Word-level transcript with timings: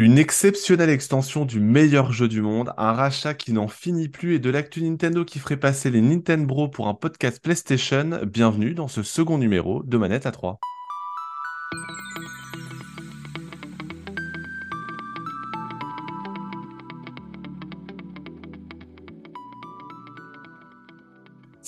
Une 0.00 0.16
exceptionnelle 0.16 0.88
extension 0.88 1.44
du 1.44 1.60
meilleur 1.60 2.10
jeu 2.10 2.26
du 2.26 2.40
monde, 2.40 2.72
un 2.78 2.94
rachat 2.94 3.34
qui 3.34 3.52
n'en 3.52 3.68
finit 3.68 4.08
plus 4.08 4.36
et 4.36 4.38
de 4.38 4.48
l'actu 4.48 4.80
Nintendo 4.80 5.26
qui 5.26 5.38
ferait 5.38 5.58
passer 5.58 5.90
les 5.90 6.00
Nintendo 6.00 6.46
Bros 6.46 6.68
pour 6.68 6.88
un 6.88 6.94
podcast 6.94 7.38
PlayStation. 7.42 8.18
Bienvenue 8.24 8.72
dans 8.72 8.88
ce 8.88 9.02
second 9.02 9.36
numéro 9.36 9.82
de 9.82 9.98
Manette 9.98 10.24
à 10.24 10.30
3. 10.30 10.58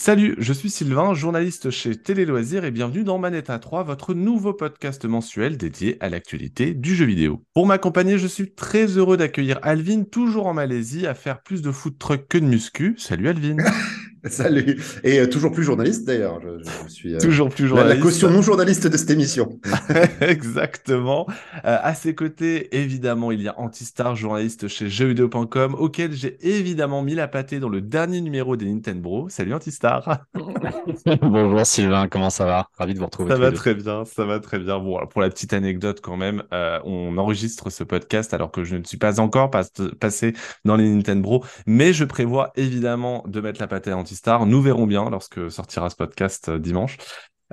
Salut, 0.05 0.35
je 0.39 0.53
suis 0.53 0.69
Sylvain, 0.69 1.15
journaliste 1.15 1.71
chez 1.71 1.95
Télé 1.95 2.25
Loisirs 2.25 2.65
et 2.65 2.73
bienvenue 2.73 3.05
dans 3.05 3.19
Manetta 3.19 3.61
3, 3.61 3.85
votre 3.85 4.15
nouveau 4.15 4.53
podcast 4.53 5.05
mensuel 5.05 5.57
dédié 5.57 5.97
à 6.01 6.09
l'actualité 6.09 6.75
du 6.75 6.97
jeu 6.97 7.05
vidéo. 7.05 7.45
Pour 7.55 7.69
m'accompagner, 7.69 8.19
je 8.19 8.27
suis 8.27 8.53
très 8.53 8.87
heureux 8.87 9.17
d'accueillir 9.17 9.61
Alvin, 9.63 10.03
toujours 10.03 10.49
en 10.49 10.55
Malaisie, 10.55 11.07
à 11.07 11.15
faire 11.15 11.41
plus 11.41 11.63
de 11.63 11.71
foot 11.71 12.01
truck 12.01 12.27
que 12.27 12.39
de 12.39 12.47
muscu. 12.47 12.97
Salut 12.99 13.29
Alvin. 13.29 13.59
Salut. 14.29 14.81
Et 15.03 15.19
euh, 15.19 15.27
toujours 15.27 15.51
plus 15.51 15.65
journaliste 15.65 16.05
d'ailleurs. 16.05 16.41
Je, 16.41 16.89
suis 16.89 17.15
euh, 17.15 17.19
toujours 17.19 17.49
plus 17.49 17.67
journaliste. 17.67 17.97
La, 17.97 18.03
caution 18.03 18.31
non 18.31 18.41
journaliste 18.41 18.87
de 18.87 18.97
cette 18.97 19.11
émission. 19.11 19.59
Exactement. 20.21 21.27
Euh, 21.65 21.79
à 21.83 21.95
ses 21.95 22.15
côtés, 22.15 22.77
évidemment, 22.77 23.33
il 23.33 23.43
y 23.43 23.49
a 23.49 23.59
Antistar, 23.59 24.15
journaliste 24.15 24.69
chez 24.69 24.89
jeuxvideo.com, 24.89 25.75
auquel 25.75 26.13
j'ai 26.13 26.39
évidemment 26.47 27.03
mis 27.03 27.17
la 27.17 27.27
pâtée 27.27 27.59
dans 27.59 27.69
le 27.69 27.81
dernier 27.81 28.21
numéro 28.21 28.57
des 28.57 28.67
Nintendo 28.67 29.01
Bros. 29.01 29.29
Salut 29.29 29.55
Antistar. 29.55 30.25
Bonjour 31.23 31.67
Sylvain, 31.67 32.07
comment 32.07 32.31
ça 32.31 32.45
va? 32.45 32.69
Ravi 32.79 32.95
de 32.95 33.01
vous 33.01 33.07
retrouver. 33.07 33.33
Ça 33.33 33.41
va 33.41 33.51
très 33.51 33.75
bien, 33.75 34.05
ça 34.05 34.25
va 34.25 34.39
très 34.39 34.61
bien. 34.61 34.79
Bon, 34.79 35.05
pour 35.09 35.21
la 35.21 35.31
petite 35.31 35.53
anecdote 35.53 36.01
quand 36.01 36.17
même, 36.17 36.45
on 36.53 37.17
enregistre 37.19 37.71
ce 37.71 37.83
podcast 37.83 38.33
alors 38.35 38.53
que 38.53 38.63
je 38.63 38.77
ne 38.77 38.85
suis 38.85 38.99
pas 38.99 39.19
encore 39.19 39.51
passé 39.51 40.33
dans 40.65 40.77
les 40.77 40.89
Nintendo 40.89 41.23
Bros, 41.23 41.45
mais 41.67 41.93
je 41.93 42.05
prévois 42.05 42.53
évidemment 42.55 43.25
de 43.27 43.41
mettre 43.41 43.61
la 43.61 43.67
pâtée 43.67 43.91
à 43.91 43.97
Antistar 43.97 44.12
Nous 44.47 44.63
verrons 44.63 44.87
bien 44.87 45.09
lorsque 45.11 45.51
sortira 45.51 45.91
ce 45.91 45.97
podcast 45.97 46.49
euh, 46.49 46.59
dimanche. 46.59 46.99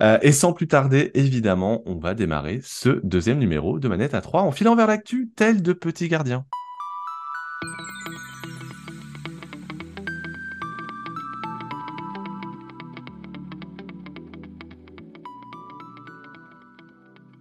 Euh, 0.02 0.18
et 0.22 0.32
sans 0.32 0.54
plus 0.54 0.68
tarder, 0.68 1.12
évidemment, 1.14 1.82
on 1.86 1.98
va 1.98 2.14
démarrer 2.14 2.62
ce 2.64 3.02
deuxième 3.04 3.40
numéro 3.40 3.80
de 3.80 3.88
Manette 3.88 4.14
à 4.14 4.22
3 4.22 4.44
en 4.44 4.52
filant 4.52 4.76
vers 4.76 4.88
l'actu, 4.88 5.32
tel 5.36 5.62
de 5.62 5.74
petits 5.74 6.08
gardiens. 6.08 6.46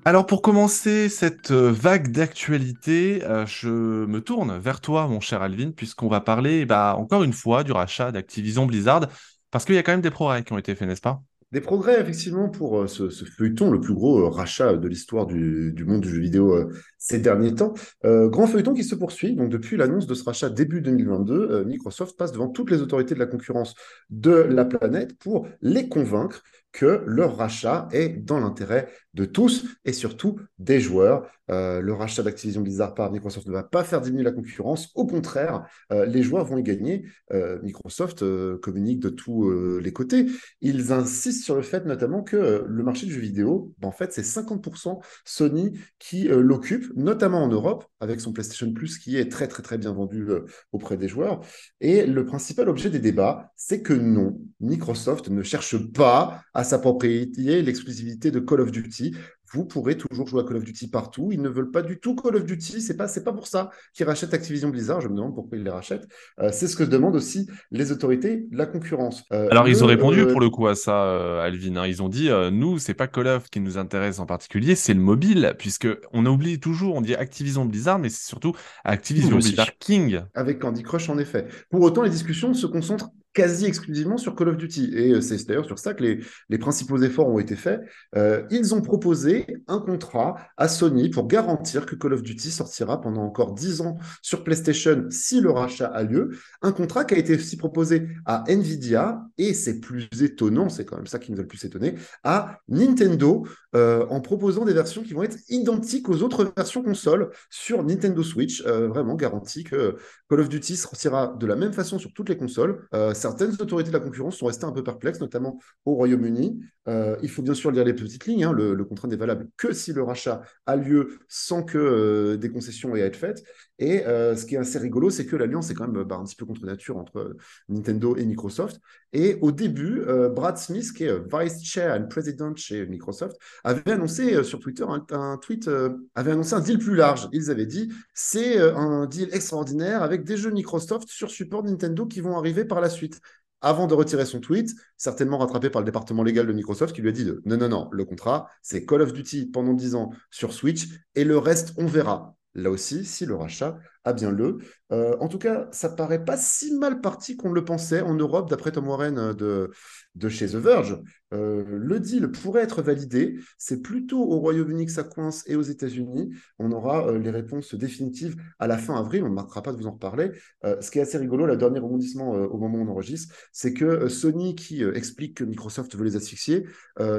Alors 0.04 0.24
pour 0.26 0.42
commencer 0.42 1.08
cette 1.08 1.50
euh, 1.50 1.70
vague 1.70 2.12
d'actualité, 2.12 3.22
euh, 3.24 3.44
je 3.46 3.68
me 3.68 4.20
tourne 4.20 4.56
vers 4.56 4.80
toi, 4.80 5.06
mon 5.06 5.20
cher 5.20 5.42
Alvin, 5.42 5.70
puisqu'on 5.70 6.08
va 6.08 6.20
parler 6.20 6.64
bah, 6.64 6.94
encore 6.96 7.24
une 7.24 7.32
fois 7.32 7.64
du 7.64 7.72
rachat 7.72 8.10
d'Activision 8.10 8.64
Blizzard, 8.64 9.08
parce 9.50 9.64
qu'il 9.64 9.74
y 9.74 9.78
a 9.78 9.82
quand 9.82 9.92
même 9.92 10.00
des 10.00 10.10
progrès 10.10 10.44
qui 10.44 10.52
ont 10.52 10.58
été 10.58 10.74
faits, 10.74 10.88
n'est-ce 10.88 11.02
pas? 11.02 11.20
Des 11.50 11.60
progrès, 11.60 12.00
effectivement, 12.00 12.48
pour 12.48 12.80
euh, 12.80 12.86
ce, 12.86 13.08
feuilleton, 13.08 13.70
le 13.70 13.80
plus 13.80 13.94
gros 13.94 14.30
rachat 14.30 14.76
de 14.76 14.88
l'histoire 14.88 15.26
du, 15.26 15.74
monde 15.86 16.02
du 16.02 16.10
jeu 16.10 16.20
vidéo 16.20 16.70
ces 16.98 17.18
derniers 17.18 17.54
temps. 17.54 17.74
grand 18.04 18.46
feuilleton 18.46 18.74
qui 18.74 18.84
se 18.84 18.94
poursuit. 18.94 19.34
Donc, 19.34 19.50
depuis 19.50 19.76
l'annonce 19.76 20.06
de 20.06 20.14
ce 20.14 20.24
rachat 20.24 20.50
début 20.50 20.80
2022, 20.80 21.64
Microsoft 21.64 22.16
passe 22.16 22.32
devant 22.32 22.48
toutes 22.48 22.70
les 22.70 22.82
autorités 22.82 23.14
de 23.14 23.20
la 23.20 23.26
concurrence 23.26 23.74
de 24.10 24.30
la 24.32 24.64
planète 24.64 25.18
pour 25.18 25.48
les 25.62 25.88
convaincre 25.88 26.42
que 26.72 27.02
leur 27.06 27.36
rachat 27.36 27.88
est 27.92 28.08
dans 28.08 28.40
l'intérêt 28.40 28.88
de 29.14 29.24
tous 29.24 29.66
et 29.84 29.92
surtout 29.92 30.38
des 30.58 30.80
joueurs. 30.80 31.28
Euh, 31.50 31.80
le 31.80 31.92
rachat 31.92 32.22
d'Activision 32.22 32.60
Blizzard 32.60 32.94
par 32.94 33.10
Microsoft 33.10 33.46
ne 33.46 33.52
va 33.52 33.62
pas 33.62 33.82
faire 33.82 34.00
diminuer 34.00 34.22
la 34.22 34.32
concurrence. 34.32 34.90
Au 34.94 35.06
contraire, 35.06 35.66
euh, 35.92 36.04
les 36.04 36.22
joueurs 36.22 36.44
vont 36.44 36.58
y 36.58 36.62
gagner. 36.62 37.06
Euh, 37.32 37.58
Microsoft 37.62 38.24
communique 38.60 39.00
de 39.00 39.08
tous 39.08 39.50
les 39.80 39.92
côtés. 39.92 40.26
Ils 40.60 40.92
insistent 40.92 41.44
sur 41.44 41.56
le 41.56 41.62
fait 41.62 41.84
notamment 41.84 42.22
que 42.22 42.64
le 42.66 42.82
marché 42.82 43.06
du 43.06 43.12
jeu 43.12 43.20
vidéo, 43.20 43.72
en 43.82 43.90
fait, 43.90 44.12
c'est 44.12 44.22
50% 44.22 45.00
Sony 45.24 45.78
qui 45.98 46.28
l'occupe, 46.28 46.92
notamment 46.96 47.42
en 47.42 47.48
Europe, 47.48 47.86
avec 48.00 48.20
son 48.20 48.32
PlayStation 48.32 48.72
Plus 48.72 48.98
qui 48.98 49.16
est 49.16 49.30
très 49.30 49.48
très 49.48 49.62
très 49.62 49.78
bien 49.78 49.92
vendu 49.92 50.28
auprès 50.72 50.96
des 50.96 51.08
joueurs. 51.08 51.40
Et 51.80 52.06
le 52.06 52.24
principal 52.24 52.68
objet 52.68 52.90
des 52.90 52.98
débats, 52.98 53.52
c'est 53.56 53.82
que 53.82 53.92
non, 53.92 54.38
Microsoft 54.60 55.28
ne 55.28 55.42
cherche 55.42 55.92
pas 55.92 56.42
s'approprier 56.64 57.62
l'exclusivité 57.62 58.30
de 58.30 58.40
Call 58.40 58.60
of 58.60 58.70
Duty 58.70 59.14
vous 59.52 59.64
pourrez 59.64 59.96
toujours 59.96 60.26
jouer 60.26 60.42
à 60.42 60.44
Call 60.44 60.56
of 60.58 60.64
Duty 60.64 60.88
partout. 60.88 61.30
Ils 61.32 61.40
ne 61.40 61.48
veulent 61.48 61.70
pas 61.70 61.82
du 61.82 61.98
tout 61.98 62.14
Call 62.14 62.36
of 62.36 62.44
Duty. 62.44 62.80
C'est 62.80 62.96
pas, 62.96 63.08
c'est 63.08 63.24
pas 63.24 63.32
pour 63.32 63.46
ça 63.46 63.70
qu'ils 63.94 64.06
rachètent 64.06 64.34
Activision 64.34 64.68
Blizzard. 64.68 65.00
Je 65.00 65.08
me 65.08 65.14
demande 65.14 65.34
pourquoi 65.34 65.56
ils 65.56 65.64
les 65.64 65.70
rachètent. 65.70 66.06
Euh, 66.40 66.50
c'est 66.52 66.66
ce 66.66 66.76
que 66.76 66.84
demandent 66.84 67.16
aussi 67.16 67.48
les 67.70 67.90
autorités 67.92 68.46
de 68.50 68.56
la 68.56 68.66
concurrence. 68.66 69.24
Euh, 69.32 69.48
Alors 69.50 69.68
ils 69.68 69.82
ont 69.82 69.86
répondu 69.86 70.20
euh, 70.20 70.30
pour 70.30 70.40
le 70.40 70.50
coup 70.50 70.66
à 70.66 70.74
ça, 70.74 71.42
Alvin. 71.42 71.76
Hein. 71.76 71.86
Ils 71.86 72.02
ont 72.02 72.08
dit 72.08 72.30
nous, 72.52 72.78
c'est 72.78 72.94
pas 72.94 73.06
Call 73.06 73.28
of 73.28 73.48
qui 73.48 73.60
nous 73.60 73.78
intéresse 73.78 74.18
en 74.18 74.26
particulier, 74.26 74.74
c'est 74.74 74.94
le 74.94 75.00
mobile, 75.00 75.54
puisque 75.58 75.88
on 76.12 76.26
oublie 76.26 76.60
toujours, 76.60 76.94
on 76.94 77.00
dit 77.00 77.14
Activision 77.14 77.64
Blizzard, 77.64 77.98
mais 77.98 78.10
c'est 78.10 78.26
surtout 78.26 78.54
Activision 78.84 79.38
Blizzard 79.38 79.78
King. 79.78 80.20
Avec 80.34 80.58
Candy 80.58 80.82
Crush 80.82 81.08
en 81.08 81.18
effet. 81.18 81.46
Pour 81.70 81.80
autant, 81.82 82.02
les 82.02 82.10
discussions 82.10 82.52
se 82.52 82.66
concentrent 82.66 83.10
quasi 83.34 83.66
exclusivement 83.66 84.16
sur 84.16 84.34
Call 84.34 84.48
of 84.48 84.56
Duty. 84.56 84.90
Et 84.94 85.12
euh, 85.12 85.20
c'est 85.20 85.46
d'ailleurs 85.46 85.64
sur 85.64 85.78
ça 85.78 85.94
que 85.94 86.02
les, 86.48 86.58
principaux 86.58 86.98
efforts 86.98 87.28
ont 87.28 87.38
été 87.38 87.54
faits. 87.54 87.80
Euh, 88.16 88.42
ils 88.50 88.74
ont 88.74 88.82
proposé 88.82 89.46
un 89.68 89.78
contrat 89.78 90.36
à 90.56 90.66
Sony 90.66 91.08
pour 91.08 91.28
garantir 91.28 91.86
que 91.86 91.94
Call 91.94 92.14
of 92.14 92.22
Duty 92.22 92.50
sortira 92.50 93.00
pendant 93.00 93.22
encore 93.22 93.54
10 93.54 93.82
ans 93.82 93.96
sur 94.22 94.42
PlayStation 94.42 95.06
si 95.10 95.40
le 95.40 95.50
rachat 95.50 95.86
a 95.86 96.02
lieu. 96.02 96.30
Un 96.62 96.72
contrat 96.72 97.04
qui 97.04 97.14
a 97.14 97.18
été 97.18 97.36
aussi 97.36 97.56
proposé 97.56 98.08
à 98.26 98.42
Nvidia, 98.48 99.22
et 99.38 99.54
c'est 99.54 99.78
plus 99.78 100.08
étonnant, 100.20 100.68
c'est 100.68 100.84
quand 100.84 100.96
même 100.96 101.06
ça 101.06 101.18
qui 101.18 101.30
nous 101.30 101.38
a 101.38 101.42
le 101.42 101.48
plus 101.48 101.64
étonné, 101.64 101.94
à 102.24 102.58
Nintendo, 102.68 103.46
euh, 103.76 104.04
en 104.08 104.20
proposant 104.20 104.64
des 104.64 104.72
versions 104.72 105.02
qui 105.02 105.12
vont 105.12 105.22
être 105.22 105.38
identiques 105.48 106.08
aux 106.08 106.22
autres 106.22 106.52
versions 106.56 106.82
consoles 106.82 107.30
sur 107.50 107.84
Nintendo 107.84 108.22
Switch. 108.22 108.62
vraiment 108.64 109.14
garanti 109.14 109.62
que 109.62 109.96
Call 110.28 110.40
of 110.40 110.48
Duty 110.48 110.76
sortira 110.76 111.36
de 111.38 111.46
la 111.46 111.54
même 111.54 111.72
façon 111.72 111.98
sur 111.98 112.12
toutes 112.12 112.28
les 112.28 112.36
consoles 112.36 112.88
certaines 113.18 113.52
autorités 113.60 113.90
de 113.90 113.94
la 113.94 114.02
concurrence 114.02 114.36
sont 114.36 114.46
restées 114.46 114.64
un 114.64 114.72
peu 114.72 114.82
perplexes, 114.82 115.20
notamment 115.20 115.58
au 115.84 115.94
Royaume-Uni. 115.94 116.60
Euh, 116.88 117.16
il 117.22 117.28
faut 117.28 117.42
bien 117.42 117.54
sûr 117.54 117.70
lire 117.70 117.84
les 117.84 117.94
petites 117.94 118.26
lignes. 118.26 118.44
Hein. 118.44 118.52
Le, 118.52 118.84
contrat 118.84 119.08
n'est 119.08 119.16
valable 119.16 119.48
que 119.56 119.72
si 119.72 119.92
le 119.92 120.02
rachat 120.02 120.42
a 120.66 120.76
lieu 120.76 121.18
sans 121.28 121.62
que 121.62 121.78
euh, 121.78 122.36
des 122.36 122.50
concessions 122.50 122.96
aient 122.96 123.02
à 123.02 123.06
être 123.06 123.16
faites. 123.16 123.44
Et 123.78 124.04
euh, 124.06 124.36
ce 124.36 124.44
qui 124.44 124.56
est 124.56 124.58
assez 124.58 124.78
rigolo, 124.78 125.10
c'est 125.10 125.26
que 125.26 125.36
l'alliance 125.36 125.70
est 125.70 125.74
quand 125.74 125.86
même 125.88 126.02
bah, 126.02 126.16
un 126.16 126.24
petit 126.24 126.36
peu 126.36 126.44
contre 126.46 126.64
nature 126.64 126.96
entre 126.96 127.36
Nintendo 127.68 128.16
et 128.16 128.24
Microsoft. 128.26 128.80
Et 129.12 129.38
au 129.40 129.52
début, 129.52 130.02
Brad 130.34 130.58
Smith, 130.58 130.92
qui 130.92 131.04
est 131.04 131.18
Vice 131.32 131.62
Chair 131.64 131.98
and 131.98 132.08
President 132.08 132.54
chez 132.56 132.86
Microsoft, 132.86 133.36
avait 133.64 133.92
annoncé 133.92 134.44
sur 134.44 134.58
Twitter 134.58 134.84
un, 135.10 135.38
tweet, 135.38 135.70
avait 136.14 136.32
annoncé 136.32 136.54
un 136.54 136.60
deal 136.60 136.78
plus 136.78 136.94
large. 136.94 137.28
Ils 137.32 137.50
avaient 137.50 137.66
dit 137.66 137.90
c'est 138.12 138.58
un 138.58 139.06
deal 139.06 139.30
extraordinaire 139.32 140.02
avec 140.02 140.24
des 140.24 140.36
jeux 140.36 140.50
Microsoft 140.50 141.08
sur 141.08 141.30
support 141.30 141.64
Nintendo 141.64 142.04
qui 142.04 142.20
vont 142.20 142.36
arriver 142.36 142.66
par 142.66 142.80
la 142.80 142.90
suite 142.90 143.20
avant 143.60 143.86
de 143.86 143.94
retirer 143.94 144.24
son 144.24 144.40
tweet, 144.40 144.74
certainement 144.96 145.38
rattrapé 145.38 145.70
par 145.70 145.82
le 145.82 145.86
département 145.86 146.22
légal 146.22 146.46
de 146.46 146.52
Microsoft 146.52 146.94
qui 146.94 147.02
lui 147.02 147.08
a 147.08 147.12
dit 147.12 147.28
non, 147.44 147.56
non, 147.56 147.68
non, 147.68 147.88
le 147.92 148.04
contrat, 148.04 148.48
c'est 148.62 148.84
Call 148.84 149.02
of 149.02 149.12
Duty 149.12 149.46
pendant 149.46 149.74
10 149.74 149.94
ans 149.94 150.10
sur 150.30 150.52
Switch 150.52 150.88
et 151.14 151.24
le 151.24 151.38
reste, 151.38 151.72
on 151.76 151.86
verra. 151.86 152.37
Là 152.58 152.70
aussi, 152.70 153.04
si 153.04 153.24
le 153.24 153.36
rachat 153.36 153.78
a 154.08 154.12
bien 154.12 154.30
le. 154.30 154.58
Euh, 154.90 155.16
en 155.20 155.28
tout 155.28 155.38
cas, 155.38 155.68
ça 155.70 155.90
paraît 155.90 156.24
pas 156.24 156.36
si 156.36 156.74
mal 156.74 157.00
parti 157.00 157.36
qu'on 157.36 157.52
le 157.52 157.64
pensait 157.64 158.00
en 158.00 158.14
Europe, 158.14 158.48
d'après 158.48 158.72
Tom 158.72 158.88
Warren 158.88 159.18
euh, 159.18 159.34
de, 159.34 159.70
de 160.14 160.28
chez 160.28 160.48
The 160.48 160.56
Verge. 160.56 160.98
Euh, 161.34 161.62
le 161.66 162.00
deal 162.00 162.30
pourrait 162.30 162.62
être 162.62 162.80
validé. 162.80 163.38
C'est 163.58 163.82
plutôt 163.82 164.22
au 164.22 164.38
Royaume-Uni 164.38 164.86
que 164.86 164.92
ça 164.92 165.04
coince 165.04 165.44
et 165.46 165.56
aux 165.56 165.62
États-Unis. 165.62 166.30
On 166.58 166.72
aura 166.72 167.12
les 167.12 167.30
réponses 167.30 167.74
définitives 167.74 168.36
à 168.58 168.66
la 168.66 168.78
fin 168.78 168.98
avril. 168.98 169.24
On 169.24 169.28
ne 169.28 169.34
marquera 169.34 169.62
pas 169.62 169.72
de 169.72 169.76
vous 169.76 169.86
en 169.86 169.92
reparler. 169.92 170.32
ce 170.64 170.90
qui 170.90 170.98
est 170.98 171.02
assez 171.02 171.18
rigolo, 171.18 171.44
le 171.46 171.58
dernier 171.58 171.80
rebondissement 171.80 172.30
au 172.30 172.56
moment 172.56 172.78
où 172.78 172.88
on 172.88 172.90
enregistre, 172.90 173.34
c'est 173.52 173.74
que 173.74 174.08
Sony, 174.08 174.54
qui 174.54 174.82
explique 174.82 175.36
que 175.36 175.44
Microsoft 175.44 175.94
veut 175.96 176.04
les 176.04 176.16
asphyxier, 176.16 176.64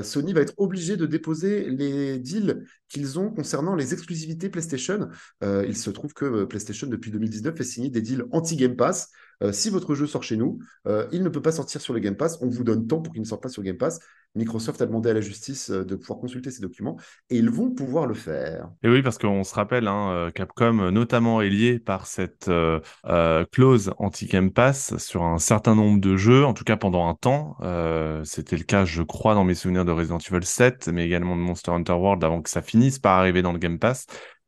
Sony 0.01 0.33
va 0.33 0.41
être 0.41 0.55
obligé 0.57 0.97
de 0.97 1.05
déposer 1.05 1.69
les 1.69 2.17
deals 2.17 2.65
qu'ils 2.87 3.19
ont 3.19 3.29
concernant 3.29 3.75
les 3.75 3.93
exclusivités 3.93 4.49
PlayStation. 4.49 5.09
il 5.43 5.77
se 5.77 5.89
trouve 5.91 6.13
que 6.13 6.45
PlayStation 6.45 6.78
depuis 6.87 7.11
2019 7.11 7.55
fait 7.55 7.63
signer 7.63 7.89
des 7.89 8.01
deals 8.01 8.25
anti-Game 8.31 8.75
Pass. 8.75 9.09
Euh, 9.41 9.51
si 9.51 9.69
votre 9.69 9.95
jeu 9.95 10.05
sort 10.05 10.23
chez 10.23 10.37
nous, 10.37 10.59
euh, 10.87 11.07
il 11.11 11.23
ne 11.23 11.29
peut 11.29 11.41
pas 11.41 11.51
sortir 11.51 11.81
sur 11.81 11.93
le 11.93 11.99
Game 11.99 12.15
Pass. 12.15 12.39
On 12.41 12.49
vous 12.49 12.63
donne 12.63 12.87
temps 12.87 13.01
pour 13.01 13.13
qu'il 13.13 13.21
ne 13.21 13.27
sorte 13.27 13.41
pas 13.41 13.49
sur 13.49 13.63
Game 13.63 13.77
Pass. 13.77 13.99
Microsoft 14.35 14.81
a 14.81 14.85
demandé 14.85 15.09
à 15.09 15.13
la 15.13 15.21
justice 15.21 15.71
euh, 15.71 15.83
de 15.83 15.95
pouvoir 15.95 16.19
consulter 16.19 16.51
ces 16.51 16.61
documents 16.61 16.97
et 17.29 17.37
ils 17.37 17.49
vont 17.49 17.71
pouvoir 17.71 18.05
le 18.05 18.13
faire. 18.13 18.69
Et 18.83 18.89
oui, 18.89 19.01
parce 19.01 19.17
qu'on 19.17 19.43
se 19.43 19.55
rappelle, 19.55 19.87
hein, 19.87 20.29
Capcom 20.35 20.91
notamment 20.91 21.41
est 21.41 21.49
lié 21.49 21.79
par 21.79 22.05
cette 22.05 22.51
clause 23.51 23.91
anti-Game 23.97 24.51
Pass 24.51 24.97
sur 24.97 25.23
un 25.23 25.39
certain 25.39 25.75
nombre 25.75 25.99
de 25.99 26.17
jeux, 26.17 26.45
en 26.45 26.53
tout 26.53 26.63
cas 26.63 26.77
pendant 26.77 27.07
un 27.07 27.15
temps. 27.15 27.57
C'était 28.23 28.57
le 28.57 28.63
cas, 28.63 28.85
je 28.85 29.01
crois, 29.01 29.33
dans 29.33 29.43
mes 29.43 29.55
souvenirs 29.55 29.85
de 29.85 29.91
Resident 29.91 30.19
Evil 30.19 30.45
7, 30.45 30.89
mais 30.89 31.05
également 31.05 31.35
de 31.35 31.41
Monster 31.41 31.71
Hunter 31.71 31.93
World 31.93 32.23
avant 32.23 32.41
que 32.41 32.49
ça 32.49 32.61
finisse 32.61 32.99
par 32.99 33.17
arriver 33.17 33.41
dans 33.41 33.53
le 33.53 33.59
Game 33.59 33.79
Pass. 33.79 34.05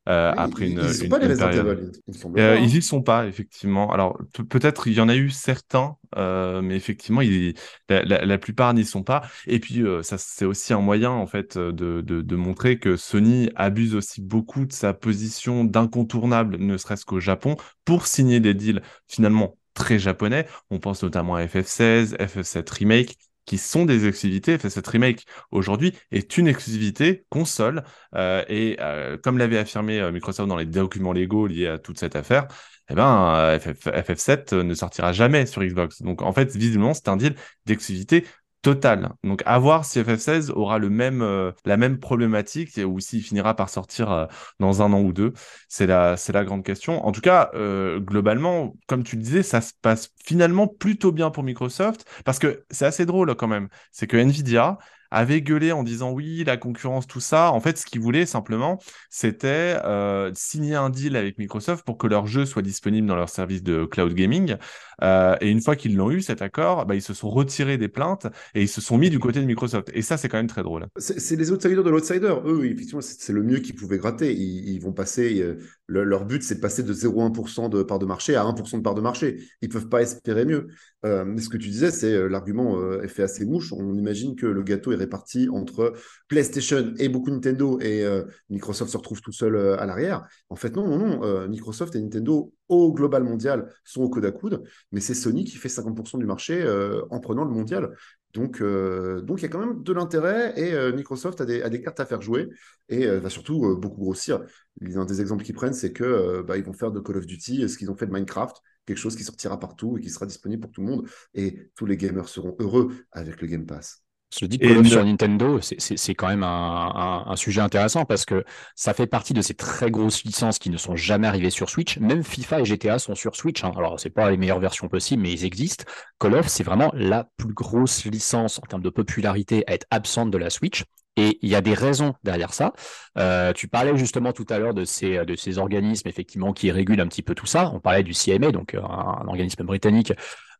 Euh, 0.09 0.33
après 0.37 0.67
une. 0.67 0.79
Ils 0.79 0.87
ne 0.87 0.93
sont 0.93 1.03
une, 1.05 1.09
pas 1.19 1.25
une 1.27 1.37
période. 1.37 1.91
Euh, 2.37 2.57
ils 2.57 2.75
y 2.77 2.81
sont 2.81 3.01
pas, 3.01 3.27
effectivement. 3.27 3.91
Alors, 3.91 4.17
pe- 4.33 4.43
peut-être 4.43 4.87
il 4.87 4.93
y 4.93 4.99
en 5.01 5.09
a 5.09 5.15
eu 5.15 5.29
certains, 5.29 5.97
euh, 6.17 6.61
mais 6.61 6.75
effectivement, 6.75 7.21
il- 7.21 7.53
la, 7.89 8.03
la- 8.03 8.25
la 8.25 8.37
plupart 8.37 8.73
n'y 8.73 8.85
sont 8.85 9.03
pas. 9.03 9.21
Et 9.47 9.59
puis, 9.59 9.81
euh, 9.83 10.01
ça, 10.03 10.17
c'est 10.17 10.45
aussi 10.45 10.73
un 10.73 10.81
moyen, 10.81 11.11
en 11.11 11.27
fait, 11.27 11.57
euh, 11.57 11.71
de, 11.71 12.01
de, 12.01 12.21
de 12.21 12.35
montrer 12.35 12.79
que 12.79 12.97
Sony 12.97 13.49
abuse 13.55 13.95
aussi 13.95 14.21
beaucoup 14.21 14.65
de 14.65 14.73
sa 14.73 14.93
position 14.93 15.63
d'incontournable, 15.65 16.57
ne 16.57 16.77
serait-ce 16.77 17.05
qu'au 17.05 17.19
Japon, 17.19 17.55
pour 17.85 18.07
signer 18.07 18.39
des 18.39 18.53
deals 18.53 18.81
finalement 19.07 19.57
très 19.73 19.99
japonais. 19.99 20.47
On 20.69 20.79
pense 20.79 21.03
notamment 21.03 21.35
à 21.35 21.45
FF16, 21.45 22.15
FF7 22.17 22.69
Remake, 22.71 23.17
qui 23.51 23.57
sont 23.57 23.83
des 23.83 24.07
exclusivités. 24.07 24.55
FF7 24.55 24.89
Remake, 24.89 25.25
aujourd'hui, 25.51 25.93
est 26.13 26.37
une 26.37 26.47
exclusivité 26.47 27.25
console. 27.27 27.83
Euh, 28.15 28.45
et 28.47 28.77
euh, 28.79 29.17
comme 29.17 29.37
l'avait 29.37 29.57
affirmé 29.57 29.99
euh, 29.99 30.09
Microsoft 30.13 30.47
dans 30.47 30.55
les 30.55 30.65
documents 30.65 31.11
légaux 31.11 31.47
liés 31.47 31.67
à 31.67 31.77
toute 31.77 31.99
cette 31.99 32.15
affaire, 32.15 32.47
eh 32.89 32.95
ben, 32.95 33.59
FF, 33.59 33.87
FF7 33.87 34.53
euh, 34.55 34.63
ne 34.63 34.73
sortira 34.73 35.11
jamais 35.11 35.45
sur 35.45 35.61
Xbox. 35.65 36.01
Donc, 36.01 36.21
en 36.21 36.31
fait, 36.31 36.55
visiblement, 36.55 36.93
c'est 36.93 37.09
un 37.09 37.17
deal 37.17 37.35
d'exclusivité 37.65 38.25
totale. 38.61 39.09
Donc, 39.23 39.41
à 39.45 39.57
voir 39.59 39.85
si 39.85 39.99
FF16 39.99 40.51
aura 40.51 40.77
le 40.77 40.89
même, 40.89 41.21
euh, 41.21 41.51
la 41.65 41.77
même 41.77 41.99
problématique 41.99 42.79
ou 42.85 42.99
s'il 42.99 43.23
finira 43.23 43.55
par 43.55 43.69
sortir 43.69 44.11
euh, 44.11 44.25
dans 44.59 44.81
un 44.81 44.93
an 44.93 45.01
ou 45.01 45.13
deux. 45.13 45.33
C'est 45.67 45.87
la, 45.87 46.15
la 46.33 46.43
grande 46.45 46.63
question. 46.63 47.05
En 47.05 47.11
tout 47.11 47.21
cas, 47.21 47.49
euh, 47.55 47.99
globalement, 47.99 48.75
comme 48.87 49.03
tu 49.03 49.15
le 49.15 49.21
disais, 49.23 49.43
ça 49.43 49.61
se 49.61 49.73
passe 49.81 50.09
finalement 50.25 50.67
plutôt 50.67 51.11
bien 51.11 51.31
pour 51.31 51.43
Microsoft 51.43 52.05
parce 52.25 52.39
que 52.39 52.63
c'est 52.69 52.85
assez 52.85 53.05
drôle 53.05 53.33
quand 53.35 53.47
même. 53.47 53.67
C'est 53.91 54.07
que 54.07 54.17
Nvidia 54.17 54.77
avait 55.11 55.41
gueulé 55.41 55.71
en 55.71 55.83
disant 55.83 56.11
oui, 56.11 56.43
la 56.45 56.57
concurrence, 56.57 57.05
tout 57.05 57.19
ça. 57.19 57.51
En 57.51 57.59
fait, 57.59 57.77
ce 57.77 57.85
qu'ils 57.85 58.01
voulaient 58.01 58.25
simplement, 58.25 58.79
c'était 59.09 59.77
euh, 59.83 60.31
signer 60.33 60.75
un 60.75 60.89
deal 60.89 61.15
avec 61.15 61.37
Microsoft 61.37 61.85
pour 61.85 61.97
que 61.97 62.07
leur 62.07 62.27
jeu 62.27 62.45
soit 62.45 62.61
disponible 62.61 63.07
dans 63.07 63.15
leur 63.15 63.29
service 63.29 63.61
de 63.61 63.85
cloud 63.85 64.13
gaming. 64.13 64.55
Euh, 65.03 65.35
et 65.41 65.49
une 65.49 65.61
fois 65.61 65.75
qu'ils 65.75 65.95
l'ont 65.95 66.11
eu, 66.11 66.21
cet 66.21 66.41
accord, 66.41 66.85
bah, 66.85 66.95
ils 66.95 67.01
se 67.01 67.13
sont 67.13 67.29
retirés 67.29 67.77
des 67.77 67.87
plaintes 67.87 68.27
et 68.55 68.61
ils 68.61 68.69
se 68.69 68.81
sont 68.81 68.97
mis 68.97 69.09
du 69.09 69.19
côté 69.19 69.41
de 69.41 69.45
Microsoft. 69.45 69.91
Et 69.93 70.01
ça, 70.01 70.17
c'est 70.17 70.29
quand 70.29 70.37
même 70.37 70.47
très 70.47 70.63
drôle. 70.63 70.87
C'est 70.97 71.35
les 71.35 71.51
outsiders 71.51 71.83
de 71.83 71.89
l'outsider. 71.89 72.33
Eux, 72.45 72.65
effectivement, 72.65 73.01
c'est 73.01 73.33
le 73.33 73.43
mieux 73.43 73.59
qu'ils 73.59 73.75
pouvaient 73.75 73.97
gratter. 73.97 74.33
Ils, 74.33 74.69
ils 74.69 74.81
vont 74.81 74.93
passer. 74.93 75.43
Le- 75.91 76.03
leur 76.03 76.25
but, 76.25 76.41
c'est 76.43 76.55
de 76.55 76.59
passer 76.61 76.83
de 76.83 76.93
0,1% 76.93 77.69
de 77.69 77.83
part 77.83 77.99
de 77.99 78.05
marché 78.05 78.35
à 78.35 78.43
1% 78.45 78.77
de 78.77 78.83
part 78.83 78.95
de 78.95 79.01
marché. 79.01 79.43
Ils 79.61 79.69
peuvent 79.69 79.89
pas 79.89 80.01
espérer 80.01 80.45
mieux. 80.45 80.67
Euh, 81.05 81.37
ce 81.37 81.49
que 81.49 81.57
tu 81.57 81.69
disais, 81.69 81.91
c'est 81.91 82.13
euh, 82.13 82.27
l'argument 82.27 82.79
euh, 82.79 83.01
est 83.01 83.07
fait 83.07 83.23
assez 83.23 83.45
mouche. 83.45 83.73
On 83.73 83.95
imagine 83.95 84.35
que 84.35 84.45
le 84.45 84.63
gâteau 84.63 84.91
est 84.91 84.95
réparti 84.95 85.49
entre 85.49 85.93
PlayStation 86.27 86.93
et 86.99 87.09
beaucoup 87.09 87.31
Nintendo 87.31 87.79
et 87.81 88.05
euh, 88.05 88.23
Microsoft 88.49 88.91
se 88.91 88.97
retrouve 88.97 89.21
tout 89.21 89.31
seul 89.31 89.55
euh, 89.55 89.77
à 89.79 89.85
l'arrière. 89.85 90.25
En 90.49 90.55
fait, 90.55 90.75
non, 90.75 90.87
non, 90.87 90.97
non. 91.19 91.47
Microsoft 91.49 91.95
et 91.95 92.01
Nintendo 92.01 92.53
au 92.69 92.93
global 92.93 93.23
mondial 93.23 93.67
sont 93.83 94.01
au 94.01 94.09
coude 94.09 94.25
à 94.25 94.31
coude, 94.31 94.63
mais 94.91 95.01
c'est 95.01 95.13
Sony 95.13 95.43
qui 95.43 95.57
fait 95.57 95.69
50% 95.69 96.17
du 96.17 96.25
marché 96.25 96.63
en 97.09 97.19
prenant 97.19 97.43
le 97.43 97.51
mondial. 97.51 97.91
Donc, 98.33 98.61
euh, 98.61 99.21
donc 99.21 99.39
il 99.39 99.43
y 99.43 99.45
a 99.45 99.49
quand 99.49 99.59
même 99.59 99.83
de 99.83 99.93
l'intérêt 99.93 100.53
et 100.57 100.73
euh, 100.73 100.93
Microsoft 100.93 101.41
a 101.41 101.45
des, 101.45 101.61
a 101.61 101.69
des 101.69 101.81
cartes 101.81 101.99
à 101.99 102.05
faire 102.05 102.21
jouer 102.21 102.49
et 102.89 103.05
euh, 103.05 103.19
va 103.19 103.29
surtout 103.29 103.77
beaucoup 103.77 104.01
grossir. 104.01 104.41
L'un 104.79 105.05
des 105.05 105.21
exemples 105.21 105.43
qu'ils 105.43 105.55
prennent, 105.55 105.73
c'est 105.73 105.91
que 105.91 106.41
bah, 106.41 106.57
ils 106.57 106.63
vont 106.63 106.73
faire 106.73 106.91
de 106.91 106.99
Call 106.99 107.17
of 107.17 107.25
Duty 107.25 107.67
ce 107.67 107.77
qu'ils 107.77 107.91
ont 107.91 107.95
fait 107.95 108.07
de 108.07 108.13
Minecraft, 108.13 108.55
quelque 108.85 108.97
chose 108.97 109.15
qui 109.15 109.23
sortira 109.23 109.59
partout 109.59 109.97
et 109.97 110.01
qui 110.01 110.09
sera 110.09 110.25
disponible 110.25 110.61
pour 110.61 110.71
tout 110.71 110.81
le 110.81 110.87
monde. 110.87 111.07
Et 111.33 111.71
tous 111.75 111.85
les 111.85 111.97
gamers 111.97 112.29
seront 112.29 112.55
heureux 112.59 112.93
avec 113.11 113.41
le 113.41 113.47
Game 113.47 113.65
Pass. 113.65 114.03
Je 114.39 114.45
dis 114.45 114.57
Et 114.61 114.67
Call 114.67 114.77
of 114.77 114.83
ne- 114.85 114.89
sur 114.89 115.03
Nintendo, 115.03 115.59
c'est- 115.61 116.15
quand 116.15 116.27
même 116.29 116.43
un, 116.43 116.47
un- 116.95 117.31
un 117.31 117.35
sujet 117.35 117.59
intéressant 117.59 118.05
parce 118.05 118.23
que 118.25 118.45
ça 118.75 118.93
fait 118.93 119.05
partie 119.07 119.33
de 119.33 119.41
ces 119.41 119.53
très 119.55 119.91
grosses 119.91 120.23
licences 120.23 120.57
qui 120.57 120.69
ne 120.69 120.77
sont 120.77 120.95
jamais 120.95 121.27
arrivées 121.27 121.49
sur 121.49 121.69
Switch. 121.69 121.97
Même 121.97 122.23
FIFA 122.23 122.61
et 122.61 122.65
GTA 122.65 122.97
sont 122.99 123.13
sur 123.15 123.35
Switch. 123.35 123.63
hein. 123.63 123.73
Alors, 123.77 123.99
c'est 123.99 124.09
pas 124.09 124.31
les 124.31 124.37
meilleures 124.37 124.59
versions 124.61 124.87
possibles, 124.87 125.21
mais 125.21 125.31
ils 125.33 125.43
existent. 125.43 125.83
Call 126.19 126.35
of, 126.35 126.47
c'est 126.47 126.63
vraiment 126.63 126.91
la 126.93 127.27
plus 127.37 127.53
grosse 127.53 128.05
licence 128.05 128.57
en 128.59 128.61
termes 128.67 128.81
de 128.83 128.89
popularité 128.89 129.63
à 129.67 129.73
être 129.73 129.85
absente 129.91 130.31
de 130.31 130.37
la 130.37 130.49
Switch. 130.49 130.83
Et 131.17 131.39
il 131.41 131.49
y 131.49 131.55
a 131.55 131.61
des 131.61 131.73
raisons 131.73 132.13
derrière 132.23 132.53
ça. 132.53 132.73
Euh, 133.17 133.51
tu 133.53 133.67
parlais 133.67 133.97
justement 133.97 134.31
tout 134.31 134.45
à 134.49 134.59
l'heure 134.59 134.73
de 134.73 134.85
ces, 134.85 135.25
de 135.25 135.35
ces 135.35 135.57
organismes 135.57 136.07
effectivement 136.07 136.53
qui 136.53 136.71
régulent 136.71 137.01
un 137.01 137.07
petit 137.07 137.21
peu 137.21 137.35
tout 137.35 137.45
ça. 137.45 137.69
On 137.73 137.79
parlait 137.79 138.03
du 138.03 138.13
CMA, 138.13 138.51
donc 138.51 138.75
euh, 138.75 138.81
un, 138.81 139.27
organisme 139.27 139.63
britannique 139.63 140.13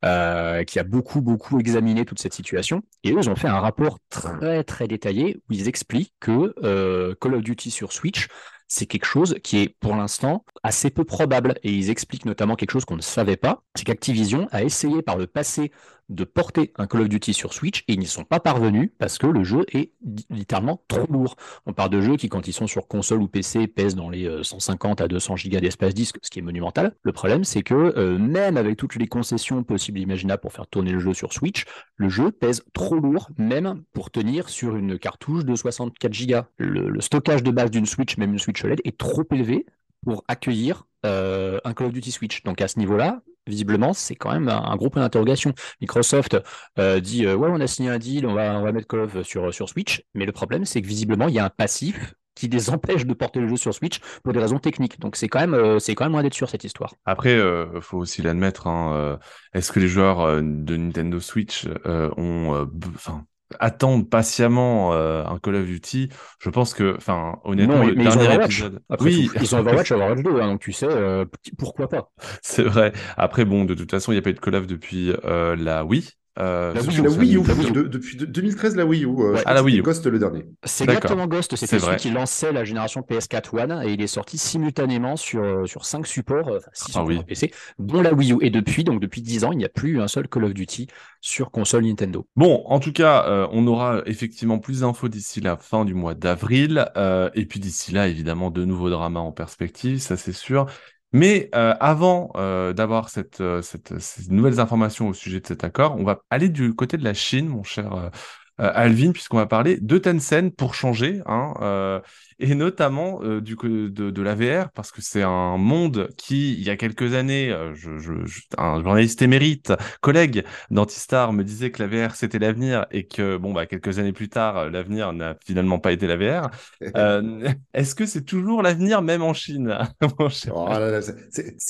euh, 0.04 0.64
qui 0.64 0.80
a 0.80 0.84
beaucoup, 0.84 1.22
beaucoup 1.22 1.60
examiné 1.60 2.04
toute 2.04 2.20
cette 2.20 2.34
situation. 2.34 2.82
Et 3.04 3.14
eux, 3.14 3.20
ils 3.22 3.30
ont 3.30 3.36
fait 3.36 3.48
un 3.48 3.60
rapport 3.60 4.00
très, 4.10 4.64
très 4.64 4.88
détaillé 4.88 5.38
où 5.50 5.54
ils 5.54 5.68
expliquent 5.70 6.14
que 6.20 7.14
Call 7.22 7.36
of 7.36 7.42
Duty 7.42 7.72
sur 7.72 7.94
Switch, 7.94 8.28
c'est 8.68 8.86
quelque 8.86 9.06
chose 9.06 9.36
qui 9.44 9.58
est 9.58 9.76
pour 9.82 9.98
l'instant 9.98 10.46
assez 10.64 10.90
peu 10.90 11.04
probable. 11.04 11.56
Et 11.64 11.74
ils 11.74 11.90
expliquent 11.90 12.26
notamment 12.26 12.56
quelque 12.56 12.72
chose 12.72 12.86
qu'on 12.86 12.96
ne 12.96 13.02
savait 13.02 13.36
pas, 13.36 13.64
c'est 13.76 13.84
qu'Activision 13.84 14.48
a 14.52 14.64
essayé 14.64 15.02
par 15.02 15.18
le 15.18 15.28
passé 15.28 15.72
de 16.12 16.24
porter 16.24 16.74
un 16.78 16.88
Call 16.88 17.02
of 17.02 17.10
Duty 17.10 17.34
sur 17.34 17.54
Switch 17.54 17.84
et 17.88 17.94
ils 17.94 18.00
n'y 18.00 18.06
sont 18.06 18.24
pas 18.24 18.40
parvenus 18.40 18.92
parce 19.00 19.18
que 19.18 19.28
le 19.28 19.44
jeu 19.44 19.66
est 19.74 19.92
li- 20.06 20.26
littéralement 20.30 20.84
trop 20.88 21.08
lourd. 21.12 21.36
On 21.66 21.74
parle 21.74 21.90
de 21.90 22.02
jeux 22.02 22.18
qui, 22.18 22.30
quand 22.30 22.48
ils 22.48 22.54
sont 22.54 22.68
sur 22.68 22.88
console 22.88 23.22
ou 23.22 23.28
PC, 23.28 23.68
pèsent 23.68 23.96
dans 23.96 24.10
les 24.10 24.28
euh, 24.28 24.44
150 24.44 25.02
à 25.02 25.08
200 25.08 25.38
gigas 25.38 25.60
d'espace 25.62 25.94
disque, 25.94 26.18
ce 26.22 26.30
qui 26.30 26.40
est 26.40 26.42
monumental. 26.42 26.96
Le 27.02 27.12
problème, 27.12 27.44
c'est 27.44 27.64
que 27.64 27.74
euh, 27.74 28.18
même 28.18 28.58
avec 28.58 28.78
toutes 28.78 28.96
les 28.96 29.08
concessions 29.08 29.64
possibles 29.64 30.00
et 30.00 30.02
imaginables 30.04 30.42
pour 30.42 30.54
faire 30.54 30.68
tourner 30.68 30.92
le 30.92 31.00
jeu 31.00 31.14
sur 31.14 31.34
Switch, 31.34 31.66
le 31.96 32.10
jeu 32.10 32.32
pèse 32.32 32.64
trop 32.74 32.96
lourd, 32.96 33.30
même 33.38 33.84
pour 33.94 34.12
tenir 34.12 34.50
sur 34.50 34.76
une 34.76 35.00
cartouche 35.00 35.46
de 35.46 35.56
64 35.56 36.14
gigas. 36.14 36.46
Le, 36.58 36.90
le 36.90 37.02
stockage 37.02 37.44
de 37.44 37.52
base 37.52 37.72
d'une 37.72 37.86
Switch, 37.86 38.18
même 38.18 38.34
une 38.34 38.40
Switch 38.40 38.64
OLED, 38.64 38.82
est 38.84 38.98
trop 38.98 39.24
élevé 39.32 39.66
pour 40.04 40.24
accueillir 40.28 40.88
euh, 41.06 41.60
un 41.64 41.74
Call 41.74 41.88
of 41.88 41.94
Duty 41.94 42.12
Switch. 42.12 42.44
Donc 42.44 42.62
à 42.62 42.68
ce 42.68 42.80
niveau-là, 42.80 43.22
visiblement, 43.48 43.94
c'est 43.94 44.16
quand 44.16 44.32
même 44.32 44.50
un, 44.50 44.76
gros 44.76 44.90
point 44.90 45.02
d'interrogation. 45.02 45.54
Microsoft 45.82 46.38
euh, 46.80 47.00
dit 47.00 47.26
euh, 47.26 47.36
ouais, 47.36 47.50
on 47.52 47.60
a 47.60 47.68
signé 47.68 47.90
un 47.90 48.00
deal, 48.00 48.26
on 48.26 48.34
va, 48.34 48.72
mettre 48.72 48.88
Call 48.88 49.02
of 49.02 49.22
sur, 49.24 49.54
sur 49.54 49.70
Switch, 49.70 50.04
mais 50.14 50.26
le 50.26 50.32
problème, 50.32 50.66
c'est 50.66 50.82
que 50.82 50.88
visiblement, 50.88 51.28
il 51.28 51.36
y 51.36 51.40
a 51.40 51.46
un 51.46 51.50
passif 51.50 52.14
qui 52.36 52.48
les 52.48 52.70
empêche 52.72 53.06
de 53.06 53.14
porter 53.14 53.40
le 53.40 53.48
jeu 53.48 53.58
sur 53.58 53.74
Switch 53.74 54.00
pour 54.24 54.34
des 54.34 54.40
raisons 54.40 54.60
techniques. 54.60 55.00
Donc 55.00 55.16
c'est 55.16 55.28
quand 55.28 55.40
même, 55.40 55.54
euh, 55.54 55.80
c'est 55.80 55.96
quand 55.96 56.06
même 56.06 56.14
loin 56.14 56.24
d'être 56.24 56.34
sûr 56.34 56.50
cette 56.50 56.64
histoire. 56.64 56.94
Après, 57.06 57.40
faut 57.82 57.98
aussi 57.98 58.22
l'admettre. 58.22 58.68
hein, 58.68 59.20
Est-ce 59.54 59.72
que 59.72 59.80
les 59.80 59.88
joueurs 59.88 60.42
de 60.42 60.78
Nintendo 60.78 61.20
Switch 61.20 61.68
ont, 61.86 62.68
enfin, 62.96 63.26
attendent 63.60 64.10
patiemment 64.10 64.94
euh, 64.94 65.24
un 65.26 65.40
Call 65.40 65.56
of 65.56 65.66
Duty 65.66 66.10
Je 66.40 66.50
pense 66.50 66.74
que, 66.74 66.96
enfin, 66.98 67.40
honnêtement, 67.44 67.78
Non, 67.78 67.86
le 67.86 67.96
mais 67.96 68.04
dernier 68.04 68.36
épisode. 68.44 68.82
Après 68.90 69.06
oui, 69.06 69.28
tout, 69.28 69.38
ils 69.42 69.56
ont 69.56 69.60
Overwatch, 69.60 69.92
Overwatch 69.92 70.24
2, 70.24 70.42
hein, 70.42 70.48
donc 70.48 70.62
tu 70.62 70.72
sais, 70.72 70.88
euh, 70.88 71.26
pourquoi 71.58 71.88
pas. 71.88 72.12
c'est 72.42 72.64
vrai. 72.64 72.94
Après, 73.18 73.46
bon, 73.46 73.66
de 73.66 73.74
toute 73.74 73.92
façon, 73.92 74.12
il 74.12 74.16
n'y 74.16 74.20
a 74.20 74.22
pas 74.22 74.30
eu 74.30 74.34
de 74.34 74.40
Call 74.40 74.56
of 74.56 74.68
depuis 74.68 75.14
euh, 75.26 75.56
la 75.56 75.86
Wii. 75.86 76.10
Euh, 76.40 76.74
La 76.74 76.82
Wii 76.82 76.98
La 76.98 77.10
U, 77.10 77.18
Wii 77.18 77.36
U, 77.38 77.44
la 77.48 77.54
Wii 77.54 77.70
U. 77.70 77.72
de- 77.74 77.82
depuis 77.84 78.16
de- 78.18 78.26
2013, 78.26 78.76
la 78.76 78.86
Wii 78.86 79.04
U. 79.06 79.08
euh, 79.10 79.34
Ouais. 79.34 79.42
Ah, 79.46 79.54
la 79.54 79.62
Wii 79.64 79.80
U. 79.80 79.82
Ghost 79.82 80.06
le 80.06 80.18
dernier. 80.18 80.46
C'est 80.64 80.86
exactement 80.86 81.28
Ghost, 81.28 81.56
C'est 81.56 81.68
celui 81.68 81.98
qui 81.98 82.10
lançait 82.12 82.52
la 82.52 82.64
génération 82.64 83.02
PS4 83.02 83.54
One 83.54 83.82
et 83.86 83.92
il 83.94 84.02
est 84.02 84.08
sorti 84.08 84.38
simultanément 84.38 85.16
sur, 85.18 85.44
euh, 85.44 85.66
sur 85.66 85.86
5 85.86 86.08
supports, 86.08 86.48
euh, 86.48 86.58
enfin 86.58 86.70
6 86.74 86.84
Ah 86.88 86.92
supports 86.94 87.08
oui. 87.08 87.24
PC, 87.28 87.52
dont 87.80 88.02
la 88.02 88.14
Wii 88.14 88.34
U. 88.34 88.38
Et 88.42 88.50
depuis, 88.50 88.84
donc 88.84 89.02
depuis 89.02 89.22
10 89.22 89.44
ans, 89.44 89.52
il 89.52 89.58
n'y 89.58 89.66
a 89.66 89.70
plus 89.70 90.00
un 90.02 90.08
seul 90.08 90.28
Call 90.28 90.46
of 90.46 90.54
Duty 90.54 90.88
sur 91.20 91.52
console 91.52 91.84
Nintendo. 91.86 92.26
Bon, 92.36 92.64
en 92.66 92.80
tout 92.80 92.94
cas, 92.94 93.26
euh, 93.28 93.48
on 93.52 93.68
aura 93.68 94.02
effectivement 94.06 94.60
plus 94.60 94.80
d'infos 94.82 95.10
d'ici 95.10 95.42
la 95.42 95.58
fin 95.58 95.86
du 95.86 95.94
mois 95.94 96.16
d'avril. 96.16 96.86
euh, 96.98 97.30
et 97.36 97.46
puis 97.46 97.60
d'ici 97.60 97.92
là, 97.92 98.08
évidemment, 98.08 98.52
de 98.52 98.64
nouveaux 98.66 98.90
dramas 98.90 99.20
en 99.20 99.32
perspective, 99.32 100.00
ça 100.00 100.18
c'est 100.18 100.32
sûr. 100.34 100.68
Mais 101.14 101.50
euh, 101.56 101.76
avant 101.80 102.32
euh, 102.36 102.74
d'avoir 102.74 103.10
cette, 103.10 103.42
euh, 103.42 103.62
cette- 103.62 104.00
ces 104.00 104.32
nouvelles 104.32 104.60
informations 104.62 105.10
au 105.10 105.14
sujet 105.14 105.40
de 105.42 105.48
cet 105.48 105.64
accord, 105.64 105.96
on 106.00 106.04
va 106.04 106.22
aller 106.30 106.50
du 106.50 106.74
côté 106.74 106.98
de 106.98 107.04
la 107.04 107.14
Chine, 107.14 107.48
mon 107.50 107.64
cher 107.64 108.12
Alvin, 108.58 109.12
puisqu'on 109.12 109.38
va 109.38 109.48
parler 109.48 109.78
de 109.82 109.98
Tencent 109.98 110.52
pour 110.56 110.76
changer, 110.76 111.22
hein, 111.26 112.02
et 112.42 112.56
notamment 112.56 113.22
euh, 113.24 113.40
du 113.42 113.56
de, 113.90 114.10
de 114.12 114.22
la 114.22 114.36
VR, 114.36 114.72
parce 114.72 114.92
que 114.92 115.02
c'est 115.02 115.22
un 115.24 115.58
monde 115.58 116.10
qui, 116.18 116.54
il 116.54 116.64
y 116.64 116.70
a 116.70 116.78
quelques 116.78 117.14
années, 117.14 117.52
euh, 117.52 117.74
je, 117.76 117.98
je- 117.98 118.26
je- 118.26 118.42
un 118.58 118.82
journaliste 118.82 119.22
émérite, 119.22 119.74
collègue 120.02 120.44
d'Antistar, 120.72 121.34
me 121.34 121.44
disait 121.44 121.72
que 121.72 121.84
la 121.84 121.88
VR 122.08 122.16
c'était 122.16 122.40
l'avenir, 122.40 122.86
et 122.92 123.06
que 123.08 123.38
bon 123.38 123.54
bah 123.54 123.66
quelques 123.66 124.00
années 124.00 124.14
plus 124.14 124.30
tard, 124.30 124.58
euh, 124.58 124.70
l'avenir 124.70 125.14
n'a 125.14 125.36
finalement 125.46 125.80
pas 125.80 125.92
été 125.92 126.08
la 126.08 126.18
VR. 126.18 126.50
Euh, 126.98 127.48
Est-ce 127.74 127.96
que 127.96 128.06
c'est 128.06 128.24
toujours 128.24 128.62
l'avenir, 128.62 129.02
même 129.02 129.22
en 129.22 129.34
Chine, 129.34 129.78
Oh 130.20 130.30
c'est- 130.30 130.50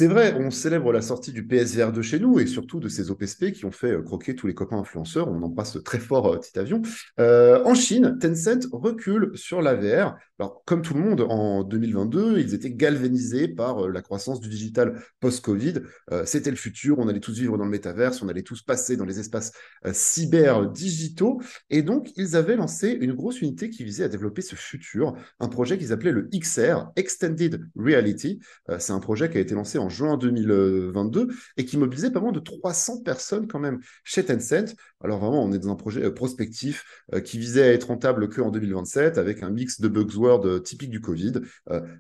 vrai, 0.08 0.36
on 0.40 0.50
célèbre 0.51 0.92
la 0.92 1.01
sortie 1.01 1.32
du 1.32 1.46
PSVR 1.46 1.92
de 1.92 2.01
chez 2.01 2.20
nous 2.20 2.40
et 2.40 2.48
surtout 2.48 2.80
de 2.80 2.88
ces 2.88 3.12
OPSP 3.12 3.51
qui 3.51 3.66
ont 3.66 3.72
fait 3.72 3.96
croquer 4.04 4.36
tous 4.36 4.48
les 4.48 4.54
copains 4.54 4.78
influenceurs. 4.80 5.28
On 5.30 5.42
embrasse 5.44 5.78
très 5.84 6.00
fort 6.00 6.40
question. 6.40 6.82
Euh, 7.20 7.63
en 7.66 7.75
Chine, 7.75 8.18
Tencent 8.20 8.68
recule 8.72 9.32
sur 9.36 9.62
la 9.62 9.75
VR. 9.75 10.16
Alors, 10.40 10.61
comme 10.65 10.82
tout 10.82 10.94
le 10.94 11.00
monde, 11.01 11.22
en 11.22 11.63
2022, 11.63 12.39
ils 12.39 12.53
étaient 12.53 12.72
galvanisés 12.72 13.48
par 13.48 13.88
la 13.89 14.01
croissance 14.01 14.39
du 14.39 14.50
digital 14.50 15.01
post-Covid. 15.20 15.82
C'était 16.25 16.50
le 16.50 16.56
futur, 16.56 17.00
on 17.00 17.08
allait 17.08 17.20
tous 17.20 17.38
vivre 17.39 17.58
dans 17.58 17.65
le 17.65 17.70
métaverse, 17.70 18.22
on 18.22 18.30
allait 18.30 18.44
tous 18.44 18.62
passer 18.62 18.98
dans 18.98 19.06
les 19.06 19.20
espaces 19.20 19.51
cyber 19.91 20.70
digitaux. 20.70 21.41
Et 21.70 21.82
donc, 21.82 22.12
ils 22.15 22.36
avaient 22.36 22.56
lancé 22.56 22.89
une 22.89 23.13
grosse 23.13 23.41
unité 23.41 23.70
qui 23.70 23.84
visait 23.84 24.03
à 24.03 24.10
développer 24.10 24.41
ce 24.41 24.56
futur, 24.56 25.15
un 25.39 25.48
projet 25.48 25.77
qu'ils 25.77 25.94
appelaient 25.94 26.12
le 26.12 26.30
XR, 26.34 26.91
Extended 26.96 27.65
Reality. 27.75 28.39
C'est 28.80 28.94
un 28.94 29.00
projet 29.00 29.30
qui 29.30 29.38
a 29.38 29.41
été 29.41 29.56
lancé 29.56 29.77
en 29.77 29.89
juin 29.89 30.18
2022 30.18 31.30
et 31.58 31.65
qui 31.65 31.77
mobilisait 31.77 32.12
pas 32.12 32.20
moins 32.20 32.32
de 32.32 32.39
300 32.39 33.01
personnes 33.01 33.48
quand 33.48 33.60
même 33.60 33.80
chez 34.03 34.24
Tencent. 34.24 34.75
Alors 35.03 35.20
vraiment, 35.20 35.44
on 35.44 35.51
est 35.51 35.60
dans 35.60 35.72
un 35.72 35.75
projet 35.75 36.03
euh, 36.03 36.12
prospectif 36.12 37.03
euh, 37.13 37.22
qui 37.22 37.39
visait 37.39 37.63
à 37.63 37.74
être 37.74 37.88
rentable 37.88 38.30
qu'en 38.30 38.51
2027 38.51 39.18
avec 39.18 39.44
un 39.44 39.50
mix 39.50 39.82
de 39.82 39.88
buzzwords 39.88 40.41
euh, 40.46 40.60
typique 40.60 40.90
du 40.90 41.02
Covid, 41.02 41.34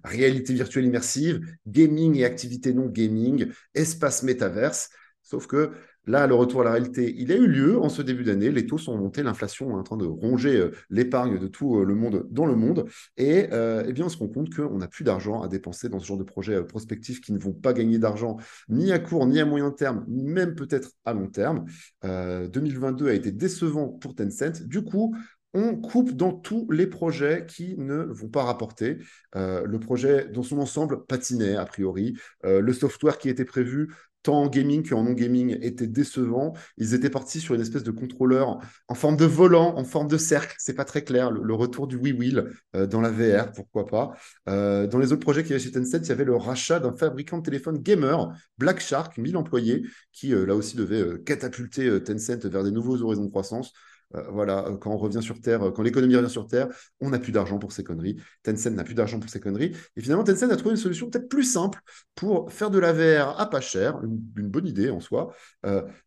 réalité 0.03 0.53
virtuelle 0.53 0.85
immersive, 0.85 1.41
gaming 1.67 2.15
et 2.17 2.25
activités 2.25 2.73
non 2.73 2.87
gaming, 2.87 3.47
espace 3.73 4.23
métaverse. 4.23 4.89
Sauf 5.23 5.47
que 5.47 5.71
Là, 6.07 6.25
le 6.25 6.33
retour 6.33 6.61
à 6.61 6.63
la 6.63 6.71
réalité, 6.71 7.13
il 7.15 7.31
a 7.31 7.35
eu 7.35 7.45
lieu 7.45 7.79
en 7.79 7.87
ce 7.87 8.01
début 8.01 8.23
d'année. 8.23 8.49
Les 8.49 8.65
taux 8.65 8.79
sont 8.79 8.97
montés, 8.97 9.21
l'inflation 9.21 9.69
est 9.69 9.79
en 9.79 9.83
train 9.83 9.97
de 9.97 10.05
ronger 10.05 10.57
euh, 10.57 10.71
l'épargne 10.89 11.37
de 11.37 11.45
tout 11.45 11.77
euh, 11.77 11.85
le 11.85 11.93
monde 11.93 12.25
dans 12.31 12.47
le 12.47 12.55
monde. 12.55 12.85
Et 13.17 13.47
euh, 13.51 13.83
eh 13.87 13.93
bien, 13.93 14.05
on 14.05 14.09
se 14.09 14.17
rend 14.17 14.27
compte 14.27 14.51
qu'on 14.53 14.79
n'a 14.79 14.87
plus 14.87 15.03
d'argent 15.03 15.43
à 15.43 15.47
dépenser 15.47 15.89
dans 15.89 15.99
ce 15.99 16.07
genre 16.07 16.17
de 16.17 16.23
projets 16.23 16.63
prospectifs 16.63 17.21
qui 17.21 17.33
ne 17.33 17.37
vont 17.37 17.53
pas 17.53 17.73
gagner 17.73 17.99
d'argent 17.99 18.37
ni 18.67 18.91
à 18.91 18.97
court, 18.97 19.27
ni 19.27 19.39
à 19.39 19.45
moyen 19.45 19.69
terme, 19.69 20.03
même 20.07 20.55
peut-être 20.55 20.91
à 21.05 21.13
long 21.13 21.27
terme. 21.27 21.65
2022 22.03 23.09
a 23.09 23.13
été 23.13 23.31
décevant 23.31 23.87
pour 23.87 24.15
Tencent. 24.15 24.63
Du 24.63 24.83
coup, 24.83 25.15
on 25.53 25.75
coupe 25.75 26.11
dans 26.11 26.31
tous 26.31 26.69
les 26.71 26.87
projets 26.87 27.45
qui 27.45 27.75
ne 27.77 28.03
vont 28.03 28.29
pas 28.29 28.43
rapporter. 28.43 28.99
le 29.33 29.77
projet 29.79 30.27
dans 30.27 30.43
son 30.43 30.59
ensemble 30.59 31.05
patinait 31.05 31.55
a 31.55 31.65
priori. 31.65 32.17
le 32.43 32.73
software 32.73 33.17
qui 33.17 33.29
était 33.29 33.45
prévu 33.45 33.89
tant 34.23 34.43
en 34.43 34.47
gaming 34.47 34.87
qu'en 34.87 35.03
non-gaming, 35.03 35.57
était 35.61 35.87
décevant. 35.87 36.53
Ils 36.77 36.93
étaient 36.93 37.09
partis 37.09 37.39
sur 37.39 37.55
une 37.55 37.61
espèce 37.61 37.83
de 37.83 37.91
contrôleur 37.91 38.59
en 38.87 38.95
forme 38.95 39.17
de 39.17 39.25
volant, 39.25 39.75
en 39.77 39.83
forme 39.83 40.07
de 40.07 40.17
cercle. 40.17 40.55
C'est 40.59 40.73
pas 40.73 40.85
très 40.85 41.03
clair. 41.03 41.31
Le, 41.31 41.53
retour 41.53 41.87
du 41.87 41.97
Wii 41.97 42.37
euh, 42.75 42.87
dans 42.87 43.01
la 43.01 43.09
VR, 43.09 43.51
pourquoi 43.51 43.85
pas. 43.85 44.13
Euh, 44.49 44.87
dans 44.87 44.99
les 44.99 45.11
autres 45.11 45.21
projets 45.21 45.43
qu'il 45.43 45.51
y 45.51 45.53
avait 45.53 45.63
chez 45.63 45.71
Tencent, 45.71 46.05
il 46.05 46.09
y 46.09 46.11
avait 46.11 46.23
le 46.23 46.35
rachat 46.35 46.79
d'un 46.79 46.95
fabricant 46.95 47.37
de 47.37 47.43
téléphone 47.43 47.77
gamer, 47.77 48.31
Black 48.57 48.79
Shark, 48.79 49.17
1000 49.17 49.37
employés, 49.37 49.83
qui 50.11 50.33
euh, 50.33 50.45
là 50.45 50.55
aussi 50.55 50.75
devait 50.75 51.21
catapulter 51.23 52.01
Tencent 52.03 52.45
vers 52.45 52.63
des 52.63 52.71
nouveaux 52.71 53.01
horizons 53.01 53.25
de 53.25 53.29
croissance. 53.29 53.73
Euh, 54.15 54.23
voilà, 54.29 54.65
euh, 54.67 54.77
quand 54.77 54.91
on 54.91 54.97
revient 54.97 55.21
sur 55.21 55.39
Terre, 55.41 55.63
euh, 55.63 55.71
quand 55.71 55.83
l'économie 55.83 56.15
revient 56.15 56.29
sur 56.29 56.47
Terre, 56.47 56.67
on 56.99 57.09
n'a 57.09 57.19
plus 57.19 57.31
d'argent 57.31 57.59
pour 57.59 57.71
ces 57.71 57.83
conneries. 57.83 58.17
Tencent 58.43 58.67
n'a 58.67 58.83
plus 58.83 58.93
d'argent 58.93 59.19
pour 59.19 59.29
ces 59.29 59.39
conneries. 59.39 59.75
Et 59.95 60.01
finalement, 60.01 60.23
Tencent 60.23 60.51
a 60.51 60.55
trouvé 60.55 60.71
une 60.71 60.81
solution 60.81 61.09
peut-être 61.09 61.29
plus 61.29 61.43
simple 61.43 61.79
pour 62.15 62.51
faire 62.51 62.69
de 62.69 62.79
la 62.79 62.93
VR 62.93 63.39
à 63.39 63.49
pas 63.49 63.61
cher, 63.61 63.99
une, 64.03 64.49
bonne 64.49 64.67
idée 64.67 64.89
en 64.89 64.99
soi. 64.99 65.33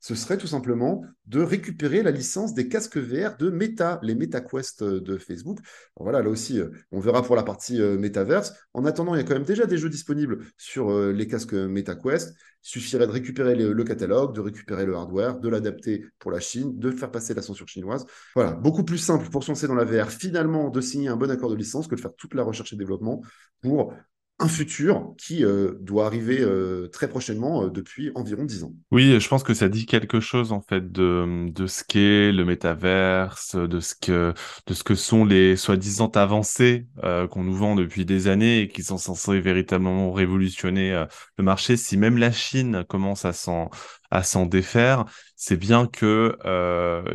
ce 0.00 0.14
serait 0.14 0.36
tout 0.36 0.46
simplement 0.46 1.02
de 1.26 1.40
récupérer 1.40 2.02
la 2.02 2.10
licence 2.10 2.52
des 2.54 2.68
casques 2.68 2.98
VR 2.98 3.36
de 3.36 3.48
Meta, 3.48 3.98
les 4.02 4.14
MetaQuest 4.14 4.84
de 4.84 5.18
Facebook. 5.18 5.58
voilà, 5.98 6.22
là 6.22 6.28
aussi, 6.28 6.60
on 6.92 7.00
verra 7.00 7.22
pour 7.22 7.36
la 7.36 7.42
partie 7.42 7.80
Metaverse. 7.80 8.52
En 8.74 8.84
attendant, 8.84 9.14
il 9.14 9.18
y 9.18 9.20
a 9.20 9.24
quand 9.24 9.34
même 9.34 9.44
déjà 9.44 9.66
des 9.66 9.78
jeux 9.78 9.88
disponibles 9.88 10.44
sur 10.58 10.92
les 11.12 11.26
casques 11.26 11.54
MetaQuest. 11.54 12.34
Suffirait 12.66 13.06
de 13.06 13.12
récupérer 13.12 13.54
le, 13.54 13.84
catalogue, 13.84 14.34
de 14.34 14.40
récupérer 14.40 14.86
le 14.86 14.94
hardware, 14.94 15.38
de 15.38 15.50
l'adapter 15.50 16.06
pour 16.18 16.30
la 16.30 16.40
Chine, 16.40 16.78
de 16.78 16.90
faire 16.90 17.10
passer 17.10 17.34
la 17.34 17.42
censure 17.42 17.68
chinoise. 17.68 18.06
Voilà, 18.34 18.52
beaucoup 18.52 18.84
plus 18.84 18.96
simple 18.96 19.28
pour 19.28 19.44
se 19.44 19.50
lancer 19.50 19.66
dans 19.66 19.74
la 19.74 19.84
VR, 19.84 20.10
finalement, 20.10 20.70
de 20.70 20.80
signer 20.80 21.08
un 21.08 21.16
bon 21.16 21.30
accord 21.30 21.50
de 21.50 21.56
licence 21.56 21.88
que 21.88 21.94
de 21.94 22.00
faire 22.00 22.14
toute 22.16 22.32
la 22.32 22.42
recherche 22.42 22.72
et 22.72 22.76
développement 22.76 23.20
pour 23.60 23.92
un 24.40 24.48
futur 24.48 25.14
qui 25.16 25.44
euh, 25.44 25.74
doit 25.80 26.06
arriver 26.06 26.40
euh, 26.40 26.88
très 26.88 27.08
prochainement 27.08 27.64
euh, 27.64 27.70
depuis 27.70 28.10
environ 28.16 28.44
10 28.44 28.64
ans. 28.64 28.72
Oui, 28.90 29.18
je 29.20 29.28
pense 29.28 29.44
que 29.44 29.54
ça 29.54 29.68
dit 29.68 29.86
quelque 29.86 30.18
chose 30.18 30.50
en 30.50 30.60
fait 30.60 30.90
de, 30.90 31.50
de 31.50 31.66
ce 31.68 31.84
qu'est 31.84 32.32
le 32.32 32.44
métaverse, 32.44 33.54
de 33.54 33.78
ce 33.78 33.94
que, 33.94 34.34
de 34.66 34.74
ce 34.74 34.82
que 34.82 34.96
sont 34.96 35.24
les 35.24 35.56
soi-disant 35.56 36.08
avancées 36.08 36.86
qu'on 37.02 37.44
nous 37.44 37.54
vend 37.54 37.74
depuis 37.76 38.04
des 38.04 38.26
années 38.28 38.62
et 38.62 38.68
qui 38.68 38.82
sont 38.82 38.98
censées 38.98 39.40
véritablement 39.40 40.12
révolutionner 40.12 41.04
le 41.38 41.44
marché. 41.44 41.76
Si 41.76 41.96
même 41.96 42.18
la 42.18 42.32
Chine 42.32 42.84
commence 42.88 43.24
à 43.24 43.32
s'en 43.32 43.70
à 44.10 44.22
s'en 44.22 44.46
défaire, 44.46 45.04
c'est 45.36 45.56
bien 45.56 45.86
que 45.86 46.36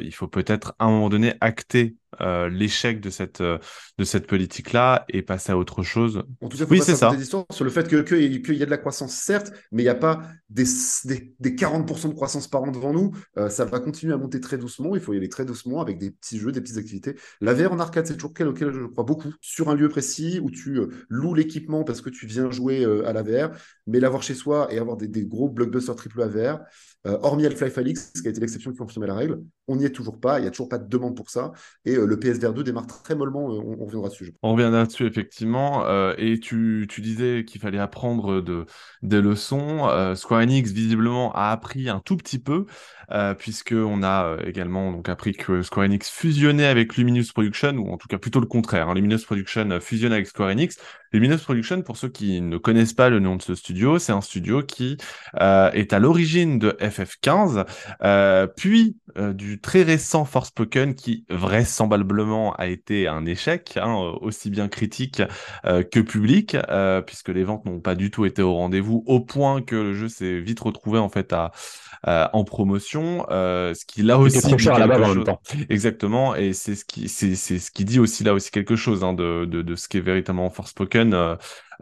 il 0.02 0.14
faut 0.14 0.28
peut-être 0.28 0.74
à 0.80 0.86
un 0.86 0.90
moment 0.90 1.10
donné 1.10 1.34
acter 1.42 1.96
euh, 2.22 2.50
l'échec 2.50 3.00
de 3.00 3.10
cette, 3.10 3.42
euh, 3.42 3.58
de 3.98 4.04
cette 4.04 4.28
politique-là 4.28 5.06
et 5.10 5.22
passer 5.22 5.52
à 5.52 5.58
autre 5.58 5.84
chose. 5.84 6.24
En 6.42 6.50
tout 6.50 6.58
cas, 6.58 6.66
oui, 6.70 6.82
c'est 6.84 6.96
ça. 6.96 7.12
Sur 7.52 7.64
le 7.64 7.70
fait 7.70 7.88
qu'il 7.88 8.04
que, 8.04 8.54
y 8.54 8.64
a 8.64 8.66
de 8.66 8.72
la 8.72 8.78
croissance, 8.78 9.14
certes, 9.14 9.52
mais 9.72 9.84
il 9.84 9.86
n'y 9.86 9.90
a 9.90 9.96
pas 9.96 10.22
des, 10.50 10.66
des, 11.06 11.52
40% 11.56 12.10
de 12.10 12.14
croissance 12.14 12.48
par 12.48 12.64
an 12.64 12.72
devant 12.72 12.94
nous. 12.94 13.12
Euh, 13.38 13.50
ça 13.50 13.66
va 13.66 13.80
continuer 13.80 14.14
à 14.14 14.18
monter 14.18 14.40
très 14.40 14.58
doucement. 14.58 14.96
Il 14.96 15.02
faut 15.02 15.14
y 15.14 15.18
aller 15.18 15.30
très 15.30 15.46
doucement 15.46 15.82
avec 15.82 15.98
des 15.98 16.12
petits 16.12 16.40
jeux, 16.40 16.52
des 16.52 16.62
petites 16.62 16.78
activités. 16.78 17.16
La 17.42 17.54
VR 17.54 17.72
en 17.72 17.80
arcade, 17.80 18.06
c'est 18.06 18.16
toujours 18.16 18.34
quelque 18.34 18.50
auquel 18.50 18.74
je 18.74 18.86
crois 18.86 19.04
beaucoup. 19.04 19.34
Sur 19.42 19.70
un 19.70 19.76
lieu 19.76 19.90
précis 19.90 20.40
où 20.42 20.52
tu 20.52 20.80
loues 21.10 21.34
l'équipement 21.34 21.84
parce 21.84 22.02
que 22.02 22.10
tu 22.10 22.26
viens 22.26 22.52
jouer 22.52 22.86
à 23.06 23.14
la 23.14 23.24
VR, 23.24 23.52
mais 23.88 24.00
l'avoir 24.00 24.24
chez 24.24 24.34
soi 24.34 24.68
et 24.72 24.80
avoir 24.80 24.98
des, 24.98 25.08
des 25.08 25.26
gros 25.26 25.50
blockbusters 25.50 25.96
triple 25.96 26.24
VR, 26.28 26.60
euh, 27.08 27.18
hormis 27.22 27.46
Half-Life 27.46 27.78
Alix, 27.78 28.12
qui 28.12 28.28
a 28.28 28.30
été 28.30 28.42
l'exception 28.42 28.72
qui 28.72 28.78
confirmait 28.78 29.08
la 29.08 29.16
règle, 29.16 29.42
on 29.70 29.76
n'y 29.76 29.86
est 29.86 29.92
toujours 29.92 30.20
pas, 30.20 30.40
il 30.40 30.42
n'y 30.42 30.48
a 30.48 30.52
toujours 30.52 30.68
pas 30.68 30.78
de 30.78 30.88
demande 30.90 31.16
pour 31.16 31.30
ça, 31.30 31.52
et 31.86 31.96
euh, 31.96 32.06
le 32.06 32.20
PSVR 32.20 32.54
2 32.54 32.64
démarre 32.64 32.88
très 32.88 33.16
mollement, 33.16 33.54
euh, 33.54 33.62
on, 33.64 33.86
reviendra 33.86 34.10
dessus. 34.10 34.34
On 34.42 34.54
reviendra 34.54 34.86
dessus, 34.86 35.06
effectivement, 35.06 35.86
et 36.18 36.40
tu, 36.40 36.88
disais 37.00 37.46
qu'il 37.46 37.62
fallait 37.62 37.80
apprendre 37.80 38.42
de, 38.42 38.66
des 39.02 39.22
leçons. 39.22 39.88
Square 40.16 40.42
Enix, 40.42 40.72
visiblement, 40.72 41.32
a 41.34 41.52
appris 41.52 41.90
un 41.90 42.00
tout 42.00 42.18
petit 42.18 42.40
peu, 42.40 42.66
puisqu'on 43.38 44.04
a 44.04 44.38
également 44.46 45.02
appris 45.06 45.34
que 45.34 45.62
Square 45.62 45.86
Enix 45.86 46.10
fusionnait 46.10 46.66
avec 46.66 46.98
Luminous 46.98 47.32
Production, 47.34 47.76
ou 47.78 47.92
en 47.92 47.98
tout 47.98 48.08
cas 48.08 48.18
plutôt 48.18 48.40
le 48.40 48.48
contraire, 48.48 48.90
hein, 48.90 48.96
Luminous 48.96 49.24
Production 49.26 49.80
fusionne 49.80 50.14
avec 50.14 50.28
Square 50.28 50.50
Enix. 50.50 50.78
Luminous 51.12 51.39
Production, 51.39 51.82
pour 51.82 51.98
ceux 51.98 52.10
qui 52.10 52.42
ne 52.42 52.58
connaissent 52.58 52.94
pas 52.94 53.10
le 53.10 53.20
nom 53.20 53.36
de 53.36 53.42
ce 53.42 53.56
studio, 53.56 54.00
c'est 54.00 54.12
un 54.12 54.22
studio 54.22 54.63
qui 54.63 54.98
est 55.39 55.94
à 55.94 56.00
l'origine 56.00 56.60
de 56.60 56.72
FF15, 56.80 57.66
euh, 58.04 58.48
puis 58.48 58.98
euh, 59.18 59.34
du 59.34 59.60
très 59.60 59.84
récent 59.84 60.25
Forspoken 60.25 60.96
qui 60.96 61.25
vraisemblablement 61.30 62.54
a 62.56 62.68
été 62.68 63.08
un 63.08 63.25
échec, 63.25 63.78
hein, 63.82 63.96
aussi 64.22 64.50
bien 64.50 64.68
critique 64.68 65.22
euh, 65.66 65.84
que 65.84 66.00
public, 66.00 66.56
puisque 67.06 67.30
les 67.30 67.44
ventes 67.44 67.66
n'ont 67.66 67.80
pas 67.80 67.96
du 67.96 68.12
tout 68.12 68.25
été 68.25 68.42
au 68.42 68.54
rendez-vous, 68.54 69.04
au 69.08 69.20
point 69.20 69.62
que 69.62 69.75
le 69.75 69.94
jeu 69.94 70.10
s'est 70.10 70.39
vite 70.39 70.60
retrouvé 70.60 71.00
en 71.00 71.10
fait 71.10 71.34
à, 71.34 71.51
en 72.34 72.44
promotion, 72.44 73.25
ce 73.30 73.86
qui 73.86 74.04
là 74.04 74.20
aussi 74.20 74.42
trop 74.42 74.58
cher 74.58 74.78
là-bas 74.80 75.00
en 75.00 75.16
même 75.16 75.24
temps. 75.24 75.42
Exactement, 75.70 76.36
et 76.36 76.54
c'est 76.54 76.75
ce 76.75 76.86
qui 76.86 77.10
c'est 77.10 77.36
ce 77.36 77.72
qui 77.72 77.86
dit 77.86 78.00
aussi 78.00 78.24
là 78.24 78.34
aussi 78.34 78.51
quelque 78.51 78.75
chose 78.75 79.04
hein, 79.04 79.13
de, 79.13 79.46
de, 79.46 79.62
de 79.62 79.75
ce 79.75 79.88
qui 79.88 79.98
est 79.98 80.01
véritablement 80.01 80.50
Forspoken. 80.50 80.99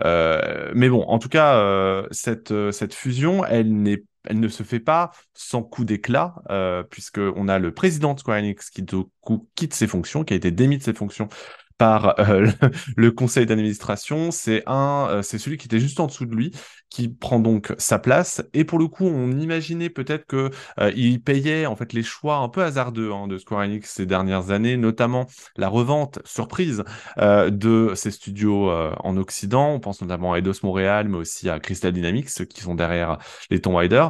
Euh, 0.03 0.71
mais 0.75 0.89
bon, 0.89 1.03
en 1.03 1.19
tout 1.19 1.29
cas, 1.29 2.03
cette 2.11 2.53
cette 2.71 2.93
fusion, 2.93 3.43
elle 3.45 3.81
ne 4.39 4.47
se 4.47 4.63
fait 4.63 4.79
pas 4.79 5.11
sans 5.33 5.63
coup 5.63 5.85
d'éclat, 5.85 6.35
euh, 6.49 6.83
puisqu'on 6.83 7.47
a 7.47 7.59
le 7.59 7.73
président 7.73 8.13
de 8.13 8.19
Square 8.19 8.39
Enix 8.39 8.69
qui 8.69 8.85
quitte 9.55 9.73
ses 9.73 9.87
fonctions, 9.87 10.23
qui 10.23 10.33
a 10.33 10.37
été 10.37 10.51
démis 10.51 10.77
de 10.77 10.83
ses 10.83 10.93
fonctions 10.93 11.29
par 11.77 12.19
euh, 12.19 12.47
le, 12.97 13.11
conseil 13.11 13.45
d'administration. 13.45 14.31
C'est 14.31 14.63
un, 14.65 15.07
euh, 15.09 15.21
c'est 15.21 15.37
celui 15.37 15.57
qui 15.57 15.67
était 15.67 15.79
juste 15.79 15.99
en 15.99 16.07
dessous 16.07 16.25
de 16.25 16.35
lui, 16.35 16.51
qui 16.89 17.09
prend 17.09 17.39
donc 17.39 17.73
sa 17.77 17.99
place. 17.99 18.43
Et 18.53 18.63
pour 18.63 18.79
le 18.79 18.87
coup, 18.87 19.05
on 19.05 19.31
imaginait 19.31 19.89
peut-être 19.89 20.25
que 20.25 20.49
euh, 20.79 20.91
il 20.95 21.21
payait 21.21 21.65
en 21.65 21.75
fait 21.75 21.93
les 21.93 22.03
choix 22.03 22.37
un 22.37 22.49
peu 22.49 22.63
hasardeux 22.63 23.11
hein, 23.11 23.27
de 23.27 23.37
Square 23.37 23.61
Enix 23.61 23.89
ces 23.89 24.05
dernières 24.05 24.51
années, 24.51 24.77
notamment 24.77 25.27
la 25.55 25.67
revente 25.69 26.19
surprise 26.25 26.83
de 27.17 27.93
ses 27.95 28.11
studios 28.11 28.69
en 28.69 29.17
Occident. 29.17 29.73
On 29.73 29.79
pense 29.79 30.01
notamment 30.01 30.33
à 30.33 30.39
Eidos 30.39 30.53
Montréal, 30.63 31.07
mais 31.09 31.17
aussi 31.17 31.49
à 31.49 31.59
Crystal 31.59 31.91
Dynamics, 31.91 32.29
ceux 32.29 32.45
qui 32.45 32.61
sont 32.61 32.75
derrière 32.75 33.17
les 33.49 33.59
Tomb 33.61 33.75
Raider, 33.75 34.07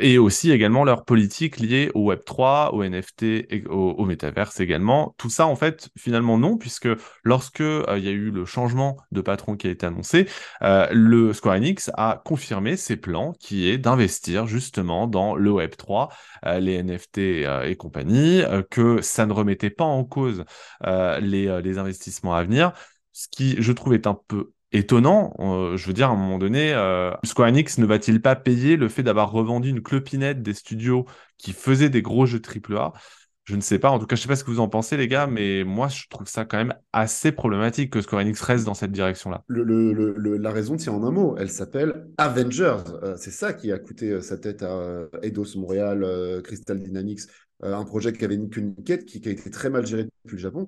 et 0.00 0.18
aussi 0.18 0.50
également 0.50 0.84
leur 0.84 1.04
politique 1.04 1.58
liée 1.58 1.90
au 1.94 2.06
Web 2.06 2.20
3, 2.24 2.74
au 2.74 2.84
NFT, 2.84 3.22
et 3.22 3.64
au, 3.68 3.90
au 3.92 4.04
Metaverse 4.04 4.60
également. 4.60 5.14
Tout 5.18 5.30
ça, 5.30 5.46
en 5.46 5.56
fait, 5.56 5.90
finalement 5.96 6.38
non, 6.38 6.56
puisque 6.56 6.88
lorsque 7.22 7.60
euh, 7.60 7.84
il 7.96 8.04
y 8.04 8.08
a 8.08 8.12
eu 8.12 8.30
le 8.30 8.44
changement 8.44 8.96
de 9.12 9.20
patron 9.20 9.56
qui 9.56 9.66
a 9.66 9.70
été 9.70 9.86
annoncé, 9.86 10.26
euh, 10.62 10.86
le 11.04 11.32
Square 11.32 11.56
Enix 11.56 11.90
a 11.94 12.22
confirmé 12.24 12.76
ses 12.76 12.96
plans 12.96 13.32
qui 13.38 13.68
est 13.68 13.78
d'investir 13.78 14.46
justement 14.46 15.06
dans 15.06 15.34
le 15.34 15.52
Web 15.52 15.76
3, 15.76 16.10
euh, 16.46 16.60
les 16.60 16.82
NFT 16.82 17.18
et 17.18 17.76
compagnie, 17.76 18.42
que 18.70 19.00
ça 19.02 19.26
ne 19.26 19.32
remettait 19.32 19.70
pas 19.70 19.84
en 19.84 20.04
cause 20.04 20.44
les, 20.84 21.60
les 21.62 21.78
investissements 21.78 22.34
à 22.34 22.42
venir, 22.42 22.72
ce 23.12 23.28
qui 23.28 23.56
je 23.60 23.72
trouve 23.72 23.94
est 23.94 24.06
un 24.06 24.18
peu 24.28 24.52
étonnant. 24.72 25.32
je 25.38 25.86
veux 25.86 25.92
dire, 25.92 26.08
à 26.08 26.12
un 26.12 26.16
moment 26.16 26.38
donné, 26.38 26.70
Square 27.24 27.48
Enix 27.48 27.78
ne 27.78 27.86
va-t-il 27.86 28.20
pas 28.20 28.36
payer 28.36 28.76
le 28.76 28.88
fait 28.88 29.02
d'avoir 29.02 29.30
revendu 29.30 29.70
une 29.70 29.82
clopinette 29.82 30.42
des 30.42 30.54
studios 30.54 31.06
qui 31.38 31.52
faisaient 31.52 31.90
des 31.90 32.02
gros 32.02 32.26
jeux 32.26 32.40
AAA 32.40 32.92
Je 33.44 33.56
ne 33.56 33.60
sais 33.60 33.78
pas. 33.78 33.90
En 33.90 33.98
tout 33.98 34.06
cas, 34.06 34.16
je 34.16 34.20
ne 34.20 34.22
sais 34.22 34.28
pas 34.28 34.36
ce 34.36 34.44
que 34.44 34.50
vous 34.50 34.60
en 34.60 34.68
pensez, 34.68 34.96
les 34.96 35.06
gars, 35.06 35.26
mais 35.26 35.64
moi, 35.64 35.88
je 35.88 36.08
trouve 36.08 36.26
ça 36.26 36.46
quand 36.46 36.56
même 36.56 36.74
assez 36.92 37.30
problématique 37.30 37.92
que 37.92 38.00
Square 38.00 38.22
Enix 38.22 38.40
reste 38.40 38.64
dans 38.64 38.74
cette 38.74 38.92
direction-là. 38.92 39.44
la 39.48 40.50
raison 40.50 40.76
tient 40.76 40.94
en 40.94 41.04
un 41.04 41.10
mot. 41.10 41.36
Elle 41.38 41.50
s'appelle 41.50 42.06
Avengers. 42.16 42.84
Euh, 43.02 43.16
c'est 43.18 43.30
ça 43.30 43.52
qui 43.52 43.70
a 43.70 43.78
coûté 43.78 44.12
euh, 44.12 44.20
sa 44.22 44.38
tête 44.38 44.62
à 44.62 45.08
Eidos 45.22 45.56
Montréal, 45.56 46.40
Crystal 46.42 46.82
Dynamics, 46.82 47.20
un 47.62 47.84
projet 47.84 48.12
qui 48.12 48.24
avait 48.24 48.34
une, 48.34 48.48
quête 48.84 49.04
qui, 49.04 49.20
qui, 49.20 49.28
a 49.28 49.32
été 49.32 49.50
très 49.50 49.68
mal 49.68 49.86
géré 49.86 50.04
depuis 50.24 50.36
le 50.36 50.42
Japon. 50.42 50.66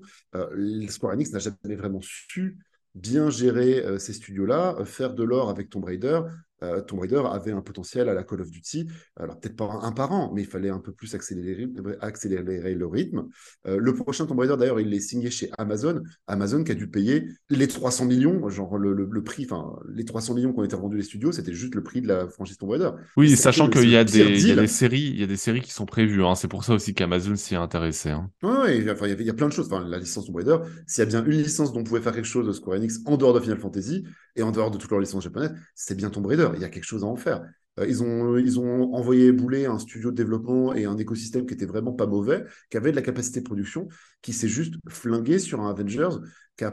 Square 0.89 1.13
Enix 1.13 1.31
n'a 1.31 1.39
jamais 1.39 1.75
vraiment 1.75 2.01
su 2.01 2.57
bien 2.93 3.29
gérer 3.29 3.99
ces 3.99 4.13
studios-là, 4.13 4.77
faire 4.85 5.13
de 5.13 5.23
l'or 5.23 5.49
avec 5.49 5.69
Tomb 5.69 5.83
Raider, 5.83 6.21
euh, 6.63 6.81
Tomb 6.81 6.99
Raider 6.99 7.21
avait 7.29 7.51
un 7.51 7.61
potentiel 7.61 8.09
à 8.09 8.13
la 8.13 8.23
Call 8.23 8.41
of 8.41 8.49
Duty, 8.49 8.87
alors 9.15 9.39
peut-être 9.39 9.55
pas 9.55 9.79
un 9.81 9.91
par 9.91 10.11
an, 10.11 10.31
mais 10.33 10.41
il 10.41 10.47
fallait 10.47 10.69
un 10.69 10.79
peu 10.79 10.91
plus 10.91 11.13
accélérer, 11.15 11.67
accélérer 12.01 12.73
le 12.73 12.87
rythme. 12.87 13.27
Euh, 13.67 13.77
le 13.79 13.93
prochain 13.93 14.25
Tomb 14.25 14.39
Raider, 14.39 14.55
d'ailleurs, 14.57 14.79
il 14.79 14.93
est 14.93 14.99
signé 14.99 15.29
chez 15.29 15.49
Amazon. 15.57 16.01
Amazon 16.27 16.63
qui 16.63 16.71
a 16.71 16.75
dû 16.75 16.89
payer 16.89 17.27
les 17.49 17.67
300 17.67 18.05
millions, 18.05 18.49
genre 18.49 18.77
le, 18.77 19.23
prix, 19.23 19.47
enfin, 19.49 19.77
les 19.89 20.05
300 20.05 20.33
millions 20.33 20.53
qui 20.53 20.59
ont 20.59 20.63
été 20.63 20.75
rendus 20.75 20.97
les 20.97 21.03
studios, 21.03 21.31
c'était 21.31 21.53
juste 21.53 21.75
le 21.75 21.83
prix 21.83 22.01
de 22.01 22.07
la 22.07 22.27
franchise 22.27 22.57
Tomb 22.57 22.69
Raider. 22.69 22.89
Oui, 23.15 23.35
sachant 23.35 23.69
qu'il 23.69 23.89
y, 23.89 23.95
a 23.95 24.03
des 24.03 24.67
séries, 24.67 25.11
il 25.13 25.19
y 25.19 25.23
a 25.23 25.27
des 25.27 25.37
séries 25.37 25.61
qui 25.61 25.71
sont 25.71 25.85
prévues. 25.85 26.23
Hein. 26.23 26.35
C'est 26.35 26.47
pour 26.47 26.63
ça 26.63 26.73
aussi 26.73 26.93
qu'Amazon 26.93 27.35
s'y 27.35 27.53
est 27.53 27.57
intéressé. 27.57 28.09
Hein. 28.09 28.29
Oui, 28.43 28.77
il, 28.77 28.83
y 28.83 29.23
y, 29.25 29.29
a 29.29 29.33
plein 29.33 29.47
de 29.47 29.53
choses. 29.53 29.67
Enfin, 29.71 29.87
la 29.87 29.99
licence 29.99 30.25
Tomb 30.25 30.35
Raider, 30.35 30.57
s'il 30.85 31.03
y 31.03 31.07
a 31.07 31.09
bien 31.09 31.25
une 31.25 31.41
licence 31.41 31.73
dont 31.73 31.81
on 31.81 31.83
pouvait 31.83 32.01
faire 32.01 32.13
quelque 32.13 32.25
chose 32.25 32.47
de 32.47 32.51
Square 32.51 32.77
Enix 32.77 32.99
en 33.05 33.17
dehors 33.17 33.33
de 33.33 33.39
Final 33.39 33.59
Fantasy 33.59 34.05
et 34.35 34.43
en 34.43 34.51
dehors 34.51 34.71
de 34.71 34.77
toutes 34.77 34.91
leurs 34.91 34.99
licences 34.99 35.23
japonaises, 35.23 35.53
c'est 35.75 35.95
bien 35.95 36.09
Tomb 36.09 36.25
Raider. 36.25 36.46
Il 36.55 36.61
y 36.61 36.65
a 36.65 36.69
quelque 36.69 36.83
chose 36.83 37.03
à 37.03 37.07
en 37.07 37.15
faire. 37.15 37.43
Euh, 37.79 37.85
ils, 37.87 38.03
ont, 38.03 38.37
ils 38.37 38.59
ont 38.59 38.93
envoyé 38.93 39.31
bouler 39.31 39.65
un 39.65 39.79
studio 39.79 40.11
de 40.11 40.15
développement 40.15 40.73
et 40.73 40.85
un 40.85 40.97
écosystème 40.97 41.45
qui 41.45 41.53
était 41.53 41.65
vraiment 41.65 41.93
pas 41.93 42.07
mauvais, 42.07 42.43
qui 42.69 42.77
avait 42.77 42.91
de 42.91 42.95
la 42.95 43.01
capacité 43.01 43.41
de 43.41 43.45
production, 43.45 43.87
qui 44.21 44.33
s'est 44.33 44.47
juste 44.47 44.75
flingué 44.87 45.39
sur 45.39 45.61
un 45.61 45.69
Avengers 45.69 46.17
qui 46.57 46.65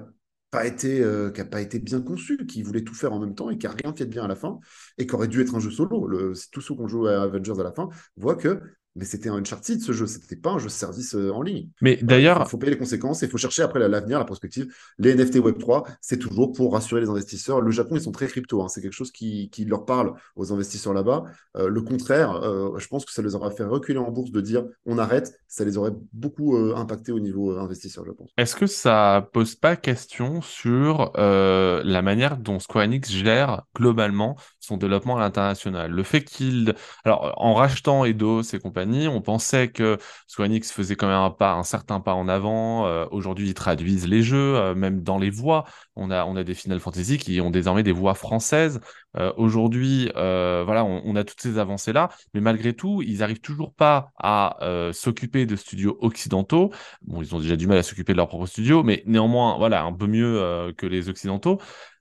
pas 0.50 0.66
été, 0.66 1.02
euh, 1.02 1.32
pas 1.50 1.60
été 1.60 1.80
bien 1.80 2.00
conçu, 2.00 2.46
qui 2.46 2.62
voulait 2.62 2.84
tout 2.84 2.94
faire 2.94 3.12
en 3.12 3.18
même 3.18 3.34
temps 3.34 3.50
et 3.50 3.58
qui 3.58 3.66
a 3.66 3.72
rien 3.72 3.92
fait 3.92 4.04
de 4.04 4.10
bien 4.10 4.22
à 4.24 4.28
la 4.28 4.36
fin 4.36 4.60
et 4.98 5.06
qui 5.06 5.12
aurait 5.12 5.26
dû 5.26 5.40
être 5.40 5.56
un 5.56 5.58
jeu 5.58 5.72
solo. 5.72 6.06
Le, 6.06 6.32
tous 6.52 6.60
ceux 6.60 6.74
qui 6.74 6.80
ont 6.80 6.86
joué 6.86 7.12
à 7.12 7.22
Avengers 7.22 7.58
à 7.58 7.64
la 7.64 7.72
fin 7.72 7.88
voient 8.16 8.36
que 8.36 8.60
mais 8.96 9.04
c'était 9.04 9.28
un 9.28 9.36
Uncharted 9.36 9.80
ce 9.80 9.92
jeu, 9.92 10.06
c'était 10.06 10.36
pas 10.36 10.50
un 10.50 10.58
jeu 10.58 10.68
service 10.68 11.14
euh, 11.14 11.32
en 11.32 11.42
ligne. 11.42 11.68
Mais 11.80 11.98
d'ailleurs, 12.00 12.42
il 12.46 12.48
faut 12.48 12.58
payer 12.58 12.72
les 12.72 12.78
conséquences 12.78 13.22
et 13.22 13.26
il 13.26 13.30
faut 13.30 13.38
chercher 13.38 13.62
après 13.62 13.80
l'avenir, 13.88 14.18
la 14.18 14.24
prospective. 14.24 14.72
Les 14.98 15.14
NFT 15.14 15.36
Web 15.36 15.58
3, 15.58 15.84
c'est 16.00 16.18
toujours 16.18 16.52
pour 16.52 16.72
rassurer 16.72 17.00
les 17.00 17.08
investisseurs. 17.08 17.60
Le 17.60 17.70
Japon, 17.70 17.96
ils 17.96 18.02
sont 18.02 18.12
très 18.12 18.26
crypto, 18.26 18.62
hein. 18.62 18.68
c'est 18.68 18.80
quelque 18.80 18.92
chose 18.92 19.10
qui, 19.10 19.50
qui, 19.50 19.64
leur 19.64 19.84
parle 19.84 20.14
aux 20.36 20.52
investisseurs 20.52 20.94
là-bas. 20.94 21.24
Euh, 21.56 21.68
le 21.68 21.80
contraire, 21.80 22.36
euh, 22.42 22.78
je 22.78 22.86
pense 22.86 23.04
que 23.04 23.12
ça 23.12 23.22
les 23.22 23.34
aura 23.34 23.50
fait 23.50 23.64
reculer 23.64 23.98
en 23.98 24.10
bourse 24.10 24.30
de 24.30 24.40
dire 24.40 24.64
on 24.86 24.98
arrête, 24.98 25.38
ça 25.48 25.64
les 25.64 25.76
aurait 25.76 25.92
beaucoup 26.12 26.56
impacté 26.56 27.12
au 27.12 27.20
niveau 27.20 27.56
investisseur, 27.58 28.04
je 28.06 28.12
pense. 28.12 28.30
Est-ce 28.36 28.54
que 28.54 28.66
ça 28.66 29.28
pose 29.32 29.54
pas 29.54 29.76
question 29.76 30.42
sur 30.42 31.12
la 31.16 32.02
manière 32.02 32.36
dont 32.36 32.58
Square 32.58 32.84
Enix 32.84 33.10
gère 33.10 33.62
globalement 33.74 34.36
son 34.60 34.76
développement 34.76 35.16
à 35.16 35.20
l'international? 35.20 35.90
Le 35.90 36.02
fait 36.02 36.22
qu'il, 36.22 36.74
alors 37.04 37.34
en 37.36 37.54
rachetant 37.54 38.04
Eidos 38.04 38.42
et 38.42 38.58
compagnie 38.58 38.83
on 39.08 39.20
pensait 39.20 39.68
que 39.68 39.98
Enix 40.38 40.70
faisait 40.72 40.96
quand 40.96 41.06
même 41.06 41.16
un 41.16 41.30
pas, 41.30 41.54
un 41.54 41.62
certain 41.62 42.00
pas 42.00 42.14
en 42.14 42.28
avant. 42.28 42.86
Euh, 42.86 43.06
aujourd'hui, 43.10 43.48
ils 43.48 43.54
traduisent 43.54 44.08
les 44.08 44.22
jeux, 44.22 44.56
euh, 44.56 44.74
même 44.74 45.02
dans 45.02 45.18
les 45.18 45.30
voix. 45.30 45.64
On 45.96 46.10
a, 46.10 46.44
des 46.44 46.54
Final 46.54 46.80
Fantasy 46.80 47.18
qui 47.18 47.40
ont 47.40 47.50
désormais 47.50 47.82
des 47.82 47.92
voix 47.92 48.14
françaises. 48.14 48.80
Euh, 49.16 49.32
aujourd'hui, 49.36 50.10
voilà, 50.14 50.84
on, 50.84 51.16
a 51.16 51.24
toutes 51.24 51.40
ces 51.40 51.58
avancées 51.58 51.92
là, 51.92 52.08
mais 52.34 52.40
malgré 52.40 52.72
tout, 52.74 53.02
ils 53.02 53.18
n'arrivent 53.18 53.40
toujours 53.40 53.72
pas 53.74 54.10
à 54.18 54.58
s'occuper 54.92 55.46
de 55.46 55.56
studios 55.56 55.96
occidentaux. 56.00 56.72
Ils 57.08 57.34
ont 57.34 57.40
déjà 57.40 57.56
du 57.56 57.66
mal 57.66 57.78
à 57.78 57.82
s'occuper 57.82 58.12
de 58.12 58.18
leur 58.18 58.28
propre 58.28 58.46
studio, 58.46 58.82
mais 58.82 59.02
néanmoins, 59.06 59.56
voilà, 59.58 59.84
un 59.84 59.92
peu 59.92 60.06
mieux 60.06 60.72
que 60.76 60.86
les 60.86 61.08
occidentaux. 61.08 61.60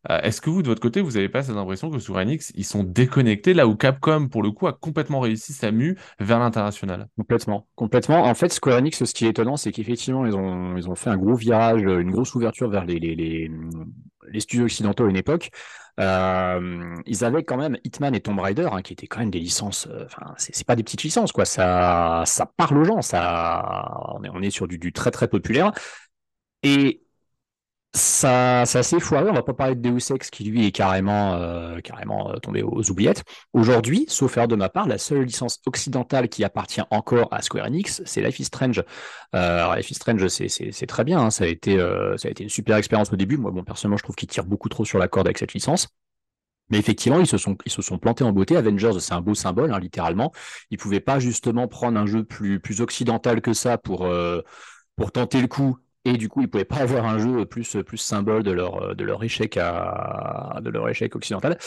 Euh, 0.10 0.20
est-ce 0.22 0.42
que 0.42 0.50
vous, 0.50 0.62
de 0.62 0.68
votre 0.68 0.82
côté, 0.82 1.02
vous 1.02 1.12
n'avez 1.12 1.30
pas 1.30 1.44
cette 1.44 1.56
impression 1.56 1.90
que 1.90 2.00
sur 2.00 2.18
Enix, 2.18 2.52
ils 2.56 2.66
sont 2.66 2.84
déconnectés 2.84 3.54
là 3.54 3.68
où 3.68 3.76
Capcom, 3.76 4.28
pour 4.28 4.44
le 4.44 4.52
coup, 4.52 4.68
a 4.68 4.74
complètement 4.74 5.22
réussi 5.22 5.54
sa 5.54 5.72
mue 5.72 5.98
vers 6.20 6.40
l'international? 6.40 7.08
Complètement. 7.18 7.68
Complètement. 7.76 8.24
En 8.24 8.34
fait, 8.36 8.52
Square 8.52 8.78
Enix, 8.80 9.04
ce 9.04 9.14
qui 9.14 9.26
est 9.26 9.30
étonnant, 9.30 9.56
c'est 9.56 9.72
qu'effectivement, 9.72 10.26
ils 10.26 10.36
ont, 10.36 10.76
ils 10.76 10.90
ont 10.90 10.96
fait 10.96 11.10
un 11.10 11.18
gros 11.18 11.36
virage, 11.36 11.82
une 11.82 12.12
grosse 12.12 12.36
ouverture 12.36 12.70
vers 12.70 12.86
les, 12.86 13.00
les, 13.00 13.16
les, 13.16 14.40
studios 14.40 14.66
occidentaux 14.66 15.06
à 15.06 15.10
une 15.10 15.16
époque. 15.16 15.52
Euh, 16.00 16.96
ils 17.06 17.24
avaient 17.24 17.44
quand 17.44 17.58
même 17.58 17.78
Hitman 17.84 18.16
et 18.16 18.20
Tomb 18.20 18.40
Raider, 18.40 18.68
hein, 18.72 18.82
qui 18.82 18.94
étaient 18.94 19.08
quand 19.08 19.20
même 19.20 19.32
des 19.32 19.40
licences. 19.40 19.88
Euh, 19.90 20.06
enfin, 20.06 20.34
c'est 20.38 20.66
pas 20.66 20.76
des 20.76 20.84
petites 20.84 21.04
licences, 21.04 21.32
quoi. 21.32 21.46
Ça, 21.46 22.24
ça 22.26 22.46
parle 22.58 22.80
aux 22.80 22.84
gens. 22.84 23.02
Ça, 23.02 23.90
on 24.16 24.24
est, 24.24 24.30
on 24.30 24.42
est 24.42 24.50
sur 24.50 24.68
du, 24.68 24.78
du 24.80 24.92
très 24.92 25.12
très 25.12 25.28
populaire. 25.28 25.72
Et 26.64 27.03
ça, 27.96 28.64
c'est 28.66 28.80
assez 28.80 29.00
foireux. 29.00 29.30
On 29.30 29.34
va 29.34 29.44
pas 29.44 29.54
parler 29.54 29.76
de 29.76 29.82
Deus 29.88 30.12
Ex 30.16 30.32
qui 30.32 30.46
lui 30.46 30.66
est 30.66 30.72
carrément, 30.72 31.36
euh, 31.36 31.80
carrément 31.80 32.32
euh, 32.32 32.38
tombé 32.38 32.64
aux 32.64 32.90
oubliettes. 32.90 33.24
Aujourd'hui, 33.54 34.06
sauf 34.10 34.36
erreur 34.36 34.48
de 34.48 34.56
ma 34.56 34.68
part, 34.68 34.88
la 34.88 34.98
seule 34.98 35.22
licence 35.24 35.60
occidentale 35.68 36.28
qui 36.28 36.44
appartient 36.44 36.82
encore 36.90 37.28
à 37.32 37.44
Square 37.44 37.68
Enix, 37.68 38.02
c'est 38.04 38.24
Life 38.24 38.40
is 38.40 38.46
Strange. 38.46 38.84
Euh, 39.36 39.76
Life 39.76 39.92
is 39.92 39.94
Strange, 39.94 40.28
c'est 40.28 40.88
très 40.88 41.04
bien. 41.04 41.20
Hein. 41.20 41.30
Ça 41.30 41.44
a 41.44 41.48
été, 41.48 41.78
ça 42.18 42.28
a 42.28 42.32
été 42.32 42.44
une 42.44 42.50
super 42.50 42.78
expérience 42.78 43.14
au 43.14 43.16
début. 43.16 43.38
Moi, 43.38 43.52
bon, 43.52 43.64
personnellement, 43.64 43.98
je 43.98 44.04
trouve 44.04 44.16
qu'il 44.16 44.28
tire 44.28 44.46
beaucoup 44.46 44.70
trop 44.70 44.86
sur 44.86 44.98
la 44.98 45.08
corde 45.08 45.28
avec 45.28 45.38
cette 45.38 45.54
licence. 45.54 45.88
Mais 46.70 46.80
effectivement, 46.80 47.20
ils 47.20 47.28
se 47.28 47.38
sont, 47.38 47.56
ils 47.64 47.72
se 47.72 47.84
sont 47.84 48.00
plantés 48.00 48.24
en 48.24 48.32
beauté. 48.32 48.58
Avengers, 48.58 49.00
c'est 49.02 49.14
un 49.14 49.22
beau 49.22 49.36
symbole, 49.36 49.72
hein, 49.72 49.80
littéralement. 49.80 50.32
Ils 50.72 50.80
pouvaient 50.80 51.00
pas 51.00 51.20
justement 51.20 51.68
prendre 51.68 52.00
un 52.00 52.08
jeu 52.08 52.24
plus, 52.24 52.60
plus 52.60 52.82
occidental 52.82 53.42
que 53.42 53.54
ça 53.54 53.78
pour, 53.78 54.10
pour 54.96 55.12
tenter 55.12 55.42
le 55.42 55.48
coup 55.48 55.78
et 56.06 56.14
du 56.14 56.30
coup, 56.30 56.42
ils 56.42 56.50
pouvaient 56.50 56.66
pas 56.66 56.78
avoir 56.82 57.06
un 57.06 57.20
jeu 57.20 57.46
plus, 57.46 57.78
plus 57.86 57.98
symbole 57.98 58.44
de 58.44 58.52
leur, 58.52 58.96
de 58.96 59.04
leur, 59.04 59.24
échec, 59.24 59.58
à, 59.58 60.60
de 60.62 60.70
leur 60.70 60.90
échec 60.90 61.16
occidental. 61.16 61.58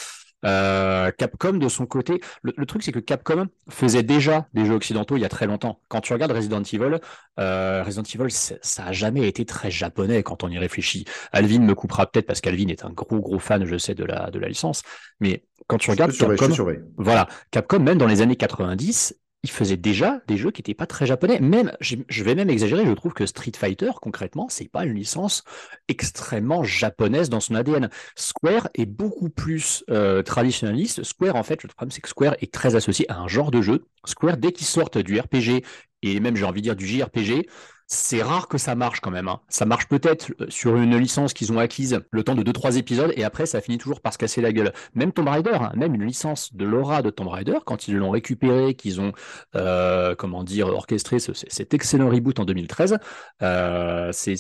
Euh, 0.45 1.11
Capcom, 1.17 1.55
de 1.55 1.69
son 1.69 1.87
côté, 1.87 2.21
le, 2.43 2.67
truc, 2.67 2.83
c'est 2.83 2.93
que 2.93 2.99
Capcom 2.99 3.47
faisait 3.69 4.03
déjà 4.03 4.47
des 4.55 4.67
jeux 4.67 4.75
occidentaux 4.75 5.17
il 5.17 5.21
y 5.21 5.25
a 5.25 5.29
très 5.29 5.47
longtemps. 5.47 5.81
Quand 5.89 6.01
tu 6.01 6.13
regardes 6.13 6.33
Resident 6.33 6.63
Evil, 6.63 6.99
euh, 7.41 7.83
Resident 7.83 8.03
Evil, 8.03 8.31
ça 8.31 8.85
a 8.85 8.93
jamais 8.93 9.27
été 9.27 9.45
très 9.45 9.71
japonais 9.71 10.23
quand 10.23 10.45
on 10.45 10.49
y 10.49 10.59
réfléchit. 10.59 11.05
Alvin 11.33 11.61
me 11.61 11.75
coupera 11.75 12.07
peut-être 12.07 12.27
parce 12.27 12.41
qu'Alvin 12.41 12.69
est 12.69 12.85
un 12.85 12.91
gros, 12.91 13.21
gros 13.21 13.39
fan, 13.39 13.65
je 13.65 13.79
sais, 13.79 13.95
de 13.95 14.05
la, 14.05 14.31
de 14.31 14.39
la 14.39 14.49
licence. 14.49 14.83
Mais 15.21 15.45
quand 15.67 15.79
tu 15.79 15.91
regardes 15.91 16.13
Capcom, 16.13 16.51
voilà, 16.97 17.27
Capcom, 17.51 17.81
même 17.81 17.99
dans 17.99 18.07
les 18.07 18.21
années 18.21 18.37
90, 18.37 19.19
il 19.47 19.51
faisait 19.51 19.77
déjà 19.77 20.21
des 20.27 20.37
jeux 20.37 20.51
qui 20.51 20.61
n'étaient 20.61 20.75
pas 20.75 20.87
très 20.87 21.07
japonais. 21.07 21.39
Même, 21.39 21.71
je 21.81 22.25
vais 22.25 22.35
même 22.35 22.51
exagérer, 22.51 22.85
je 22.85 22.93
trouve 22.93 23.15
que 23.15 23.27
Street 23.27 23.53
Fighter, 23.57 23.93
concrètement, 24.03 24.49
c'est 24.49 24.69
pas 24.69 24.85
une 24.85 24.95
licence 24.95 25.45
extrêmement 25.87 26.65
japonaise 26.65 27.31
dans 27.31 27.39
son 27.39 27.55
ADN. 27.55 27.89
Square 28.17 28.69
est 28.75 28.87
beaucoup 28.87 29.31
plus 29.31 29.85
euh, 29.89 30.25
traditionnaliste. 30.25 31.05
Square, 31.05 31.37
en 31.37 31.45
fait, 31.45 31.63
le 31.63 31.69
problème, 31.69 31.93
c'est 31.93 32.01
que 32.01 32.09
Square 32.09 32.35
est 32.41 32.53
très 32.53 32.75
associé 32.75 33.09
à 33.09 33.21
un 33.21 33.29
genre 33.29 33.53
de 33.53 33.63
jeu. 33.63 33.85
Square, 34.05 34.37
dès 34.37 34.51
qu'ils 34.51 34.67
sortent 34.67 34.99
du 34.99 35.21
RPG, 35.21 35.63
et 36.03 36.19
même, 36.19 36.35
j'ai 36.35 36.45
envie 36.45 36.61
de 36.61 36.67
dire, 36.67 36.77
du 36.77 36.87
JRPG, 36.87 37.47
c'est 37.87 38.23
rare 38.23 38.49
que 38.49 38.59
ça 38.59 38.75
marche 38.75 39.01
quand 39.01 39.11
même. 39.11 39.29
Hein. 39.29 39.41
Ça 39.49 39.65
marche 39.65 39.87
peut-être 39.89 40.33
euh, 40.41 40.47
sur 40.49 40.77
une 40.77 40.97
licence 40.97 41.33
qu'ils 41.33 41.53
ont 41.53 41.59
acquise 41.59 42.01
le 42.11 42.25
temps 42.25 42.35
de 42.35 42.43
2-3 42.43 42.77
épisodes 42.79 43.13
et 43.17 43.25
après 43.25 43.47
ça 43.47 43.61
finit 43.61 43.79
toujours 43.79 44.01
par 44.01 44.13
se 44.13 44.19
casser 44.19 44.41
la 44.41 44.53
gueule. 44.53 44.73
Même 44.95 45.13
Tomb 45.13 45.29
Raider, 45.29 45.55
hein, 45.55 45.73
même 45.77 45.95
une 45.95 46.05
licence 46.05 46.55
de 46.55 46.65
l'aura 46.65 47.03
de 47.03 47.11
Tomb 47.11 47.29
Raider, 47.29 47.59
quand 47.65 47.89
ils 47.89 47.97
l'ont 47.97 48.11
récupéré, 48.11 48.75
qu'ils 48.75 49.01
ont 49.01 49.13
euh, 49.55 50.15
comment 50.17 50.43
dire 50.45 50.69
orchestré 50.69 51.19
cet 51.21 51.75
excellent 51.75 52.11
reboot 52.11 52.39
en 52.41 52.45
2013, 52.45 52.99
euh, 53.43 54.11
c'est, 54.13 54.37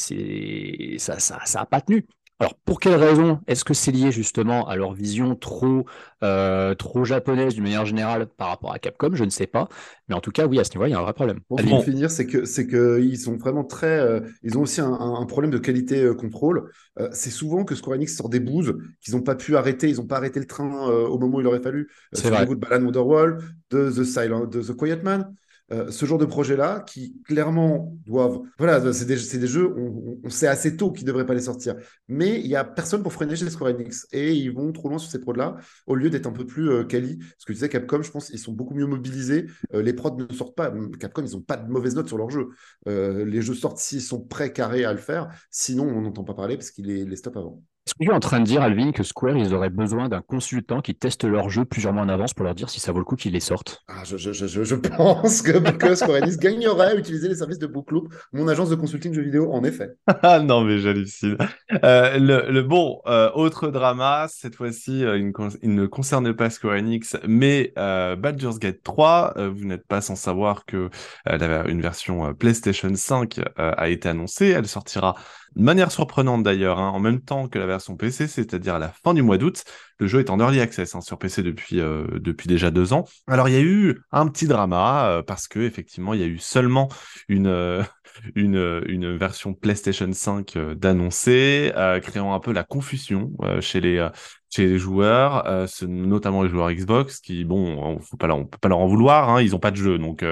ça, 0.99 1.19
ça, 1.19 1.41
ça 1.45 1.65
pas 1.67 1.81
tenu. 1.81 2.07
Alors, 2.39 2.55
pour 2.67 2.81
quelles 2.81 2.97
raisons 2.97 3.41
Est-ce 3.47 3.65
que 3.65 3.73
c'est 3.73 3.93
lié 3.93 4.13
justement 4.13 4.69
à 4.69 4.77
leur 4.77 4.93
vision 4.93 5.35
trop, 5.35 5.87
euh, 6.23 6.75
trop 6.75 7.05
japonaise 7.05 7.55
d'une 7.55 7.63
manière 7.63 7.87
générale 7.87 8.27
par 8.27 8.49
rapport 8.49 8.75
à 8.75 8.79
Capcom? 8.79 9.11
Je 9.15 9.25
ne 9.25 9.31
sais 9.31 9.47
pas. 9.47 9.69
Mais 10.09 10.15
en 10.15 10.21
tout 10.21 10.33
cas, 10.33 10.47
oui, 10.47 10.61
à 10.61 10.65
ce 10.65 10.71
niveau-là, 10.73 10.89
il 10.89 10.93
y 10.93 10.95
a 10.95 10.99
un 10.99 11.03
vrai 11.03 11.15
problème. 11.15 11.41
Pour 11.49 11.59
finir, 11.83 12.11
c'est 12.11 12.27
que 12.27 12.45
c'est 12.45 12.67
que 12.67 13.01
ils 13.01 13.17
sont 13.17 13.39
vraiment 13.39 13.65
très. 13.65 13.99
Euh, 13.99 14.21
ils 14.43 14.59
ont 14.59 14.63
aussi 14.63 14.83
un, 14.83 15.25
problème 15.27 15.51
de 15.51 15.59
qualité 15.59 16.03
euh, 16.03 16.15
contrôle. 16.15 16.71
c'est 17.11 17.31
souvent 17.31 17.65
que 17.65 17.75
Square 17.75 17.97
Enix 17.97 18.15
sort 18.15 18.29
des 18.29 18.41
bouses 18.41 18.75
qu'ils 19.01 19.15
n'ont 19.15 19.23
pas 19.23 19.35
pu 19.35 19.57
arrêter. 19.57 19.89
Ils 19.89 19.97
n'ont 19.97 20.07
pas 20.07 20.17
arrêté 20.17 20.39
le 20.39 20.47
train 20.47 20.89
au 20.89 21.19
moment 21.19 21.39
où 21.39 21.41
il 21.41 21.47
aurait 21.47 21.63
fallu. 21.63 21.89
c'est 22.13 22.29
vrai. 22.29 22.45
de 22.45 22.55
Balan 22.55 22.85
Wonderwall, 22.85 23.39
de 23.71 23.91
The 23.91 24.05
Silent, 24.05 24.47
de 24.47 24.61
The 24.61 24.77
Quiet 24.77 25.03
Man. 25.03 25.35
Euh, 25.73 25.91
ce 25.91 26.07
genre 26.07 26.19
de 26.19 26.25
projet-là 26.25 26.81
qui 26.87 27.21
clairement 27.25 27.93
doivent. 28.07 28.41
Voilà, 28.59 28.93
c'est 28.93 29.07
des, 29.07 29.47
jeux, 29.47 29.75
on, 29.77 30.29
sait 30.31 30.47
assez 30.47 30.77
tôt 30.77 30.93
qu'ils 30.93 31.05
ne 31.05 31.09
devraient 31.09 31.27
pas 31.27 31.35
les 31.35 31.41
sortir. 31.41 31.75
Mais 32.09 32.41
il 32.41 32.47
n'y 32.47 32.55
a 32.55 32.65
personne 32.65 33.03
pour 33.03 33.13
freiner 33.13 33.35
chez 33.35 33.49
Square 33.51 33.71
Enix. 33.71 34.07
Et 34.13 34.33
ils 34.33 34.53
vont 34.53 34.71
trop 34.73 34.89
loin 34.89 34.99
sur 34.99 35.11
ces 35.11 35.21
prods-là 35.21 35.57
au 35.87 35.97
lieu 35.97 36.09
d'être 36.09 36.27
un 36.27 36.33
peu 36.33 36.47
plus 36.47 36.71
euh, 36.71 36.85
quali. 36.85 37.19
Ce 37.39 37.47
que 37.47 37.53
tu 37.53 37.55
disais, 37.55 37.69
Capcom, 37.69 38.03
je 38.03 38.11
pense, 38.11 38.31
ils 38.31 38.39
sont 38.39 38.53
beaucoup 38.53 38.75
mieux 38.75 38.87
mobilisés. 38.87 39.47
Euh, 39.75 39.83
les 39.83 39.93
prods 39.93 40.17
ne 40.17 40.33
sortent 40.33 40.57
pas. 40.57 40.73
Capcom, 41.01 41.25
ils 41.25 41.33
n'ont 41.33 41.43
pas 41.43 41.57
de 41.57 41.69
mauvaises 41.71 41.97
notes 41.97 42.09
sur 42.09 42.19
leur 42.19 42.31
jeu. 42.31 42.49
les 42.87 43.43
jeux 43.43 43.55
sortent 43.55 43.79
s'ils 43.79 44.03
sont 44.03 44.21
prêts, 44.21 44.53
carrés 44.53 44.85
à 44.85 44.93
le 44.93 44.99
faire. 44.99 45.29
Sinon, 45.51 45.85
on 45.89 46.01
n'entend 46.03 46.25
pas 46.25 46.35
parler 46.35 46.57
parce 46.57 46.71
qu'ils 46.71 46.87
les 46.87 47.17
stoppent 47.17 47.37
avant. 47.37 47.63
Est-ce 47.87 47.95
que 47.95 48.05
tu 48.05 48.11
es 48.11 48.13
en 48.13 48.19
train 48.19 48.41
de 48.41 48.45
dire, 48.45 48.63
Alvin, 48.63 48.91
que 48.91 49.05
Square, 49.05 49.37
ils 49.37 49.55
auraient 49.55 49.71
besoin 49.71 50.09
d'un 50.09 50.21
consultant 50.21 50.81
qui 50.81 50.97
teste 50.97 51.23
leur 51.23 51.51
jeu 51.51 51.65
plusieurs 51.65 51.93
mois 51.93 52.03
en 52.03 52.09
avance 52.09 52.35
pour 52.35 52.45
leur 52.45 52.57
dire 52.57 52.69
si 52.69 52.81
ça 52.81 52.91
vaut 52.91 52.99
le 52.99 53.05
coup 53.05 53.15
qu'ils 53.15 53.33
les 53.33 53.39
sortent? 53.39 53.85
Ah, 53.87 54.03
je, 54.05 54.17
je, 54.17 54.33
je, 54.33 54.65
je, 54.65 54.75
pense 54.75 55.41
que, 55.41 55.53
que 55.71 55.95
Square 55.95 56.17
Enix 56.17 56.37
gagnerait 56.37 56.89
à 56.89 56.95
utiliser 56.97 57.29
les 57.29 57.37
services 57.37 57.61
de 57.61 57.69
Bookloop, 57.69 58.13
mon 58.33 58.49
agence 58.49 58.71
de 58.71 58.75
consulting 58.75 59.15
jeux 59.15 59.23
vidéo, 59.23 59.53
en 59.53 59.63
effet. 59.63 59.91
Ah 60.29 60.41
non, 60.41 60.63
mais 60.63 60.79
j'hallucine. 60.79 61.37
Euh, 61.85 62.19
le, 62.19 62.51
le, 62.51 62.63
bon, 62.63 63.01
euh, 63.07 63.31
autre 63.35 63.69
drama, 63.69 64.27
cette 64.29 64.57
fois-ci, 64.57 65.05
euh, 65.05 65.17
il, 65.17 65.33
il, 65.63 65.75
ne 65.77 65.87
concerne 65.87 66.35
pas 66.35 66.51
Square 66.51 66.79
Enix, 66.79 67.17
mais 67.29 67.73
euh, 67.79 68.17
Baldur's 68.17 68.59
Gate 68.59 68.83
3. 68.83 69.35
Euh, 69.37 69.51
vous 69.51 69.65
n'êtes 69.65 69.87
pas 69.87 70.01
sans 70.01 70.17
savoir 70.17 70.65
que 70.65 70.91
une 71.27 71.81
version 71.81 72.35
PlayStation 72.35 72.93
5 72.93 73.41
a 73.57 73.89
été 73.89 74.09
annoncée. 74.09 74.49
Elle 74.49 74.67
sortira 74.67 75.15
de 75.57 75.63
manière 75.63 75.91
surprenante 75.91 76.43
d'ailleurs, 76.43 76.79
hein, 76.79 76.91
en 76.91 77.01
même 77.01 77.21
temps 77.21 77.49
que 77.49 77.59
la 77.59 77.67
version 77.67 77.97
PC, 77.97 78.29
c'est-à-dire 78.29 78.75
à 78.75 78.79
la 78.79 78.91
fin 78.91 79.15
du 79.15 79.23
mois 79.23 79.39
d'août. 79.39 79.65
Le 79.99 80.07
jeu 80.07 80.21
est 80.21 80.29
en 80.29 80.39
early 80.39 80.61
access 80.61 80.95
hein, 80.95 81.01
sur 81.01 81.19
PC 81.19 81.43
depuis, 81.43 81.81
euh, 81.81 82.07
depuis 82.21 82.47
déjà 82.47 82.71
deux 82.71 82.93
ans. 82.93 83.07
Alors 83.27 83.49
il 83.49 83.55
y 83.55 83.59
a 83.59 83.63
eu 83.63 84.03
un 84.13 84.29
petit 84.29 84.47
drama 84.47 85.09
euh, 85.09 85.23
parce 85.23 85.49
que 85.49 85.61
effectivement 85.61 86.13
il 86.13 86.21
y 86.21 86.23
a 86.23 86.27
eu 86.27 86.37
seulement 86.39 86.91
une, 87.29 87.47
euh, 87.47 87.83
une, 88.35 89.17
version 89.17 89.55
PlayStation 89.55 90.13
5 90.13 90.59
d'annoncer, 90.77 91.73
créant 92.03 92.35
un 92.35 92.41
peu 92.41 92.53
la 92.53 92.65
confusion 92.65 93.33
chez 93.61 93.81
les 93.81 94.07
chez 94.51 94.67
les 94.67 94.79
joueurs, 94.79 95.45
notamment 95.83 96.43
les 96.43 96.51
joueurs 96.51 96.71
Xbox, 96.71 97.21
qui 97.21 97.45
bon, 97.45 97.79
on 97.79 97.99
faut 98.01 98.17
peut 98.17 98.27
pas 98.61 98.69
leur 98.69 98.79
en 98.79 98.87
vouloir, 98.87 99.31
hein, 99.31 99.43
ils 99.43 99.55
ont 99.55 99.59
pas 99.59 99.71
de 99.71 99.77
jeu, 99.77 99.99
donc 99.99 100.25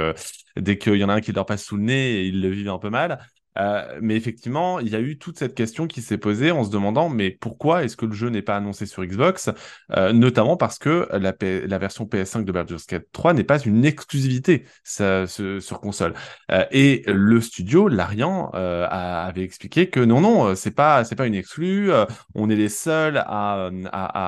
dès 0.57 0.79
qu'il 0.79 0.97
y 0.97 1.05
en 1.05 1.09
a 1.09 1.15
un 1.15 1.21
qui 1.21 1.33
leur 1.33 1.47
passe 1.47 1.65
sous 1.65 1.77
le 1.77 1.83
nez, 1.83 2.25
ils 2.25 2.41
le 2.41 2.49
vivent 2.49 2.69
un 2.69 2.79
peu 2.79 2.91
mal. 2.91 3.19
Euh, 3.59 3.99
mais 4.01 4.17
effectivement, 4.17 4.81
il 4.81 4.89
y 4.89 4.97
a 4.97 5.01
eu 5.01 5.19
toute 5.19 5.39
cette 5.39 5.55
question 5.55 5.87
qui 5.87 6.03
s'est 6.03 6.19
posée 6.19 6.51
en 6.51 6.65
se 6.65 6.71
demandant 6.71 7.09
mais 7.09 7.31
pourquoi 7.31 7.85
est-ce 7.85 7.97
que 7.97 8.07
le 8.07 8.13
jeu 8.13 8.29
n'est 8.29 8.43
pas 8.43 8.57
annoncé 8.57 8.87
sur 8.87 9.05
Xbox? 9.05 9.51
Euh, 9.97 10.13
Notamment 10.13 10.57
parce 10.57 10.79
que 10.79 11.09
la, 11.13 11.35
la, 11.41 11.79
version 11.79 12.05
PS5 12.05 12.45
de 12.45 12.53
Baldur's 12.53 12.87
Gate 12.87 13.07
3 13.13 13.35
n'est 13.35 13.45
pas 13.45 13.59
une 13.59 13.85
exclusivité 13.85 14.65
ça, 14.83 15.27
ce, 15.27 15.61
sur 15.61 15.81
console. 15.81 16.15
Euh, 16.51 16.65
et 16.71 17.03
le 17.07 17.41
studio, 17.41 17.89
Larian, 17.89 18.51
euh, 18.55 18.87
avait 18.91 19.43
expliqué 19.43 19.89
que 19.91 20.01
non, 20.01 20.21
non, 20.21 20.55
c'est 20.55 20.71
pas, 20.71 21.05
c'est 21.05 21.17
pas 21.17 21.27
une 21.27 21.35
exclue. 21.35 21.91
on 22.35 22.51
est 22.51 22.57
les 22.57 22.69
seuls 22.69 23.19
à, 23.27 23.71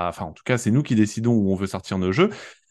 enfin, 0.08 0.26
en 0.26 0.32
tout 0.32 0.44
cas, 0.44 0.58
c'est 0.58 0.70
nous 0.70 0.82
qui 0.82 0.94
décidons 0.94 1.32
où 1.32 1.52
on 1.52 1.56
veut 1.56 1.66
sortir 1.66 1.98
nos 1.98 2.12
jeux. 2.12 2.30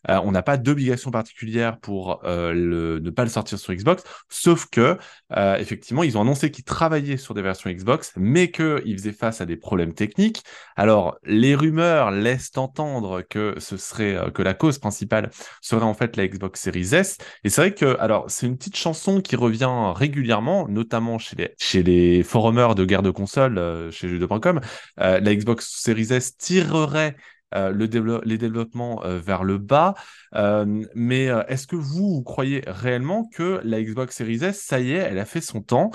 Euh, 0.10 0.20
on 0.24 0.32
n'a 0.32 0.44
pas 0.44 0.58
d'obligation 0.58 1.12
particulière 1.12 1.80
pour 1.80 2.22
euh, 2.26 2.54
le, 2.54 3.00
ne 3.00 3.10
pas 3.10 3.24
le 3.24 3.30
sortir 3.30 3.58
sur 3.58 3.74
Xbox, 3.74 4.04
sauf 4.30 4.68
que 4.70 4.98
euh, 5.36 5.58
effectivement, 5.58 6.04
ils 6.04 6.18
ont 6.18 6.22
annoncé 6.22 6.52
qu'ils 6.52 6.64
travaillaient 6.64 7.18
sur 7.18 7.34
des 7.34 7.42
versions 7.42 7.70
Xbox, 7.70 8.14
mais 8.18 8.52
qu'ils 8.52 8.98
faisaient 8.98 9.14
face 9.14 9.42
à 9.42 9.46
des 9.46 9.58
problèmes 9.58 9.94
techniques. 9.94 10.44
Alors, 10.76 11.18
les 11.24 11.56
rumeurs 11.56 12.12
laissent 12.12 12.52
entendre 12.56 13.22
que 13.22 13.56
ce 13.60 13.78
serait 13.78 14.32
que 14.34 14.42
la 14.42 14.54
cause 14.54 14.78
principale 14.78 15.30
serait 15.62 15.86
en 15.86 15.94
fait 15.94 16.18
la 16.18 16.28
Xbox 16.28 16.62
Series 16.62 16.94
S. 16.94 17.18
Et 17.44 17.50
c'est 17.50 17.62
vrai 17.62 17.74
que, 17.74 17.98
alors, 18.00 18.26
c'est 18.30 18.46
une 18.46 18.58
petite 18.58 18.78
chanson 18.78 19.22
qui 19.22 19.36
revient 19.36 19.94
régulièrement, 19.96 20.68
notamment 20.68 21.18
chez 21.18 21.36
les 21.36 21.56
chez 21.58 21.84
les 21.84 22.24
forumers 22.24 22.76
de 22.76 22.86
guerre 22.86 23.02
de 23.02 23.10
console, 23.10 23.56
chez 23.92 24.08
jeux2.com. 24.08 24.60
la 24.98 25.36
Xbox 25.36 25.82
Series 25.82 26.14
S 26.14 26.38
tirerait 26.38 27.16
euh, 27.56 27.72
le 27.72 28.22
les 28.26 28.38
développements 28.38 29.04
euh, 29.06 29.20
vers 29.20 29.44
le 29.44 29.58
bas. 29.58 29.94
Euh, 30.36 30.84
mais 30.94 31.26
est-ce 31.48 31.68
que 31.68 31.76
vous, 31.76 32.22
croyez 32.24 32.64
réellement 32.68 33.30
que 33.34 33.62
la 33.64 33.82
Xbox 33.82 34.18
Series 34.18 34.44
S, 34.44 34.62
ça 34.62 34.80
y 34.80 34.92
est, 34.92 34.98
elle 34.98 35.20
a 35.20 35.26
fait 35.26 35.42
son 35.42 35.62
temps, 35.62 35.92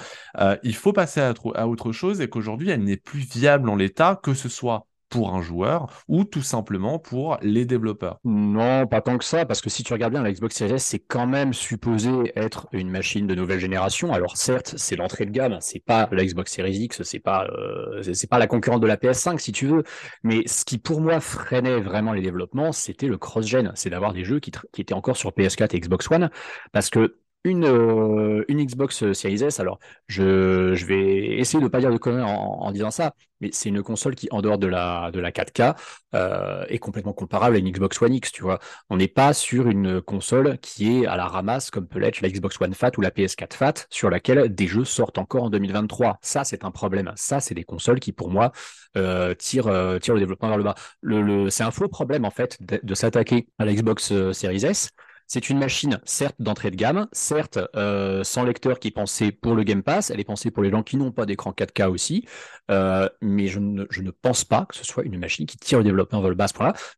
il 0.63 0.75
faut 0.75 0.93
passer 0.93 1.21
à 1.21 1.69
autre 1.69 1.93
chose 1.93 2.21
et 2.21 2.29
qu'aujourd'hui, 2.29 2.71
elle 2.71 2.85
n'est 2.85 2.97
plus 2.97 3.21
viable 3.21 3.69
en 3.69 3.77
l'état, 3.77 4.19
que 4.23 4.35
ce 4.35 4.49
soit 4.49 4.87
pour 5.11 5.35
un 5.35 5.43
joueur 5.43 6.05
ou 6.09 6.25
tout 6.25 6.41
simplement 6.43 6.99
pour 6.99 7.37
les 7.43 7.67
développeurs 7.67 8.19
Non, 8.25 8.87
pas 8.87 9.03
tant 9.03 9.19
que 9.19 9.25
ça, 9.25 9.45
parce 9.45 9.61
que 9.61 9.69
si 9.69 9.83
tu 9.83 9.93
regardes 9.93 10.13
bien, 10.13 10.23
la 10.23 10.33
Xbox 10.33 10.57
Series 10.57 10.75
S, 10.75 10.85
c'est 10.85 11.01
quand 11.01 11.27
même 11.27 11.53
supposé 11.53 12.33
être 12.37 12.69
une 12.73 12.89
machine 12.91 13.27
de 13.27 13.35
nouvelle 13.35 13.61
génération. 13.61 14.13
Alors 14.13 14.37
certes, 14.37 14.75
c'est 14.77 14.97
l'entrée 14.97 15.27
de 15.27 15.31
gamme, 15.31 15.59
c'est 15.61 15.85
pas 15.85 16.09
la 16.13 16.25
Xbox 16.25 16.53
Series 16.53 16.77
X, 16.77 17.03
c'est 17.03 17.19
pas 17.19 17.47
euh, 17.49 18.03
c'est 18.15 18.31
pas 18.31 18.39
la 18.39 18.47
concurrente 18.47 18.81
de 18.81 18.87
la 18.87 18.97
PS5 18.97 19.39
si 19.39 19.53
tu 19.53 19.67
veux, 19.67 19.83
mais 20.23 20.43
ce 20.47 20.65
qui 20.65 20.79
pour 20.79 21.01
moi 21.01 21.21
freinait 21.21 21.81
vraiment 21.81 22.13
les 22.13 22.23
développements, 22.23 22.73
c'était 22.73 23.09
le 23.09 23.19
cross-gen, 23.19 23.73
c'est 23.75 23.91
d'avoir 23.91 24.13
des 24.13 24.25
jeux 24.25 24.41
qui, 24.41 24.53
qui 24.73 24.81
étaient 24.81 24.95
encore 24.95 25.17
sur 25.17 25.31
PS4 25.31 25.77
et 25.77 25.81
Xbox 25.81 26.11
One, 26.11 26.31
parce 26.73 26.89
que 26.89 27.17
une, 27.45 27.65
euh, 27.65 28.45
une 28.49 28.63
Xbox 28.65 29.13
Series 29.13 29.43
S. 29.45 29.61
Alors, 29.61 29.79
je, 30.09 30.85
vais 30.85 31.39
essayer 31.39 31.59
de 31.59 31.65
ne 31.65 31.69
pas 31.69 31.81
dire 31.81 31.91
de 31.91 31.97
conneries 31.97 32.23
en, 32.23 32.71
disant 32.73 32.91
ça, 32.91 33.15
mais 33.41 33.49
c'est 33.53 33.71
une 33.71 33.83
console 33.83 34.15
qui, 34.15 34.29
en 34.31 34.43
dehors 34.43 34.59
de 34.59 34.67
la, 34.67 35.11
de 35.11 35.21
la 35.21 35.33
4K, 35.33 35.75
euh, 36.15 36.65
est 36.69 36.79
complètement 36.79 37.15
comparable 37.15 37.57
à 37.57 37.59
une 37.59 37.71
Xbox 37.71 38.01
One 38.03 38.15
X, 38.15 38.33
tu 38.33 38.43
vois. 38.43 38.59
On 38.91 38.99
n'est 38.99 39.09
pas 39.09 39.33
sur 39.33 39.69
une 39.69 40.03
console 40.03 40.59
qui 40.59 40.99
est 40.99 41.07
à 41.07 41.17
la 41.17 41.27
ramasse, 41.27 41.71
comme 41.71 41.89
peut 41.89 41.99
l'être 41.99 42.21
la 42.21 42.29
Xbox 42.29 42.61
One 42.61 42.75
Fat 42.75 42.93
ou 42.99 43.01
la 43.01 43.11
PS4 43.11 43.55
Fat, 43.55 43.75
sur 43.89 44.11
laquelle 44.11 44.55
des 44.55 44.67
jeux 44.67 44.85
sortent 44.85 45.19
encore 45.19 45.45
en 45.45 45.51
2023. 45.51 46.19
Ça, 46.21 46.45
c'est 46.45 46.65
un 46.65 46.71
problème. 46.71 47.13
Ça, 47.17 47.41
c'est 47.41 47.55
des 47.55 47.65
consoles 47.65 48.01
qui, 48.01 48.13
pour 48.13 48.31
moi, 48.31 48.53
euh, 48.97 49.35
tirent, 49.35 49.69
euh, 49.69 49.99
le 50.09 50.19
développement 50.19 50.49
vers 50.49 50.59
le 50.59 50.65
bas. 50.65 51.51
C'est 51.51 51.63
un 51.63 51.71
faux 51.71 51.89
problème, 51.89 52.27
en 52.27 52.31
fait, 52.31 52.59
de, 52.63 52.81
de 52.83 52.95
s'attaquer 52.95 53.49
à 53.59 53.65
la 53.65 53.73
Xbox 53.73 54.13
euh, 54.13 54.33
Series 54.35 54.67
S 54.67 54.91
c'est 55.33 55.49
une 55.49 55.61
machine, 55.61 56.01
certes, 56.05 56.35
d'entrée 56.41 56.73
de 56.73 56.77
gamme, 56.77 57.07
certes, 57.13 57.61
euh, 57.77 58.25
sans 58.25 58.43
lecteur 58.43 58.81
qui 58.81 58.89
est 58.89 58.91
pensée 58.91 59.31
pour 59.31 59.55
le 59.55 59.63
Game 59.63 59.85
Pass, 59.85 60.11
elle 60.11 60.19
est 60.19 60.25
pensée 60.25 60.51
pour 60.51 60.65
les 60.65 60.71
gens 60.71 60.83
qui 60.83 60.97
n'ont 60.97 61.13
pas 61.13 61.25
d'écran 61.25 61.53
4K 61.53 61.89
aussi, 61.89 62.27
euh, 62.73 63.09
mais 63.23 63.47
je 63.47 63.61
ne, 63.61 64.11
pense 64.11 64.45
pas 64.45 64.67
que 64.67 64.75
ce 64.75 64.85
soit 64.85 65.05
une 65.05 65.17
machine 65.21 65.47
qui 65.47 65.57
tire 65.57 65.79
le 65.79 65.85
développement 65.85 66.21
vers 66.21 66.31
le 66.31 66.35
bas 66.35 66.49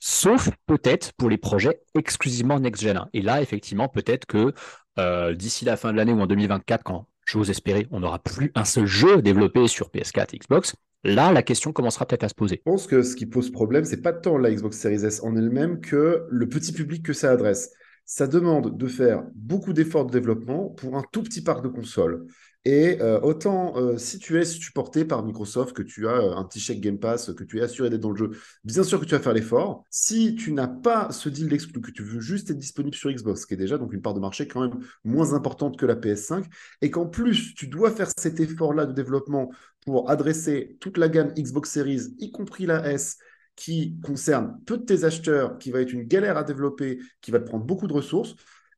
sauf 0.00 0.48
peut-être 0.66 1.12
pour 1.18 1.28
les 1.28 1.36
projets 1.36 1.82
exclusivement 1.94 2.58
next-gen. 2.58 3.06
Et 3.12 3.20
là, 3.20 3.42
effectivement, 3.42 3.88
peut-être 3.88 4.24
que 4.24 4.54
euh, 4.98 5.34
d'ici 5.34 5.66
la 5.66 5.76
fin 5.76 5.92
de 5.92 5.98
l'année 5.98 6.14
ou 6.14 6.20
en 6.22 6.26
2024, 6.26 6.84
quand 6.84 7.08
j'ose 7.26 7.50
espérer, 7.50 7.86
on 7.90 8.00
n'aura 8.00 8.18
plus 8.18 8.50
un 8.54 8.64
seul 8.64 8.86
jeu 8.86 9.20
développé 9.20 9.68
sur 9.68 9.90
PS4 9.90 10.28
et 10.32 10.38
Xbox, 10.38 10.74
Là, 11.04 11.32
la 11.32 11.42
question 11.42 11.72
commencera 11.72 12.06
peut-être 12.06 12.22
à 12.22 12.28
se 12.28 12.34
poser. 12.34 12.62
Je 12.64 12.70
pense 12.70 12.86
que 12.86 13.02
ce 13.02 13.16
qui 13.16 13.26
pose 13.26 13.50
problème, 13.50 13.84
c'est 13.84 14.02
pas 14.02 14.12
tant 14.12 14.38
la 14.38 14.52
Xbox 14.52 14.78
Series 14.78 15.04
S 15.04 15.20
en 15.24 15.34
elle-même 15.34 15.80
que 15.80 16.24
le 16.30 16.48
petit 16.48 16.72
public 16.72 17.04
que 17.04 17.12
ça 17.12 17.32
adresse 17.32 17.72
ça 18.04 18.26
demande 18.26 18.76
de 18.76 18.86
faire 18.88 19.24
beaucoup 19.34 19.72
d'efforts 19.72 20.06
de 20.06 20.12
développement 20.12 20.68
pour 20.68 20.96
un 20.96 21.04
tout 21.12 21.22
petit 21.22 21.42
parc 21.42 21.62
de 21.62 21.68
consoles. 21.68 22.26
Et 22.64 23.00
euh, 23.00 23.18
autant 23.20 23.76
euh, 23.76 23.98
si 23.98 24.20
tu 24.20 24.40
es 24.40 24.44
supporté 24.44 25.04
par 25.04 25.24
Microsoft, 25.24 25.72
que 25.74 25.82
tu 25.82 26.06
as 26.06 26.12
euh, 26.12 26.36
un 26.36 26.44
petit 26.44 26.60
chèque 26.60 26.80
Game 26.80 26.98
Pass, 26.98 27.32
que 27.32 27.42
tu 27.42 27.58
es 27.58 27.62
assuré 27.62 27.90
d'être 27.90 28.00
dans 28.00 28.10
le 28.10 28.16
jeu, 28.16 28.30
bien 28.62 28.84
sûr 28.84 29.00
que 29.00 29.04
tu 29.04 29.16
vas 29.16 29.20
faire 29.20 29.32
l'effort. 29.32 29.84
Si 29.90 30.36
tu 30.36 30.52
n'as 30.52 30.68
pas 30.68 31.10
ce 31.10 31.28
deal 31.28 31.48
d'exclus, 31.48 31.80
que 31.80 31.90
tu 31.90 32.04
veux 32.04 32.20
juste 32.20 32.50
être 32.50 32.58
disponible 32.58 32.94
sur 32.94 33.10
Xbox, 33.10 33.46
qui 33.46 33.54
est 33.54 33.56
déjà 33.56 33.78
donc 33.78 33.92
une 33.92 34.00
part 34.00 34.14
de 34.14 34.20
marché 34.20 34.46
quand 34.46 34.60
même 34.60 34.78
moins 35.04 35.34
importante 35.34 35.76
que 35.76 35.86
la 35.86 35.96
PS5, 35.96 36.44
et 36.82 36.90
qu'en 36.90 37.06
plus 37.06 37.54
tu 37.54 37.66
dois 37.66 37.90
faire 37.90 38.10
cet 38.16 38.38
effort-là 38.38 38.86
de 38.86 38.92
développement 38.92 39.50
pour 39.84 40.08
adresser 40.08 40.76
toute 40.78 40.98
la 40.98 41.08
gamme 41.08 41.32
Xbox 41.34 41.68
Series, 41.70 42.14
y 42.20 42.30
compris 42.30 42.66
la 42.66 42.92
S, 42.92 43.18
qui 43.56 43.98
concerne 44.00 44.60
peu 44.66 44.78
de 44.78 44.84
tes 44.84 45.04
acheteurs, 45.04 45.58
qui 45.58 45.70
va 45.70 45.80
être 45.80 45.92
une 45.92 46.04
galère 46.04 46.36
à 46.36 46.44
développer, 46.44 46.98
qui 47.20 47.30
va 47.30 47.38
te 47.40 47.46
prendre 47.46 47.64
beaucoup 47.64 47.86
de 47.86 47.92
ressources, 47.92 48.34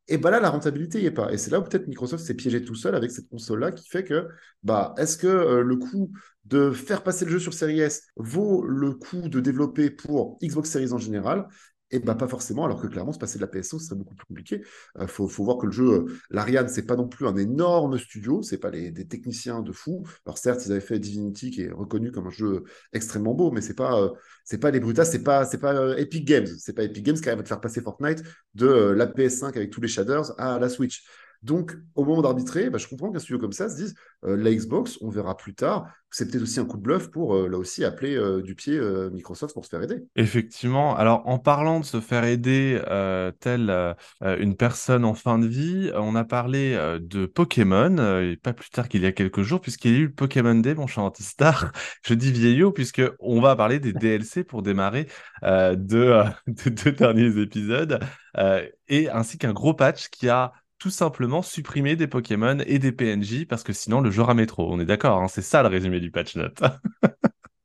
et 0.06 0.18
bah 0.18 0.30
là, 0.30 0.38
la 0.38 0.50
rentabilité 0.50 0.98
n'y 1.00 1.06
est 1.06 1.10
pas. 1.10 1.32
Et 1.32 1.38
c'est 1.38 1.50
là 1.50 1.60
où 1.60 1.62
peut-être 1.62 1.88
Microsoft 1.88 2.24
s'est 2.24 2.34
piégé 2.34 2.62
tout 2.62 2.74
seul 2.74 2.94
avec 2.94 3.10
cette 3.10 3.28
console-là 3.28 3.72
qui 3.72 3.88
fait 3.88 4.04
que, 4.04 4.28
bah, 4.62 4.94
est-ce 4.98 5.16
que 5.16 5.26
euh, 5.26 5.62
le 5.62 5.76
coût 5.76 6.12
de 6.44 6.72
faire 6.72 7.02
passer 7.02 7.24
le 7.24 7.30
jeu 7.30 7.38
sur 7.38 7.54
Series 7.54 7.80
S 7.80 8.02
vaut 8.16 8.64
le 8.66 8.92
coût 8.92 9.28
de 9.28 9.40
développer 9.40 9.90
pour 9.90 10.38
Xbox 10.42 10.68
Series 10.68 10.92
en 10.92 10.98
général? 10.98 11.46
Et 11.94 12.00
bah 12.00 12.16
pas 12.16 12.26
forcément, 12.26 12.64
alors 12.64 12.82
que 12.82 12.88
clairement, 12.88 13.12
se 13.12 13.20
passer 13.20 13.38
de 13.38 13.42
la 13.42 13.46
PSO, 13.46 13.78
ce 13.78 13.86
serait 13.86 13.96
beaucoup 13.96 14.16
plus 14.16 14.26
compliqué. 14.26 14.62
Il 14.96 15.02
euh, 15.02 15.06
faut, 15.06 15.26
voir 15.26 15.58
que 15.58 15.66
le 15.66 15.72
jeu, 15.72 15.90
euh, 15.92 16.06
l'Ariane, 16.28 16.68
c'est 16.68 16.86
pas 16.86 16.96
non 16.96 17.06
plus 17.06 17.24
un 17.28 17.36
énorme 17.36 17.98
studio, 17.98 18.42
c'est 18.42 18.58
pas 18.58 18.70
les, 18.70 18.90
des 18.90 19.06
techniciens 19.06 19.62
de 19.62 19.70
fou. 19.70 20.04
Alors 20.26 20.36
certes, 20.36 20.66
ils 20.66 20.72
avaient 20.72 20.80
fait 20.80 20.98
Divinity, 20.98 21.52
qui 21.52 21.62
est 21.62 21.70
reconnu 21.70 22.10
comme 22.10 22.26
un 22.26 22.30
jeu 22.30 22.64
extrêmement 22.92 23.32
beau, 23.32 23.52
mais 23.52 23.60
c'est 23.60 23.74
pas, 23.74 24.00
euh, 24.02 24.10
c'est 24.44 24.58
pas 24.58 24.72
les 24.72 24.80
Brutas, 24.80 25.04
c'est 25.04 25.22
pas, 25.22 25.44
c'est 25.44 25.58
pas 25.58 25.96
Epic 25.96 26.24
Games, 26.26 26.48
c'est 26.58 26.72
pas 26.72 26.82
Epic 26.82 27.04
Games 27.04 27.16
qui 27.16 27.28
arrive 27.28 27.40
à 27.40 27.42
te 27.44 27.48
faire 27.48 27.60
passer 27.60 27.80
Fortnite 27.80 28.24
de 28.54 28.66
la 28.66 29.06
PS5 29.06 29.50
avec 29.56 29.70
tous 29.70 29.80
les 29.80 29.88
shaders 29.88 30.34
à 30.40 30.58
la 30.58 30.68
Switch. 30.68 31.04
Donc, 31.44 31.76
au 31.94 32.06
moment 32.06 32.22
d'arbitrer, 32.22 32.70
bah, 32.70 32.78
je 32.78 32.88
comprends 32.88 33.12
qu'un 33.12 33.18
studio 33.18 33.38
comme 33.38 33.52
ça 33.52 33.68
se 33.68 33.76
dise 33.76 33.94
euh, 34.24 34.34
la 34.34 34.50
Xbox, 34.50 34.96
on 35.02 35.10
verra 35.10 35.36
plus 35.36 35.54
tard. 35.54 35.86
C'est 36.10 36.30
peut-être 36.30 36.42
aussi 36.42 36.58
un 36.58 36.64
coup 36.64 36.78
de 36.78 36.82
bluff 36.82 37.10
pour, 37.10 37.34
euh, 37.34 37.48
là 37.48 37.58
aussi, 37.58 37.84
appeler 37.84 38.16
euh, 38.16 38.40
du 38.40 38.54
pied 38.54 38.80
Microsoft 39.12 39.52
pour 39.52 39.64
se 39.64 39.68
faire 39.68 39.82
aider. 39.82 40.04
Effectivement. 40.16 40.96
Alors, 40.96 41.22
en 41.28 41.38
parlant 41.38 41.80
de 41.80 41.84
se 41.84 42.00
faire 42.00 42.24
aider, 42.24 42.80
telle 43.40 43.94
une 44.22 44.56
personne 44.56 45.04
en 45.04 45.12
fin 45.12 45.38
de 45.38 45.46
vie, 45.46 45.90
on 45.94 46.14
a 46.14 46.24
parlé 46.24 46.78
de 47.00 47.26
Pokémon, 47.26 48.20
et 48.20 48.36
pas 48.36 48.54
plus 48.54 48.70
tard 48.70 48.88
qu'il 48.88 49.02
y 49.02 49.06
a 49.06 49.12
quelques 49.12 49.42
jours, 49.42 49.60
puisqu'il 49.60 49.92
y 49.92 49.94
a 49.96 49.98
eu 49.98 50.06
le 50.06 50.12
Pokémon 50.12 50.54
Day, 50.54 50.74
mon 50.74 50.86
cher 50.86 51.04
Antistar. 51.04 51.72
Je 52.06 52.14
dis 52.14 52.32
vieillot, 52.32 52.72
puisqu'on 52.72 53.40
va 53.40 53.54
parler 53.54 53.80
des 53.80 53.92
DLC 53.92 54.44
pour 54.44 54.62
démarrer 54.62 55.08
de, 55.42 55.74
de 56.46 56.70
deux 56.70 56.92
derniers 56.92 57.38
épisodes, 57.38 58.00
et 58.88 59.10
ainsi 59.10 59.36
qu'un 59.36 59.52
gros 59.52 59.74
patch 59.74 60.08
qui 60.08 60.28
a 60.28 60.52
tout 60.78 60.90
simplement 60.90 61.42
supprimer 61.42 61.96
des 61.96 62.06
Pokémon 62.06 62.58
et 62.66 62.78
des 62.78 62.92
PNJ 62.92 63.46
parce 63.46 63.62
que 63.62 63.72
sinon 63.72 64.00
le 64.00 64.10
jeu 64.10 64.22
ramet 64.22 64.46
trop. 64.46 64.72
On 64.72 64.80
est 64.80 64.84
d'accord, 64.84 65.22
hein, 65.22 65.28
c'est 65.28 65.42
ça 65.42 65.62
le 65.62 65.68
résumé 65.68 66.00
du 66.00 66.10
patch 66.10 66.36
note. 66.36 66.62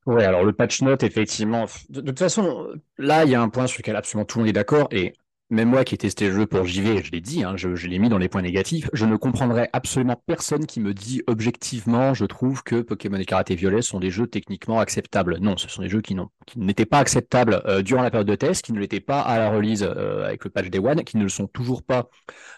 Oui, 0.06 0.24
alors 0.24 0.44
le 0.44 0.54
patch 0.54 0.82
note, 0.82 1.04
effectivement, 1.04 1.68
de, 1.90 2.02
toute 2.02 2.18
façon, 2.18 2.68
là, 2.98 3.26
il 3.26 3.32
y 3.32 3.36
a 3.36 3.42
un 3.42 3.50
point 3.50 3.68
sur 3.68 3.80
lequel 3.80 3.96
absolument 3.96 4.26
tout 4.26 4.40
le 4.40 4.44
monde 4.44 4.50
est 4.50 4.54
d'accord, 4.54 4.88
et 4.90 5.14
même 5.50 5.70
moi 5.70 5.84
qui 5.84 5.96
ai 5.96 5.98
testé 5.98 6.28
le 6.28 6.36
jeu 6.36 6.46
pour 6.46 6.66
JV, 6.66 7.02
je 7.04 7.12
l'ai 7.12 7.22
dit, 7.22 7.44
hein, 7.44 7.54
je, 7.56 7.70
l'ai 7.88 7.98
mis 7.98 8.10
dans 8.10 8.20
les 8.20 8.30
points 8.30 8.44
négatifs, 8.44 8.90
je 8.94 9.06
ne 9.06 9.16
comprendrais 9.16 9.70
absolument 9.74 10.22
personne 10.28 10.68
qui 10.68 10.80
me 10.80 10.94
dit 10.94 11.24
objectivement, 11.26 12.14
je 12.14 12.26
trouve 12.26 12.62
que 12.62 12.82
Pokémon 12.82 13.18
et 13.18 13.26
Karaté 13.26 13.56
Violet 13.56 13.82
sont 13.82 14.00
des 14.00 14.12
jeux 14.12 14.28
techniquement 14.28 14.80
acceptables. 14.80 15.38
Non, 15.40 15.58
ce 15.58 15.68
sont 15.68 15.82
des 15.82 15.90
jeux 15.90 16.02
qui, 16.02 16.16
n'étaient 16.56 16.86
pas 16.86 17.00
acceptables 17.00 17.64
euh, 17.66 17.82
durant 17.82 18.04
la 18.04 18.12
période 18.12 18.28
de 18.28 18.36
test, 18.36 18.64
qui 18.64 18.74
ne 18.74 18.80
l'étaient 18.80 19.00
pas 19.00 19.22
à 19.22 19.40
la 19.40 19.50
release 19.50 19.84
euh, 19.84 20.26
avec 20.26 20.44
le 20.44 20.52
patch 20.52 20.68
Day 20.70 20.80
One, 20.80 21.04
qui 21.04 21.18
ne 21.18 21.24
le 21.24 21.30
sont 21.30 21.48
toujours 21.48 21.82
pas 21.82 22.10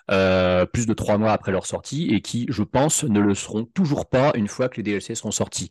euh, 0.10 0.66
plus 0.66 0.86
de 0.86 0.94
trois 0.94 1.18
mois 1.18 1.32
après 1.32 1.54
leur 1.54 1.66
sortie, 1.66 2.10
et 2.14 2.20
qui, 2.20 2.46
je 2.50 2.64
pense, 2.64 3.06
ne 3.06 3.22
le 3.22 3.36
seront 3.36 3.64
toujours 3.64 4.10
pas 4.10 4.34
une 4.36 4.50
fois 4.50 4.68
que 4.68 4.78
les 4.78 4.84
DLC 4.84 5.16
seront 5.16 5.32
sortis. 5.32 5.70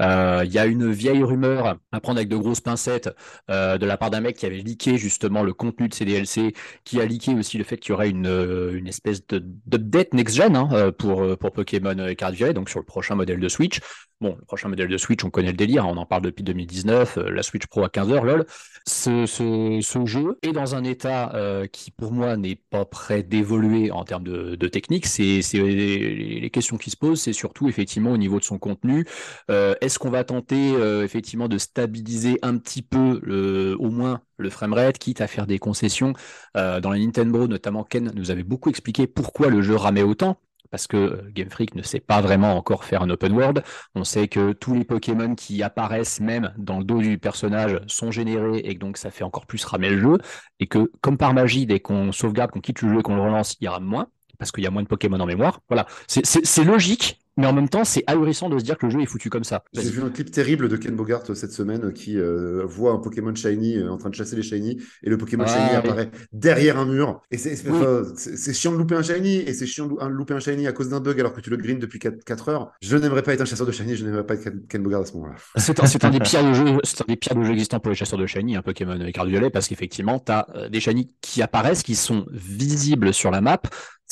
Il 0.00 0.50
y 0.50 0.58
a 0.58 0.66
une 0.66 0.90
vieille 0.90 1.22
rumeur 1.22 1.78
à 1.92 2.00
prendre 2.00 2.18
avec 2.18 2.28
de 2.28 2.36
grosses 2.36 2.60
pincettes 2.60 3.08
de 3.48 3.86
la 3.86 3.96
part 3.96 4.10
d'un 4.10 4.20
mec 4.20 4.36
qui 4.36 4.46
avait 4.46 4.56
leaké 4.56 4.98
justement 4.98 5.44
le 5.44 5.54
contenu 5.54 5.88
de 5.88 5.94
ces 5.94 6.04
DLC 6.04 6.54
qui 6.84 7.00
a 7.00 7.06
leaké 7.06 7.34
aussi 7.34 7.58
le 7.58 7.64
fait 7.64 7.76
qu'il 7.78 7.90
y 7.90 7.92
aurait 7.92 8.10
une, 8.10 8.26
euh, 8.26 8.76
une 8.76 8.88
espèce 8.88 9.22
d'update 9.26 10.14
next-gen 10.14 10.56
hein, 10.56 10.68
euh, 10.72 10.92
pour, 10.92 11.22
euh, 11.22 11.36
pour 11.36 11.52
Pokémon 11.52 12.14
Card 12.16 12.32
Violet, 12.32 12.54
donc 12.54 12.68
sur 12.68 12.80
le 12.80 12.84
prochain 12.84 13.14
modèle 13.14 13.40
de 13.40 13.48
Switch. 13.48 13.80
Bon, 14.22 14.36
le 14.38 14.44
prochain 14.44 14.68
modèle 14.68 14.88
de 14.88 14.96
Switch, 14.96 15.24
on 15.24 15.30
connaît 15.30 15.50
le 15.50 15.56
délire, 15.56 15.84
hein, 15.84 15.90
on 15.90 15.96
en 15.96 16.06
parle 16.06 16.22
depuis 16.22 16.44
2019, 16.44 17.16
la 17.16 17.42
Switch 17.42 17.66
Pro 17.66 17.82
à 17.82 17.88
15h, 17.88 18.24
lol. 18.24 18.46
Ce, 18.86 20.06
jeu 20.06 20.38
est 20.42 20.52
dans 20.52 20.74
un 20.74 20.84
état 20.84 21.32
qui, 21.72 21.90
pour 21.90 22.12
moi, 22.12 22.36
n'est 22.36 22.56
pas 22.56 22.84
prêt 22.84 23.22
d'évoluer 23.22 23.90
en 23.90 24.04
termes 24.04 24.24
de, 24.24 24.68
technique. 24.68 25.06
C'est 25.06 25.42
les, 25.54 26.50
questions 26.50 26.78
qui 26.78 26.90
se 26.90 26.96
posent, 26.96 27.20
c'est 27.20 27.32
surtout 27.32 27.68
effectivement 27.68 28.12
au 28.12 28.16
niveau 28.16 28.38
de 28.38 28.44
son 28.44 28.58
contenu. 28.58 29.06
Est-ce 29.48 29.98
qu'on 29.98 30.10
va 30.10 30.24
tenter 30.24 30.72
effectivement 31.02 31.48
de 31.48 31.58
stabiliser 31.58 32.38
un 32.42 32.58
petit 32.58 32.82
peu, 32.82 33.76
au 33.78 33.90
moins, 33.90 34.20
le 34.36 34.50
framerate, 34.50 34.98
quitte 34.98 35.20
à 35.20 35.26
faire 35.26 35.46
des 35.46 35.58
concessions? 35.58 36.14
Euh, 36.56 36.80
dans 36.80 36.90
la 36.90 36.98
Nintendo, 36.98 37.46
notamment, 37.46 37.84
Ken 37.84 38.12
nous 38.14 38.30
avait 38.30 38.42
beaucoup 38.42 38.70
expliqué 38.70 39.06
pourquoi 39.06 39.48
le 39.48 39.62
jeu 39.62 39.76
ramait 39.76 40.02
autant. 40.02 40.38
Parce 40.72 40.88
que 40.88 40.96
euh, 40.96 41.30
Game 41.32 41.50
Freak 41.50 41.76
ne 41.76 41.82
sait 41.82 42.00
pas 42.00 42.20
vraiment 42.20 42.56
encore 42.56 42.84
faire 42.84 43.02
un 43.02 43.10
open 43.10 43.32
world. 43.32 43.62
On 43.94 44.02
sait 44.02 44.26
que 44.26 44.52
tous 44.52 44.74
les 44.74 44.84
Pokémon 44.84 45.36
qui 45.36 45.62
apparaissent 45.62 46.18
même 46.18 46.52
dans 46.58 46.78
le 46.78 46.84
dos 46.84 47.00
du 47.00 47.18
personnage 47.18 47.80
sont 47.86 48.10
générés 48.10 48.58
et 48.58 48.74
que 48.74 48.80
donc 48.80 48.96
ça 48.96 49.12
fait 49.12 49.22
encore 49.22 49.46
plus 49.46 49.64
ramer 49.64 49.90
le 49.90 50.00
jeu. 50.00 50.18
Et 50.58 50.66
que, 50.66 50.90
comme 51.00 51.16
par 51.16 51.34
magie, 51.34 51.66
dès 51.66 51.78
qu'on 51.78 52.10
sauvegarde, 52.10 52.50
qu'on 52.50 52.60
quitte 52.60 52.82
le 52.82 52.88
jeu 52.88 52.98
et 52.98 53.02
qu'on 53.02 53.14
le 53.14 53.22
relance, 53.22 53.56
il 53.60 53.68
rame 53.68 53.84
moins 53.84 54.08
parce 54.42 54.50
qu'il 54.50 54.64
y 54.64 54.66
a 54.66 54.70
moins 54.70 54.82
de 54.82 54.88
Pokémon 54.88 55.20
en 55.20 55.26
mémoire. 55.26 55.60
Voilà, 55.68 55.86
c'est 56.08 56.64
logique, 56.64 57.20
mais 57.36 57.46
en 57.46 57.52
même 57.52 57.68
temps, 57.68 57.84
c'est 57.84 58.04
ahurissant 58.06 58.50
de 58.50 58.58
se 58.58 58.64
dire 58.64 58.76
que 58.76 58.86
le 58.86 58.92
jeu 58.92 59.00
est 59.00 59.06
foutu 59.06 59.30
comme 59.30 59.44
ça. 59.44 59.64
J'ai 59.72 59.88
vu 59.88 60.02
un 60.02 60.10
clip 60.10 60.30
terrible 60.30 60.68
de 60.68 60.76
Ken 60.76 60.94
Bogart 60.94 61.22
euh, 61.30 61.34
cette 61.34 61.52
semaine 61.52 61.86
euh, 61.86 61.90
qui 61.90 62.18
euh, 62.18 62.64
voit 62.66 62.92
un 62.92 62.98
Pokémon 62.98 63.34
Shiny 63.34 63.82
en 63.88 63.96
train 63.96 64.10
de 64.10 64.14
chasser 64.14 64.36
les 64.36 64.42
Shiny 64.42 64.82
et 65.02 65.08
le 65.08 65.16
Pokémon 65.16 65.46
Shiny 65.46 65.76
apparaît 65.76 66.10
derrière 66.32 66.78
un 66.78 66.84
mur. 66.84 67.22
Et 67.30 67.38
c'est 67.38 68.52
chiant 68.52 68.72
de 68.72 68.76
louper 68.76 68.96
un 68.96 69.02
Shiny 69.02 69.36
et 69.36 69.54
c'est 69.54 69.66
chiant 69.66 69.86
de 69.86 70.06
louper 70.08 70.34
un 70.34 70.40
Shiny 70.40 70.66
à 70.66 70.72
cause 70.72 70.90
d'un 70.90 71.00
bug 71.00 71.18
alors 71.18 71.32
que 71.32 71.40
tu 71.40 71.48
le 71.48 71.56
green 71.56 71.78
depuis 71.78 71.98
4, 71.98 72.48
heures. 72.48 72.72
Je 72.82 72.96
n'aimerais 72.96 73.22
pas 73.22 73.32
être 73.32 73.40
un 73.40 73.46
chasseur 73.46 73.66
de 73.66 73.72
Shiny, 73.72 73.96
je 73.96 74.04
n'aimerais 74.04 74.26
pas 74.26 74.34
être 74.34 74.68
Ken 74.68 74.82
Bogart 74.82 75.02
à 75.02 75.06
ce 75.06 75.14
moment-là. 75.14 75.34
C'est 75.56 76.04
un, 76.04 76.10
des 76.10 76.18
pires 76.20 76.44
de 76.44 76.52
jeux, 76.52 76.66
un 76.66 77.04
des 77.08 77.16
pires 77.16 77.34
de 77.34 77.44
jeux 77.44 77.52
existants 77.52 77.80
pour 77.80 77.90
les 77.90 77.96
chasseurs 77.96 78.18
de 78.18 78.26
Shiny, 78.26 78.56
un 78.56 78.62
Pokémon 78.62 78.98
carte 79.12 79.28
violet, 79.28 79.50
parce 79.50 79.68
qu'effectivement, 79.68 80.18
tu 80.18 80.32
as 80.32 80.46
des 80.70 80.80
Shiny 80.80 81.10
qui 81.20 81.40
apparaissent, 81.40 81.82
qui 81.82 81.94
sont 81.94 82.26
visibles 82.30 83.14
sur 83.14 83.30
la 83.30 83.40
map 83.40 83.60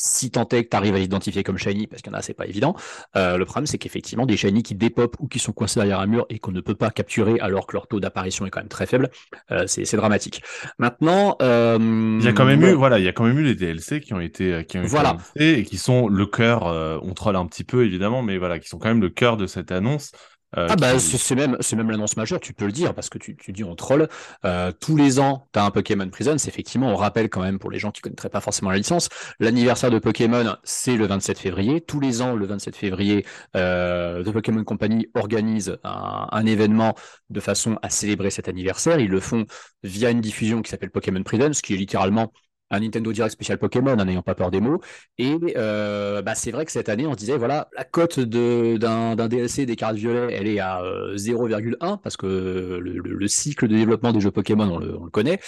si 0.01 0.31
tant 0.31 0.47
est 0.49 0.63
que 0.63 0.69
tu 0.69 0.75
arrives 0.75 0.95
à 0.95 0.99
l'identifier 0.99 1.43
comme 1.43 1.57
shiny, 1.57 1.87
parce 1.87 2.01
qu'il 2.01 2.11
y 2.11 2.15
en 2.15 2.17
a, 2.17 2.21
c'est 2.21 2.33
pas 2.33 2.47
évident. 2.47 2.75
Euh, 3.15 3.37
le 3.37 3.45
problème, 3.45 3.67
c'est 3.67 3.77
qu'effectivement, 3.77 4.25
des 4.25 4.35
shiny 4.35 4.63
qui 4.63 4.75
dépopent 4.75 5.15
ou 5.19 5.27
qui 5.27 5.39
sont 5.39 5.51
coincés 5.51 5.79
derrière 5.79 5.99
un 5.99 6.07
mur 6.07 6.25
et 6.29 6.39
qu'on 6.39 6.51
ne 6.51 6.61
peut 6.61 6.75
pas 6.75 6.89
capturer 6.89 7.39
alors 7.39 7.67
que 7.67 7.73
leur 7.73 7.87
taux 7.87 7.99
d'apparition 7.99 8.45
est 8.45 8.49
quand 8.49 8.61
même 8.61 8.67
très 8.67 8.87
faible, 8.87 9.09
euh, 9.51 9.65
c'est 9.67 9.95
dramatique. 9.95 10.41
Maintenant, 10.79 11.35
euh, 11.41 11.77
il 12.19 12.25
y 12.25 12.27
a 12.27 12.33
quand 12.33 12.45
même 12.45 12.63
eu, 12.63 12.73
voilà, 12.73 12.97
il 12.97 13.05
y 13.05 13.07
a 13.07 13.13
quand 13.13 13.25
même 13.25 13.37
eu 13.37 13.43
les 13.43 13.55
DLC 13.55 14.01
qui 14.01 14.13
ont 14.13 14.19
été, 14.19 14.65
qui 14.67 14.77
ont 14.77 14.83
voilà. 14.83 15.17
et 15.35 15.63
qui 15.63 15.77
sont 15.77 16.07
le 16.07 16.25
cœur. 16.25 16.63
on 17.03 17.13
troll 17.13 17.35
un 17.35 17.45
petit 17.45 17.63
peu 17.63 17.85
évidemment, 17.85 18.23
mais 18.23 18.37
voilà, 18.37 18.59
qui 18.59 18.67
sont 18.67 18.79
quand 18.79 18.89
même 18.89 19.01
le 19.01 19.09
cœur 19.09 19.37
de 19.37 19.45
cette 19.45 19.71
annonce. 19.71 20.11
Euh, 20.57 20.67
ah 20.69 20.75
bah 20.75 20.99
c'est 20.99 21.35
même 21.35 21.55
c'est 21.61 21.77
même 21.77 21.89
l'annonce 21.89 22.17
majeure, 22.17 22.39
tu 22.41 22.53
peux 22.53 22.65
le 22.65 22.73
dire 22.73 22.93
parce 22.93 23.09
que 23.09 23.17
tu, 23.17 23.37
tu 23.37 23.51
dis 23.53 23.63
on 23.63 23.75
troll. 23.75 24.09
Euh, 24.43 24.71
tous 24.77 24.97
les 24.97 25.19
ans, 25.19 25.47
tu 25.53 25.59
as 25.59 25.63
un 25.63 25.71
Pokémon 25.71 26.09
Prison. 26.09 26.37
C'est 26.37 26.49
effectivement, 26.49 26.89
on 26.89 26.95
rappelle 26.95 27.29
quand 27.29 27.41
même 27.41 27.57
pour 27.57 27.71
les 27.71 27.79
gens 27.79 27.91
qui 27.91 28.01
connaîtraient 28.01 28.29
pas 28.29 28.41
forcément 28.41 28.69
la 28.69 28.77
licence, 28.77 29.09
l'anniversaire 29.39 29.91
de 29.91 29.99
Pokémon, 29.99 30.55
c'est 30.63 30.97
le 30.97 31.07
27 31.07 31.39
février. 31.39 31.81
Tous 31.81 31.99
les 31.99 32.21
ans, 32.21 32.35
le 32.35 32.45
27 32.45 32.75
février, 32.75 33.25
euh, 33.55 34.23
The 34.23 34.31
Pokémon 34.31 34.63
Company 34.63 35.07
organise 35.13 35.77
un, 35.83 36.27
un, 36.31 36.45
événement 36.45 36.95
de 37.29 37.39
façon 37.39 37.77
à 37.81 37.89
célébrer 37.89 38.29
cet 38.29 38.49
anniversaire. 38.49 38.99
Ils 38.99 39.09
le 39.09 39.19
font 39.19 39.45
via 39.83 40.09
une 40.11 40.21
diffusion 40.21 40.61
qui 40.61 40.69
s'appelle 40.69 40.91
Pokémon 40.91 41.23
Prison, 41.23 41.53
ce 41.53 41.61
qui 41.61 41.73
est 41.73 41.77
littéralement 41.77 42.31
un 42.71 42.79
Nintendo 42.79 43.11
Direct 43.11 43.33
spécial 43.33 43.57
Pokémon, 43.57 43.99
en 43.99 44.05
n'ayant 44.05 44.21
pas 44.21 44.35
peur 44.35 44.49
des 44.49 44.61
mots. 44.61 44.81
Et 45.17 45.37
euh, 45.57 46.21
bah, 46.21 46.35
c'est 46.35 46.51
vrai 46.51 46.65
que 46.65 46.71
cette 46.71 46.89
année, 46.89 47.05
on 47.05 47.11
se 47.11 47.17
disait, 47.17 47.37
voilà, 47.37 47.69
la 47.75 47.83
cote 47.83 48.19
d'un 48.19 49.27
DLC 49.27 49.65
des 49.65 49.75
cartes 49.75 49.97
violets, 49.97 50.33
elle 50.33 50.47
est 50.47 50.59
à 50.59 50.81
0,1, 51.15 51.75
euh, 51.81 51.97
parce 51.97 52.17
que 52.17 52.79
le, 52.81 53.27
cycle 53.27 53.67
de 53.67 53.75
développement 53.75 54.11
des 54.11 54.19
jeux 54.19 54.31
Pokémon, 54.31 54.69
on 54.69 54.79
le, 54.79 55.09
connaît. 55.11 55.39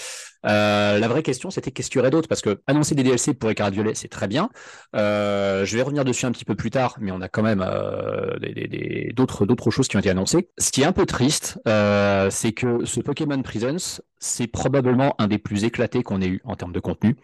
Euh, 0.45 0.99
la 0.99 1.07
vraie 1.07 1.23
question, 1.23 1.49
c'était 1.49 1.71
qu'est-ce 1.71 1.89
qu'il 1.89 1.97
y 1.97 2.01
aurait 2.01 2.11
d'autre? 2.11 2.27
Parce 2.27 2.41
que 2.41 2.61
annoncer 2.67 2.95
des 2.95 3.03
DLC 3.03 3.33
pour 3.33 3.49
les 3.49 3.55
cartes 3.55 3.73
violets, 3.73 3.95
c'est 3.95 4.09
très 4.09 4.27
bien. 4.27 4.49
je 4.93 5.75
vais 5.75 5.81
revenir 5.81 6.05
dessus 6.05 6.25
un 6.25 6.31
petit 6.31 6.45
peu 6.45 6.55
plus 6.55 6.69
tard, 6.69 6.95
mais 6.99 7.11
on 7.11 7.21
a 7.21 7.29
quand 7.29 7.43
même 7.43 7.65
d'autres 9.13 9.71
choses 9.71 9.87
qui 9.87 9.97
ont 9.97 9.99
été 9.99 10.09
annoncées. 10.09 10.49
Ce 10.57 10.71
qui 10.71 10.81
est 10.81 10.85
un 10.85 10.91
peu 10.91 11.05
triste, 11.05 11.59
c'est 11.65 12.51
que 12.53 12.85
ce 12.85 12.99
Pokémon 12.99 13.41
Prisons, 13.41 14.01
c'est 14.19 14.47
probablement 14.47 15.15
un 15.19 15.27
des 15.27 15.37
plus 15.37 15.65
éclatés 15.65 16.01
qu'on 16.01 16.21
ait 16.21 16.27
eu 16.27 16.41
en 16.45 16.55
termes 16.55 16.71
de 16.71 16.79
contenu. 16.79 17.17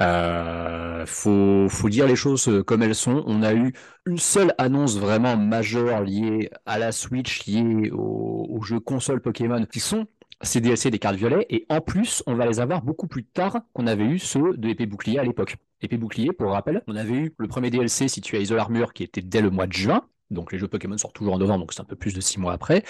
Euh, 0.00 1.06
faut, 1.06 1.68
faut 1.68 1.88
dire 1.88 2.06
les 2.06 2.16
choses 2.16 2.62
comme 2.66 2.82
elles 2.82 2.94
sont. 2.94 3.22
On 3.26 3.42
a 3.42 3.54
eu 3.54 3.72
une 4.06 4.18
seule 4.18 4.54
annonce 4.58 4.98
vraiment 4.98 5.36
majeure 5.36 6.02
liée 6.02 6.50
à 6.66 6.78
la 6.78 6.92
Switch, 6.92 7.46
liée 7.46 7.90
aux 7.92 8.60
jeux 8.62 8.80
console 8.80 9.20
Pokémon, 9.20 9.64
qui 9.66 9.80
sont 9.80 10.06
ces 10.42 10.60
DLC 10.60 10.90
des 10.90 10.98
cartes 10.98 11.16
violettes, 11.16 11.46
et 11.50 11.66
en 11.68 11.80
plus, 11.80 12.22
on 12.26 12.34
va 12.34 12.46
les 12.46 12.60
avoir 12.60 12.82
beaucoup 12.82 13.06
plus 13.06 13.24
tard 13.24 13.60
qu'on 13.72 13.86
avait 13.86 14.04
eu 14.04 14.18
ceux 14.18 14.56
de 14.56 14.68
épée 14.68 14.86
bouclier 14.86 15.18
à 15.18 15.24
l'époque. 15.24 15.56
Épée 15.80 15.96
bouclier, 15.96 16.32
pour 16.32 16.50
rappel, 16.52 16.82
on 16.86 16.96
avait 16.96 17.14
eu 17.14 17.34
le 17.36 17.48
premier 17.48 17.70
DLC 17.70 18.08
situé 18.08 18.38
à 18.38 18.40
Isol 18.40 18.58
Armure 18.58 18.92
qui 18.92 19.02
était 19.02 19.22
dès 19.22 19.40
le 19.40 19.50
mois 19.50 19.66
de 19.66 19.72
juin, 19.72 20.02
donc 20.30 20.52
les 20.52 20.58
jeux 20.58 20.68
Pokémon 20.68 20.96
sortent 20.96 21.14
toujours 21.14 21.34
en 21.34 21.38
novembre, 21.38 21.60
donc 21.60 21.72
c'est 21.72 21.80
un 21.80 21.86
peu 21.86 21.96
plus 21.96 22.14
de 22.14 22.20
six 22.20 22.40
mois 22.40 22.52
après. 22.52 22.82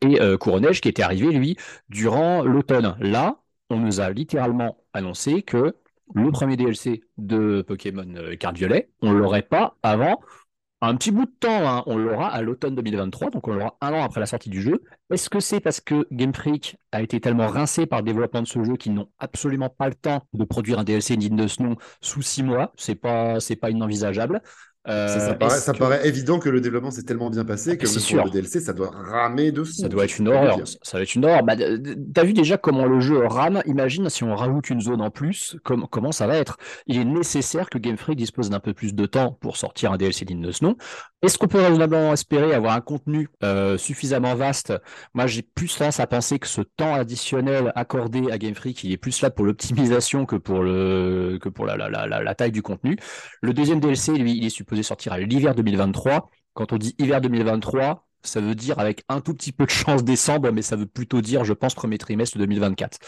Et 0.00 0.20
euh, 0.20 0.36
Couronneige 0.36 0.80
qui 0.80 0.88
était 0.88 1.02
arrivé, 1.02 1.30
lui, 1.32 1.56
durant 1.88 2.42
l'automne. 2.42 2.96
Là, 3.00 3.40
on 3.70 3.78
nous 3.78 4.00
a 4.00 4.10
littéralement 4.10 4.78
annoncé 4.92 5.42
que 5.42 5.74
le 6.14 6.30
premier 6.30 6.56
DLC 6.56 7.02
de 7.18 7.62
Pokémon 7.62 8.06
euh, 8.16 8.36
Carte 8.36 8.56
Violet, 8.56 8.90
on 9.02 9.12
ne 9.12 9.18
l'aurait 9.18 9.42
pas 9.42 9.76
avant 9.82 10.20
un 10.80 10.94
petit 10.96 11.10
bout 11.10 11.26
de 11.26 11.32
temps. 11.40 11.68
Hein. 11.68 11.82
On 11.86 11.96
l'aura 11.96 12.28
à 12.28 12.42
l'automne 12.42 12.74
2023, 12.74 13.30
donc 13.30 13.48
on 13.48 13.52
l'aura 13.52 13.76
un 13.80 13.92
an 13.92 14.02
après 14.04 14.20
la 14.20 14.26
sortie 14.26 14.50
du 14.50 14.62
jeu. 14.62 14.82
Est-ce 15.12 15.28
que 15.28 15.40
c'est 15.40 15.60
parce 15.60 15.80
que 15.80 16.06
Game 16.12 16.34
Freak 16.34 16.76
a 16.92 17.02
été 17.02 17.20
tellement 17.20 17.48
rincé 17.48 17.86
par 17.86 18.00
le 18.00 18.04
développement 18.04 18.42
de 18.42 18.46
ce 18.46 18.62
jeu 18.62 18.76
qu'ils 18.76 18.94
n'ont 18.94 19.08
absolument 19.18 19.68
pas 19.70 19.88
le 19.88 19.94
temps 19.94 20.22
de 20.32 20.44
produire 20.44 20.78
un 20.78 20.84
DLC 20.84 21.16
digne 21.16 21.36
de 21.36 21.46
ce 21.46 21.62
nom 21.62 21.76
sous 22.00 22.22
six 22.22 22.42
mois? 22.42 22.72
C'est 22.76 22.94
pas, 22.94 23.40
c'est 23.40 23.56
pas 23.56 23.70
inenvisageable. 23.70 24.40
Euh, 24.88 25.08
ça, 25.48 25.74
paraît, 25.74 26.06
évident 26.08 26.38
que 26.38 26.48
le 26.48 26.60
développement 26.60 26.90
s'est 26.90 27.02
tellement 27.02 27.30
bien 27.30 27.44
passé 27.44 27.76
que 27.76 27.86
pour 27.86 28.24
le 28.24 28.30
DLC, 28.30 28.60
ça 28.60 28.72
doit 28.72 28.90
ramer 28.90 29.52
de 29.52 29.64
fou. 29.64 29.72
Ça 29.72 29.88
doit 29.88 30.04
être 30.04 30.18
une 30.18 30.28
horreur. 30.28 30.58
Ça 30.82 30.98
va 30.98 31.02
être 31.02 31.14
une 31.14 31.24
horreur. 31.24 31.42
Bah, 31.42 31.54
T'as 32.14 32.24
vu 32.24 32.32
déjà 32.32 32.56
comment 32.56 32.86
le 32.86 33.00
jeu 33.00 33.26
rame? 33.26 33.62
Imagine 33.66 34.08
si 34.08 34.24
on 34.24 34.34
rajoute 34.34 34.70
une 34.70 34.80
zone 34.80 35.00
en 35.00 35.10
plus, 35.10 35.56
comment 35.62 36.12
ça 36.12 36.26
va 36.26 36.36
être? 36.36 36.56
Il 36.86 36.98
est 36.98 37.04
nécessaire 37.04 37.68
que 37.70 37.78
Game 37.78 37.96
Freak 37.96 38.16
dispose 38.16 38.50
d'un 38.50 38.60
peu 38.60 38.72
plus 38.72 38.94
de 38.94 39.06
temps 39.06 39.36
pour 39.40 39.56
sortir 39.56 39.92
un 39.92 39.96
DLC 39.96 40.24
digne 40.24 40.42
de 40.42 40.52
ce 40.52 40.64
nom. 40.64 40.76
Est-ce 41.20 41.36
qu'on 41.36 41.48
peut 41.48 41.58
raisonnablement 41.60 42.12
espérer 42.12 42.54
avoir 42.54 42.74
un 42.74 42.80
contenu 42.80 43.28
euh, 43.42 43.76
suffisamment 43.76 44.36
vaste? 44.36 44.72
Moi, 45.14 45.26
j'ai 45.26 45.42
plus 45.42 45.76
tendance 45.76 45.98
à 45.98 46.06
penser 46.06 46.38
que 46.38 46.46
ce 46.46 46.60
temps 46.60 46.94
additionnel 46.94 47.72
accordé 47.74 48.30
à 48.30 48.38
Game 48.38 48.54
Freak, 48.54 48.84
il 48.84 48.92
est 48.92 48.96
plus 48.96 49.20
là 49.20 49.30
pour 49.30 49.44
l'optimisation 49.44 50.26
que 50.26 50.36
pour 50.36 50.62
le 50.62 51.38
que 51.42 51.48
pour 51.48 51.66
la, 51.66 51.76
la, 51.76 51.88
la, 51.88 52.06
la, 52.06 52.34
taille 52.34 52.52
du 52.52 52.62
contenu. 52.62 52.96
Le 53.42 53.52
deuxième 53.52 53.80
DLC, 53.80 54.12
lui, 54.12 54.36
il 54.36 54.44
est 54.44 54.50
supposé 54.50 54.77
sortir 54.82 55.12
à 55.12 55.18
l'hiver 55.18 55.54
2023. 55.54 56.30
Quand 56.54 56.72
on 56.72 56.78
dit 56.78 56.94
hiver 56.98 57.20
2023, 57.20 58.06
ça 58.22 58.40
veut 58.40 58.54
dire 58.54 58.78
avec 58.78 59.04
un 59.08 59.20
tout 59.20 59.34
petit 59.34 59.52
peu 59.52 59.64
de 59.64 59.70
chance 59.70 60.04
décembre, 60.04 60.50
mais 60.52 60.62
ça 60.62 60.76
veut 60.76 60.86
plutôt 60.86 61.20
dire, 61.20 61.44
je 61.44 61.52
pense, 61.52 61.74
premier 61.74 61.98
trimestre 61.98 62.38
2024. 62.38 62.98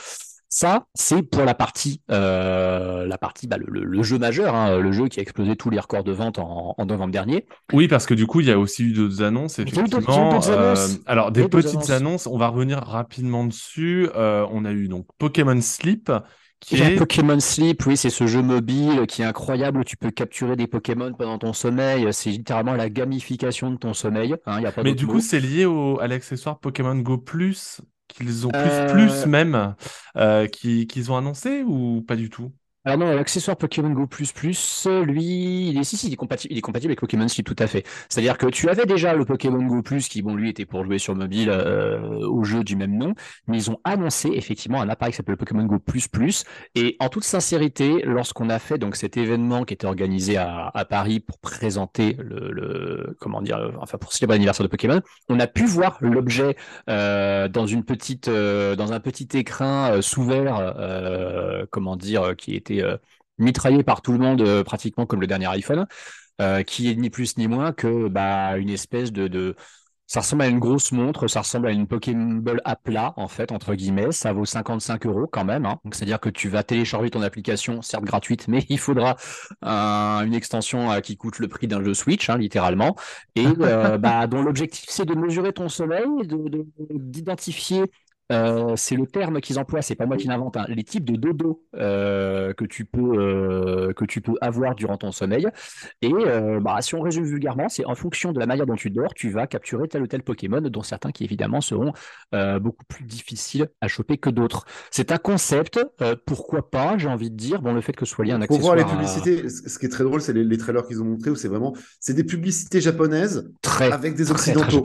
Ça, 0.52 0.86
c'est 0.94 1.22
pour 1.22 1.44
la 1.44 1.54
partie, 1.54 2.02
euh, 2.10 3.06
la 3.06 3.18
partie, 3.18 3.46
bah, 3.46 3.56
le, 3.64 4.02
jeu 4.02 4.18
majeur, 4.18 4.56
hein, 4.56 4.78
le 4.80 4.90
jeu 4.90 5.06
qui 5.06 5.20
a 5.20 5.22
explosé 5.22 5.54
tous 5.54 5.70
les 5.70 5.78
records 5.78 6.02
de 6.02 6.10
vente 6.10 6.40
en, 6.40 6.74
novembre 6.84 7.12
dernier. 7.12 7.46
Oui, 7.72 7.86
parce 7.86 8.04
que 8.04 8.14
du 8.14 8.26
coup, 8.26 8.40
il 8.40 8.48
y 8.48 8.50
a 8.50 8.58
aussi 8.58 8.82
eu 8.82 8.92
d'autres 8.92 9.22
annonces, 9.22 9.60
effectivement. 9.60 10.40
Euh, 10.48 10.74
alors, 11.06 11.30
des 11.30 11.48
petites 11.48 11.90
annonces. 11.90 12.26
on 12.26 12.36
va 12.36 12.48
revenir 12.48 12.78
rapidement 12.78 13.44
dessus. 13.44 14.08
Euh, 14.16 14.44
on 14.50 14.64
a 14.64 14.72
eu 14.72 14.88
donc 14.88 15.06
Pokémon 15.18 15.60
Sleep, 15.60 16.10
Pokémon 16.96 17.40
Sleep, 17.40 17.86
oui, 17.86 17.96
c'est 17.96 18.10
ce 18.10 18.26
jeu 18.26 18.42
mobile 18.42 19.06
qui 19.08 19.22
est 19.22 19.24
incroyable. 19.24 19.84
Tu 19.84 19.96
peux 19.96 20.10
capturer 20.10 20.56
des 20.56 20.66
Pokémon 20.66 21.12
pendant 21.12 21.38
ton 21.38 21.52
sommeil. 21.52 22.06
C'est 22.12 22.30
littéralement 22.30 22.74
la 22.74 22.90
gamification 22.90 23.70
de 23.70 23.76
ton 23.76 23.94
sommeil. 23.94 24.36
Hein, 24.46 24.60
y 24.60 24.66
a 24.66 24.72
pas 24.72 24.82
Mais 24.82 24.94
du 24.94 25.06
coup, 25.06 25.20
c'est 25.20 25.40
lié 25.40 25.64
au, 25.64 25.98
à 26.00 26.06
l'accessoire 26.06 26.58
Pokémon 26.58 26.96
Go 26.96 27.18
Plus 27.18 27.80
qu'ils 28.08 28.46
ont 28.46 28.50
plus 28.50 28.92
plus 28.92 29.26
même 29.26 29.74
euh, 30.16 30.46
qu'ils 30.46 31.12
ont 31.12 31.16
annoncé 31.16 31.62
ou 31.62 32.02
pas 32.02 32.16
du 32.16 32.28
tout? 32.28 32.52
Alors 32.86 32.98
non, 32.98 33.14
l'accessoire 33.14 33.58
Pokémon 33.58 33.90
Go++, 33.90 34.06
lui, 35.04 35.68
il 35.68 35.78
est, 35.78 35.84
si, 35.84 35.98
si, 35.98 36.06
il 36.06 36.14
est 36.14 36.16
compatible, 36.16 36.54
il 36.54 36.58
est 36.58 36.62
compatible 36.62 36.90
avec 36.92 37.00
Pokémon 37.00 37.28
Sleep, 37.28 37.46
tout 37.46 37.56
à 37.58 37.66
fait. 37.66 37.84
C'est-à-dire 38.08 38.38
que 38.38 38.46
tu 38.46 38.70
avais 38.70 38.86
déjà 38.86 39.14
le 39.14 39.26
Pokémon 39.26 39.62
Go+, 39.62 39.82
qui, 40.08 40.22
bon, 40.22 40.34
lui, 40.34 40.48
était 40.48 40.64
pour 40.64 40.84
jouer 40.84 40.98
sur 40.98 41.14
mobile 41.14 41.50
euh, 41.50 42.26
au 42.26 42.42
jeu 42.42 42.64
du 42.64 42.76
même 42.76 42.96
nom, 42.96 43.14
mais 43.48 43.58
ils 43.58 43.70
ont 43.70 43.78
annoncé 43.84 44.30
effectivement 44.32 44.80
un 44.80 44.88
appareil 44.88 45.12
qui 45.12 45.18
s'appelle 45.18 45.34
le 45.34 45.36
Pokémon 45.36 45.64
Go++, 45.66 45.78
et 46.74 46.96
en 47.00 47.10
toute 47.10 47.24
sincérité, 47.24 48.00
lorsqu'on 48.04 48.48
a 48.48 48.58
fait 48.58 48.78
donc 48.78 48.96
cet 48.96 49.18
événement 49.18 49.64
qui 49.64 49.74
était 49.74 49.86
organisé 49.86 50.38
à, 50.38 50.70
à 50.72 50.84
Paris 50.86 51.20
pour 51.20 51.38
présenter 51.38 52.16
le, 52.18 52.50
le, 52.50 53.16
comment 53.20 53.42
dire, 53.42 53.72
enfin 53.80 53.98
pour 53.98 54.12
célébrer 54.14 54.36
l'anniversaire 54.36 54.64
de 54.64 54.70
Pokémon, 54.70 55.00
on 55.28 55.38
a 55.38 55.46
pu 55.46 55.66
voir 55.66 55.98
l'objet 56.00 56.56
euh, 56.88 57.48
dans 57.48 57.66
une 57.66 57.84
petite, 57.84 58.28
euh, 58.28 58.74
dans 58.74 58.92
un 58.92 59.00
petit 59.00 59.28
écrin 59.34 59.92
euh, 59.92 60.02
sous 60.02 60.24
verre, 60.24 60.74
euh, 60.78 61.66
comment 61.70 61.96
dire, 61.96 62.34
qui 62.36 62.54
était 62.54 62.69
euh, 62.78 62.96
mitraillé 63.38 63.82
par 63.82 64.02
tout 64.02 64.12
le 64.12 64.18
monde, 64.18 64.42
euh, 64.42 64.62
pratiquement 64.62 65.06
comme 65.06 65.20
le 65.20 65.26
dernier 65.26 65.46
iPhone, 65.46 65.86
euh, 66.40 66.62
qui 66.62 66.90
est 66.90 66.94
ni 66.94 67.10
plus 67.10 67.36
ni 67.36 67.48
moins 67.48 67.72
que 67.72 68.08
bah, 68.08 68.56
une 68.58 68.70
espèce 68.70 69.12
de, 69.12 69.56
Ça 70.06 70.20
ressemble 70.20 70.42
à 70.42 70.48
une 70.48 70.58
grosse 70.58 70.92
montre, 70.92 71.28
ça 71.28 71.40
ressemble 71.40 71.68
à 71.68 71.70
une 71.70 71.86
Pokéball 71.86 72.60
à 72.64 72.76
plat, 72.76 73.14
en 73.16 73.28
fait, 73.28 73.52
entre 73.52 73.74
guillemets. 73.74 74.12
Ça 74.12 74.32
vaut 74.32 74.44
55 74.44 75.06
euros 75.06 75.26
quand 75.26 75.44
même. 75.44 75.66
Hein. 75.66 75.78
Donc, 75.84 75.94
c'est-à-dire 75.94 76.18
que 76.20 76.28
tu 76.28 76.48
vas 76.48 76.62
télécharger 76.64 77.10
ton 77.10 77.22
application, 77.22 77.80
certes 77.80 78.04
gratuite, 78.04 78.48
mais 78.48 78.64
il 78.68 78.78
faudra 78.78 79.16
une 79.62 80.34
extension 80.34 81.00
qui 81.00 81.16
coûte 81.16 81.38
le 81.38 81.48
prix 81.48 81.68
d'un 81.68 81.82
jeu 81.84 81.94
Switch, 81.94 82.28
hein, 82.28 82.38
littéralement. 82.38 82.96
Et 83.36 83.46
bah, 83.98 84.26
dont 84.26 84.42
l'objectif, 84.42 84.86
c'est 84.88 85.06
de 85.06 85.14
mesurer 85.14 85.52
ton 85.52 85.68
sommeil, 85.68 86.06
d'identifier 86.90 87.84
euh, 88.30 88.74
c'est 88.76 88.96
le 88.96 89.06
terme 89.06 89.40
qu'ils 89.40 89.58
emploient, 89.58 89.82
c'est 89.82 89.94
pas 89.94 90.06
moi 90.06 90.16
qui 90.16 90.28
l'invente, 90.28 90.56
hein. 90.56 90.64
les 90.68 90.84
types 90.84 91.04
de 91.04 91.16
dodo 91.16 91.62
euh, 91.76 92.52
que, 92.52 92.64
tu 92.64 92.84
peux, 92.84 93.18
euh, 93.18 93.92
que 93.92 94.04
tu 94.04 94.20
peux 94.20 94.34
avoir 94.40 94.74
durant 94.74 94.96
ton 94.96 95.12
sommeil. 95.12 95.48
Et 96.02 96.12
bah, 96.60 96.78
si 96.80 96.94
on 96.94 97.00
résume 97.00 97.24
vulgairement, 97.24 97.68
c'est 97.68 97.84
en 97.84 97.94
fonction 97.94 98.32
de 98.32 98.38
la 98.38 98.46
manière 98.46 98.66
dont 98.66 98.76
tu 98.76 98.90
dors, 98.90 99.14
tu 99.14 99.30
vas 99.30 99.46
capturer 99.46 99.88
tel 99.88 100.02
ou 100.02 100.06
tel 100.06 100.22
Pokémon, 100.22 100.60
dont 100.60 100.82
certains 100.82 101.10
qui 101.10 101.24
évidemment 101.24 101.60
seront 101.60 101.92
beaucoup 102.60 102.84
plus 102.86 103.04
difficiles 103.04 103.68
à 103.80 103.88
choper 103.88 104.18
que 104.18 104.30
d'autres. 104.30 104.64
C'est 104.90 105.12
un 105.12 105.18
concept, 105.18 105.80
pourquoi 106.26 106.70
pas, 106.70 106.98
j'ai 106.98 107.08
envie 107.08 107.30
de 107.30 107.36
dire, 107.36 107.62
bon, 107.62 107.72
le 107.72 107.80
fait 107.80 107.92
que 107.92 108.04
ce 108.04 108.14
soit 108.14 108.24
lié 108.24 108.32
à 108.32 108.36
un 108.36 108.42
accessoire. 108.42 108.76
Pour 108.76 108.84
voir 108.84 109.00
les 109.00 109.06
publicités, 109.06 109.48
ce 109.48 109.78
qui 109.78 109.86
est 109.86 109.90
très 109.90 110.04
drôle, 110.04 110.20
c'est 110.20 110.32
les, 110.32 110.58
trailers 110.58 110.86
qu'ils 110.86 111.00
ont 111.02 111.06
montrés 111.06 111.30
où 111.30 111.36
c'est 111.36 111.48
vraiment, 111.48 111.74
c'est 111.98 112.14
des 112.14 112.24
publicités 112.24 112.80
japonaises 112.80 113.50
très, 113.62 113.90
avec 113.90 114.14
des 114.14 114.30
occidentaux. 114.30 114.84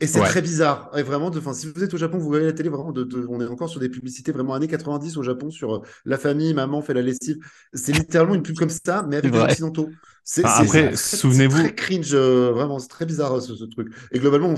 Et 0.00 0.06
c'est 0.06 0.20
très 0.20 0.42
bizarre. 0.42 0.90
Et 0.96 1.02
vraiment, 1.02 1.30
de, 1.30 1.40
si 1.52 1.70
vous 1.70 1.82
êtes 1.82 1.92
au 1.92 1.98
Japon, 1.98 2.18
vous 2.18 2.28
voyez 2.28 2.46
la 2.46 2.52
télé 2.52 2.68
vraiment 2.68 2.85
on 2.90 3.40
est 3.40 3.46
encore 3.46 3.68
sur 3.68 3.80
des 3.80 3.88
publicités 3.88 4.32
vraiment 4.32 4.54
années 4.54 4.68
90 4.68 5.16
au 5.16 5.22
Japon 5.22 5.50
sur 5.50 5.76
euh, 5.76 5.82
la 6.04 6.18
famille, 6.18 6.54
maman 6.54 6.82
fait 6.82 6.94
la 6.94 7.02
lessive. 7.02 7.38
C'est 7.72 7.92
littéralement 7.92 8.34
une 8.34 8.42
pub 8.42 8.56
comme 8.56 8.70
ça, 8.70 9.04
mais 9.08 9.16
avec 9.16 9.32
des 9.32 9.38
occidentaux. 9.38 9.90
C'est, 10.28 10.44
après, 10.44 10.96
souvenez-vous. 10.96 11.56
très 11.56 11.74
cringe, 11.74 12.12
euh, 12.12 12.50
vraiment, 12.50 12.80
c'est 12.80 12.88
très 12.88 13.06
bizarre 13.06 13.40
ce, 13.40 13.52
truc. 13.64 13.94
Et 14.10 14.18
globalement, 14.18 14.52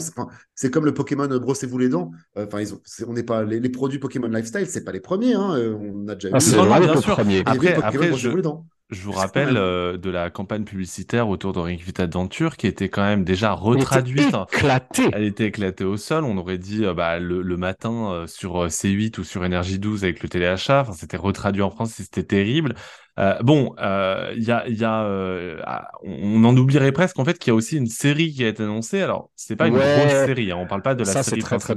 c'est 0.54 0.70
comme 0.70 0.86
le 0.86 0.94
Pokémon 0.94 1.30
euh, 1.30 1.38
brossez-vous 1.38 1.76
les 1.76 1.90
dents. 1.90 2.10
Enfin, 2.36 2.62
ils 2.62 2.72
ont, 2.72 2.80
on 3.06 3.12
n'est 3.12 3.22
pas 3.22 3.44
les, 3.44 3.68
produits 3.68 3.98
Pokémon 3.98 4.28
Lifestyle, 4.28 4.66
c'est 4.66 4.82
pas 4.82 4.92
les 4.92 5.00
premiers. 5.00 5.34
Hein. 5.34 5.76
On 5.78 6.08
a 6.08 6.14
déjà 6.14 6.30
ah, 6.32 6.38
eu. 6.38 6.40
C'est 6.40 6.56
bien 6.56 7.00
sûr. 7.02 7.20
Après, 7.44 7.74
après 7.74 8.16
je... 8.16 8.30
les 8.30 8.40
dents. 8.40 8.64
Je 8.90 9.02
vous 9.02 9.12
rappelle 9.12 9.58
euh, 9.58 9.98
de 9.98 10.08
la 10.08 10.30
campagne 10.30 10.64
publicitaire 10.64 11.28
autour 11.28 11.52
de 11.52 11.58
Ring 11.58 11.78
Fit 11.78 12.00
Adventure 12.00 12.56
qui 12.56 12.66
était 12.66 12.88
quand 12.88 13.04
même 13.04 13.22
déjà 13.22 13.52
retraduite. 13.52 14.20
Elle 14.20 14.28
était 14.28 14.56
éclatée. 14.56 15.10
Elle 15.12 15.24
était 15.24 15.46
éclatée 15.46 15.84
au 15.84 15.98
sol. 15.98 16.24
On 16.24 16.38
aurait 16.38 16.56
dit 16.56 16.86
euh, 16.86 16.94
bah, 16.94 17.18
le, 17.18 17.42
le, 17.42 17.56
matin 17.58 18.10
euh, 18.10 18.26
sur 18.26 18.66
C8 18.66 19.20
ou 19.20 19.24
sur 19.24 19.44
Énergie 19.44 19.78
12 19.78 20.04
avec 20.04 20.22
le 20.22 20.30
téléachat. 20.30 20.80
Enfin, 20.80 20.94
c'était 20.94 21.18
retraduit 21.18 21.60
en 21.60 21.68
France, 21.68 21.92
c'était 21.96 22.22
terrible. 22.22 22.76
Euh, 23.18 23.34
bon, 23.42 23.74
il 23.78 23.84
euh, 23.84 24.34
y 24.36 24.50
a, 24.52 24.68
y 24.68 24.84
a 24.84 25.02
euh, 25.02 25.60
ah, 25.64 25.90
on 26.02 26.44
en 26.44 26.56
oublierait 26.56 26.92
presque 26.92 27.18
en 27.18 27.24
fait 27.24 27.38
qu'il 27.38 27.50
y 27.50 27.52
a 27.52 27.54
aussi 27.54 27.76
une 27.76 27.88
série 27.88 28.32
qui 28.32 28.44
a 28.44 28.48
été 28.48 28.62
annoncée. 28.62 29.02
Alors, 29.02 29.30
c'est 29.34 29.56
pas 29.56 29.66
une 29.66 29.74
grosse 29.74 30.26
série, 30.26 30.52
hein, 30.52 30.56
on 30.58 30.66
parle 30.66 30.82
pas 30.82 30.94
de 30.94 31.04
la 31.04 31.12
ça, 31.12 31.22
série 31.22 31.42
très. 31.42 31.58
Très 31.58 31.74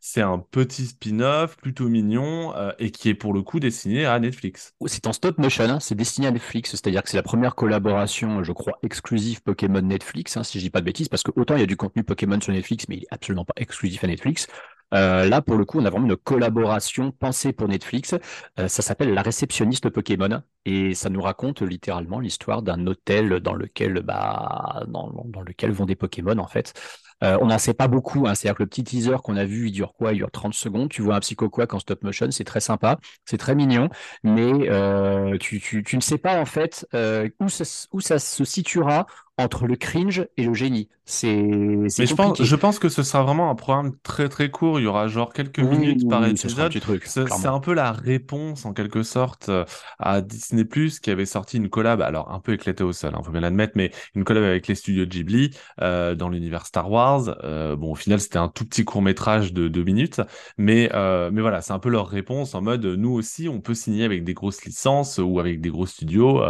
c'est 0.00 0.20
un 0.20 0.38
petit 0.38 0.86
spin-off 0.86 1.56
plutôt 1.56 1.88
mignon 1.88 2.52
et 2.78 2.90
qui 2.90 3.08
est 3.08 3.14
pour 3.14 3.32
le 3.32 3.42
coup 3.42 3.60
destiné 3.60 4.04
à 4.04 4.18
Netflix. 4.18 4.74
C'est 4.86 5.06
en 5.06 5.12
stop 5.12 5.38
motion, 5.38 5.64
hein, 5.64 5.80
c'est 5.80 5.94
destiné 5.94 6.26
à 6.26 6.30
Netflix, 6.30 6.70
c'est-à-dire 6.70 7.02
que 7.02 7.08
c'est 7.08 7.16
la 7.16 7.22
première 7.22 7.54
collaboration, 7.54 8.42
je 8.42 8.52
crois, 8.52 8.78
exclusive 8.82 9.42
Pokémon 9.42 9.80
Netflix, 9.80 10.36
hein, 10.36 10.44
si 10.44 10.58
je 10.58 10.64
dis 10.64 10.70
pas 10.70 10.80
de 10.80 10.86
bêtises, 10.86 11.08
parce 11.08 11.22
que 11.22 11.30
autant 11.36 11.56
il 11.56 11.60
y 11.60 11.64
a 11.64 11.66
du 11.66 11.76
contenu 11.76 12.04
Pokémon 12.04 12.40
sur 12.40 12.52
Netflix, 12.52 12.84
mais 12.88 12.96
il 12.96 13.02
est 13.04 13.12
absolument 13.12 13.44
pas 13.44 13.54
exclusif 13.56 14.04
à 14.04 14.06
Netflix. 14.06 14.46
Euh, 14.92 15.28
là, 15.28 15.40
pour 15.40 15.56
le 15.56 15.64
coup, 15.64 15.78
on 15.80 15.84
a 15.84 15.90
vraiment 15.90 16.06
une 16.06 16.16
collaboration 16.16 17.12
pensée 17.12 17.52
pour 17.52 17.68
Netflix. 17.68 18.14
Euh, 18.58 18.68
ça 18.68 18.82
s'appelle 18.82 19.14
La 19.14 19.22
réceptionniste 19.22 19.88
Pokémon 19.88 20.42
et 20.64 20.94
ça 20.94 21.10
nous 21.10 21.22
raconte 21.22 21.62
littéralement 21.62 22.20
l'histoire 22.20 22.62
d'un 22.62 22.86
hôtel 22.86 23.40
dans 23.40 23.54
lequel, 23.54 24.00
bah, 24.02 24.84
dans, 24.88 25.10
dans, 25.26 25.42
lequel 25.42 25.72
vont 25.72 25.86
des 25.86 25.96
Pokémon 25.96 26.38
en 26.38 26.46
fait. 26.46 26.74
Euh, 27.22 27.38
on 27.40 27.46
n'en 27.46 27.58
sait 27.58 27.74
pas 27.74 27.86
beaucoup, 27.86 28.26
hein. 28.26 28.34
c'est-à-dire 28.34 28.56
que 28.56 28.62
le 28.64 28.68
petit 28.68 28.82
teaser 28.82 29.16
qu'on 29.22 29.36
a 29.36 29.44
vu, 29.44 29.68
il 29.68 29.72
dure 29.72 29.94
quoi? 29.94 30.12
Il 30.12 30.16
dure 30.16 30.30
30 30.30 30.54
secondes. 30.54 30.88
Tu 30.88 31.02
vois 31.02 31.14
un 31.14 31.20
Psychoquack 31.20 31.72
en 31.72 31.78
stop 31.78 32.02
motion, 32.02 32.30
c'est 32.30 32.44
très 32.44 32.60
sympa, 32.60 32.98
c'est 33.24 33.38
très 33.38 33.54
mignon, 33.54 33.88
mais 34.24 34.68
euh, 34.70 35.36
tu, 35.38 35.60
tu, 35.60 35.84
tu, 35.84 35.96
ne 35.96 36.00
sais 36.00 36.18
pas 36.18 36.40
en 36.40 36.44
fait 36.44 36.86
euh, 36.94 37.28
où, 37.38 37.48
ça, 37.48 37.64
où 37.92 38.00
ça 38.00 38.18
se 38.18 38.44
situera 38.44 39.06
entre 39.38 39.66
le 39.66 39.76
cringe 39.76 40.26
et 40.36 40.44
le 40.44 40.52
génie. 40.52 40.88
C'est. 41.04 41.32
Mais 41.32 41.88
je 41.88 42.14
pense, 42.14 42.42
je 42.42 42.56
pense 42.56 42.78
que 42.78 42.88
ce 42.88 43.02
sera 43.02 43.22
vraiment 43.22 43.50
un 43.50 43.54
programme 43.54 43.92
très 44.02 44.28
très 44.28 44.50
court. 44.50 44.80
Il 44.80 44.84
y 44.84 44.86
aura 44.86 45.06
genre 45.06 45.32
quelques 45.32 45.60
minutes 45.60 46.08
par 46.08 46.26
épisode. 46.26 46.72
C'est 47.06 47.46
un 47.46 47.60
peu 47.60 47.72
la 47.72 47.92
réponse 47.92 48.66
en 48.66 48.72
quelque 48.72 49.02
sorte 49.04 49.50
à 49.98 50.22
Disney 50.52 50.90
qui 51.02 51.10
avait 51.10 51.26
sorti 51.26 51.56
une 51.56 51.68
collab, 51.68 52.00
alors 52.02 52.30
un 52.30 52.40
peu 52.40 52.52
éclatée 52.52 52.84
au 52.84 52.92
sol, 52.92 53.10
il 53.12 53.18
hein, 53.18 53.22
faut 53.22 53.32
bien 53.32 53.40
l'admettre, 53.40 53.72
mais 53.76 53.90
une 54.14 54.24
collab 54.24 54.44
avec 54.44 54.68
les 54.68 54.74
studios 54.74 55.06
Ghibli 55.06 55.50
euh, 55.80 56.14
dans 56.14 56.28
l'univers 56.28 56.66
Star 56.66 56.90
Wars. 56.90 57.36
Euh, 57.44 57.76
bon, 57.76 57.92
au 57.92 57.94
final, 57.94 58.20
c'était 58.20 58.38
un 58.38 58.48
tout 58.48 58.64
petit 58.66 58.84
court 58.84 59.02
métrage 59.02 59.52
de 59.52 59.68
deux 59.68 59.84
minutes, 59.84 60.20
mais 60.58 60.90
euh, 60.94 61.30
mais 61.32 61.40
voilà, 61.40 61.60
c'est 61.60 61.72
un 61.72 61.78
peu 61.78 61.88
leur 61.88 62.08
réponse 62.08 62.54
en 62.54 62.62
mode 62.62 62.84
nous 62.84 63.12
aussi, 63.12 63.48
on 63.48 63.60
peut 63.60 63.74
signer 63.74 64.04
avec 64.04 64.24
des 64.24 64.34
grosses 64.34 64.64
licences 64.64 65.18
ou 65.18 65.40
avec 65.40 65.60
des 65.60 65.70
gros 65.70 65.86
studios. 65.86 66.42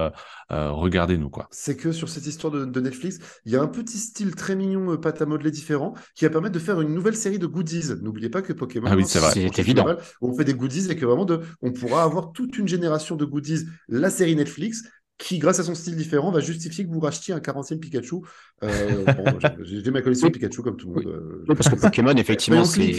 Euh, 0.52 0.70
regardez-nous 0.70 1.30
quoi. 1.30 1.48
C'est 1.50 1.76
que 1.76 1.92
sur 1.92 2.08
cette 2.08 2.26
histoire 2.26 2.52
de, 2.52 2.80
Netflix, 2.80 3.18
il 3.44 3.52
y 3.52 3.56
a 3.56 3.62
un 3.62 3.68
petit 3.68 3.98
style 3.98 4.34
très 4.34 4.54
mignon, 4.54 4.92
euh, 4.92 4.96
pâte 4.96 5.22
à 5.22 5.26
modeler 5.26 5.50
différent, 5.50 5.94
qui 6.14 6.24
va 6.24 6.30
permettre 6.30 6.54
de 6.54 6.58
faire 6.58 6.80
une 6.80 6.92
nouvelle 6.94 7.16
série 7.16 7.38
de 7.38 7.46
goodies. 7.46 7.94
N'oubliez 8.02 8.28
pas 8.28 8.42
que 8.42 8.52
Pokémon, 8.52 8.88
ah 8.90 8.96
oui, 8.96 9.04
c'est 9.06 9.18
vrai, 9.18 9.32
c'est 9.32 9.58
évident. 9.58 9.86
on 10.20 10.34
fait 10.34 10.44
des 10.44 10.54
goodies 10.54 10.90
et 10.90 10.96
que 10.96 11.06
vraiment 11.06 11.24
de, 11.24 11.40
on 11.62 11.72
pourra 11.72 12.02
avoir 12.02 12.32
toute 12.32 12.58
une 12.58 12.68
génération 12.68 13.16
de 13.16 13.24
goodies. 13.24 13.66
La 13.88 14.10
série 14.10 14.36
Netflix, 14.36 14.82
qui, 15.18 15.38
grâce 15.38 15.60
à 15.60 15.62
son 15.62 15.74
style 15.74 15.96
différent, 15.96 16.30
va 16.30 16.40
justifier 16.40 16.84
que 16.84 16.90
vous 16.90 17.00
rachetiez 17.00 17.32
un 17.32 17.38
40e 17.38 17.78
Pikachu. 17.78 18.16
Euh, 18.62 19.04
j'ai 19.62 19.90
ma 19.90 20.02
collection 20.02 20.28
de 20.28 20.32
Pikachu 20.32 20.62
comme 20.62 20.76
tout 20.76 20.92
le 20.92 20.94
monde. 20.94 21.06
Euh, 21.48 21.54
parce 21.54 21.68
que 21.68 21.80
Pokémon, 21.80 22.12
effectivement, 22.16 22.64
c'est 22.64 22.92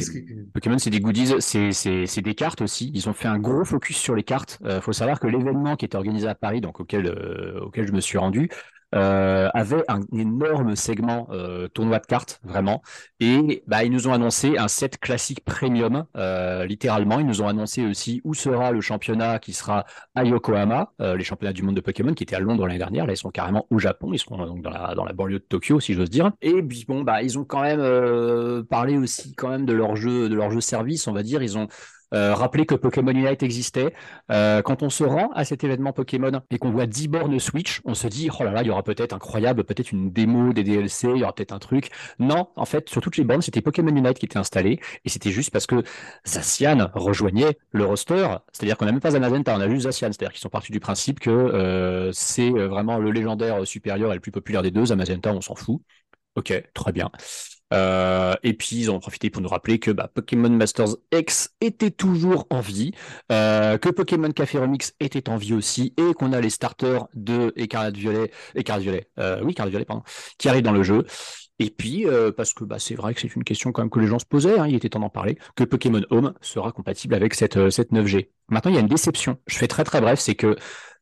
Pokémon, 0.53 0.77
c'est 0.77 0.89
des 0.89 0.99
goodies, 0.99 1.35
c'est 1.39 2.21
des 2.21 2.35
cartes 2.35 2.61
aussi. 2.61 2.91
Ils 2.93 3.09
ont 3.09 3.13
fait 3.13 3.27
un 3.27 3.39
gros 3.39 3.65
focus 3.65 3.97
sur 3.97 4.15
les 4.15 4.23
cartes. 4.23 4.59
Il 4.63 4.81
faut 4.81 4.93
savoir 4.93 5.19
que 5.19 5.27
l'événement 5.27 5.75
qui 5.75 5.85
était 5.85 5.97
organisé 5.97 6.27
à 6.27 6.35
Paris, 6.35 6.61
donc 6.61 6.79
auquel, 6.79 7.09
auquel 7.61 7.87
je 7.87 7.91
me 7.91 7.99
suis 7.99 8.17
rendu, 8.17 8.49
euh, 8.93 9.49
avait 9.53 9.83
un 9.87 10.01
énorme 10.11 10.75
segment 10.75 11.27
euh, 11.31 11.67
tournoi 11.67 11.99
de 11.99 12.05
cartes, 12.05 12.39
vraiment. 12.43 12.81
Et 13.19 13.63
bah, 13.67 13.83
ils 13.83 13.91
nous 13.91 14.07
ont 14.07 14.13
annoncé 14.13 14.57
un 14.57 14.67
set 14.67 14.97
classique 14.99 15.43
premium, 15.43 16.05
euh, 16.17 16.65
littéralement. 16.65 17.19
Ils 17.19 17.25
nous 17.25 17.41
ont 17.41 17.47
annoncé 17.47 17.85
aussi 17.85 18.21
où 18.23 18.33
sera 18.33 18.71
le 18.71 18.81
championnat 18.81 19.39
qui 19.39 19.53
sera 19.53 19.85
à 20.15 20.23
Yokohama, 20.23 20.93
euh, 21.01 21.15
les 21.15 21.23
championnats 21.23 21.53
du 21.53 21.63
monde 21.63 21.75
de 21.75 21.81
Pokémon 21.81 22.13
qui 22.13 22.23
étaient 22.23 22.35
à 22.35 22.39
Londres 22.39 22.67
l'année 22.67 22.79
dernière. 22.79 23.05
Là, 23.07 23.13
ils 23.13 23.17
sont 23.17 23.31
carrément 23.31 23.65
au 23.69 23.79
Japon. 23.79 24.11
Ils 24.13 24.19
seront 24.19 24.37
donc 24.45 24.61
dans 24.61 24.69
la, 24.69 24.93
dans 24.95 25.05
la 25.05 25.13
banlieue 25.13 25.39
de 25.39 25.45
Tokyo, 25.45 25.79
si 25.79 25.93
j'ose 25.93 26.09
dire. 26.09 26.31
Et 26.41 26.61
puis 26.61 26.85
bon, 26.87 27.01
bah, 27.01 27.23
ils 27.23 27.39
ont 27.39 27.45
quand 27.45 27.61
même 27.61 27.79
euh, 27.79 28.63
parlé 28.63 28.97
aussi 28.97 29.33
quand 29.35 29.49
même 29.49 29.65
de 29.65 29.73
leur 29.73 29.95
jeu, 29.95 30.29
de 30.29 30.35
leur 30.35 30.51
jeu 30.51 30.61
service, 30.61 31.07
on 31.07 31.13
va 31.13 31.23
dire. 31.23 31.41
Ils 31.41 31.57
ont 31.57 31.67
euh, 32.13 32.33
rappelez 32.33 32.65
que 32.65 32.75
Pokémon 32.75 33.11
Unite 33.11 33.43
existait. 33.43 33.93
Euh, 34.31 34.61
quand 34.61 34.83
on 34.83 34.89
se 34.89 35.03
rend 35.03 35.29
à 35.33 35.45
cet 35.45 35.63
événement 35.63 35.93
Pokémon 35.93 36.41
et 36.51 36.57
qu'on 36.57 36.71
voit 36.71 36.85
10 36.85 37.07
bornes 37.07 37.39
Switch, 37.39 37.81
on 37.85 37.93
se 37.93 38.07
dit, 38.07 38.29
oh 38.39 38.43
là 38.43 38.51
là, 38.51 38.61
il 38.61 38.67
y 38.67 38.69
aura 38.69 38.83
peut-être 38.83 39.13
incroyable, 39.13 39.63
peut-être 39.63 39.91
une 39.91 40.11
démo 40.11 40.53
des 40.53 40.63
DLC, 40.63 41.09
il 41.09 41.17
y 41.17 41.23
aura 41.23 41.33
peut-être 41.33 41.53
un 41.53 41.59
truc. 41.59 41.89
Non, 42.19 42.47
en 42.55 42.65
fait, 42.65 42.89
sur 42.89 43.01
toutes 43.01 43.17
les 43.17 43.23
bornes, 43.23 43.41
c'était 43.41 43.61
Pokémon 43.61 43.95
Unite 43.95 44.19
qui 44.19 44.25
était 44.25 44.37
installé 44.37 44.79
et 45.05 45.09
c'était 45.09 45.31
juste 45.31 45.51
parce 45.51 45.67
que 45.67 45.83
Zacian 46.27 46.89
rejoignait 46.93 47.57
le 47.71 47.85
roster. 47.85 48.27
C'est-à-dire 48.51 48.77
qu'on 48.77 48.85
n'a 48.85 48.91
même 48.91 49.01
pas 49.01 49.15
Amazenta, 49.15 49.55
on 49.55 49.61
a 49.61 49.69
juste 49.69 49.83
Zacian. 49.83 50.07
C'est-à-dire 50.11 50.31
qu'ils 50.31 50.41
sont 50.41 50.49
partis 50.49 50.71
du 50.71 50.79
principe 50.79 51.19
que 51.19 51.29
euh, 51.29 52.11
c'est 52.13 52.49
vraiment 52.49 52.97
le 52.97 53.11
légendaire 53.11 53.65
supérieur 53.65 54.11
et 54.11 54.15
le 54.15 54.21
plus 54.21 54.31
populaire 54.31 54.61
des 54.61 54.71
deux. 54.71 54.91
Amazenta, 54.91 55.33
on 55.33 55.41
s'en 55.41 55.55
fout. 55.55 55.81
Ok, 56.35 56.53
très 56.73 56.91
bien. 56.91 57.11
Et 57.73 58.53
puis 58.53 58.75
ils 58.77 58.91
ont 58.91 58.99
profité 58.99 59.29
pour 59.29 59.41
nous 59.41 59.49
rappeler 59.49 59.79
que 59.79 59.91
bah, 59.91 60.09
Pokémon 60.13 60.49
Masters 60.49 60.95
X 61.11 61.49
était 61.61 61.91
toujours 61.91 62.47
en 62.49 62.61
vie, 62.61 62.91
que 63.29 63.89
Pokémon 63.89 64.31
Café 64.31 64.59
Remix 64.59 64.93
était 64.99 65.29
en 65.29 65.37
vie 65.37 65.53
aussi, 65.53 65.93
et 65.97 66.13
qu'on 66.13 66.33
a 66.33 66.41
les 66.41 66.49
starters 66.49 67.07
de 67.13 67.51
Écarlate 67.55 67.97
Violet, 67.97 68.31
Écarlate 68.55 68.83
Violet, 68.83 69.07
oui, 69.43 69.51
Écarlate 69.51 69.71
Violet, 69.71 69.87
qui 70.37 70.49
arrivent 70.49 70.63
dans 70.63 70.71
le 70.71 70.83
jeu. 70.83 71.05
Et 71.59 71.69
puis, 71.69 72.05
parce 72.35 72.53
que 72.53 72.63
bah, 72.63 72.79
c'est 72.79 72.95
vrai 72.95 73.13
que 73.13 73.21
c'est 73.21 73.35
une 73.35 73.43
question 73.43 73.71
quand 73.71 73.81
même 73.81 73.89
que 73.89 73.99
les 73.99 74.07
gens 74.07 74.19
se 74.19 74.25
posaient, 74.25 74.59
hein, 74.59 74.67
il 74.67 74.75
était 74.75 74.89
temps 74.89 74.99
d'en 74.99 75.09
parler, 75.09 75.37
que 75.55 75.63
Pokémon 75.63 76.01
Home 76.09 76.33
sera 76.41 76.71
compatible 76.71 77.13
avec 77.15 77.33
cette, 77.33 77.69
cette 77.69 77.91
9G. 77.91 78.29
Maintenant, 78.49 78.71
il 78.71 78.75
y 78.75 78.77
a 78.77 78.81
une 78.81 78.87
déception. 78.87 79.37
Je 79.47 79.57
fais 79.57 79.67
très 79.67 79.83
très 79.83 80.01
bref, 80.01 80.19
c'est 80.19 80.35
que 80.35 80.55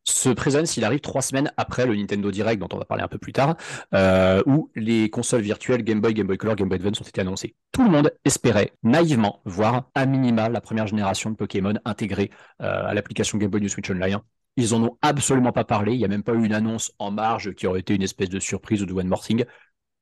ce 0.04 0.30
Presence, 0.30 0.76
il 0.76 0.84
arrive 0.84 1.00
trois 1.00 1.22
semaines 1.22 1.52
après 1.56 1.86
le 1.86 1.94
Nintendo 1.94 2.30
Direct, 2.30 2.60
dont 2.60 2.68
on 2.72 2.78
va 2.78 2.84
parler 2.84 3.04
un 3.04 3.08
peu 3.08 3.18
plus 3.18 3.32
tard, 3.32 3.56
euh, 3.94 4.42
où 4.46 4.70
les 4.74 5.10
consoles 5.10 5.42
virtuelles 5.42 5.82
Game 5.82 6.00
Boy, 6.00 6.14
Game 6.14 6.26
Boy 6.26 6.38
Color, 6.38 6.56
Game 6.56 6.68
Boy 6.68 6.76
Advance 6.76 7.00
ont 7.00 7.04
été 7.04 7.20
annoncées. 7.20 7.54
Tout 7.70 7.84
le 7.84 7.90
monde 7.90 8.12
espérait 8.24 8.72
naïvement 8.82 9.40
voir 9.44 9.90
à 9.94 10.06
minima 10.06 10.48
la 10.48 10.60
première 10.60 10.86
génération 10.86 11.30
de 11.30 11.36
Pokémon 11.36 11.74
intégrée 11.84 12.30
euh, 12.60 12.86
à 12.86 12.94
l'application 12.94 13.38
Game 13.38 13.50
Boy 13.50 13.60
du 13.60 13.68
Switch 13.68 13.90
Online. 13.90 14.18
Ils 14.56 14.74
en 14.74 14.82
ont 14.82 14.98
absolument 15.00 15.52
pas 15.52 15.64
parlé. 15.64 15.92
Il 15.92 15.98
n'y 15.98 16.04
a 16.04 16.08
même 16.08 16.22
pas 16.22 16.34
eu 16.34 16.44
une 16.44 16.52
annonce 16.52 16.92
en 16.98 17.10
marge 17.10 17.54
qui 17.54 17.66
aurait 17.66 17.80
été 17.80 17.94
une 17.94 18.02
espèce 18.02 18.28
de 18.28 18.38
surprise 18.40 18.82
ou 18.82 18.86
de 18.86 18.92
one 18.92 19.08
more 19.08 19.24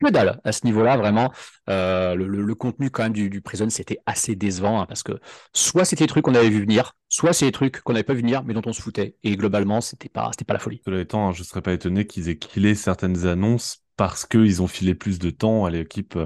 que 0.01 0.11
dalle 0.11 0.41
à 0.45 0.53
ce 0.53 0.65
niveau-là, 0.65 0.97
vraiment. 0.97 1.33
Euh, 1.69 2.15
le, 2.15 2.55
contenu 2.55 2.91
quand 2.91 3.05
même 3.05 3.13
du, 3.13 3.41
Prison, 3.41 3.69
c'était 3.71 4.01
assez 4.07 4.35
décevant 4.35 4.81
hein, 4.81 4.87
parce 4.87 5.03
que 5.03 5.13
soit 5.53 5.85
c'était 5.85 6.05
des 6.05 6.09
trucs 6.09 6.25
qu'on 6.25 6.35
avait 6.35 6.51
vu 6.51 6.61
venir, 6.61 6.93
soit 7.09 7.33
c'est 7.33 7.47
des 7.47 7.53
trucs 7.53 7.81
qu'on 7.81 7.93
n'avait 7.93 8.03
pas 8.03 8.15
vu 8.15 8.21
venir 8.21 8.43
mais 8.45 8.55
dont 8.55 8.63
on 8.67 8.73
se 8.73 8.83
foutait. 8.83 9.17
Et 9.23 9.37
globalement, 9.37 9.81
c'était 9.81 10.09
pas, 10.09 10.31
pas 10.47 10.55
la 10.55 10.59
folie. 10.59 10.83
Cela 10.85 11.01
étant, 11.01 11.33
je 11.33 11.43
serais 11.43 11.63
pas 11.63 11.73
étonné 11.73 12.07
qu'ils 12.07 12.29
aient 12.29 12.39
killé 12.39 12.75
certaines 12.75 13.27
annonces 13.27 13.85
parce 14.01 14.25
qu'ils 14.25 14.63
ont 14.63 14.67
filé 14.67 14.95
plus 14.95 15.19
de 15.19 15.29
temps 15.29 15.67
à 15.67 15.71
l'équipe 15.71 16.19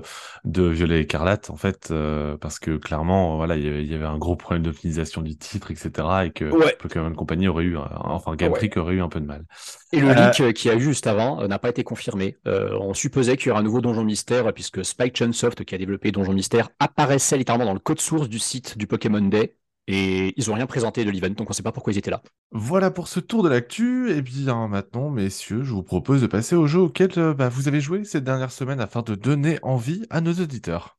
de 0.45 0.63
Violet 0.63 1.01
Écarlate, 1.01 1.51
en 1.51 1.57
fait, 1.57 1.89
euh, 1.91 2.37
parce 2.37 2.61
que 2.61 2.77
clairement, 2.77 3.37
voilà, 3.37 3.57
il 3.57 3.91
y, 3.91 3.95
avait 3.97 4.05
un 4.05 4.17
gros 4.17 4.37
problème 4.37 4.63
d'optimisation 4.63 5.23
du 5.23 5.37
titre, 5.37 5.73
etc., 5.73 5.91
et 6.27 6.31
que 6.31 6.45
Pokémon 6.77 7.13
Company 7.13 7.49
aurait 7.49 7.65
eu, 7.65 7.77
enfin, 7.77 8.37
Game 8.37 8.53
aurait 8.53 8.95
eu 8.95 9.03
un 9.03 9.09
peu 9.09 9.19
de 9.19 9.27
mal. 9.27 9.45
Et 9.91 9.99
le 9.99 10.07
leak 10.11 10.41
euh, 10.41 10.53
qui 10.53 10.71
a 10.71 10.77
eu 10.77 10.81
juste 10.81 11.09
avant 11.09 11.41
euh, 11.41 11.49
n'a 11.49 11.59
pas 11.59 11.71
été 11.71 11.83
confirmé. 11.83 12.37
on 12.47 12.95
supposait 12.95 13.37
qu'il 13.37 13.49
y 13.49 13.51
aurait 13.51 13.59
un 13.59 13.65
nouveau 13.65 13.81
Donjon 13.81 14.05
Mystère, 14.05 14.53
puisque 14.53 14.85
Spike 14.85 15.17
Chunsoft, 15.17 15.65
qui 15.65 15.75
a 15.75 15.79
développé 15.79 16.13
Donjon 16.13 16.33
Mystère, 16.33 16.69
apparaissait 16.79 17.39
littéralement 17.39 17.67
dans 17.67 17.75
le 17.75 17.81
code 17.81 18.01
source 18.01 18.29
du 18.29 18.39
site 18.39 18.79
du 18.79 18.87
Pokémon 18.87 19.21
Day, 19.21 19.57
et 19.87 20.33
ils 20.37 20.49
n'ont 20.49 20.55
rien 20.55 20.67
présenté 20.67 21.05
de 21.05 21.11
l'event, 21.11 21.29
donc 21.29 21.49
on 21.49 21.51
ne 21.51 21.55
sait 21.55 21.63
pas 21.63 21.73
pourquoi 21.73 21.93
ils 21.93 21.99
étaient 21.99 22.11
là. 22.11 22.23
Voilà 22.53 22.91
pour 22.91 23.09
ce 23.09 23.21
tour 23.21 23.43
de 23.43 23.49
l'actu. 23.49 24.11
Et 24.11 24.23
bien 24.23 24.69
maintenant, 24.69 25.11
messieurs, 25.11 25.63
je 25.63 25.73
vous 25.73 25.83
propose 25.83 26.23
de 26.23 26.27
passer 26.27 26.57
au 26.57 26.67
jeu 26.67 26.81
auquel 26.81 27.11
euh, 27.19 27.35
bah, 27.35 27.49
vous 27.49 27.69
avez 27.69 27.81
joué 27.81 28.05
cette 28.05 28.25
dernière 28.25 28.53
semaine 28.53 28.81
afin 28.81 29.03
de 29.03 29.15
donner 29.15 29.59
envie 29.63 30.07
à 30.11 30.21
nos 30.21 30.33
auditeurs. 30.33 30.97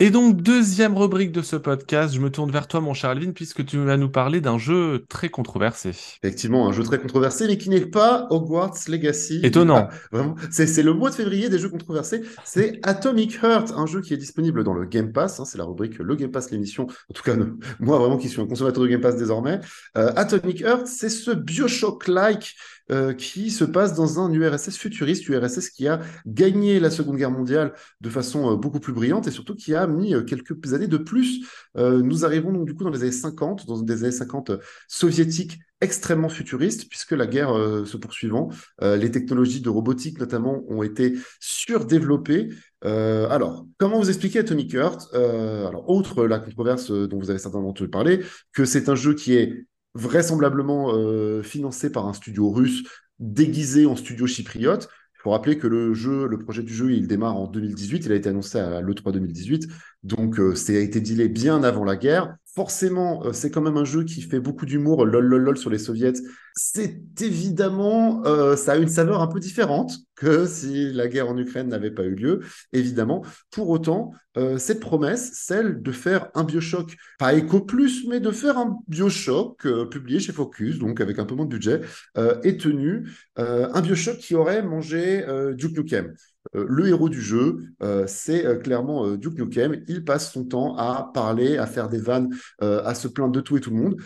Et 0.00 0.10
donc, 0.10 0.42
deuxième 0.42 0.96
rubrique 0.96 1.32
de 1.32 1.42
ce 1.42 1.56
podcast, 1.56 2.14
je 2.14 2.20
me 2.20 2.30
tourne 2.30 2.52
vers 2.52 2.68
toi, 2.68 2.80
mon 2.80 2.94
cher 2.94 3.10
Alvin, 3.10 3.32
puisque 3.32 3.66
tu 3.66 3.78
vas 3.78 3.96
nous 3.96 4.08
parler 4.08 4.40
d'un 4.40 4.56
jeu 4.56 5.04
très 5.08 5.28
controversé. 5.28 5.90
Effectivement, 6.22 6.68
un 6.68 6.72
jeu 6.72 6.84
très 6.84 7.00
controversé, 7.00 7.48
mais 7.48 7.58
qui 7.58 7.68
n'est 7.68 7.84
pas 7.84 8.28
Hogwarts 8.30 8.76
Legacy. 8.86 9.40
Étonnant. 9.42 9.88
vraiment, 10.12 10.36
c'est 10.52 10.84
le 10.84 10.92
mois 10.92 11.10
de 11.10 11.16
février 11.16 11.48
des 11.48 11.58
jeux 11.58 11.68
controversés. 11.68 12.22
C'est 12.44 12.78
Atomic 12.84 13.42
Heart, 13.42 13.72
un 13.76 13.86
jeu 13.86 14.00
qui 14.00 14.14
est 14.14 14.18
disponible 14.18 14.62
dans 14.62 14.74
le 14.74 14.84
Game 14.84 15.12
Pass. 15.12 15.40
Hein, 15.40 15.44
c'est 15.44 15.58
la 15.58 15.64
rubrique 15.64 15.98
Le 15.98 16.14
Game 16.14 16.30
Pass, 16.30 16.52
l'émission. 16.52 16.84
En 16.84 17.12
tout 17.12 17.24
cas, 17.24 17.34
moi, 17.80 17.98
vraiment, 17.98 18.18
qui 18.18 18.28
suis 18.28 18.40
un 18.40 18.46
consommateur 18.46 18.84
de 18.84 18.88
Game 18.88 19.00
Pass 19.00 19.16
désormais. 19.16 19.58
Euh, 19.96 20.12
Atomic 20.14 20.60
Heart, 20.60 20.86
c'est 20.86 21.10
ce 21.10 21.32
Bioshock-like 21.32 22.54
euh, 22.90 23.12
qui 23.12 23.50
se 23.50 23.64
passe 23.64 23.92
dans 23.94 24.18
un 24.18 24.32
URSS 24.32 24.78
futuriste, 24.78 25.28
URSS 25.28 25.68
qui 25.68 25.86
a 25.86 26.00
gagné 26.26 26.80
la 26.80 26.88
Seconde 26.88 27.16
Guerre 27.16 27.30
mondiale 27.30 27.74
de 28.00 28.08
façon 28.08 28.52
euh, 28.52 28.56
beaucoup 28.56 28.80
plus 28.80 28.94
brillante 28.94 29.26
et 29.26 29.30
surtout 29.30 29.54
qui 29.54 29.74
a 29.74 29.86
mis 29.86 30.14
euh, 30.14 30.22
quelques 30.22 30.72
années 30.72 30.86
de 30.86 30.96
plus. 30.96 31.46
nous 31.76 32.24
arrivons 32.24 32.50
donc 32.50 32.66
du 32.66 32.74
coup 32.74 32.84
dans 32.84 32.90
les 32.90 33.02
années 33.02 33.12
50, 33.12 33.66
dans 33.66 33.82
des 33.82 34.04
années 34.04 34.12
50 34.12 34.52
soviétiques 34.88 35.58
extrêmement 35.80 36.30
futuristes, 36.30 36.88
puisque 36.88 37.12
la 37.12 37.26
guerre 37.26 37.50
se 37.84 37.96
poursuivant, 37.96 38.50
les 38.80 39.10
technologies 39.10 39.60
de 39.60 39.68
robotique 39.68 40.18
notamment 40.18 40.64
ont 40.68 40.82
été 40.82 41.14
surdéveloppées. 41.40 42.48
alors, 42.82 43.66
comment 43.78 43.98
vous 43.98 44.08
expliquer 44.08 44.40
Atomic 44.40 44.74
Heart 44.74 45.14
Alors, 45.14 45.88
outre 45.88 46.26
la 46.26 46.40
controverse 46.40 46.90
dont 46.90 47.18
vous 47.18 47.30
avez 47.30 47.38
certainement 47.38 47.68
entendu 47.68 47.90
parler, 47.90 48.24
que 48.52 48.64
c'est 48.64 48.88
un 48.88 48.96
jeu 48.96 49.14
qui 49.14 49.34
est 49.34 49.66
vraisemblablement 49.98 50.94
euh, 50.94 51.42
financé 51.42 51.90
par 51.90 52.06
un 52.06 52.12
studio 52.12 52.50
russe 52.50 52.84
déguisé 53.18 53.86
en 53.86 53.96
studio 53.96 54.26
chypriote. 54.26 54.88
Il 55.14 55.20
faut 55.22 55.30
rappeler 55.30 55.58
que 55.58 55.66
le 55.66 55.94
jeu, 55.94 56.28
le 56.28 56.38
projet 56.38 56.62
du 56.62 56.72
jeu, 56.72 56.92
il 56.92 57.08
démarre 57.08 57.36
en 57.36 57.48
2018. 57.48 58.06
Il 58.06 58.12
a 58.12 58.14
été 58.14 58.28
annoncé 58.28 58.58
à 58.58 58.80
l'E3 58.80 59.12
2018. 59.12 59.66
Donc, 60.04 60.38
euh, 60.38 60.54
ça 60.54 60.72
a 60.72 60.76
été 60.76 61.00
dealé 61.00 61.28
bien 61.28 61.64
avant 61.64 61.84
la 61.84 61.96
guerre. 61.96 62.36
Forcément, 62.58 63.24
euh, 63.24 63.32
c'est 63.32 63.52
quand 63.52 63.60
même 63.60 63.76
un 63.76 63.84
jeu 63.84 64.02
qui 64.02 64.20
fait 64.20 64.40
beaucoup 64.40 64.66
d'humour, 64.66 65.06
lol, 65.06 65.24
lol, 65.24 65.42
lol 65.42 65.56
sur 65.56 65.70
les 65.70 65.78
soviets. 65.78 66.14
C'est 66.56 67.00
évidemment, 67.20 68.26
euh, 68.26 68.56
ça 68.56 68.72
a 68.72 68.76
une 68.78 68.88
saveur 68.88 69.22
un 69.22 69.28
peu 69.28 69.38
différente 69.38 69.92
que 70.16 70.44
si 70.44 70.92
la 70.92 71.06
guerre 71.06 71.28
en 71.28 71.38
Ukraine 71.38 71.68
n'avait 71.68 71.92
pas 71.92 72.02
eu 72.02 72.16
lieu, 72.16 72.40
évidemment. 72.72 73.24
Pour 73.52 73.68
autant, 73.68 74.10
euh, 74.36 74.58
cette 74.58 74.80
promesse, 74.80 75.30
celle 75.34 75.82
de 75.82 75.92
faire 75.92 76.30
un 76.34 76.42
Bioshock, 76.42 76.96
pas 77.20 77.32
Echo 77.32 77.60
Plus, 77.60 78.08
mais 78.08 78.18
de 78.18 78.32
faire 78.32 78.58
un 78.58 78.76
Bioshock 78.88 79.64
publié 79.88 80.18
chez 80.18 80.32
Focus, 80.32 80.80
donc 80.80 81.00
avec 81.00 81.20
un 81.20 81.26
peu 81.26 81.36
moins 81.36 81.46
de 81.46 81.50
budget, 81.50 81.82
est 82.16 82.60
tenue. 82.60 83.08
un 83.36 83.80
Bioshock 83.80 84.18
qui 84.18 84.34
aurait 84.34 84.64
mangé 84.64 85.24
Duke 85.56 85.78
Nukem. 85.78 86.12
Euh, 86.56 86.64
le 86.68 86.88
héros 86.88 87.08
du 87.08 87.20
jeu, 87.20 87.58
euh, 87.82 88.04
c'est 88.06 88.46
euh, 88.46 88.56
clairement 88.56 89.16
Duke 89.16 89.38
Nukem. 89.38 89.82
Il 89.88 90.04
passe 90.04 90.32
son 90.32 90.44
temps 90.44 90.76
à 90.76 91.10
parler, 91.12 91.58
à 91.58 91.66
faire 91.66 91.88
des 91.88 91.98
vannes, 91.98 92.34
à 92.60 92.94
se 92.94 93.08
plaindre 93.08 93.32
de 93.32 93.40
tout 93.40 93.56
et 93.56 93.60
tout 93.60 93.70
le 93.70 93.76
monde. 93.76 93.96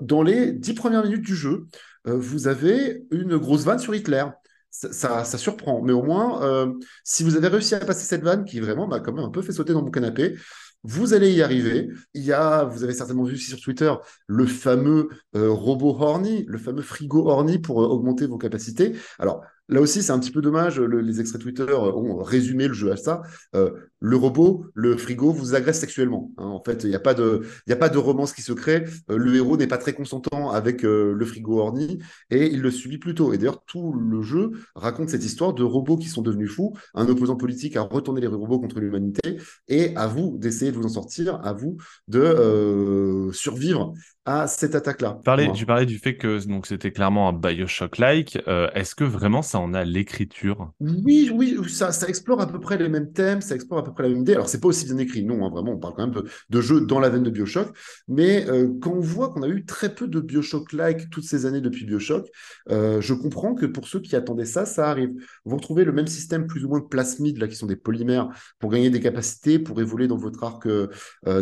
dans 0.00 0.22
les 0.22 0.52
dix 0.52 0.74
premières 0.74 1.04
minutes 1.04 1.24
du 1.24 1.34
jeu, 1.34 1.66
vous 2.04 2.48
avez 2.48 3.04
une 3.10 3.36
grosse 3.36 3.64
vanne 3.64 3.78
sur 3.78 3.94
Hitler. 3.94 4.24
Ça, 4.70 5.24
surprend, 5.24 5.82
mais 5.82 5.92
au 5.92 6.02
moins, 6.02 6.74
si 7.04 7.24
vous 7.24 7.36
avez 7.36 7.48
réussi 7.48 7.74
à 7.74 7.80
passer 7.80 8.04
cette 8.04 8.22
vanne 8.22 8.44
qui 8.44 8.60
vraiment 8.60 8.86
m'a 8.86 9.00
quand 9.00 9.12
même 9.12 9.24
un 9.24 9.30
peu 9.30 9.42
fait 9.42 9.52
sauter 9.52 9.72
dans 9.72 9.82
mon 9.82 9.90
canapé, 9.90 10.36
vous 10.84 11.14
allez 11.14 11.32
y 11.32 11.42
arriver. 11.42 11.88
Il 12.14 12.22
y 12.22 12.32
a, 12.32 12.64
vous 12.64 12.84
avez 12.84 12.92
certainement 12.92 13.24
vu 13.24 13.36
sur 13.36 13.60
Twitter, 13.60 13.92
le 14.26 14.46
fameux 14.46 15.08
robot 15.34 15.96
Horny, 15.98 16.44
le 16.46 16.58
fameux 16.58 16.82
frigo 16.82 17.28
Horny 17.28 17.58
pour 17.58 17.78
augmenter 17.78 18.26
vos 18.26 18.38
capacités. 18.38 18.94
Alors, 19.18 19.42
Là 19.68 19.82
aussi, 19.82 20.02
c'est 20.02 20.12
un 20.12 20.18
petit 20.18 20.30
peu 20.30 20.40
dommage. 20.40 20.80
les 20.80 21.20
extraits 21.20 21.42
Twitter 21.42 21.72
ont 21.72 22.16
résumé 22.22 22.68
le 22.68 22.74
jeu 22.74 22.90
à 22.90 22.96
ça. 22.96 23.20
Euh, 23.54 23.70
le 24.00 24.16
robot, 24.16 24.64
le 24.72 24.96
frigo, 24.96 25.30
vous 25.30 25.54
agresse 25.54 25.80
sexuellement. 25.80 26.30
Hein. 26.38 26.46
En 26.46 26.62
fait, 26.62 26.84
il 26.84 26.90
n'y 26.90 26.96
a 26.96 27.00
pas 27.00 27.12
de, 27.12 27.42
a 27.68 27.76
pas 27.76 27.90
de 27.90 27.98
romance 27.98 28.32
qui 28.32 28.40
se 28.40 28.52
crée. 28.52 28.84
Euh, 29.10 29.18
le 29.18 29.34
héros 29.36 29.58
n'est 29.58 29.66
pas 29.66 29.76
très 29.76 29.92
consentant 29.92 30.50
avec 30.50 30.84
euh, 30.84 31.12
le 31.12 31.26
frigo 31.26 31.58
orni 31.58 31.98
et 32.30 32.46
il 32.46 32.62
le 32.62 32.70
subit 32.70 32.96
plutôt. 32.96 33.34
Et 33.34 33.38
d'ailleurs, 33.38 33.62
tout 33.66 33.92
le 33.92 34.22
jeu 34.22 34.52
raconte 34.74 35.10
cette 35.10 35.24
histoire 35.24 35.52
de 35.52 35.64
robots 35.64 35.98
qui 35.98 36.08
sont 36.08 36.22
devenus 36.22 36.50
fous. 36.50 36.74
Un 36.94 37.06
opposant 37.08 37.36
politique 37.36 37.76
a 37.76 37.82
retourné 37.82 38.22
les 38.22 38.26
robots 38.26 38.60
contre 38.60 38.80
l'humanité 38.80 39.36
et 39.68 39.94
à 39.96 40.06
vous 40.06 40.38
d'essayer 40.38 40.72
de 40.72 40.76
vous 40.76 40.86
en 40.86 40.88
sortir, 40.88 41.40
à 41.44 41.52
vous 41.52 41.76
de 42.06 43.28
survivre 43.32 43.92
à 44.24 44.46
cette 44.46 44.74
attaque-là. 44.74 45.18
Tu 45.54 45.66
parlais 45.66 45.86
du 45.86 45.98
fait 45.98 46.16
que 46.16 46.46
donc 46.46 46.66
c'était 46.66 46.90
clairement 46.90 47.28
un 47.28 47.32
Bioshock-like. 47.32 48.38
Est-ce 48.74 48.94
que 48.94 49.04
vraiment 49.04 49.42
ça 49.42 49.57
en 49.58 49.74
a 49.74 49.84
l'écriture 49.84 50.72
Oui, 50.80 51.30
oui, 51.32 51.56
ça, 51.68 51.92
ça 51.92 52.08
explore 52.08 52.40
à 52.40 52.46
peu 52.46 52.60
près 52.60 52.76
les 52.76 52.88
mêmes 52.88 53.12
thèmes, 53.12 53.40
ça 53.40 53.54
explore 53.54 53.80
à 53.80 53.84
peu 53.84 53.92
près 53.92 54.04
la 54.04 54.10
même 54.10 54.20
idée. 54.20 54.34
Alors, 54.34 54.48
c'est 54.48 54.60
pas 54.60 54.68
aussi 54.68 54.86
bien 54.86 54.98
écrit, 54.98 55.24
non, 55.24 55.44
hein, 55.44 55.50
vraiment, 55.50 55.72
on 55.72 55.78
parle 55.78 55.94
quand 55.94 56.06
même 56.06 56.22
de, 56.48 56.60
jeux 56.60 56.80
dans 56.80 57.00
la 57.00 57.08
veine 57.08 57.22
de 57.22 57.30
Bioshock. 57.30 57.76
Mais 58.08 58.48
euh, 58.48 58.68
quand 58.80 58.92
on 58.92 59.00
voit 59.00 59.28
qu'on 59.28 59.42
a 59.42 59.48
eu 59.48 59.64
très 59.64 59.94
peu 59.94 60.08
de 60.08 60.20
Bioshock-like 60.20 61.10
toutes 61.10 61.24
ces 61.24 61.46
années 61.46 61.60
depuis 61.60 61.84
Bioshock, 61.84 62.28
euh, 62.70 63.00
je 63.00 63.14
comprends 63.14 63.54
que 63.54 63.66
pour 63.66 63.88
ceux 63.88 64.00
qui 64.00 64.16
attendaient 64.16 64.44
ça, 64.44 64.66
ça 64.66 64.90
arrive. 64.90 65.10
Vous 65.44 65.56
retrouvez 65.56 65.84
le 65.84 65.92
même 65.92 66.06
système 66.06 66.46
plus 66.46 66.64
ou 66.64 66.68
moins 66.68 66.80
de 66.80 66.86
plasmides, 66.86 67.38
là, 67.38 67.48
qui 67.48 67.56
sont 67.56 67.66
des 67.66 67.76
polymères, 67.76 68.28
pour 68.58 68.70
gagner 68.70 68.90
des 68.90 69.00
capacités, 69.00 69.58
pour 69.58 69.80
évoluer 69.80 70.08
dans 70.08 70.16
votre 70.16 70.42
arc 70.44 70.66
euh, 70.66 70.88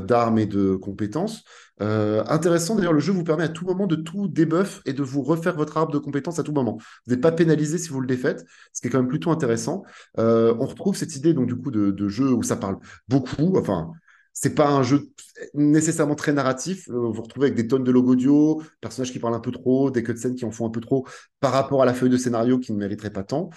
d'armes 0.01 0.39
et 0.39 0.47
de 0.47 0.77
compétences. 0.77 1.45
Euh, 1.83 2.24
intéressant, 2.29 2.74
d'ailleurs, 2.74 2.93
le 2.93 3.01
jeu 3.01 3.12
vous 3.12 3.24
permet 3.24 3.45
à 3.45 3.49
tout 3.49 3.64
moment 3.64 3.87
de 3.87 3.97
tout 3.97 4.29
débuff 4.29 4.81
et 4.87 4.93
de 4.93 5.03
vous 5.03 5.22
refaire 5.22 5.57
votre 5.57 5.77
arbre 5.77 5.93
de 5.93 5.99
compétences 5.99 6.39
à 6.39 6.43
tout 6.43 6.53
moment. 6.53 6.79
Vous 7.07 7.12
n'êtes 7.12 7.20
pas 7.20 7.33
pénalisé 7.33 7.79
si 7.79 7.91
vous 7.91 8.01
le 8.01 8.07
défaites, 8.07 8.45
ce 8.72 8.81
qui 8.81 8.89
est 8.89 8.91
quand 8.91 8.99
même 8.99 9.09
plutôt 9.09 9.31
intéressant. 9.31 9.85
Euh, 10.18 10.55
on 10.59 10.66
retrouve 10.66 10.97
cette 10.97 11.16
idée, 11.16 11.35
donc, 11.35 11.47
du 11.47 11.57
coup, 11.57 11.70
de, 11.70 12.09
jeu 12.09 12.33
où 12.33 12.43
ça 12.43 12.57
parle 12.57 12.79
beaucoup, 13.09 13.57
enfin, 13.59 13.93
c'est 14.39 14.55
pas 14.55 14.68
un 14.68 14.82
jeu 14.82 15.09
nécessairement 15.55 16.14
très 16.14 16.32
narratif. 16.34 16.89
vous 16.91 17.11
vous 17.11 17.22
retrouvez 17.22 17.47
avec 17.47 17.57
des 17.57 17.66
tonnes 17.66 17.84
de 17.84 17.91
logos 17.91 18.12
audio, 18.12 18.62
personnages 18.82 19.11
qui 19.11 19.18
parlent 19.18 19.34
un 19.34 19.41
peu 19.41 19.51
trop, 19.51 19.91
des 19.91 20.03
cutscenes 20.03 20.34
qui 20.34 20.45
en 20.45 20.51
font 20.51 20.66
un 20.66 20.70
peu 20.70 20.80
trop 20.80 21.07
par 21.41 21.53
rapport 21.53 21.82
à 21.82 21.87
la 21.87 21.95
feuille 21.95 22.11
de 22.11 22.18
scénario 22.18 22.59
qui 22.59 22.72
ne 22.72 22.78
mériterait 22.78 23.12
pas 23.12 23.22
tant. 23.22 23.49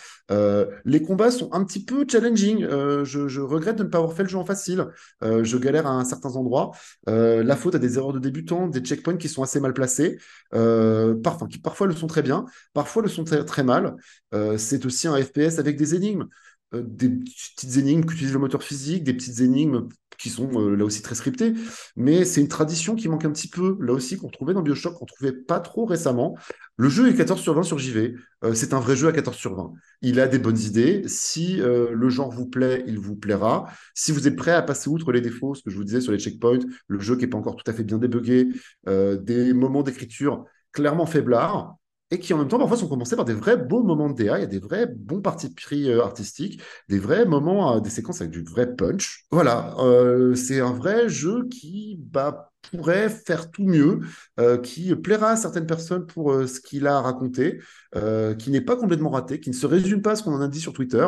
les 0.86 1.02
combats 1.02 1.32
sont 1.32 1.52
un 1.54 1.66
petit 1.66 1.84
peu 1.84 2.06
challenging. 2.10 2.66
Je, 3.04 3.28
je, 3.28 3.42
regrette 3.42 3.76
de 3.76 3.84
ne 3.84 3.90
pas 3.90 3.98
avoir 3.98 4.14
fait 4.14 4.24
le 4.24 4.30
jeu 4.30 4.38
en 4.38 4.46
facile. 4.46 4.88
je 5.22 5.58
galère 5.58 5.86
à 5.86 6.04
certains 6.06 6.36
endroits. 6.38 6.72
la 7.08 7.56
faute 7.58 7.76
à 7.76 7.80
des 7.80 7.98
erreurs 7.98 8.14
de 8.14 8.20
débutants, 8.20 8.68
des 8.68 8.80
checkpoints 8.80 9.18
qui 9.18 9.28
sont 9.28 9.44
assez 9.44 9.60
mal 9.60 9.74
placés, 9.74 10.18
parfois, 10.52 11.48
qui 11.50 11.60
parfois 11.60 11.88
le 11.88 11.94
sont 11.94 12.08
très 12.08 12.22
bien, 12.22 12.46
parfois 12.74 13.02
le 13.02 13.10
sont 13.10 13.26
très, 13.26 13.44
très 13.44 13.64
mal. 13.64 13.96
c'est 14.58 14.86
aussi 14.86 15.08
un 15.08 15.22
FPS 15.22 15.60
avec 15.60 15.78
des 15.78 15.96
énigmes. 15.96 16.28
Euh, 16.76 16.84
des 16.86 17.10
petites 17.10 17.78
énigmes 17.78 18.06
qu'utilise 18.06 18.34
le 18.34 18.40
moteur 18.40 18.62
physique, 18.62 19.04
des 19.04 19.14
petites 19.14 19.40
énigmes 19.40 19.88
qui 20.20 20.30
sont 20.30 20.50
euh, 20.60 20.76
là 20.76 20.86
aussi 20.86 21.02
très 21.02 21.16
scriptées, 21.16 21.54
mais 21.96 22.26
c'est 22.26 22.42
une 22.42 22.48
tradition 22.48 22.96
qui 22.96 23.08
manque 23.08 23.26
un 23.26 23.32
petit 23.32 23.48
peu, 23.48 23.78
là 23.80 23.94
aussi, 23.94 24.18
qu'on 24.18 24.30
trouvait 24.30 24.54
dans 24.54 24.62
Bioshock, 24.62 24.96
qu'on 24.96 25.06
trouvait 25.06 25.32
pas 25.32 25.60
trop 25.60 25.86
récemment. 25.86 26.38
Le 26.78 26.90
jeu 26.90 27.10
est 27.10 27.16
14 27.16 27.42
sur 27.42 27.54
20 27.54 27.64
sur 27.64 27.78
JV, 27.78 28.16
euh, 28.44 28.54
c'est 28.54 28.74
un 28.74 28.80
vrai 28.80 28.96
jeu 28.96 29.08
à 29.08 29.12
14 29.12 29.36
sur 29.36 29.56
20. 29.56 29.74
Il 30.02 30.20
a 30.20 30.28
des 30.28 30.40
bonnes 30.40 30.60
idées, 30.60 31.04
si 31.08 31.58
le 31.58 32.10
genre 32.10 32.32
vous 32.32 32.46
plaît, 32.46 32.84
il 32.88 33.00
vous 33.00 33.16
plaira. 33.16 33.66
Si 33.94 34.12
vous 34.12 34.28
êtes 34.28 34.36
prêt 34.36 34.52
à 34.52 34.62
passer 34.62 34.90
outre 34.90 35.12
les 35.12 35.22
défauts, 35.22 35.56
ce 35.56 35.64
que 35.64 35.70
je 35.70 35.76
vous 35.76 35.84
disais 35.84 36.02
sur 36.02 36.12
les 36.12 36.20
checkpoints, 36.20 36.60
le 36.88 37.00
jeu 37.00 37.16
qui 37.16 37.22
n'est 37.22 37.28
pas 37.30 37.38
encore 37.38 37.56
tout 37.56 37.70
à 37.70 37.74
fait 37.74 37.84
bien 37.84 37.98
débugué, 37.98 38.48
des 38.88 39.54
moments 39.54 39.84
d'écriture 39.84 40.46
clairement 40.72 41.06
faiblards, 41.06 41.76
et 42.12 42.20
qui 42.20 42.34
en 42.34 42.38
même 42.38 42.48
temps 42.48 42.58
parfois 42.58 42.78
sont 42.78 42.88
commencés 42.88 43.16
par 43.16 43.26
des 43.26 43.34
vrais 43.34 43.58
beaux 43.58 43.84
moments 43.84 44.10
de 44.10 44.24
DA, 44.24 44.38
il 44.38 44.42
y 44.42 44.44
a 44.44 44.48
des 44.48 44.60
vrais 44.60 44.88
bons 44.88 45.22
partis 45.22 45.54
pris 45.54 45.90
euh, 45.90 46.04
artistiques, 46.04 46.62
des 46.88 47.00
vrais 47.00 47.26
moments, 47.26 47.76
euh, 47.76 47.80
des 47.80 47.90
séquences 47.90 48.22
avec 48.22 48.32
du 48.32 48.44
vrai 48.44 48.76
punch. 48.76 49.26
Voilà, 49.32 49.76
euh, 49.80 50.34
c'est 50.36 50.60
un 50.60 50.74
vrai 50.74 51.10
jeu 51.10 51.48
qui 51.50 51.98
bah, 52.00 52.52
pourrait 52.72 53.10
faire 53.10 53.52
tout 53.52 53.66
mieux, 53.66 54.00
qui 54.64 54.96
plaira 54.96 55.32
à 55.32 55.36
certaines 55.36 55.66
personnes 55.66 56.06
pour 56.06 56.34
ce 56.48 56.60
qu'il 56.60 56.88
a 56.88 57.02
raconté, 57.02 57.60
qui 58.38 58.52
n'est 58.52 58.62
pas 58.62 58.76
complètement 58.76 59.10
raté, 59.10 59.40
qui 59.40 59.50
ne 59.50 59.56
se 59.56 59.66
résume 59.66 60.02
pas 60.02 60.12
à 60.12 60.16
ce 60.16 60.24
qu'on 60.24 60.34
en 60.34 60.42
a 60.42 60.48
dit 60.48 60.60
sur 60.60 60.74
Twitter, 60.74 61.08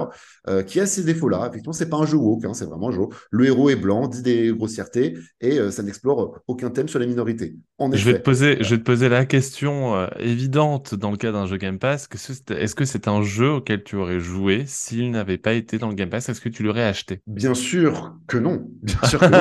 qui 0.65 0.79
a 0.79 0.85
ces 0.85 1.03
défauts-là. 1.03 1.47
Effectivement, 1.49 1.73
c'est 1.73 1.89
pas 1.89 1.97
un 1.97 2.05
jeu 2.05 2.17
woke, 2.17 2.45
hein, 2.45 2.53
c'est 2.53 2.65
vraiment 2.65 2.89
un 2.89 2.91
jeu. 2.91 3.01
Le 3.29 3.45
héros 3.45 3.69
est 3.69 3.75
blanc, 3.75 4.07
dit 4.07 4.21
des 4.21 4.51
grossièretés, 4.51 5.17
et 5.39 5.59
ça 5.71 5.83
n'explore 5.83 6.39
aucun 6.47 6.69
thème 6.69 6.87
sur 6.87 6.99
les 6.99 7.07
minorités. 7.07 7.55
je, 7.93 8.05
vais 8.05 8.17
te 8.17 8.23
poser, 8.23 8.57
je 8.61 8.71
vais 8.71 8.77
te 8.79 8.85
poser 8.85 9.09
la 9.09 9.25
question 9.25 10.07
évidente 10.17 10.95
dans 10.95 11.11
le 11.11 11.17
cas 11.17 11.31
d'un 11.31 11.45
jeu 11.45 11.57
Game 11.57 11.79
Pass. 11.79 12.07
Est-ce 12.49 12.75
que 12.75 12.85
c'est 12.85 13.07
un 13.07 13.21
jeu 13.21 13.51
auquel 13.51 13.83
tu 13.83 13.95
aurais 13.95 14.19
joué 14.19 14.63
s'il 14.65 15.11
n'avait 15.11 15.37
pas 15.37 15.53
été 15.53 15.77
dans 15.77 15.89
le 15.89 15.95
Game 15.95 16.09
Pass? 16.09 16.29
Est-ce 16.29 16.41
que 16.41 16.49
tu 16.49 16.63
l'aurais 16.63 16.83
acheté? 16.83 17.21
Bien 17.27 17.53
sûr 17.53 18.15
que 18.27 18.37
non. 18.37 18.67
Bien 18.81 19.01
sûr 19.03 19.19
que 19.19 19.25
non. 19.25 19.39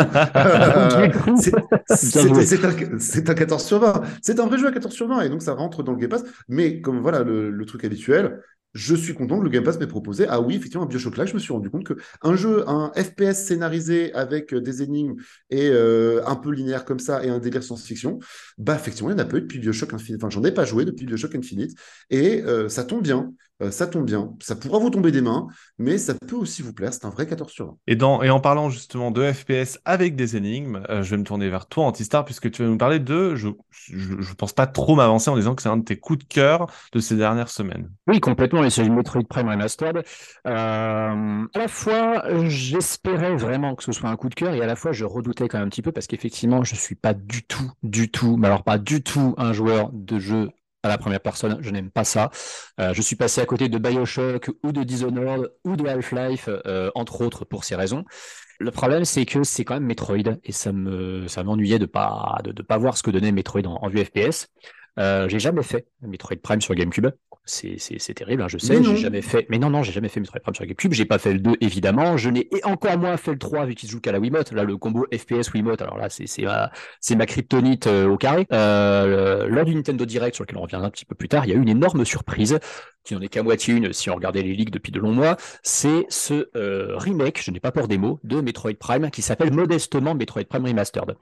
c'est 2.10 3.28
un, 3.28 3.34
14 3.34 3.64
sur 3.64 3.78
20. 3.80 4.02
C'est 4.22 4.40
un 4.40 4.46
vrai 4.46 4.58
jeu 4.58 4.66
à 4.66 4.72
14 4.72 4.94
sur 4.94 5.08
20 5.08 5.22
et 5.22 5.28
donc 5.28 5.42
ça 5.42 5.54
rentre 5.54 5.82
dans 5.82 5.92
le 5.92 5.98
Game 5.98 6.10
Pass. 6.10 6.24
Mais 6.48 6.80
comme 6.80 7.00
voilà 7.00 7.22
le 7.22 7.64
truc 7.64 7.84
habituel, 7.84 8.40
je 8.72 8.94
suis 8.94 9.14
content 9.14 9.38
que 9.38 9.44
le 9.44 9.50
Game 9.50 9.64
Pass 9.64 9.78
m'ait 9.78 9.86
proposé. 9.86 10.26
Ah 10.28 10.40
oui, 10.40 10.56
effectivement, 10.56 10.84
un 10.84 10.86
Bioshock 10.86 11.16
là, 11.16 11.26
je 11.26 11.34
me 11.34 11.38
suis 11.38 11.52
rendu 11.52 11.70
compte 11.70 11.84
qu'un 11.84 12.36
jeu, 12.36 12.68
un 12.68 12.92
FPS 12.94 13.44
scénarisé 13.46 14.12
avec 14.14 14.54
euh, 14.54 14.60
des 14.60 14.82
énigmes 14.82 15.16
et 15.50 15.68
euh, 15.70 16.22
un 16.26 16.36
peu 16.36 16.50
linéaire 16.52 16.84
comme 16.84 17.00
ça 17.00 17.24
et 17.24 17.28
un 17.28 17.38
délire 17.38 17.62
science-fiction, 17.62 18.18
bah 18.58 18.76
effectivement, 18.76 19.10
il 19.10 19.14
y 19.14 19.16
en 19.16 19.18
a 19.18 19.24
peu 19.24 19.40
depuis 19.40 19.58
Bioshock 19.58 19.92
Infinite. 19.94 20.22
Enfin, 20.22 20.30
j'en 20.30 20.44
ai 20.44 20.52
pas 20.52 20.64
joué 20.64 20.84
depuis 20.84 21.06
Bioshock 21.06 21.34
Infinite 21.34 21.76
et 22.10 22.42
euh, 22.42 22.68
ça 22.68 22.84
tombe 22.84 23.02
bien. 23.02 23.32
Ça 23.70 23.86
tombe 23.86 24.06
bien. 24.06 24.32
Ça 24.40 24.56
pourra 24.56 24.78
vous 24.78 24.90
tomber 24.90 25.12
des 25.12 25.20
mains, 25.20 25.48
mais 25.78 25.98
ça 25.98 26.14
peut 26.14 26.36
aussi 26.36 26.62
vous 26.62 26.72
plaire. 26.72 26.92
C'est 26.92 27.04
un 27.04 27.10
vrai 27.10 27.26
14 27.26 27.50
sur 27.50 27.66
20. 27.66 27.76
Et, 27.86 27.96
dans, 27.96 28.22
et 28.22 28.30
en 28.30 28.40
parlant 28.40 28.70
justement 28.70 29.10
de 29.10 29.30
FPS 29.30 29.78
avec 29.84 30.16
des 30.16 30.36
énigmes, 30.36 30.82
je 30.88 31.10
vais 31.10 31.16
me 31.16 31.24
tourner 31.24 31.48
vers 31.48 31.66
toi, 31.66 31.84
Antistar, 31.84 32.24
puisque 32.24 32.50
tu 32.50 32.62
vas 32.62 32.68
nous 32.68 32.78
parler 32.78 32.98
de. 32.98 33.34
Je 33.34 33.48
ne 33.48 34.34
pense 34.34 34.52
pas 34.52 34.66
trop 34.66 34.94
m'avancer 34.94 35.30
en 35.30 35.36
disant 35.36 35.54
que 35.54 35.62
c'est 35.62 35.68
un 35.68 35.76
de 35.76 35.84
tes 35.84 35.98
coups 35.98 36.20
de 36.20 36.24
cœur 36.24 36.66
de 36.92 37.00
ces 37.00 37.16
dernières 37.16 37.48
semaines. 37.48 37.90
Oui, 38.06 38.20
complètement 38.20 38.64
il 38.64 38.70
s'agit 38.70 38.88
de 38.88 38.94
Metroid 38.94 39.22
Prime 39.28 39.48
Remastered. 39.48 40.02
Euh, 40.46 40.50
à 40.50 41.58
la 41.58 41.68
fois, 41.68 42.24
j'espérais 42.44 43.34
vraiment 43.34 43.74
que 43.74 43.82
ce 43.82 43.92
soit 43.92 44.08
un 44.08 44.16
coup 44.16 44.28
de 44.28 44.34
cœur 44.34 44.54
et 44.54 44.62
à 44.62 44.66
la 44.66 44.76
fois, 44.76 44.92
je 44.92 45.04
redoutais 45.04 45.48
quand 45.48 45.58
même 45.58 45.66
un 45.66 45.70
petit 45.70 45.82
peu 45.82 45.92
parce 45.92 46.06
qu'effectivement, 46.06 46.64
je 46.64 46.74
suis 46.74 46.94
pas 46.94 47.14
du 47.14 47.42
tout, 47.42 47.70
du 47.82 48.10
tout, 48.10 48.36
mais 48.36 48.46
alors 48.48 48.64
pas 48.64 48.78
du 48.78 49.02
tout 49.02 49.34
un 49.38 49.52
joueur 49.52 49.90
de 49.92 50.18
jeu 50.18 50.50
à 50.82 50.88
la 50.88 50.98
première 50.98 51.20
personne. 51.20 51.58
Je 51.60 51.70
n'aime 51.70 51.90
pas 51.90 52.04
ça. 52.04 52.30
Euh, 52.80 52.92
je 52.94 53.02
suis 53.02 53.16
passé 53.16 53.40
à 53.40 53.46
côté 53.46 53.68
de 53.68 53.78
Bioshock 53.78 54.50
ou 54.62 54.72
de 54.72 54.82
Dishonored 54.82 55.52
ou 55.64 55.76
de 55.76 55.86
Half-Life, 55.86 56.48
euh, 56.66 56.90
entre 56.94 57.20
autres, 57.22 57.44
pour 57.44 57.64
ces 57.64 57.76
raisons. 57.76 58.04
Le 58.58 58.70
problème, 58.70 59.04
c'est 59.04 59.24
que 59.24 59.42
c'est 59.42 59.64
quand 59.64 59.74
même 59.74 59.84
Metroid 59.84 60.36
et 60.44 60.52
ça 60.52 60.72
me 60.72 61.26
ça 61.28 61.42
m'ennuyait 61.44 61.78
de 61.78 61.86
pas 61.86 62.38
de, 62.44 62.62
pas 62.62 62.76
voir 62.76 62.96
ce 62.96 63.02
que 63.02 63.10
donnait 63.10 63.32
Metroid 63.32 63.66
en, 63.66 63.76
en 63.82 63.88
vue 63.88 64.04
FPS. 64.04 64.48
Euh, 64.98 65.28
j'ai 65.28 65.38
jamais 65.38 65.62
fait 65.62 65.86
Metroid 66.02 66.36
Prime 66.42 66.60
sur 66.60 66.74
GameCube. 66.74 67.08
C'est 67.44 68.14
terrible, 68.14 68.42
hein, 68.42 68.48
je 68.48 68.58
sais. 68.58 68.82
J'ai 68.82 68.96
jamais 68.96 69.22
fait. 69.22 69.46
Mais 69.50 69.58
non, 69.58 69.70
non, 69.70 69.82
j'ai 69.82 69.92
jamais 69.92 70.08
fait 70.08 70.20
Metroid 70.20 70.40
Prime 70.40 70.54
sur 70.54 70.64
GameCube. 70.64 70.92
J'ai 70.92 71.04
pas 71.04 71.18
fait 71.18 71.32
le 71.32 71.40
2, 71.40 71.56
évidemment. 71.60 72.16
Je 72.16 72.30
n'ai 72.30 72.48
encore 72.64 72.96
moins 72.98 73.16
fait 73.16 73.32
le 73.32 73.38
3 73.38 73.66
vu 73.66 73.74
qu'il 73.74 73.88
se 73.88 73.92
joue 73.92 74.00
qu'à 74.00 74.12
la 74.12 74.20
Wiimote. 74.20 74.52
Là, 74.52 74.64
le 74.64 74.76
combo 74.76 75.06
FPS 75.12 75.52
Wiimote, 75.52 75.82
alors 75.82 75.98
là, 75.98 76.08
c'est 76.10 76.26
ma, 76.42 76.70
ma 77.16 77.26
kryptonite 77.26 77.86
euh, 77.86 78.08
au 78.08 78.16
carré. 78.16 78.46
Euh, 78.52 79.48
lors 79.48 79.64
du 79.64 79.74
Nintendo 79.74 80.04
Direct, 80.04 80.34
sur 80.36 80.44
lequel 80.44 80.58
on 80.58 80.62
reviendra 80.62 80.86
un 80.86 80.90
petit 80.90 81.04
peu 81.04 81.14
plus 81.14 81.28
tard, 81.28 81.46
il 81.46 81.50
y 81.50 81.52
a 81.52 81.56
eu 81.56 81.62
une 81.62 81.68
énorme 81.68 82.04
surprise, 82.04 82.58
qui 83.04 83.14
n'en 83.14 83.20
est 83.20 83.28
qu'à 83.28 83.42
moitié 83.42 83.74
une 83.74 83.92
si 83.92 84.10
on 84.10 84.14
regardait 84.14 84.42
les 84.42 84.54
leaks 84.54 84.70
depuis 84.70 84.92
de 84.92 85.00
longs 85.00 85.12
mois. 85.12 85.36
C'est 85.62 86.06
ce 86.08 86.48
remake, 86.98 87.42
je 87.42 87.50
n'ai 87.50 87.60
pas 87.60 87.72
peur 87.72 87.88
des 87.88 87.98
mots, 87.98 88.20
de 88.24 88.40
Metroid 88.40 88.74
Prime 88.78 89.10
qui 89.10 89.22
s'appelle 89.22 89.52
modestement 89.52 90.14
Metroid 90.14 90.44
Prime 90.44 90.66
Remastered. 90.66 91.16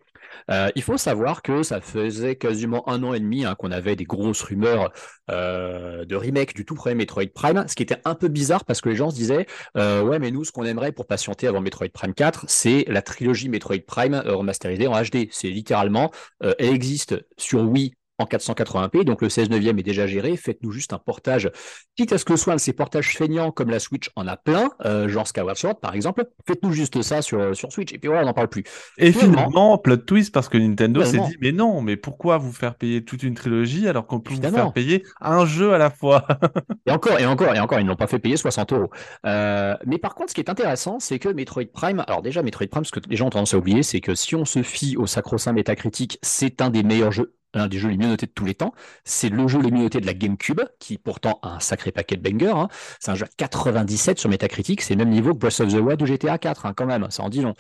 Euh, 0.51 0.71
il 0.75 0.83
faut 0.83 0.97
savoir 0.97 1.43
que 1.43 1.63
ça 1.63 1.81
faisait 1.81 2.37
quasiment 2.37 2.89
un 2.89 3.03
an 3.03 3.15
et 3.15 3.21
demi 3.21 3.45
hein, 3.45 3.55
qu'on 3.55 3.71
avait 3.71 3.97
des 3.97 4.05
grosses 4.05 4.43
rumeurs 4.43 4.93
euh, 5.31 6.05
de 6.05 6.17
remake 6.17 6.55
du 6.55 6.65
tout 6.65 6.75
premier 6.75 6.95
Metroid 6.95 7.27
Prime, 7.35 7.65
ce 7.69 7.75
qui 7.75 7.83
était 7.83 8.01
un 8.05 8.15
peu 8.15 8.29
bizarre 8.29 8.65
parce 8.65 8.81
que 8.81 8.89
les 8.89 8.97
gens 8.97 9.11
se 9.11 9.17
disaient 9.17 9.47
euh, 9.77 10.03
ouais 10.03 10.19
mais 10.19 10.31
nous 10.31 10.45
ce 10.45 10.53
qu'on 10.53 10.65
aimerait 10.65 10.93
pour 10.93 11.07
patienter 11.07 11.47
avant 11.47 11.61
Metroid 11.61 11.89
Prime 11.93 12.15
4, 12.15 12.45
c'est 12.49 12.85
la 12.89 13.03
trilogie 13.03 13.49
Metroid 13.49 13.77
Prime 13.87 14.23
remasterisée 14.25 14.87
en 14.87 15.01
HD. 15.01 15.29
C'est 15.31 15.49
littéralement, 15.49 16.11
elle 16.41 16.75
existe 16.75 17.25
sur 17.37 17.63
Wii 17.63 17.95
en 18.19 18.25
480p, 18.25 19.05
donc 19.05 19.23
le 19.23 19.29
16 19.29 19.51
neuvième 19.51 19.79
est 19.79 19.83
déjà 19.83 20.07
géré. 20.07 20.37
Faites-nous 20.37 20.73
juste 20.73 20.93
un 20.93 20.99
portage, 20.99 21.51
quitte 21.97 22.13
à 22.13 22.19
ce 22.19 22.25
que 22.25 22.37
ce 22.37 22.43
soit 22.43 22.53
un 22.53 22.57
de 22.57 22.61
ces 22.61 22.73
portages 22.73 23.17
feignants 23.17 23.51
comme 23.51 23.71
la 23.71 23.79
Switch 23.79 24.11
en 24.17 24.27
a 24.27 24.37
plein, 24.37 24.71
euh, 24.85 25.09
genre 25.09 25.27
Skyward 25.27 25.57
Sword 25.57 25.81
par 25.81 25.95
exemple. 25.95 26.25
Faites-nous 26.47 26.73
juste 26.73 27.01
ça 27.03 27.23
sur, 27.23 27.57
sur 27.57 27.73
Switch, 27.73 27.93
et 27.93 27.99
puis 27.99 28.09
voilà, 28.09 28.23
on 28.23 28.27
n'en 28.27 28.35
parle 28.35 28.49
plus. 28.49 28.65
Et 28.99 29.13
finalement, 29.13 29.79
plot 29.79 29.99
twist, 29.99 30.33
parce 30.33 30.49
que 30.49 30.59
Nintendo 30.59 31.05
s'est 31.05 31.19
dit, 31.19 31.37
mais 31.41 31.53
non, 31.53 31.81
mais 31.81 31.97
pourquoi 31.97 32.39
vous 32.39 32.53
faire 32.53 32.75
payer 32.75 33.05
toute 33.05 33.23
une 33.23 33.35
trilogie 33.35 33.89
alors 33.89 34.07
qu'on 34.07 34.21
peut 34.21 34.35
vous 34.35 34.43
faire 34.43 34.73
payer 34.73 35.05
un 35.21 35.47
jeu 35.47 35.73
à 35.73 35.79
la 35.79 35.91
fois? 35.91 36.27
Et 36.87 36.91
encore, 36.91 37.19
et 37.19 37.27
encore, 37.27 37.55
et 37.55 37.61
encore, 37.61 37.81
ils 37.81 37.87
n'ont 37.87 37.97
pas 37.97 38.07
fait 38.07 38.19
payer 38.19 38.37
60 38.37 38.73
euros. 38.73 38.91
Euh, 39.27 39.75
mais 39.85 39.99
par 39.99 40.15
contre, 40.15 40.31
ce 40.31 40.35
qui 40.35 40.41
est 40.41 40.49
intéressant, 40.49 40.99
c'est 41.01 41.19
que 41.19 41.29
Metroid 41.29 41.67
Prime, 41.73 42.03
alors 42.07 42.23
déjà, 42.23 42.43
Metroid 42.43 42.69
Prime, 42.69 42.85
ce 42.85 42.93
que 42.93 43.01
les 43.09 43.17
gens 43.17 43.27
ont 43.27 43.31
tendance 43.31 43.53
à 43.53 43.59
oublier, 43.59 43.83
c'est 43.83 44.01
que 44.01 44.15
si 44.15 44.35
on 44.35 44.47
se 44.47 44.63
fie 44.63 44.97
au 44.97 45.07
sacro-saint 45.07 45.53
métacritique, 45.53 46.19
c'est 46.23 46.63
un 46.63 46.71
des 46.71 46.83
meilleurs 46.83 47.13
jeux 47.13 47.35
un 47.55 47.69
des 47.69 47.79
jeux 47.79 47.89
les 47.89 47.97
mieux 47.97 48.09
notés 48.09 48.27
de 48.27 48.33
tous 48.33 48.45
les 48.45 48.55
temps. 48.55 48.73
C'est 49.05 49.29
le 49.29 49.49
jeu 49.49 49.61
le 49.61 49.71
mieux 49.71 49.83
noté 49.83 50.01
de 50.01 50.07
la 50.07 50.15
GameCube, 50.15 50.61
qui 50.79 50.99
pourtant 50.99 51.39
a 51.43 51.57
un 51.57 51.61
sacré 51.61 51.93
paquet 51.93 52.17
de 52.17 52.23
bangers. 52.23 52.55
Hein. 52.57 52.69
C'est 53.01 53.11
un 53.11 53.15
jeu 53.15 53.25
à 53.25 53.29
97 53.37 54.19
sur 54.19 54.29
Metacritic, 54.29 54.83
c'est 54.83 54.95
le 54.95 55.05
même 55.05 55.11
niveau 55.11 55.33
que 55.35 55.39
Breath 55.39 55.61
of 55.61 55.73
the 55.73 55.79
Wild 55.79 56.03
ou 56.03 56.07
GTA 56.07 56.39
4, 56.39 56.67
hein, 56.67 56.75
quand 56.77 56.87
même, 56.87 57.11
ça 57.11 57.23
en 57.23 57.29
dit 57.29 57.43
long. 57.43 57.55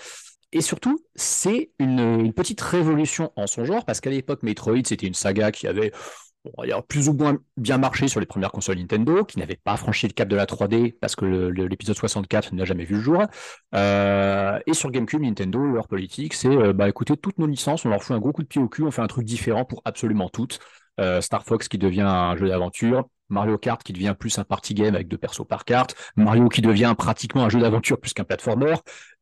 Et 0.52 0.62
surtout, 0.62 0.98
c'est 1.14 1.72
une, 1.78 2.32
petite 2.32 2.60
révolution 2.60 3.32
en 3.36 3.46
son 3.46 3.64
genre, 3.64 3.84
parce 3.84 4.00
qu'à 4.00 4.10
l'époque, 4.10 4.42
Metroid, 4.42 4.82
c'était 4.84 5.06
une 5.06 5.14
saga 5.14 5.52
qui 5.52 5.66
avait 5.66 5.92
a 6.70 6.82
plus 6.82 7.08
ou 7.08 7.12
moins 7.12 7.38
bien 7.56 7.78
marché 7.78 8.08
sur 8.08 8.20
les 8.20 8.26
premières 8.26 8.52
consoles 8.52 8.78
Nintendo, 8.78 9.24
qui 9.24 9.38
n'avaient 9.38 9.56
pas 9.56 9.76
franchi 9.76 10.06
le 10.06 10.12
cap 10.12 10.28
de 10.28 10.36
la 10.36 10.46
3D 10.46 10.94
parce 10.98 11.16
que 11.16 11.24
l'épisode 11.24 11.96
64 11.96 12.54
n'a 12.54 12.64
jamais 12.64 12.84
vu 12.84 12.96
le 12.96 13.00
jour. 13.00 13.22
Euh, 13.74 14.58
et 14.66 14.74
sur 14.74 14.90
GameCube, 14.90 15.22
Nintendo, 15.22 15.60
leur 15.60 15.88
politique, 15.88 16.34
c'est 16.34 16.48
euh, 16.48 16.72
bah 16.72 16.88
écoutez, 16.88 17.16
toutes 17.16 17.38
nos 17.38 17.46
licences, 17.46 17.84
on 17.84 17.90
leur 17.90 18.02
fout 18.02 18.16
un 18.16 18.20
gros 18.20 18.32
coup 18.32 18.42
de 18.42 18.48
pied 18.48 18.60
au 18.60 18.68
cul, 18.68 18.82
on 18.82 18.90
fait 18.90 19.02
un 19.02 19.06
truc 19.06 19.24
différent 19.24 19.64
pour 19.64 19.82
absolument 19.84 20.28
toutes. 20.28 20.58
Euh, 21.00 21.20
Star 21.20 21.44
Fox 21.44 21.68
qui 21.68 21.78
devient 21.78 22.00
un 22.02 22.36
jeu 22.36 22.48
d'aventure, 22.48 23.08
Mario 23.28 23.58
Kart 23.58 23.82
qui 23.82 23.92
devient 23.92 24.14
plus 24.18 24.38
un 24.38 24.44
party 24.44 24.74
game 24.74 24.94
avec 24.94 25.08
deux 25.08 25.18
persos 25.18 25.46
par 25.46 25.64
carte, 25.64 25.94
Mario 26.16 26.48
qui 26.48 26.62
devient 26.62 26.94
pratiquement 26.96 27.44
un 27.44 27.48
jeu 27.48 27.60
d'aventure 27.60 27.98
plus 27.98 28.12
qu'un 28.12 28.24
platformer, 28.24 28.74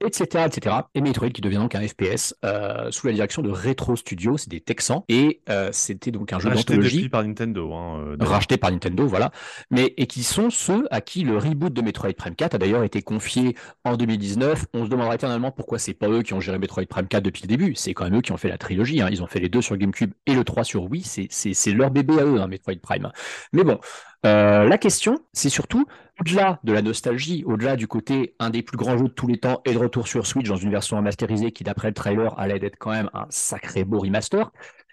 etc., 0.04 0.44
etc. 0.46 0.76
Et 0.94 1.00
Metroid 1.00 1.30
qui 1.30 1.40
devient 1.40 1.56
donc 1.56 1.74
un 1.74 1.86
FPS 1.86 2.34
euh, 2.44 2.90
sous 2.90 3.06
la 3.06 3.12
direction 3.12 3.42
de 3.42 3.50
Retro 3.50 3.96
Studios, 3.96 4.36
c'est 4.36 4.50
des 4.50 4.60
Texans, 4.60 5.02
et 5.08 5.40
euh, 5.48 5.70
c'était 5.72 6.10
donc 6.10 6.32
un 6.32 6.38
jeu 6.38 6.50
d'anthologie. 6.50 7.08
par 7.08 7.24
Nintendo. 7.24 7.72
Hein, 7.72 7.98
euh, 7.98 8.16
racheté 8.20 8.56
par 8.56 8.70
Nintendo, 8.70 9.06
voilà. 9.06 9.30
Mais, 9.70 9.94
et 9.96 10.06
qui 10.06 10.22
sont 10.22 10.50
ceux 10.50 10.86
à 10.90 11.00
qui 11.00 11.22
le 11.22 11.38
reboot 11.38 11.72
de 11.72 11.82
Metroid 11.82 12.12
Prime 12.12 12.34
4 12.34 12.54
a 12.54 12.58
d'ailleurs 12.58 12.84
été 12.84 13.02
confié 13.02 13.56
en 13.84 13.96
2019. 13.96 14.66
On 14.74 14.84
se 14.84 14.90
demandera 14.90 15.14
éternellement 15.14 15.50
pourquoi 15.50 15.78
c'est 15.78 15.94
pas 15.94 16.08
eux 16.08 16.22
qui 16.22 16.34
ont 16.34 16.40
géré 16.40 16.58
Metroid 16.58 16.86
Prime 16.86 17.08
4 17.08 17.22
depuis 17.22 17.42
le 17.42 17.48
début. 17.48 17.74
C'est 17.74 17.94
quand 17.94 18.04
même 18.04 18.16
eux 18.16 18.20
qui 18.20 18.32
ont 18.32 18.36
fait 18.36 18.48
la 18.48 18.58
trilogie. 18.58 19.00
Hein. 19.00 19.08
Ils 19.10 19.22
ont 19.22 19.26
fait 19.26 19.40
les 19.40 19.48
deux 19.48 19.62
sur 19.62 19.76
GameCube 19.76 20.12
et 20.26 20.34
le 20.34 20.44
3 20.44 20.64
sur 20.64 20.84
Wii. 20.90 21.02
C'est 21.04 21.72
leur 21.72 21.90
bébé 21.90 22.18
à 22.18 22.24
eux, 22.24 22.40
hein, 22.40 22.48
Metroid 22.48 22.74
Prime. 22.82 23.10
Mais 23.52 23.64
bon, 23.64 23.78
la 24.24 24.78
question, 24.78 25.18
c'est 25.32 25.48
surtout 25.48 25.86
au-delà 26.20 26.60
de 26.64 26.72
la 26.72 26.82
nostalgie, 26.82 27.44
au-delà 27.44 27.76
du 27.76 27.86
côté 27.86 28.34
un 28.38 28.50
des 28.50 28.62
plus 28.62 28.76
grands 28.76 28.96
jeux 28.96 29.08
de 29.08 29.12
tous 29.12 29.26
les 29.26 29.38
temps 29.38 29.60
et 29.64 29.72
de 29.72 29.78
retour 29.78 30.08
sur 30.08 30.26
Switch 30.26 30.48
dans 30.48 30.56
une 30.56 30.70
version 30.70 30.96
remasterisée 30.96 31.52
qui, 31.52 31.62
d'après 31.62 31.88
le 31.88 31.94
trailer, 31.94 32.38
allait 32.38 32.64
être 32.64 32.76
quand 32.78 32.90
même 32.90 33.10
un 33.12 33.26
sacré 33.28 33.84
beau 33.84 34.00
remaster. 34.00 34.50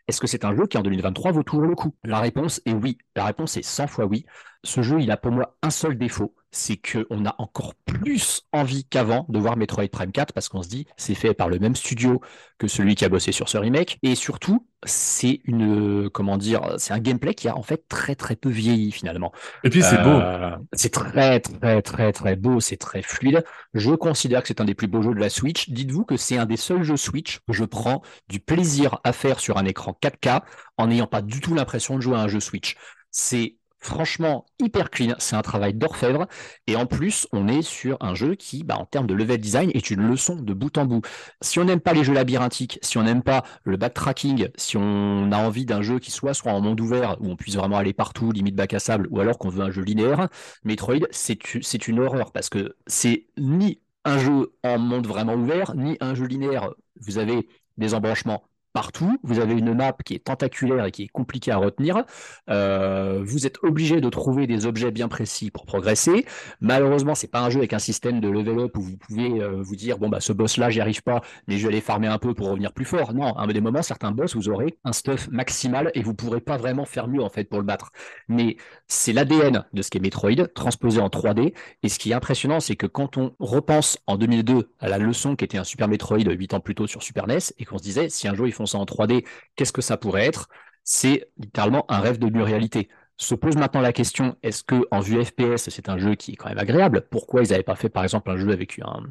Est-ce 0.08 0.20
que 0.20 0.28
c'est 0.28 0.44
un 0.44 0.56
jeu 0.56 0.68
qui 0.68 0.78
en 0.78 0.82
2023 0.82 1.32
vaut 1.32 1.44
toujours 1.44 1.66
le 1.66 1.76
coup? 1.76 1.96
La 2.04 2.20
réponse 2.20 2.62
est 2.66 2.74
oui. 2.74 2.98
La 3.16 3.26
réponse 3.26 3.56
est 3.56 3.64
100 3.64 3.88
fois 3.88 4.06
oui. 4.06 4.26
Ce 4.64 4.82
jeu, 4.82 5.02
il 5.02 5.12
a 5.12 5.18
pour 5.18 5.32
moi 5.32 5.58
un 5.62 5.70
seul 5.70 5.98
défaut, 5.98 6.34
c'est 6.52 6.78
qu'on 6.78 7.26
a 7.26 7.36
encore 7.38 7.74
plus 7.86 8.44
envie 8.52 8.86
qu'avant 8.86 9.26
de 9.28 9.40
voir 9.40 9.58
Metroid 9.58 9.88
Prime 9.92 10.12
4 10.12 10.34
parce 10.34 10.48
qu'on 10.48 10.62
se 10.62 10.70
dit 10.70 10.86
c'est 10.96 11.16
fait 11.16 11.34
par 11.34 11.50
le 11.50 11.60
même 11.60 11.76
studio 11.76 12.22
que 12.60 12.68
celui 12.68 12.96
qui 12.96 13.04
a 13.04 13.10
bossé 13.10 13.32
sur 13.32 13.50
ce 13.50 13.58
remake 13.58 13.98
et 14.04 14.16
surtout 14.16 14.68
c'est 14.86 15.42
une 15.46 16.10
comment 16.10 16.38
dire 16.38 16.76
c'est 16.78 16.94
un 16.94 17.00
gameplay 17.00 17.34
qui 17.34 17.48
a 17.48 17.58
en 17.58 17.64
fait 17.64 17.88
très 17.88 18.16
très 18.16 18.36
peu 18.36 18.50
vieilli 18.50 18.92
finalement. 18.92 19.32
Et 19.64 19.70
puis 19.70 19.82
c'est 19.82 19.98
beau. 19.98 20.10
Euh, 20.10 20.56
c'est 20.74 20.94
très 20.94 21.40
très 21.40 21.82
très 21.82 22.14
très 22.14 22.36
beau, 22.36 22.60
c'est 22.60 22.78
très 22.78 23.02
fluide. 23.02 23.44
Je 23.74 23.92
considère 23.92 24.44
que 24.44 24.48
c'est 24.48 24.62
un 24.62 24.66
des 24.66 24.76
plus 24.76 24.88
beaux 24.88 25.02
jeux 25.02 25.16
de 25.16 25.20
la 25.20 25.30
Switch. 25.30 25.70
Dites-vous 25.70 26.06
que 26.06 26.18
c'est 26.18 26.38
un 26.38 26.46
des 26.46 26.58
seuls 26.58 26.84
jeux 26.84 26.98
Switch 26.98 27.40
que 27.48 27.54
je 27.54 27.66
prends 27.66 28.02
du 28.30 28.40
plaisir 28.40 29.00
à 29.04 29.12
faire 29.12 29.40
sur 29.40 29.58
un 29.58 29.66
écran 29.66 29.98
4K 30.02 30.42
en 30.78 30.88
n'ayant 30.88 31.08
pas 31.08 31.22
du 31.22 31.42
tout 31.42 31.56
l'impression 31.56 31.96
de 31.96 32.02
jouer 32.02 32.16
à 32.16 32.22
un 32.22 32.28
jeu 32.28 32.40
Switch. 32.40 32.78
C'est 33.10 33.58
franchement 33.84 34.46
hyper 34.60 34.90
clean. 34.90 35.16
C'est 35.20 35.36
un 35.36 35.42
travail 35.42 35.74
d'orfèvre. 35.74 36.28
Et 36.68 36.76
en 36.76 36.86
plus, 36.86 37.28
on 37.32 37.48
est 37.48 37.62
sur 37.62 37.98
un 38.02 38.16
jeu 38.16 38.36
qui, 38.36 38.64
bah, 38.64 38.78
en 38.78 38.86
termes 38.86 39.08
de 39.08 39.14
level 39.14 39.40
design, 39.40 39.72
est 39.74 39.92
une 39.92 40.02
leçon 40.02 40.36
de 40.36 40.54
bout 40.54 40.78
en 40.78 40.86
bout. 40.86 41.02
Si 41.42 41.60
on 41.60 41.66
n'aime 41.66 41.80
pas 41.80 41.94
les 41.94 42.04
jeux 42.04 42.14
labyrinthiques, 42.14 42.80
si 42.82 42.98
on 42.98 43.04
n'aime 43.04 43.24
pas 43.24 43.44
le 43.64 43.78
backtracking, 43.78 44.50
si 44.56 44.78
on 44.78 45.32
a 45.32 45.38
envie 45.38 45.66
d'un 45.66 45.82
jeu 45.82 46.00
qui 46.00 46.12
soit 46.12 46.34
soit 46.34 46.52
en 46.52 46.62
monde 46.62 46.80
ouvert, 46.82 47.18
où 47.22 47.30
on 47.30 47.36
puisse 47.36 47.56
vraiment 47.56 47.78
aller 47.78 47.94
partout, 47.94 48.32
limite 48.32 48.56
bac 48.56 48.74
à 48.74 48.80
sable, 48.80 49.08
ou 49.12 49.20
alors 49.20 49.38
qu'on 49.38 49.50
veut 49.50 49.64
un 49.64 49.72
jeu 49.72 49.82
linéaire, 49.84 50.30
Metroid, 50.64 51.08
c'est 51.12 51.88
une 51.88 52.00
horreur 52.00 52.32
parce 52.32 52.50
que 52.50 52.76
c'est 52.88 53.28
ni 53.38 53.82
un 54.06 54.18
jeu 54.18 54.54
en 54.64 54.78
monde 54.78 55.08
vraiment 55.08 55.36
ouvert, 55.36 55.76
ni 55.76 55.98
un 56.02 56.16
jeu 56.16 56.26
linéaire. 56.26 56.74
Vous 57.02 57.18
avez 57.18 57.48
des 57.78 57.94
embranchements 57.94 58.44
partout. 58.74 59.18
Vous 59.24 59.40
avez 59.40 59.54
une 59.54 59.74
map 59.74 59.96
qui 60.04 60.16
est 60.16 60.24
tentaculaire 60.24 60.86
et 60.86 60.92
qui 60.92 61.04
est 61.04 61.08
compliquée 61.08 61.52
à 61.52 61.58
retenir. 61.58 62.04
Euh, 62.50 63.22
vous 63.24 63.46
êtes 63.46 63.58
obligé 63.64 64.02
de 64.02 64.10
trouver 64.10 64.48
des 64.48 64.66
objets 64.66 64.92
bien 64.92 65.08
précis 65.08 65.52
pour 65.52 65.66
progresser. 65.66 66.26
Malheureusement, 66.60 67.16
c'est 67.16 67.28
pas 67.28 67.42
un 67.42 67.50
jeu 67.50 67.60
avec 67.60 67.74
un 67.74 67.80
système 67.80 68.20
de 68.20 68.28
level 68.28 68.60
up 68.60 68.78
où 68.78 68.82
vous 68.82 68.98
pouvez 68.98 69.42
euh, 69.42 69.62
vous 69.62 69.76
dire 69.76 69.98
bon 70.00 70.10
bah 70.10 70.20
ce 70.20 70.34
boss 70.34 70.58
là 70.58 70.70
j'y 70.70 70.82
arrive 70.82 71.04
pas, 71.04 71.22
mais 71.48 71.58
je 71.58 71.64
vais 71.68 71.74
aller 71.74 71.82
farmer 71.82 72.08
un 72.08 72.18
peu 72.18 72.34
pour 72.34 72.50
revenir 72.50 72.74
plus 72.74 72.86
fort. 72.86 73.14
Non, 73.14 73.34
à 73.34 73.48
des 73.48 73.62
moments, 73.62 73.84
certains 73.84 74.12
boss 74.12 74.36
vous 74.36 74.50
aurez 74.50 74.78
un 74.84 74.94
stuff 74.94 75.30
maximal 75.32 75.92
et 75.94 76.02
vous 76.02 76.14
pourrez 76.14 76.42
pas 76.42 76.58
vraiment 76.58 76.86
faire 76.86 77.08
mieux 77.08 77.22
en 77.22 77.30
fait 77.30 77.46
pour 77.46 77.60
le 77.60 77.66
battre. 77.66 77.92
Mais 78.28 78.58
c'est 78.88 79.14
l'ADN 79.14 79.66
de 79.74 79.82
ce 79.82 79.90
qu'est 79.90 80.00
Metroid 80.00 80.48
transposé 80.56 81.00
en 81.00 81.08
3D. 81.08 81.54
Et 81.84 81.90
ce 81.90 82.00
qui 82.00 82.12
est 82.12 82.14
impressionnant, 82.14 82.60
c'est 82.60 82.76
que 82.76 82.88
quand 82.88 83.18
on 83.18 83.36
repense 83.40 84.00
en 84.08 84.18
2002 84.18 84.70
à 84.80 84.90
la 84.90 84.98
leçon 84.98 85.36
qui 85.36 85.46
était 85.46 85.58
un 85.58 85.64
Super 85.64 85.88
Metroid 85.88 86.20
8 86.20 86.54
ans 86.56 86.60
plus 86.60 86.76
tôt 86.76 86.88
sur 86.88 87.04
Super 87.04 87.28
NES 87.28 87.38
et 87.60 87.66
qu'on 87.66 87.78
se 87.78 87.84
disait 87.84 88.10
si 88.10 88.28
un 88.28 88.36
jour 88.36 88.48
ils 88.48 88.54
font 88.54 88.63
en 88.66 88.86
3D, 88.86 89.26
qu'est-ce 89.56 89.74
que 89.74 89.82
ça 89.82 89.98
pourrait 89.98 90.26
être? 90.26 90.50
C'est 90.84 91.30
littéralement 91.38 91.86
un 91.90 92.00
rêve 92.00 92.20
de 92.20 92.42
réalité. 92.42 92.90
Se 93.18 93.36
pose 93.36 93.56
maintenant 93.56 93.82
la 93.82 93.94
question, 93.94 94.36
est-ce 94.44 94.64
que 94.64 94.86
en 94.92 95.00
vue 95.00 95.24
FPS, 95.24 95.70
c'est 95.70 95.88
un 95.88 95.98
jeu 95.98 96.16
qui 96.16 96.34
est 96.34 96.36
quand 96.36 96.50
même 96.50 96.58
agréable? 96.58 97.06
Pourquoi 97.10 97.44
ils 97.44 97.52
n'avaient 97.52 97.64
pas 97.64 97.76
fait 97.76 97.90
par 97.90 98.04
exemple 98.04 98.30
un 98.32 98.38
jeu 98.38 98.52
avec 98.52 98.80
un, 98.80 99.04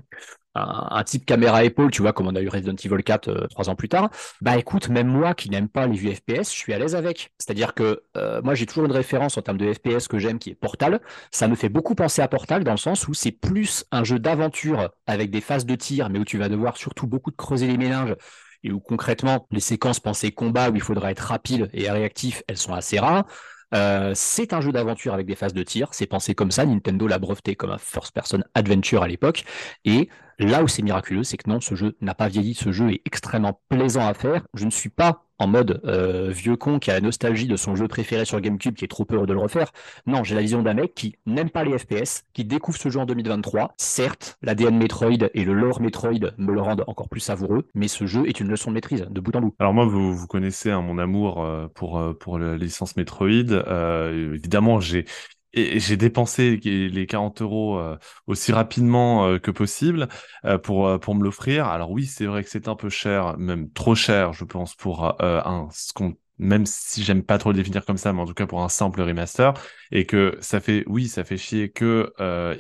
un, 0.55 1.05
type 1.05 1.25
caméra 1.25 1.65
épaule, 1.65 1.91
tu 1.91 2.03
vois, 2.03 2.13
comme 2.13 2.27
on 2.27 2.35
a 2.35 2.41
eu 2.41 2.49
Resident 2.49 2.75
Evil 2.75 3.03
4 3.03 3.29
euh, 3.29 3.47
trois 3.49 3.71
ans 3.71 3.75
plus 3.75 3.89
tard, 3.89 4.11
bah 4.41 4.59
écoute, 4.59 4.89
même 4.89 5.07
moi 5.07 5.35
qui 5.35 5.51
n'aime 5.51 5.69
pas 5.69 5.87
les 5.87 5.97
vues 5.97 6.15
FPS, 6.15 6.53
je 6.53 6.57
suis 6.57 6.73
à 6.73 6.79
l'aise 6.79 6.95
avec. 6.95 7.33
C'est-à-dire 7.39 7.75
que 7.75 8.03
euh, 8.17 8.43
moi 8.43 8.55
j'ai 8.55 8.67
toujours 8.67 8.85
une 8.85 8.93
référence 8.93 9.39
en 9.39 9.43
termes 9.43 9.59
de 9.59 9.73
FPS 9.73 10.09
que 10.09 10.19
j'aime 10.19 10.39
qui 10.39 10.51
est 10.51 10.55
Portal. 10.55 11.01
Ça 11.31 11.49
me 11.49 11.55
fait 11.55 11.69
beaucoup 11.69 11.95
penser 11.95 12.23
à 12.23 12.29
Portal 12.29 12.65
dans 12.65 12.73
le 12.73 12.77
sens 12.77 13.09
où 13.09 13.15
c'est 13.15 13.33
plus 13.33 13.85
un 13.93 14.05
jeu 14.05 14.19
d'aventure 14.19 14.91
avec 15.07 15.31
des 15.31 15.41
phases 15.41 15.65
de 15.65 15.75
tir, 15.75 16.11
mais 16.11 16.19
où 16.19 16.25
tu 16.25 16.39
vas 16.39 16.49
devoir 16.49 16.77
surtout 16.77 17.07
beaucoup 17.07 17.31
de 17.31 17.37
creuser 17.37 17.67
les 17.67 17.79
méninges 17.79 18.17
et 18.65 18.73
où 18.73 18.81
concrètement 18.81 19.47
les 19.51 19.61
séquences 19.61 20.01
pensées 20.01 20.33
combat 20.33 20.71
où 20.71 20.75
il 20.75 20.83
faudra 20.83 21.11
être 21.11 21.21
rapide 21.21 21.69
et 21.73 21.91
réactif, 21.91 22.43
elles 22.49 22.59
sont 22.59 22.75
assez 22.75 22.99
rares. 22.99 23.27
Euh, 23.75 24.13
c'est 24.15 24.53
un 24.53 24.61
jeu 24.61 24.71
d'aventure 24.71 25.15
avec 25.15 25.27
des 25.27 25.35
phases 25.35 25.55
de 25.55 25.63
tir, 25.63 25.89
c'est 25.93 26.07
pensé 26.07 26.35
comme 26.35 26.51
ça, 26.51 26.67
Nintendo 26.67 27.07
l'a 27.07 27.19
breveté 27.19 27.57
comme 27.57 27.71
un 27.71 27.79
first-person 27.79 28.45
adventure 28.55 29.03
à 29.03 29.09
l'époque, 29.09 29.45
et 29.87 30.11
là 30.47 30.63
où 30.63 30.69
c'est 30.69 30.83
miraculeux, 30.83 31.25
c'est 31.25 31.37
que 31.37 31.49
non, 31.49 31.61
ce 31.61 31.75
jeu 31.75 31.97
n'a 32.01 32.15
pas 32.15 32.29
vieilli, 32.29 32.55
ce 32.55 32.73
jeu 32.73 32.91
est 32.91 33.03
extrêmement 33.05 33.61
plaisant 33.69 34.07
à 34.07 34.15
faire. 34.15 34.43
Je 34.55 34.65
ne 34.65 34.71
suis 34.71 34.89
pas 34.89 35.25
en 35.39 35.49
mode 35.49 35.81
euh, 35.85 36.31
vieux 36.31 36.57
con 36.57 36.79
qui 36.79 36.91
a 36.91 36.95
la 36.95 37.01
nostalgie 37.01 37.49
de 37.49 37.57
son 37.57 37.75
jeu 37.75 37.89
préféré 37.89 38.25
sur 38.25 38.41
GameCube, 38.41 38.75
qui 38.75 38.85
est 38.85 38.89
trop 38.89 39.07
heureux 39.11 39.27
de 39.27 39.33
le 39.33 39.41
refaire. 39.41 39.73
Non, 40.07 40.23
j'ai 40.23 40.35
la 40.35 40.41
vision 40.41 40.63
d'un 40.63 40.75
mec 40.75 40.95
qui 40.95 41.17
n'aime 41.27 41.51
pas 41.51 41.65
les 41.65 41.77
FPS, 41.77 42.25
qui 42.33 42.45
découvre 42.45 42.79
ce 42.79 42.89
jeu 42.89 43.01
en 43.01 43.07
2023. 43.07 43.73
Certes, 43.77 44.39
l'ADN 44.43 44.77
Metroid 44.79 45.29
et 45.35 45.45
le 45.45 45.53
lore 45.53 45.81
Metroid 45.81 46.33
me 46.39 46.53
le 46.53 46.61
rendent 46.61 46.85
encore 46.87 47.09
plus 47.09 47.21
savoureux, 47.21 47.67
mais 47.75 47.89
ce 47.89 48.07
jeu 48.07 48.27
est 48.29 48.39
une 48.39 48.49
leçon 48.49 48.71
de 48.71 48.75
maîtrise, 48.75 49.07
de 49.11 49.21
bout 49.21 49.35
en 49.35 49.41
bout. 49.41 49.55
Alors 49.59 49.75
moi, 49.75 49.85
vous, 49.85 50.27
connaissez 50.29 50.71
hein, 50.71 50.81
mon 50.81 50.99
amour 50.99 51.43
euh, 51.43 51.67
pour, 51.75 51.99
euh, 51.99 52.15
pour 52.15 52.39
la 52.39 52.57
licence 52.57 52.97
Metroid. 52.97 53.29
évidemment, 53.29 54.81
j'ai 54.81 55.07
et 55.55 55.81
j'ai 55.81 55.97
dépensé 55.97 56.57
les 56.57 57.07
40 57.07 57.43
euros 57.43 57.81
aussi 58.27 58.53
rapidement 58.53 59.39
que 59.39 59.51
possible 59.51 60.09
pour, 60.63 60.99
pour 61.01 61.15
me 61.15 61.25
l'offrir. 61.25 61.67
Alors 61.67 61.91
oui, 61.91 62.07
c'est 62.07 62.27
vrai 62.27 62.43
que 62.43 62.51
c'est 62.51 62.69
un 62.69 62.77
peu 62.77 62.89
cher, 62.89 63.37
même 63.39 63.71
trop 63.71 63.95
cher, 63.95 64.33
je 64.33 64.45
pense, 64.45 64.75
pour 64.75 65.21
un 65.23 65.69
ce 65.73 65.93
qu'on 65.93 66.17
même 66.39 66.67
si 66.67 67.03
j'aime 67.05 67.23
pas 67.23 67.39
trop 67.39 67.51
le 67.53 67.57
définir 67.57 67.85
comme 67.85 67.97
ça, 67.97 68.13
mais 68.13 68.21
en 68.21 68.27
tout 68.27 68.35
cas 68.35 68.47
pour 68.47 68.63
un 68.63 68.69
simple 68.69 69.01
remaster, 69.03 69.55
et 69.91 70.07
que 70.07 70.37
ça 70.41 70.61
fait, 70.61 70.85
oui, 70.87 71.09
ça 71.09 71.25
fait 71.25 71.37
chier 71.37 71.71
que 71.71 72.13
euh, 72.21 72.55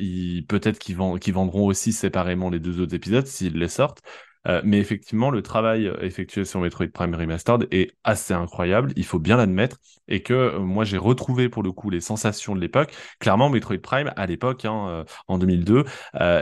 peut-être 0.49 0.78
qu'ils 0.78 0.97
vendront 0.97 1.66
aussi 1.66 1.93
séparément 1.93 2.49
les 2.51 2.61
deux 2.61 2.80
autres 2.80 2.95
épisodes 2.95 3.26
s'ils 3.26 3.59
les 3.59 3.68
sortent, 3.68 4.01
euh, 4.49 4.61
mais 4.64 4.78
effectivement, 4.78 5.30
le 5.30 5.43
travail 5.43 5.86
euh, 5.86 5.97
effectué 6.01 6.45
sur 6.45 6.61
Metroid 6.61 6.88
Prime 6.88 7.14
Remastered 7.14 7.68
est 7.70 7.93
assez 8.05 8.34
incroyable, 8.34 8.93
il 8.97 9.05
faut 9.05 9.18
bien 9.18 9.36
l'admettre, 9.36 9.78
et 10.09 10.22
que 10.22 10.34
euh, 10.34 10.59
moi 10.59 10.84
j'ai 10.84 10.99
retrouvé 10.99 11.49
pour 11.49 11.62
le 11.62 11.72
coup 11.72 11.90
les 11.90 12.01
sensations 12.01 12.55
de 12.55 12.61
l'époque. 12.61 12.93
Clairement, 13.20 13.49
Metroid 13.51 13.78
Prime 13.78 14.12
à 14.16 14.26
l'époque, 14.26 14.64
hein, 14.64 15.05
en 15.28 15.38
2002, 15.38 15.84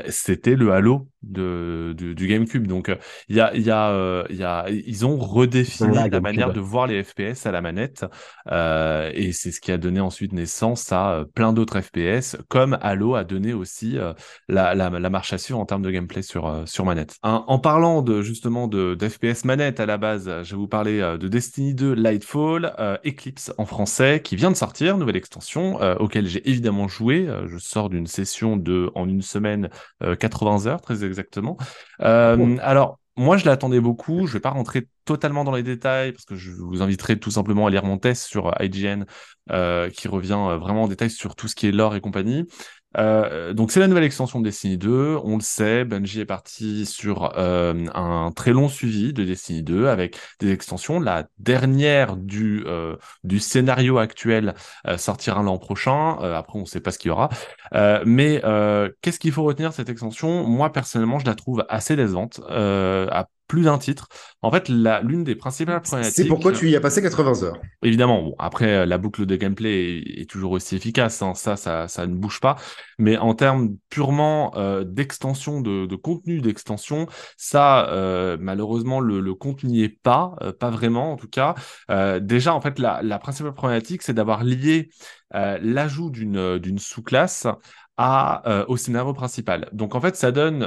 c'était 0.09 0.57
le 0.57 0.73
Halo 0.73 1.09
de, 1.23 1.95
du 1.97 2.27
GameCube. 2.27 2.67
Donc 2.67 2.91
il 3.29 3.37
y 3.37 3.41
a, 3.41 3.55
y 3.57 3.71
a, 3.71 4.25
y 4.31 4.43
a, 4.43 4.67
ils 4.69 5.07
ont 5.07 5.17
redéfini 5.17 5.95
la, 6.11 6.21
manière 6.21 6.53
de 6.53 6.61
voir 6.61 6.87
les 6.87 7.03
FPS 7.03 7.47
à 7.47 7.53
la 7.53 7.61
manette, 7.61 8.05
et 8.51 9.33
c'est 9.33 9.53
ce 9.53 9.61
qui 9.61 9.73
a 9.73 9.79
donné 9.79 10.01
ensuite 10.01 10.33
naissance 10.33 10.93
à 10.93 11.25
plein 11.35 11.53
d'autres 11.53 11.81
FPS, 11.81 12.37
comme 12.49 12.79
Halo 12.81 13.15
a 13.15 13.25
donné 13.25 13.53
aussi 13.53 13.99
la, 14.49 14.75
la, 14.75 14.91
la, 14.91 15.11
marche 15.11 15.33
à 15.33 15.39
suivre 15.39 15.59
en 15.59 15.67
termes 15.67 15.83
de 15.83 15.91
gameplay 15.91 16.23
sur, 16.23 16.63
sur 16.67 16.85
manette. 16.85 17.17
en 17.23 17.59
parlant 17.59 18.03
de 18.03 18.23
justement 18.23 18.69
de 18.69 18.95
d'FPS 18.95 19.45
manette 19.45 19.81
à 19.81 19.87
la 19.87 19.99
base, 19.99 20.31
je 20.43 20.51
vais 20.51 20.57
vous 20.57 20.69
parler 20.69 21.01
euh, 21.01 21.19
de 21.19 21.29
Destiny 21.29 21.75
2 21.75 21.95
Lightfall, 21.95 22.75
euh, 22.79 22.97
Eclipse 23.07 23.53
en 23.59 23.67
français, 23.67 24.21
qui 24.23 24.37
vient 24.37 24.51
de 24.51 24.57
sortir, 24.57 24.97
nouvelle 24.97 25.17
extension, 25.17 25.81
euh, 25.83 25.95
auquel 25.97 26.27
j'ai 26.27 26.49
évidemment 26.49 26.89
joué. 26.89 27.29
je 27.47 27.59
sors 27.59 27.91
d'une 27.91 28.07
session 28.07 28.57
de 28.57 28.91
en 28.95 29.09
une 29.09 29.23
semaine 29.23 29.69
80 30.19 30.67
heures 30.67 30.81
très 30.81 31.05
exactement. 31.11 31.59
Alors 32.01 32.99
moi, 33.17 33.37
je 33.37 33.45
l'attendais 33.45 33.81
beaucoup. 33.81 34.27
Je 34.27 34.33
vais 34.33 34.41
pas 34.41 34.51
rentrer 34.51 34.89
totalement 35.05 35.45
dans 35.45 35.53
les 35.53 35.63
détails 35.63 36.13
parce 36.13 36.25
que 36.25 36.37
je 36.37 36.53
vous 36.53 36.81
inviterai 36.81 37.19
tout 37.19 37.31
simplement 37.31 37.67
à 37.67 37.71
lire 37.71 37.85
mon 37.85 37.99
test 37.99 38.25
sur 38.25 38.55
IGN 38.61 39.05
qui 39.93 40.09
revient 40.09 40.57
vraiment 40.59 40.85
en 40.85 40.89
détail 40.89 41.11
sur 41.11 41.37
tout 41.37 41.49
ce 41.49 41.55
qui 41.55 41.67
est 41.67 41.73
lore 41.73 41.95
et 41.97 42.01
compagnie. 42.01 42.47
Euh, 42.97 43.53
donc 43.53 43.71
c'est 43.71 43.81
la 43.81 43.87
nouvelle 43.87 44.05
extension 44.05 44.41
de 44.41 44.45
Destiny 44.45 44.77
2, 44.77 45.17
on 45.23 45.37
le 45.37 45.43
sait, 45.43 45.85
Bungie 45.85 46.21
est 46.21 46.25
parti 46.27 46.87
sur 46.87 47.39
euh, 47.39 47.87
un 47.95 48.33
très 48.35 48.53
long 48.53 48.69
suivi 48.69 49.13
de 49.13 49.25
Destiny 49.25 49.63
2 49.63 49.87
avec 49.87 50.19
des 50.41 50.51
extensions. 50.51 50.99
La 50.99 51.29
dernière 51.39 52.17
du, 52.17 52.65
euh, 52.67 52.97
du 53.23 53.39
scénario 53.39 53.99
actuel 53.99 54.55
sortira 54.97 55.43
l'an 55.43 55.59
prochain, 55.59 56.17
après 56.19 56.59
on 56.59 56.63
ne 56.63 56.67
sait 56.67 56.81
pas 56.81 56.91
ce 56.91 56.99
qu'il 56.99 57.11
y 57.11 57.13
aura. 57.13 57.29
mais 58.05 58.41
qu'est-ce 59.03 59.19
qu'il 59.19 59.33
faut 59.33 59.45
retenir 59.45 59.73
cette 59.73 59.89
extension? 59.89 60.47
Moi 60.47 60.73
personnellement 60.73 61.19
je 61.19 61.27
la 61.27 61.35
trouve 61.35 61.65
assez 61.69 61.97
décevante, 61.97 62.41
à 62.49 63.29
plus 63.51 63.63
d'un 63.63 63.79
titre. 63.79 64.07
En 64.43 64.53
fait, 64.53 64.69
l'une 64.69 65.25
des 65.25 65.35
principales 65.35 65.83
problématiques. 65.83 66.15
C'est 66.15 66.29
pourquoi 66.29 66.53
tu 66.53 66.71
y 66.71 66.77
as 66.77 66.81
passé 66.81 67.03
80 67.03 67.43
heures. 67.43 67.61
Évidemment, 67.83 68.23
bon, 68.23 68.35
après, 68.39 68.87
la 68.87 68.97
boucle 68.97 69.27
de 69.27 69.35
gameplay 69.35 70.05
est, 70.19 70.31
toujours 70.31 70.53
aussi 70.53 70.77
efficace, 70.77 71.21
hein, 71.21 71.35
ça, 71.35 71.57
ça, 71.57 71.89
ça, 71.89 72.07
ne 72.07 72.15
bouge 72.15 72.39
pas. 72.39 72.55
Mais 73.01 73.19
en 73.19 73.35
termes 73.35 73.71
purement 73.89 74.57
euh, 74.57 74.85
d'extension, 74.85 75.61
de, 75.61 75.97
contenu 75.97 76.41
d'extension, 76.41 77.09
ça, 77.37 77.89
euh, 77.89 78.37
malheureusement, 78.39 79.01
le, 79.01 79.19
le 79.19 79.35
contenu 79.35 79.71
n'y 79.71 79.83
est 79.83 80.01
pas, 80.01 80.37
euh, 80.43 80.53
pas 80.53 80.71
vraiment 80.71 81.13
en 81.13 81.17
tout 81.17 81.29
cas. 81.29 81.57
déjà, 82.21 82.55
en 82.55 82.61
fait, 82.61 82.79
la, 82.79 83.03
la 83.03 83.19
principale 83.19 83.53
problématique, 83.53 84.03
c'est 84.03 84.15
d'avoir 84.15 84.45
lié 84.45 84.91
l'ajout 85.33 86.11
d'une 86.11 86.79
sous-classe 86.79 87.47
à, 87.97 88.65
au 88.69 88.77
scénario 88.77 89.13
principal. 89.13 89.69
Donc 89.73 89.95
en 89.95 90.01
fait, 90.01 90.17
ça 90.17 90.33
donne 90.33 90.61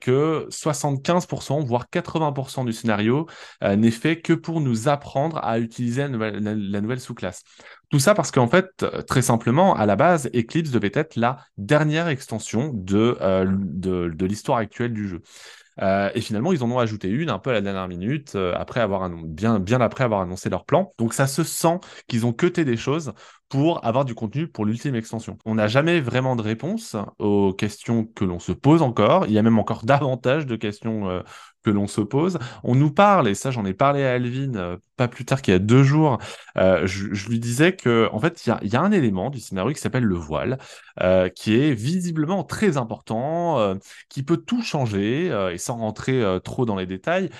que 0.00 0.46
75%, 0.50 1.64
voire 1.64 1.86
80% 1.92 2.64
du 2.64 2.72
scénario 2.72 3.26
n'est 3.62 3.90
fait 3.90 4.20
que 4.20 4.32
pour 4.32 4.60
nous 4.60 4.88
apprendre 4.88 5.38
à 5.42 5.58
utiliser 5.58 6.06
la 6.06 6.80
nouvelle 6.80 7.00
sous-classe. 7.00 7.42
Tout 7.90 7.98
ça 7.98 8.14
parce 8.14 8.30
qu'en 8.30 8.46
fait, 8.46 8.86
très 9.08 9.22
simplement, 9.22 9.74
à 9.74 9.84
la 9.84 9.96
base, 9.96 10.30
Eclipse 10.32 10.70
devait 10.70 10.92
être 10.94 11.16
la 11.16 11.38
dernière 11.58 12.08
extension 12.08 12.70
de, 12.72 13.18
euh, 13.20 13.46
de, 13.48 14.26
l'histoire 14.26 14.58
actuelle 14.58 14.92
du 14.92 15.08
jeu. 15.08 15.22
Euh, 15.82 16.10
et 16.14 16.20
finalement, 16.20 16.52
ils 16.52 16.62
en 16.62 16.70
ont 16.70 16.78
ajouté 16.78 17.08
une 17.08 17.30
un 17.30 17.38
peu 17.38 17.50
à 17.50 17.54
la 17.54 17.60
dernière 17.60 17.88
minute, 17.88 18.34
euh, 18.34 18.54
après 18.56 18.80
avoir 18.80 19.08
bien, 19.08 19.58
bien 19.58 19.80
après 19.80 20.04
avoir 20.04 20.20
annoncé 20.20 20.50
leur 20.50 20.64
plan. 20.64 20.92
Donc 20.98 21.14
ça 21.14 21.26
se 21.26 21.42
sent 21.42 21.78
qu'ils 22.06 22.26
ont 22.26 22.32
cuté 22.32 22.64
des 22.64 22.76
choses 22.76 23.12
pour 23.50 23.84
avoir 23.84 24.06
du 24.06 24.14
contenu 24.14 24.46
pour 24.46 24.64
l'ultime 24.64 24.94
extension. 24.94 25.36
On 25.44 25.56
n'a 25.56 25.66
jamais 25.66 26.00
vraiment 26.00 26.36
de 26.36 26.42
réponse 26.42 26.96
aux 27.18 27.52
questions 27.52 28.04
que 28.06 28.24
l'on 28.24 28.38
se 28.38 28.52
pose 28.52 28.80
encore. 28.80 29.26
Il 29.26 29.32
y 29.32 29.38
a 29.38 29.42
même 29.42 29.58
encore 29.58 29.84
davantage 29.84 30.46
de 30.46 30.56
questions 30.56 31.22
que 31.62 31.70
l'on 31.70 31.86
se 31.86 32.00
pose. 32.00 32.38
On 32.64 32.74
nous 32.74 32.90
parle, 32.90 33.28
et 33.28 33.34
ça 33.34 33.50
j'en 33.50 33.64
ai 33.64 33.74
parlé 33.74 34.04
à 34.04 34.12
Alvin 34.12 34.54
euh, 34.54 34.76
pas 34.96 35.08
plus 35.08 35.24
tard 35.24 35.40
qu'il 35.42 35.52
y 35.52 35.54
a 35.54 35.58
deux 35.58 35.82
jours, 35.82 36.18
euh, 36.58 36.86
je, 36.86 37.28
lui 37.28 37.40
disais 37.40 37.74
que 37.74 38.08
en 38.12 38.18
fait 38.20 38.44
il 38.46 38.70
y, 38.70 38.76
a, 38.76 38.82
un 38.82 38.92
élément 38.92 39.30
du 39.30 39.40
scénario 39.40 39.72
qui 39.72 39.80
s'appelle 39.80 40.04
le 40.04 40.14
voile, 40.14 40.58
euh, 41.00 41.28
qui 41.30 41.56
est 41.56 41.72
visiblement 41.72 42.44
très 42.44 42.76
important, 42.76 43.76
qui 44.08 44.22
peut 44.22 44.36
tout 44.36 44.62
changer, 44.62 45.26
et 45.52 45.58
sans 45.58 45.78
rentrer 45.78 46.22
trop 46.44 46.66
dans 46.66 46.76
les 46.76 46.86
détails, 46.86 47.30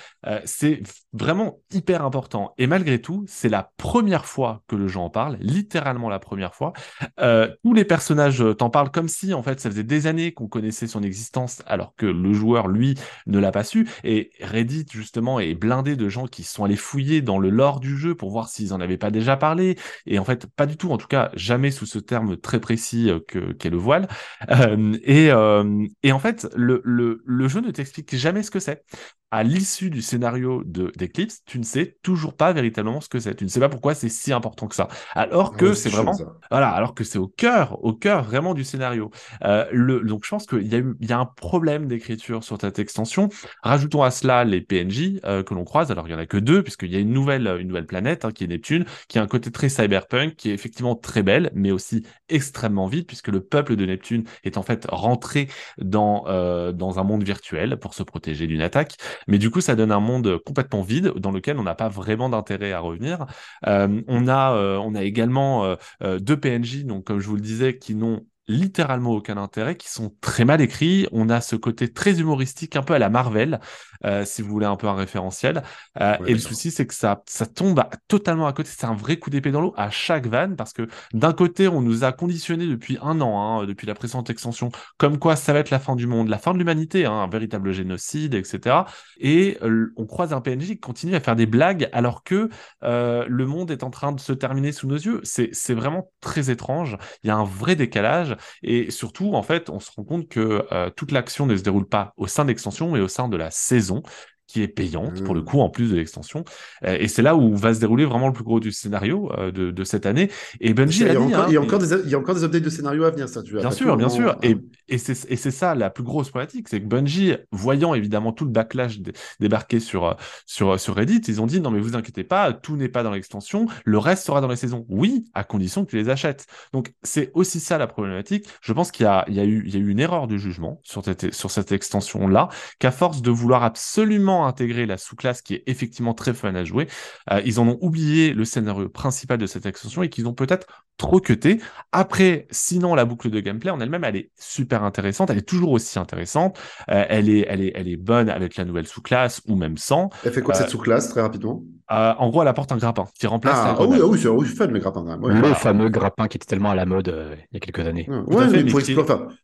c'est 0.45 0.81
vraiment 1.13 1.59
hyper 1.71 2.03
important. 2.03 2.53
Et 2.57 2.67
malgré 2.67 3.01
tout, 3.01 3.25
c'est 3.27 3.49
la 3.49 3.71
première 3.77 4.25
fois 4.25 4.63
que 4.67 4.75
le 4.75 4.87
jeu 4.87 4.99
en 4.99 5.09
parle, 5.09 5.37
littéralement 5.39 6.09
la 6.09 6.19
première 6.19 6.55
fois. 6.55 6.73
tous 7.17 7.73
les 7.73 7.85
personnages 7.85 8.43
t'en 8.57 8.69
parlent 8.69 8.91
comme 8.91 9.07
si 9.07 9.33
en 9.33 9.43
fait 9.43 9.59
ça 9.59 9.69
faisait 9.69 9.83
des 9.83 10.07
années 10.07 10.33
qu'on 10.33 10.47
connaissait 10.47 10.87
son 10.87 11.03
existence, 11.03 11.61
alors 11.65 11.95
que 11.95 12.05
le 12.05 12.33
joueur 12.33 12.67
lui 12.67 12.95
ne 13.27 13.39
l'a 13.39 13.51
pas 13.51 13.63
su. 13.63 13.87
Et 14.03 14.31
Reddit, 14.41 14.85
justement, 14.91 15.39
est 15.39 15.55
blindé 15.55 15.95
de 15.95 16.09
gens 16.09 16.27
qui 16.27 16.43
sont 16.43 16.63
allés 16.63 16.75
fouiller 16.75 17.21
dans 17.21 17.39
le 17.39 17.49
lore 17.49 17.79
du 17.79 17.97
jeu 17.97 18.15
pour 18.15 18.31
voir 18.31 18.49
s'ils 18.49 18.73
en 18.73 18.81
avaient 18.81 18.97
pas 18.97 19.11
déjà 19.11 19.37
parlé. 19.37 19.77
Et 20.05 20.19
en 20.19 20.25
fait, 20.25 20.47
pas 20.47 20.65
du 20.65 20.77
tout, 20.77 20.91
en 20.91 20.97
tout 20.97 21.07
cas, 21.07 21.31
jamais 21.35 21.71
sous 21.71 21.85
ce 21.85 21.99
terme 21.99 22.37
très 22.37 22.59
précis 22.59 23.09
euh, 23.09 23.19
que 23.27 23.53
qu'est 23.53 23.69
le 23.69 23.77
voile. 23.77 24.07
Euh, 24.49 24.97
et, 25.03 25.31
euh, 25.31 25.85
et 26.03 26.11
en 26.11 26.19
fait, 26.19 26.47
le, 26.55 26.81
le, 26.83 27.21
le 27.25 27.47
jeu 27.47 27.61
ne 27.61 27.71
t'explique 27.71 28.15
jamais 28.15 28.43
ce 28.43 28.51
que 28.51 28.59
c'est 28.59 28.83
à 29.31 29.43
l'issue 29.43 29.89
du 29.89 30.01
scénario 30.01 30.61
d'Eclipse, 30.65 31.41
tu 31.45 31.57
ne 31.57 31.63
sais 31.63 31.97
toujours 32.03 32.35
pas 32.35 32.51
véritablement 32.51 32.99
ce 32.99 33.07
que 33.07 33.19
c'est. 33.19 33.33
Tu 33.33 33.45
ne 33.45 33.49
sais 33.49 33.61
pas 33.61 33.69
pourquoi 33.69 33.95
c'est 33.95 34.09
si 34.09 34.33
important 34.33 34.67
que 34.67 34.75
ça. 34.75 34.89
Alors 35.13 35.55
que 35.55 35.73
c'est 35.73 35.89
vraiment, 35.89 36.13
voilà, 36.49 36.69
alors 36.69 36.93
que 36.93 37.05
c'est 37.05 37.17
au 37.17 37.27
cœur, 37.27 37.83
au 37.83 37.93
cœur 37.93 38.23
vraiment 38.23 38.53
du 38.53 38.65
scénario. 38.65 39.09
Euh, 39.45 39.65
le, 39.71 40.01
donc 40.01 40.25
je 40.25 40.29
pense 40.29 40.45
qu'il 40.45 40.67
y 40.67 40.75
a 40.75 40.79
eu, 40.79 40.95
il 40.99 41.09
y 41.09 41.13
a 41.13 41.19
un 41.19 41.25
problème 41.25 41.87
d'écriture 41.87 42.43
sur 42.43 42.59
cette 42.59 42.77
extension. 42.79 43.29
Rajoutons 43.63 44.03
à 44.03 44.11
cela 44.11 44.43
les 44.43 44.59
PNJ 44.59 45.21
euh, 45.23 45.43
que 45.43 45.53
l'on 45.53 45.63
croise. 45.63 45.91
Alors 45.91 46.07
il 46.09 46.11
y 46.11 46.15
en 46.15 46.19
a 46.19 46.25
que 46.25 46.37
deux 46.37 46.61
puisqu'il 46.61 46.91
y 46.91 46.97
a 46.97 46.99
une 46.99 47.13
nouvelle, 47.13 47.47
une 47.59 47.67
nouvelle 47.67 47.87
planète 47.87 48.25
hein, 48.25 48.31
qui 48.31 48.43
est 48.43 48.47
Neptune, 48.47 48.85
qui 49.07 49.17
a 49.17 49.21
un 49.21 49.27
côté 49.27 49.49
très 49.49 49.69
cyberpunk, 49.69 50.35
qui 50.35 50.49
est 50.49 50.53
effectivement 50.53 50.95
très 50.95 51.23
belle, 51.23 51.51
mais 51.55 51.71
aussi 51.71 52.05
extrêmement 52.27 52.87
vite 52.87 53.07
puisque 53.07 53.29
le 53.29 53.39
peuple 53.41 53.77
de 53.77 53.85
Neptune 53.85 54.25
est 54.43 54.57
en 54.57 54.63
fait 54.63 54.85
rentré 54.89 55.47
dans 55.77 56.25
euh, 56.27 56.73
dans 56.73 56.99
un 56.99 57.03
monde 57.03 57.23
virtuel 57.23 57.77
pour 57.77 57.93
se 57.93 58.03
protéger 58.03 58.45
d'une 58.47 58.61
attaque. 58.61 58.97
Mais 59.27 59.37
du 59.37 59.49
coup, 59.51 59.61
ça 59.61 59.75
donne 59.75 59.91
un 59.91 59.99
monde 59.99 60.37
complètement 60.45 60.81
vide 60.81 61.13
dans 61.17 61.31
lequel 61.31 61.57
on 61.59 61.63
n'a 61.63 61.75
pas 61.75 61.89
vraiment 61.89 62.29
d'intérêt 62.29 62.71
à 62.71 62.79
revenir. 62.79 63.25
Euh, 63.67 64.01
on, 64.07 64.27
a, 64.27 64.53
euh, 64.53 64.77
on 64.77 64.95
a 64.95 65.03
également 65.03 65.75
euh, 66.03 66.19
deux 66.19 66.39
PNJ, 66.39 66.85
donc 66.85 67.05
comme 67.05 67.19
je 67.19 67.27
vous 67.27 67.35
le 67.35 67.41
disais, 67.41 67.77
qui 67.77 67.95
n'ont 67.95 68.25
littéralement 68.47 69.11
aucun 69.11 69.37
intérêt, 69.37 69.75
qui 69.75 69.89
sont 69.89 70.13
très 70.21 70.45
mal 70.45 70.61
écrits. 70.61 71.07
On 71.11 71.29
a 71.29 71.41
ce 71.41 71.55
côté 71.55 71.91
très 71.91 72.19
humoristique, 72.19 72.75
un 72.75 72.83
peu 72.83 72.93
à 72.93 72.99
la 72.99 73.09
Marvel, 73.09 73.59
euh, 74.05 74.25
si 74.25 74.41
vous 74.41 74.49
voulez 74.49 74.65
un 74.65 74.75
peu 74.75 74.87
un 74.87 74.95
référentiel. 74.95 75.63
Euh, 75.99 76.17
et 76.25 76.33
le 76.33 76.39
souci, 76.39 76.71
c'est 76.71 76.85
que 76.87 76.93
ça, 76.93 77.23
ça 77.27 77.45
tombe 77.45 77.83
totalement 78.07 78.47
à 78.47 78.53
côté. 78.53 78.69
C'est 78.71 78.85
un 78.85 78.95
vrai 78.95 79.17
coup 79.17 79.29
d'épée 79.29 79.51
dans 79.51 79.61
l'eau 79.61 79.73
à 79.77 79.89
chaque 79.89 80.27
vanne, 80.27 80.55
parce 80.55 80.73
que 80.73 80.87
d'un 81.13 81.33
côté, 81.33 81.67
on 81.67 81.81
nous 81.81 82.03
a 82.03 82.11
conditionné 82.11 82.67
depuis 82.67 82.97
un 83.01 83.21
an, 83.21 83.61
hein, 83.61 83.65
depuis 83.65 83.87
la 83.87 83.93
précédente 83.93 84.29
extension, 84.29 84.71
comme 84.97 85.19
quoi 85.19 85.35
ça 85.35 85.53
va 85.53 85.59
être 85.59 85.69
la 85.69 85.79
fin 85.79 85.95
du 85.95 86.07
monde, 86.07 86.27
la 86.27 86.37
fin 86.37 86.53
de 86.53 86.57
l'humanité, 86.57 87.05
hein, 87.05 87.13
un 87.13 87.27
véritable 87.27 87.71
génocide, 87.71 88.33
etc. 88.33 88.85
Et 89.19 89.57
euh, 89.61 89.93
on 89.97 90.05
croise 90.05 90.33
un 90.33 90.41
PNJ 90.41 90.67
qui 90.67 90.79
continue 90.79 91.15
à 91.15 91.19
faire 91.19 91.35
des 91.35 91.45
blagues 91.45 91.89
alors 91.93 92.23
que 92.23 92.49
le 92.81 93.45
monde 93.45 93.71
est 93.71 93.83
en 93.83 93.89
train 93.89 94.11
de 94.11 94.19
se 94.19 94.33
terminer 94.33 94.71
sous 94.71 94.87
nos 94.87 94.95
yeux. 94.95 95.21
C'est 95.23 95.73
vraiment 95.73 96.11
très 96.19 96.49
étrange. 96.49 96.97
Il 97.23 97.27
y 97.27 97.29
a 97.29 97.35
un 97.35 97.43
vrai 97.43 97.75
décalage. 97.75 98.30
Et 98.63 98.91
surtout, 98.91 99.33
en 99.33 99.43
fait, 99.43 99.69
on 99.69 99.79
se 99.79 99.91
rend 99.95 100.03
compte 100.03 100.27
que 100.29 100.65
euh, 100.71 100.89
toute 100.89 101.11
l'action 101.11 101.45
ne 101.45 101.55
se 101.55 101.63
déroule 101.63 101.87
pas 101.87 102.13
au 102.17 102.27
sein 102.27 102.43
de 102.43 102.49
l'extension, 102.49 102.91
mais 102.91 102.99
au 102.99 103.07
sein 103.07 103.27
de 103.27 103.37
la 103.37 103.51
saison 103.51 104.03
qui 104.51 104.61
est 104.61 104.67
payante 104.67 105.23
pour 105.23 105.33
le 105.33 105.41
mmh. 105.41 105.45
coup 105.45 105.61
en 105.61 105.69
plus 105.69 105.91
de 105.91 105.95
l'extension. 105.95 106.43
Euh, 106.83 106.97
et 106.99 107.07
c'est 107.07 107.21
là 107.21 107.35
où 107.35 107.55
va 107.55 107.73
se 107.73 107.79
dérouler 107.79 108.05
vraiment 108.05 108.27
le 108.27 108.33
plus 108.33 108.43
gros 108.43 108.59
du 108.59 108.71
scénario 108.71 109.31
euh, 109.37 109.51
de, 109.51 109.71
de, 109.71 109.83
cette 109.83 110.05
année. 110.05 110.29
Et 110.59 110.73
Bungie 110.73 111.01
il, 111.01 111.13
y 111.13 111.15
a, 111.15 111.21
encore, 111.21 111.45
il, 111.47 111.53
y 111.53 111.57
a 111.57 111.61
encore 111.61 111.79
des, 111.79 111.93
il 112.03 112.09
y 112.09 112.15
a 112.15 112.19
encore 112.19 112.35
des 112.35 112.43
updates 112.43 112.63
de 112.63 112.69
scénario 112.69 113.05
à 113.05 113.11
venir, 113.11 113.29
ça. 113.29 113.41
Tu 113.43 113.55
bien 113.55 113.71
sûr, 113.71 113.95
bien 113.95 114.09
sûr. 114.09 114.35
Et, 114.43 114.57
et 114.89 114.97
c'est 114.97 115.51
ça 115.51 115.73
la 115.73 115.89
plus 115.89 116.03
grosse 116.03 116.29
problématique, 116.29 116.67
c'est 116.67 116.81
que 116.81 116.87
Bungie, 116.87 117.35
voyant 117.51 117.93
évidemment 117.93 118.33
tout 118.33 118.45
le 118.45 118.51
backlash 118.51 118.99
débarquer 119.39 119.79
sur, 119.79 120.17
sur, 120.45 120.79
sur 120.79 120.95
Reddit, 120.95 121.21
ils 121.27 121.41
ont 121.41 121.47
dit 121.47 121.61
non 121.61 121.71
mais 121.71 121.79
vous 121.79 121.95
inquiétez 121.95 122.23
pas, 122.25 122.51
tout 122.51 122.75
n'est 122.75 122.89
pas 122.89 123.03
dans 123.03 123.11
l'extension, 123.11 123.67
le 123.85 123.97
reste 123.97 124.25
sera 124.25 124.41
dans 124.41 124.49
les 124.49 124.55
saisons. 124.57 124.85
Oui, 124.89 125.25
à 125.33 125.43
condition 125.43 125.85
que 125.85 125.91
tu 125.91 125.95
les 125.95 126.09
achètes. 126.09 126.45
Donc 126.73 126.93
c'est 127.03 127.31
aussi 127.33 127.59
ça 127.59 127.77
la 127.77 127.87
problématique. 127.87 128.47
Je 128.61 128.73
pense 128.73 128.91
qu'il 128.91 129.05
y 129.05 129.07
a, 129.07 129.23
il 129.27 129.35
y 129.35 129.39
a 129.39 129.45
eu, 129.45 129.63
il 129.65 129.73
y 129.73 129.77
a 129.77 129.79
eu 129.79 129.89
une 129.89 129.99
erreur 129.99 130.27
de 130.27 130.37
jugement 130.37 130.81
sur 130.83 131.03
cette, 131.03 131.33
sur 131.33 131.51
cette 131.51 131.71
extension 131.71 132.27
là, 132.27 132.49
qu'à 132.79 132.91
force 132.91 133.21
de 133.21 133.31
vouloir 133.31 133.63
absolument 133.63 134.40
intégrer 134.45 134.85
la 134.85 134.97
sous-classe 134.97 135.41
qui 135.41 135.55
est 135.55 135.63
effectivement 135.67 136.13
très 136.13 136.33
fun 136.33 136.53
à 136.55 136.63
jouer. 136.63 136.87
Euh, 137.31 137.41
ils 137.45 137.59
en 137.59 137.67
ont 137.67 137.77
oublié 137.81 138.33
le 138.33 138.45
scénario 138.45 138.89
principal 138.89 139.37
de 139.37 139.45
cette 139.45 139.65
extension 139.65 140.03
et 140.03 140.09
qu'ils 140.09 140.27
ont 140.27 140.33
peut-être 140.33 140.67
trop 140.97 141.19
cuté. 141.19 141.59
Après, 141.91 142.47
sinon, 142.51 142.95
la 142.95 143.05
boucle 143.05 143.29
de 143.29 143.39
gameplay 143.39 143.71
en 143.71 143.79
elle-même, 143.79 144.03
elle 144.03 144.15
est 144.15 144.31
super 144.39 144.83
intéressante. 144.83 145.29
Elle 145.29 145.39
est 145.39 145.47
toujours 145.47 145.71
aussi 145.71 145.97
intéressante. 145.97 146.59
Euh, 146.89 147.05
elle, 147.09 147.29
est, 147.29 147.45
elle, 147.47 147.61
est, 147.61 147.71
elle 147.75 147.87
est 147.87 147.97
bonne 147.97 148.29
avec 148.29 148.55
la 148.55 148.65
nouvelle 148.65 148.87
sous-classe 148.87 149.41
ou 149.47 149.55
même 149.55 149.77
sans. 149.77 150.09
Elle 150.23 150.31
fait 150.31 150.41
quoi 150.41 150.53
cette 150.53 150.67
euh, 150.67 150.71
sous-classe, 150.71 151.09
très 151.09 151.21
rapidement? 151.21 151.63
Euh, 151.91 152.13
en 152.17 152.29
gros, 152.29 152.41
elle 152.41 152.47
apporte 152.47 152.71
un 152.71 152.77
grappin 152.77 153.05
qui 153.19 153.27
remplace. 153.27 153.57
Ah, 153.57 153.75
ah 153.77 153.85
oui, 153.85 153.99
ah 154.01 154.05
oui 154.05 154.47
c'est 154.47 154.55
fun 154.55 154.67
le 154.67 154.79
grappin 154.79 155.03
quand 155.03 155.17
même. 155.17 155.41
le 155.41 155.53
fameux 155.53 155.89
grappin 155.89 156.27
qui 156.27 156.37
était 156.37 156.45
tellement 156.45 156.71
à 156.71 156.75
la 156.75 156.85
mode 156.85 157.09
euh, 157.09 157.35
il 157.51 157.55
y 157.55 157.57
a 157.57 157.59
quelques 157.59 157.85
années. 157.85 158.07
Ouais, 158.27 158.47
mais 158.49 158.63
pour, 158.63 158.81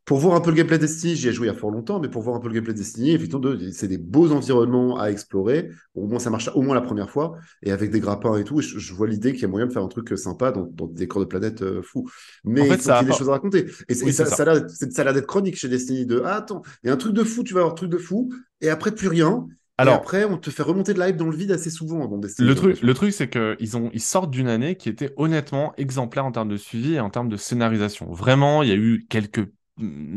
pour, 0.05 0.17
voir 0.19 0.35
un 0.35 0.41
peu 0.41 0.51
le 0.51 0.55
gameplay 0.55 0.77
Destiny, 0.77 1.15
j'y 1.15 1.27
ai 1.27 1.33
joué 1.33 1.47
il 1.47 1.51
y 1.51 1.53
a 1.53 1.57
fort 1.57 1.71
longtemps, 1.71 1.99
mais 1.99 2.07
pour 2.07 2.21
voir 2.21 2.35
un 2.35 2.39
peu 2.39 2.47
le 2.47 2.53
gameplay 2.53 2.73
Destiny, 2.73 3.11
effectivement, 3.11 3.51
c'est 3.71 3.87
des 3.87 3.97
beaux 3.97 4.31
environnements 4.31 4.97
à 4.97 5.09
explorer. 5.09 5.69
Au 5.95 6.07
moins, 6.07 6.19
ça 6.19 6.29
marche 6.29 6.49
au 6.53 6.61
moins 6.61 6.75
la 6.75 6.81
première 6.81 7.09
fois, 7.09 7.35
et 7.63 7.71
avec 7.71 7.91
des 7.91 7.99
grappins 7.99 8.37
et 8.37 8.43
tout, 8.43 8.61
je, 8.61 8.93
vois 8.93 9.07
l'idée 9.07 9.33
qu'il 9.33 9.41
y 9.41 9.45
a 9.45 9.49
moyen 9.49 9.67
de 9.67 9.73
faire 9.73 9.83
un 9.83 9.89
truc 9.89 10.17
sympa 10.17 10.51
dans, 10.51 10.63
des 10.87 10.99
décors 10.99 11.21
de 11.21 11.27
planète 11.27 11.61
euh, 11.61 11.81
fou. 11.81 12.09
Mais 12.45 12.61
il 12.61 12.67
y 12.67 12.91
a 12.91 13.03
des 13.03 13.11
choses 13.11 13.29
à 13.29 13.33
raconter. 13.33 13.65
Et, 13.89 13.93
ça, 13.93 14.25
ça, 14.25 14.43
a 14.43 15.03
l'air 15.03 15.13
d'être 15.13 15.27
chronique 15.27 15.57
chez 15.57 15.67
Destiny 15.67 16.05
de 16.05 16.21
ah, 16.23 16.37
attends, 16.37 16.61
il 16.83 16.87
y 16.87 16.89
a 16.89 16.93
un 16.93 16.97
truc 16.97 17.13
de 17.13 17.23
fou, 17.23 17.43
tu 17.43 17.53
vas 17.53 17.59
avoir 17.61 17.73
un 17.73 17.75
truc 17.75 17.89
de 17.89 17.97
fou, 17.97 18.31
et 18.61 18.69
après 18.69 18.91
plus 18.91 19.07
rien. 19.07 19.47
Alors, 19.77 19.93
et 19.93 19.97
après, 19.97 20.25
on 20.25 20.37
te 20.37 20.49
fait 20.49 20.63
remonter 20.63 20.93
de 20.93 20.99
la 20.99 21.09
hype 21.09 21.17
dans 21.17 21.29
le 21.29 21.35
vide 21.35 21.51
assez 21.51 21.69
souvent 21.69 22.07
dans 22.07 22.19
Le 22.39 22.55
truc, 22.55 22.81
le 22.81 22.93
truc, 22.93 23.13
c'est 23.13 23.29
qu'ils 23.29 23.77
ont, 23.77 23.91
ils 23.93 24.01
sortent 24.01 24.31
d'une 24.31 24.47
année 24.47 24.75
qui 24.75 24.89
était 24.89 25.13
honnêtement 25.17 25.73
exemplaire 25.77 26.25
en 26.25 26.31
termes 26.31 26.49
de 26.49 26.57
suivi 26.57 26.95
et 26.95 26.99
en 26.99 27.09
termes 27.09 27.29
de 27.29 27.37
scénarisation. 27.37 28.11
Vraiment, 28.11 28.63
il 28.63 28.69
y 28.69 28.71
a 28.71 28.75
eu 28.75 29.05
quelques 29.07 29.47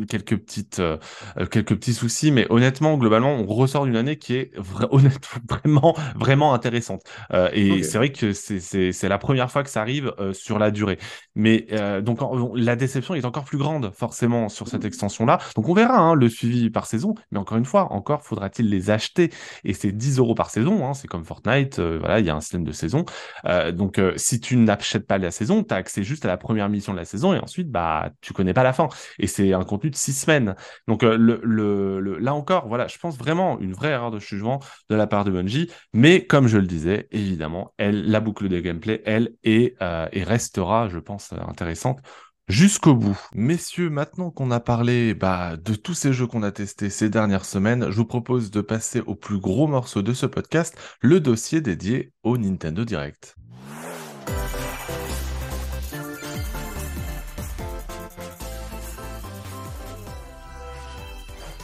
quelques 0.08 0.36
petites 0.38 0.78
euh, 0.78 0.96
euh, 1.38 1.46
quelques 1.46 1.74
petits 1.74 1.92
soucis 1.92 2.32
mais 2.32 2.46
honnêtement 2.50 2.96
globalement 2.96 3.34
on 3.34 3.46
ressort 3.46 3.84
d'une 3.84 3.96
année 3.96 4.16
qui 4.16 4.34
est 4.34 4.52
honnêtement 4.90 5.40
vraiment 5.48 5.96
vraiment 6.16 6.54
intéressante. 6.54 7.02
Euh, 7.32 7.50
et 7.52 7.82
c'est 7.82 7.98
vrai 7.98 8.10
que 8.10 8.32
c'est 8.32 9.08
la 9.08 9.18
première 9.18 9.50
fois 9.50 9.62
que 9.62 9.70
ça 9.70 9.80
arrive 9.80 10.12
sur 10.32 10.58
la 10.58 10.70
durée. 10.70 10.98
Mais 11.34 11.66
donc 12.02 12.20
la 12.54 12.76
déception 12.76 13.14
est 13.14 13.24
encore 13.24 13.44
plus 13.44 13.58
grande 13.58 13.92
forcément 13.94 14.48
sur 14.48 14.68
cette 14.68 14.84
extension 14.84 15.26
là 15.26 15.38
donc 15.56 15.68
on 15.68 15.74
verra 15.74 15.98
hein, 15.98 16.14
le 16.14 16.28
suivi 16.28 16.70
par 16.70 16.86
saison. 16.86 17.14
Mais 17.30 17.38
encore 17.38 17.58
une 17.58 17.64
fois 17.64 17.92
encore 17.92 18.22
faudra-t-il 18.22 18.68
les 18.68 18.90
acheter. 18.90 19.30
Et 19.64 19.74
c'est 19.74 19.92
10 19.92 20.18
euros 20.18 20.34
par 20.34 20.50
saison 20.50 20.86
hein, 20.86 20.94
c'est 20.94 21.08
comme 21.08 21.24
Fortnite 21.24 21.80
voilà 21.80 22.20
il 22.20 22.26
y 22.26 22.30
a 22.30 22.34
un 22.34 22.40
système 22.40 22.64
de 22.64 22.72
saison. 22.72 23.04
Donc 23.72 24.00
si 24.16 24.40
tu 24.40 24.56
n'achètes 24.56 25.06
pas 25.06 25.18
la 25.18 25.30
saison 25.30 25.64
tu 25.64 25.74
as 25.74 25.76
accès 25.76 26.02
juste 26.02 26.24
à 26.24 26.28
la 26.28 26.36
première 26.36 26.68
mission 26.68 26.92
de 26.92 26.98
la 26.98 27.04
saison 27.04 27.34
et 27.34 27.38
ensuite 27.38 27.70
bah 27.70 28.10
tu 28.20 28.32
connais 28.32 28.54
pas 28.54 28.62
la 28.62 28.72
fin. 28.72 28.88
Et 29.18 29.26
c'est 29.26 29.49
un 29.54 29.64
contenu 29.64 29.90
de 29.90 29.96
six 29.96 30.12
semaines. 30.12 30.54
Donc 30.88 31.02
euh, 31.02 32.18
là 32.20 32.34
encore, 32.34 32.68
voilà, 32.68 32.86
je 32.86 32.98
pense 32.98 33.16
vraiment 33.16 33.58
une 33.60 33.72
vraie 33.72 33.90
erreur 33.90 34.10
de 34.10 34.18
jugement 34.18 34.60
de 34.88 34.96
la 34.96 35.06
part 35.06 35.24
de 35.24 35.30
Bungie. 35.30 35.70
Mais 35.92 36.26
comme 36.26 36.46
je 36.46 36.58
le 36.58 36.66
disais, 36.66 37.08
évidemment, 37.10 37.74
elle, 37.78 38.10
la 38.10 38.20
boucle 38.20 38.48
de 38.48 38.60
gameplay, 38.60 39.02
elle 39.04 39.34
est 39.44 39.74
euh, 39.82 40.08
et 40.12 40.22
restera, 40.22 40.88
je 40.88 40.98
pense, 40.98 41.32
intéressante 41.32 42.00
jusqu'au 42.50 42.94
bout. 42.94 43.18
Messieurs, 43.32 43.90
maintenant 43.90 44.30
qu'on 44.30 44.50
a 44.50 44.60
parlé 44.60 45.14
bah, 45.14 45.56
de 45.56 45.74
tous 45.74 45.94
ces 45.94 46.12
jeux 46.12 46.26
qu'on 46.26 46.42
a 46.42 46.50
testés 46.50 46.90
ces 46.90 47.08
dernières 47.08 47.44
semaines, 47.44 47.86
je 47.90 47.96
vous 47.96 48.04
propose 48.04 48.50
de 48.50 48.60
passer 48.60 49.00
au 49.00 49.14
plus 49.14 49.38
gros 49.38 49.68
morceau 49.68 50.02
de 50.02 50.12
ce 50.12 50.26
podcast, 50.26 50.76
le 51.00 51.20
dossier 51.20 51.60
dédié 51.60 52.12
au 52.22 52.36
Nintendo 52.38 52.84
Direct. 52.84 53.36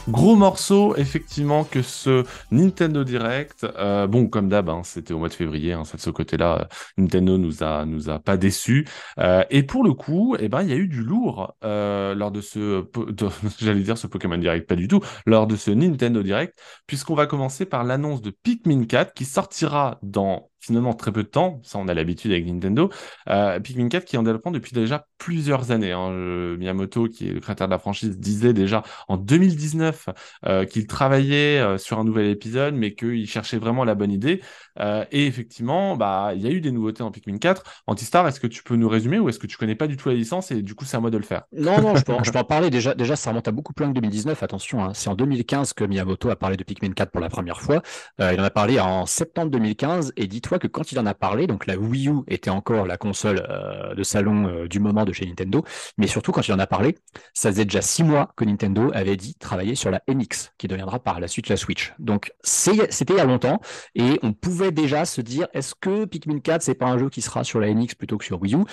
Gros 0.07 0.37
morceau, 0.37 0.95
effectivement, 0.95 1.65
que 1.65 1.81
ce 1.81 2.23
Nintendo 2.49 3.03
Direct. 3.03 3.65
Euh, 3.77 4.07
bon, 4.07 4.27
comme 4.29 4.47
d'hab, 4.47 4.69
hein, 4.69 4.81
c'était 4.85 5.13
au 5.13 5.19
mois 5.19 5.27
de 5.27 5.33
février. 5.33 5.73
Hein, 5.73 5.83
de 5.83 5.99
ce 5.99 6.09
côté-là, 6.09 6.61
euh, 6.61 6.65
Nintendo 6.97 7.37
nous 7.37 7.61
a 7.61 7.85
nous 7.85 8.09
a 8.09 8.17
pas 8.17 8.37
déçus. 8.37 8.87
Euh, 9.19 9.43
et 9.49 9.63
pour 9.63 9.83
le 9.83 9.91
coup, 9.93 10.37
eh 10.39 10.47
ben, 10.47 10.61
il 10.61 10.69
y 10.69 10.71
a 10.71 10.77
eu 10.77 10.87
du 10.87 11.03
lourd 11.03 11.55
euh, 11.65 12.15
lors 12.15 12.31
de 12.31 12.39
ce, 12.39 12.85
j'allais 13.59 13.81
dire 13.81 13.97
ce 13.97 14.07
Pokémon 14.07 14.37
Direct, 14.37 14.65
pas 14.65 14.75
du 14.77 14.87
tout, 14.87 15.01
lors 15.25 15.45
de 15.45 15.57
ce 15.57 15.71
Nintendo 15.71 16.23
Direct, 16.23 16.57
puisqu'on 16.87 17.15
va 17.15 17.25
commencer 17.25 17.65
par 17.65 17.83
l'annonce 17.83 18.21
de 18.21 18.29
Pikmin 18.29 18.85
4 18.85 19.13
qui 19.13 19.25
sortira 19.25 19.99
dans 20.03 20.49
finalement 20.59 20.93
très 20.93 21.11
peu 21.11 21.23
de 21.23 21.27
temps, 21.27 21.61
ça 21.63 21.77
on 21.79 21.87
a 21.87 21.93
l'habitude 21.93 22.31
avec 22.31 22.45
Nintendo. 22.45 22.89
Euh, 23.29 23.59
Pikmin 23.59 23.89
4 23.89 24.05
qui 24.05 24.17
en 24.17 24.23
développement 24.23 24.51
depuis 24.51 24.73
déjà 24.73 25.07
plusieurs 25.17 25.71
années. 25.71 25.91
Hein. 25.91 26.11
Miyamoto, 26.57 27.07
qui 27.07 27.27
est 27.27 27.33
le 27.33 27.39
créateur 27.39 27.67
de 27.67 27.71
la 27.71 27.79
franchise, 27.79 28.17
disait 28.17 28.53
déjà 28.53 28.83
en 29.07 29.17
2019 29.17 30.09
euh, 30.45 30.65
qu'il 30.65 30.87
travaillait 30.87 31.59
euh, 31.59 31.77
sur 31.77 31.99
un 31.99 32.03
nouvel 32.03 32.27
épisode, 32.27 32.73
mais 32.75 32.93
qu'il 32.93 33.27
cherchait 33.27 33.57
vraiment 33.57 33.83
la 33.83 33.95
bonne 33.95 34.11
idée. 34.11 34.41
Euh, 34.79 35.05
et 35.11 35.25
effectivement, 35.25 35.95
bah, 35.95 36.31
il 36.35 36.41
y 36.41 36.47
a 36.47 36.51
eu 36.51 36.61
des 36.61 36.71
nouveautés 36.71 37.03
en 37.03 37.11
Pikmin 37.11 37.37
4. 37.37 37.63
Antistar, 37.87 38.27
est-ce 38.27 38.39
que 38.39 38.47
tu 38.47 38.63
peux 38.63 38.75
nous 38.75 38.89
résumer 38.89 39.19
ou 39.19 39.29
est-ce 39.29 39.39
que 39.39 39.47
tu 39.47 39.57
connais 39.57 39.75
pas 39.75 39.87
du 39.87 39.97
tout 39.97 40.09
la 40.09 40.15
licence 40.15 40.51
et 40.51 40.61
du 40.61 40.75
coup 40.75 40.85
c'est 40.85 40.97
à 40.97 40.99
moi 40.99 41.09
de 41.09 41.17
le 41.17 41.23
faire? 41.23 41.43
Non, 41.51 41.81
non, 41.81 41.95
je 41.95 42.03
peux, 42.03 42.13
en, 42.13 42.43
parler. 42.43 42.69
Déjà, 42.69 42.93
déjà, 42.93 43.15
ça 43.15 43.31
remonte 43.31 43.47
à 43.47 43.51
beaucoup 43.51 43.73
plus 43.73 43.85
loin 43.85 43.93
que 43.93 43.99
2019. 43.99 44.43
Attention, 44.43 44.83
hein. 44.83 44.91
c'est 44.93 45.09
en 45.09 45.15
2015 45.15 45.73
que 45.73 45.83
Miyamoto 45.83 46.29
a 46.29 46.35
parlé 46.35 46.57
de 46.57 46.63
Pikmin 46.63 46.91
4 46.91 47.11
pour 47.11 47.21
la 47.21 47.29
première 47.29 47.61
fois. 47.61 47.81
Euh, 48.21 48.33
il 48.33 48.39
en 48.39 48.43
a 48.43 48.49
parlé 48.49 48.79
en 48.79 49.05
septembre 49.05 49.51
2015 49.51 50.13
et 50.15 50.27
que 50.55 50.67
quand 50.67 50.91
il 50.91 50.99
en 50.99 51.05
a 51.05 51.13
parlé, 51.13 51.47
donc 51.47 51.67
la 51.67 51.77
Wii 51.77 52.09
U 52.09 52.13
était 52.27 52.49
encore 52.49 52.85
la 52.85 52.97
console 52.97 53.45
euh, 53.49 53.93
de 53.93 54.03
salon 54.03 54.47
euh, 54.47 54.67
du 54.67 54.79
moment 54.79 55.03
de 55.03 55.11
chez 55.11 55.25
Nintendo, 55.25 55.63
mais 55.97 56.07
surtout 56.07 56.31
quand 56.31 56.47
il 56.47 56.53
en 56.53 56.59
a 56.59 56.67
parlé, 56.67 56.97
ça 57.33 57.51
faisait 57.51 57.65
déjà 57.65 57.81
six 57.81 58.03
mois 58.03 58.31
que 58.37 58.45
Nintendo 58.45 58.89
avait 58.93 59.17
dit 59.17 59.35
travailler 59.35 59.75
sur 59.75 59.91
la 59.91 60.01
NX, 60.07 60.53
qui 60.57 60.67
deviendra 60.67 60.99
par 60.99 61.19
la 61.19 61.27
suite 61.27 61.49
la 61.49 61.57
Switch. 61.57 61.93
Donc 61.99 62.31
c'était 62.41 63.13
il 63.13 63.17
y 63.17 63.19
a 63.19 63.25
longtemps 63.25 63.59
et 63.95 64.19
on 64.23 64.33
pouvait 64.33 64.71
déjà 64.71 65.05
se 65.05 65.21
dire 65.21 65.47
est-ce 65.53 65.75
que 65.75 66.05
Pikmin 66.05 66.39
4 66.39 66.61
c'est 66.61 66.75
pas 66.75 66.87
un 66.87 66.97
jeu 66.97 67.09
qui 67.09 67.21
sera 67.21 67.43
sur 67.43 67.59
la 67.59 67.73
NX 67.73 67.95
plutôt 67.95 68.17
que 68.17 68.25
sur 68.25 68.41
Wii 68.41 68.55
U? 68.55 68.63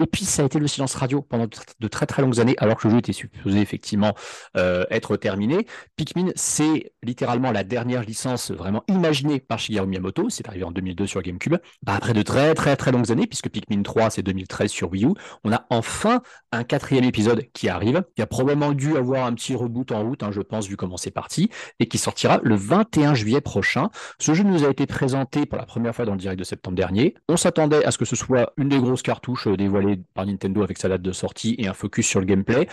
Et 0.00 0.06
puis 0.06 0.24
ça 0.24 0.42
a 0.42 0.46
été 0.46 0.58
le 0.58 0.68
silence 0.68 0.94
radio 0.94 1.20
pendant 1.20 1.46
de 1.80 1.88
très 1.88 2.06
très 2.06 2.22
longues 2.22 2.40
années, 2.40 2.54
alors 2.58 2.76
que 2.76 2.86
le 2.86 2.92
jeu 2.92 2.98
était 2.98 3.12
supposé 3.12 3.60
effectivement 3.60 4.14
euh, 4.56 4.84
être 4.90 5.16
terminé. 5.16 5.66
Pikmin 5.96 6.30
c'est 6.36 6.92
littéralement 7.02 7.50
la 7.50 7.64
dernière 7.64 8.02
licence 8.02 8.50
vraiment 8.50 8.84
imaginée 8.88 9.40
par 9.40 9.58
Shigeru 9.58 9.86
Miyamoto. 9.86 10.28
C'est 10.30 10.48
arrivé 10.48 10.64
en 10.64 10.70
2002 10.70 11.06
sur 11.06 11.22
GameCube. 11.24 11.56
Bah, 11.82 11.94
après 11.96 12.12
de 12.12 12.22
très 12.22 12.54
très 12.54 12.76
très 12.76 12.92
longues 12.92 13.10
années, 13.10 13.26
puisque 13.26 13.48
Pikmin 13.48 13.82
3 13.82 14.10
c'est 14.10 14.22
2013 14.22 14.70
sur 14.70 14.90
Wii 14.92 15.06
U, 15.06 15.14
on 15.44 15.52
a 15.52 15.66
enfin 15.70 16.22
un 16.52 16.64
quatrième 16.64 17.04
épisode 17.04 17.44
qui 17.52 17.68
arrive, 17.68 18.04
qui 18.14 18.22
a 18.22 18.26
probablement 18.26 18.72
dû 18.72 18.96
avoir 18.96 19.26
un 19.26 19.34
petit 19.34 19.54
reboot 19.54 19.92
en 19.92 20.02
route, 20.02 20.22
hein, 20.22 20.30
je 20.30 20.40
pense, 20.40 20.68
vu 20.68 20.76
comment 20.76 20.96
c'est 20.96 21.10
parti, 21.10 21.50
et 21.80 21.86
qui 21.86 21.98
sortira 21.98 22.40
le 22.42 22.54
21 22.54 23.14
juillet 23.14 23.40
prochain. 23.40 23.90
Ce 24.18 24.34
jeu 24.34 24.44
nous 24.44 24.64
a 24.64 24.70
été 24.70 24.86
présenté 24.86 25.46
pour 25.46 25.58
la 25.58 25.66
première 25.66 25.94
fois 25.94 26.04
dans 26.04 26.12
le 26.12 26.18
direct 26.18 26.38
de 26.38 26.44
septembre 26.44 26.76
dernier. 26.76 27.14
On 27.28 27.36
s'attendait 27.36 27.84
à 27.84 27.90
ce 27.90 27.98
que 27.98 28.04
ce 28.04 28.16
soit 28.16 28.52
une 28.56 28.68
des 28.68 28.78
grosses 28.78 29.02
cartouches 29.02 29.46
euh, 29.46 29.56
dévoilées 29.56 30.00
par 30.14 30.26
Nintendo 30.26 30.62
avec 30.62 30.78
sa 30.78 30.88
date 30.88 31.02
de 31.02 31.12
sortie 31.12 31.54
et 31.58 31.66
un 31.66 31.74
focus 31.74 32.06
sur 32.06 32.20
le 32.20 32.26
gameplay. 32.26 32.68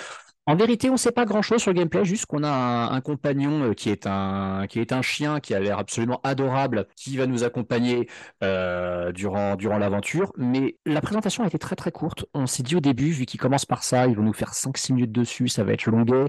En 0.47 0.55
vérité, 0.55 0.89
on 0.89 0.93
ne 0.93 0.97
sait 0.97 1.11
pas 1.11 1.25
grand-chose 1.25 1.61
sur 1.61 1.71
le 1.71 1.77
gameplay, 1.77 2.03
juste 2.03 2.25
qu'on 2.25 2.43
a 2.43 2.49
un, 2.49 3.01
compagnon 3.01 3.69
euh, 3.69 3.73
qui 3.73 3.89
est 3.89 4.07
un, 4.07 5.01
chien 5.03 5.39
qui 5.39 5.53
a 5.53 5.59
l'air 5.59 5.77
absolument 5.77 6.19
adorable, 6.23 6.87
qui 6.95 7.15
va 7.15 7.27
nous 7.27 7.43
accompagner 7.43 8.09
euh, 8.43 9.11
durant, 9.11 9.55
durant 9.55 9.77
l'aventure. 9.77 10.33
Mais 10.37 10.77
la 10.85 10.99
présentation 11.01 11.43
a 11.43 11.47
été 11.47 11.59
très 11.59 11.75
très 11.75 11.91
courte. 11.91 12.25
On 12.33 12.47
s'est 12.47 12.63
dit 12.63 12.75
au 12.75 12.79
début, 12.79 13.11
vu 13.11 13.25
qu'il 13.27 13.39
commence 13.39 13.65
par 13.65 13.83
ça, 13.83 14.07
ils 14.07 14.15
vont 14.15 14.23
nous 14.23 14.33
faire 14.33 14.53
5-6 14.53 14.93
minutes 14.93 15.11
dessus, 15.11 15.47
ça 15.47 15.63
va 15.63 15.73
être 15.73 15.85
longuet. 15.85 16.25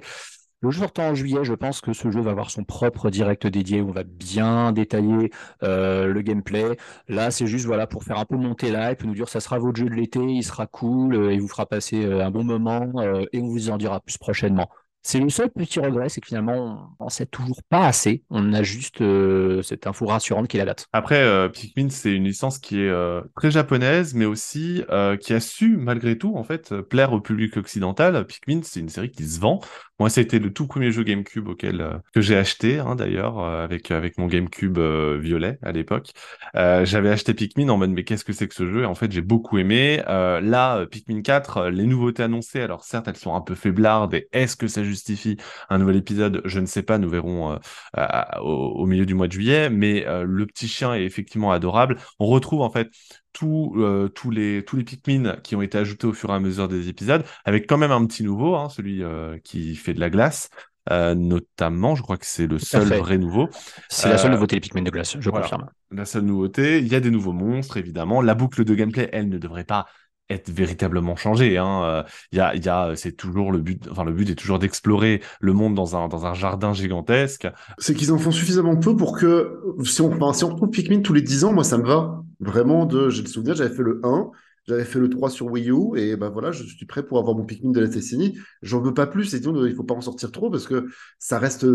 Le 0.63 0.71
jeu 0.71 0.83
sortant 0.83 1.09
en 1.09 1.15
juillet, 1.17 1.43
je 1.43 1.55
pense 1.55 1.81
que 1.81 1.93
ce 1.93 2.09
jeu 2.13 2.21
va 2.21 2.31
avoir 2.31 2.51
son 2.51 2.63
propre 2.63 3.11
direct 3.11 3.49
dédié 3.49 3.81
où 3.81 3.89
on 3.89 3.93
va 3.93 4.05
bien 4.05 4.71
détailler 4.71 5.33
euh, 5.65 6.07
le 6.07 6.23
gameplay. 6.23 6.77
Là, 7.09 7.33
c'est 7.33 7.49
juste 7.49 7.67
voilà 7.67 7.89
pour 7.89 8.05
faire 8.05 8.17
un 8.21 8.25
peu 8.25 8.37
monter 8.37 8.71
l'hype, 8.71 9.03
nous 9.03 9.13
dire 9.15 9.29
ça 9.29 9.41
sera 9.41 9.59
votre 9.59 9.77
jeu 9.77 9.87
de 9.87 9.95
l'été, 9.95 10.21
il 10.21 10.45
sera 10.45 10.69
cool, 10.69 11.17
euh, 11.17 11.35
il 11.35 11.41
vous 11.41 11.49
fera 11.49 11.67
passer 11.67 12.05
euh, 12.05 12.25
un 12.25 12.31
bon 12.31 12.45
moment 12.45 12.93
euh, 12.99 13.25
et 13.33 13.41
on 13.41 13.49
vous 13.49 13.71
en 13.71 13.77
dira 13.77 13.99
plus 13.99 14.19
prochainement. 14.19 14.71
C'est 15.05 15.19
le 15.19 15.31
seul 15.31 15.51
petit 15.51 15.81
regret, 15.81 16.09
c'est 16.09 16.21
que 16.21 16.29
finalement, 16.29 16.95
on 17.01 17.05
n'en 17.05 17.11
sait 17.11 17.27
toujours 17.27 17.61
pas 17.69 17.87
assez. 17.87 18.23
On 18.31 18.53
a 18.53 18.63
juste 18.63 19.01
euh, 19.01 19.61
cette 19.63 19.89
info 19.89 20.07
rassurante 20.07 20.47
qui 20.47 20.59
est 20.59 20.61
la 20.61 20.67
date. 20.67 20.87
Après, 20.93 21.21
euh, 21.21 21.49
Pikmin, 21.49 21.91
c'est 21.91 22.15
une 22.15 22.23
licence 22.23 22.61
qui 22.61 22.81
est 22.81 22.89
euh, 22.89 23.21
très 23.35 23.51
japonaise, 23.51 24.15
mais 24.15 24.27
aussi 24.27 24.85
euh, 24.91 25.17
qui 25.17 25.35
a 25.35 25.41
su, 25.41 25.77
malgré 25.77 26.17
tout, 26.17 26.37
en 26.37 26.45
fait, 26.45 26.73
plaire 26.83 27.13
au 27.13 27.21
public 27.21 27.57
occidental. 27.57 28.25
Pikmin, 28.25 28.61
c'est 28.63 28.79
une 28.79 28.89
série 28.89 29.11
qui 29.11 29.27
se 29.27 29.41
vend. 29.41 29.59
Moi, 30.03 30.11
c'était 30.11 30.41
le 30.41 30.53
tout 30.53 30.67
premier 30.67 30.91
jeu 30.91 31.05
GameCube 31.05 31.47
auquel 31.47 31.81
euh, 31.81 31.97
que 32.13 32.21
j'ai 32.21 32.37
acheté, 32.37 32.81
hein, 32.81 32.97
d'ailleurs, 32.97 33.39
euh, 33.39 33.63
avec 33.63 33.93
avec 33.93 34.19
mon 34.19 34.27
GameCube 34.27 34.77
violet 34.77 35.61
à 35.63 35.71
l'époque. 35.71 36.11
J'avais 36.55 37.09
acheté 37.09 37.35
Pikmin 37.35 37.69
en 37.69 37.77
mode 37.77 37.91
mais 37.91 38.03
qu'est-ce 38.03 38.25
que 38.25 38.33
c'est 38.33 38.49
que 38.49 38.55
ce 38.57 38.69
jeu? 38.69 38.83
Et 38.83 38.85
en 38.85 38.97
fait, 38.97 39.13
j'ai 39.13 39.21
beaucoup 39.21 39.59
aimé. 39.59 40.03
là, 40.09 40.85
Pikmin 40.87 41.23
4, 41.23 41.69
les 41.69 41.85
nouveautés 41.85 42.25
annoncées, 42.25 42.63
alors 42.63 42.83
certes, 42.83 43.07
elles 43.07 43.17
sont 43.17 43.37
un 43.37 43.41
peu 43.41 43.55
faiblardes. 43.55 44.15
Et 44.15 44.29
est-ce 44.33 44.57
que 44.57 44.67
ça 44.67 44.83
justifie 44.83 45.37
un 45.71 45.79
nouvel 45.79 45.95
épisode? 45.95 46.43
Je 46.47 46.59
ne 46.59 46.67
sais 46.67 46.83
pas. 46.83 46.99
Nous 46.99 47.09
verrons 47.09 47.61
au, 48.41 48.87
milieu 48.87 49.07
du 49.07 49.15
mois 49.15 49.29
de 49.29 49.33
juillet. 49.33 49.71
Mais 49.71 50.05
le 50.25 50.47
petit 50.47 50.67
chien 50.67 50.95
est 50.95 51.05
effectivement 51.05 51.53
adorable. 51.53 51.97
On 52.19 52.27
retrouve 52.27 52.63
en 52.63 52.71
fait 52.71 52.91
tous, 53.33 53.75
euh, 53.77 54.09
tous, 54.09 54.31
les, 54.31 54.65
tous 54.65 54.77
les 54.77 54.85
Pikmin 54.85 55.37
qui 55.43 55.57
ont 55.57 55.63
été 55.63 55.79
ajoutés 55.79 56.07
au 56.07 56.13
fur 56.13 56.31
et 56.31 56.35
à 56.35 56.41
mesure 56.41 56.69
des 56.69 56.89
épisodes, 56.89 57.25
avec 57.45 57.67
quand 57.67 57.79
même 57.79 57.93
un 57.93 58.05
petit 58.07 58.23
nouveau, 58.23 58.57
hein, 58.57 58.69
celui 58.69 59.03
euh, 59.03 59.39
qui 59.43 59.75
fait 59.75 59.95
de 59.95 60.01
la 60.01 60.11
glace. 60.11 60.51
Euh, 60.91 61.15
notamment, 61.15 61.95
je 61.95 62.03
crois 62.03 62.17
que 62.17 62.27
c'est 62.27 62.49
le 62.49 62.59
seul 62.59 62.89
vrai 62.89 63.17
nouveau. 63.17 63.49
C'est 63.89 64.09
la 64.09 64.19
seule 64.19 64.33
nouveauté, 64.33 64.57
les 64.57 64.61
Pikmin 64.61 64.83
de 64.83 64.91
glace, 64.91 65.17
je 65.19 65.31
voilà, 65.31 65.45
confirme. 65.45 65.69
La 65.93 66.05
seule 66.05 66.25
nouveauté. 66.25 66.81
Il 66.81 66.89
y 66.89 66.97
a 66.97 67.01
des 67.01 67.11
nouveaux 67.11 67.33
monstres, 67.33 67.77
évidemment. 67.77 68.21
La 68.21 68.35
boucle 68.35 68.65
de 68.65 68.75
gameplay, 68.75 69.09
elle 69.13 69.29
ne 69.29 69.39
devrait 69.39 69.65
pas 69.65 69.87
être 70.29 70.51
véritablement 70.51 71.15
changé. 71.15 71.57
Hein. 71.57 72.05
Il 72.33 72.39
y 72.39 72.41
a, 72.41 72.55
il 72.57 72.65
y 72.65 72.69
a, 72.69 72.97
c'est 72.97 73.13
toujours 73.13 73.53
le 73.53 73.61
but. 73.61 73.87
Enfin, 73.93 74.03
le 74.03 74.13
but 74.13 74.29
est 74.31 74.35
toujours 74.35 74.59
d'explorer 74.59 75.21
le 75.41 75.53
monde 75.53 75.75
dans 75.75 75.95
un 75.95 76.09
dans 76.09 76.27
un 76.27 76.35
jardin 76.35 76.73
gigantesque. 76.73 77.47
C'est 77.79 77.95
qu'ils 77.95 78.13
en 78.13 78.19
font 78.19 78.33
suffisamment 78.33 78.77
peu 78.77 78.97
pour 78.97 79.17
que 79.17 79.61
si 79.85 80.01
on, 80.01 80.33
si 80.33 80.45
on 80.45 80.49
retrouve 80.49 80.71
Pikmin 80.71 81.01
tous 81.01 81.13
les 81.13 81.23
10 81.23 81.45
ans, 81.45 81.53
moi 81.53 81.63
ça 81.65 81.79
me 81.79 81.87
va. 81.87 82.23
Vraiment 82.43 82.87
de, 82.87 83.09
j'ai 83.09 83.23
le 83.23 83.29
souvenir, 83.29 83.55
j'avais 83.55 83.75
fait 83.75 83.85
le 83.85 84.01
1, 84.03 84.31
j'avais 84.67 84.85
fait 84.85 84.99
le 84.99 85.09
3 85.09 85.31
sur 85.31 85.47
Wii 85.47 85.71
U 85.71 85.97
et 85.97 86.17
ben 86.17 86.29
voilà, 86.29 86.53
je 86.53 86.65
suis 86.65 86.87
prêt 86.87 87.05
pour 87.05 87.19
avoir 87.19 87.37
mon 87.37 87.45
Pikmin 87.45 87.71
de 87.71 87.81
la 87.81 87.87
décennie. 87.87 88.39
J'en 88.63 88.81
veux 88.81 88.95
pas 88.95 89.07
plus, 89.07 89.35
et 89.35 89.41
donc 89.41 89.57
il 89.65 89.75
faut 89.75 89.85
pas 89.85 89.95
en 89.95 90.01
sortir 90.01 90.31
trop 90.33 90.51
parce 90.51 90.67
que 90.67 90.87
ça 91.19 91.39
reste 91.39 91.67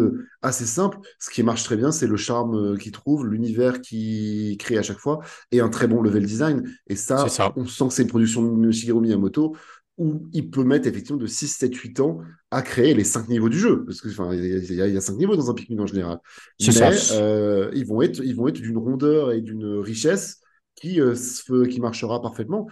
assez 0.42 0.66
simple. 0.66 0.98
Ce 1.20 1.30
qui 1.30 1.42
marche 1.42 1.64
très 1.64 1.78
bien, 1.78 1.92
c'est 1.92 2.08
le 2.08 2.18
charme 2.18 2.78
qu'il 2.78 2.92
trouve, 2.92 3.26
l'univers 3.26 3.82
qu'il 3.82 4.58
crée 4.58 4.78
à 4.78 4.84
chaque 4.84 5.00
fois 5.00 5.20
et 5.52 5.62
un 5.62 5.70
très 5.70 5.88
bon 5.88 6.02
level 6.02 6.26
design. 6.26 6.64
Et 6.88 6.96
ça, 6.96 7.28
ça. 7.30 7.54
on 7.56 7.66
sent 7.66 7.88
que 7.88 7.94
c'est 7.94 8.04
une 8.04 8.10
production 8.10 8.42
de 8.56 8.72
Shigeru 8.72 9.02
Miyamoto 9.02 9.56
où 9.98 10.28
il 10.32 10.50
peut 10.50 10.64
mettre 10.64 10.88
effectivement 10.88 11.20
de 11.20 11.28
6, 11.28 11.48
7, 11.48 11.76
8 11.76 12.00
ans 12.02 12.20
à 12.52 12.62
créer 12.62 12.94
les 12.94 13.04
5 13.04 13.30
niveaux 13.30 13.50
du 13.50 13.58
jeu. 13.58 13.84
Parce 13.84 14.00
que 14.00 14.10
enfin, 14.10 14.34
il 14.34 14.46
y, 14.46 14.76
y, 14.76 14.98
a 14.98 15.02
5 15.02 15.18
niveaux 15.18 15.36
dans 15.36 15.50
un 15.50 15.54
Pikmin 15.54 15.82
en 15.82 15.88
général. 15.88 16.20
Mais 16.60 16.68
euh, 17.14 17.72
ils 17.74 17.86
vont 17.86 18.02
être, 18.02 18.24
ils 18.24 18.36
vont 18.36 18.48
être 18.48 18.62
d'une 18.62 18.78
rondeur 18.78 19.32
et 19.32 19.42
d'une 19.42 19.80
richesse 19.80 20.42
qui, 20.78 21.02
euh, 21.02 21.16
qui 21.70 21.82
marchera 21.82 22.22
parfaitement. 22.22 22.68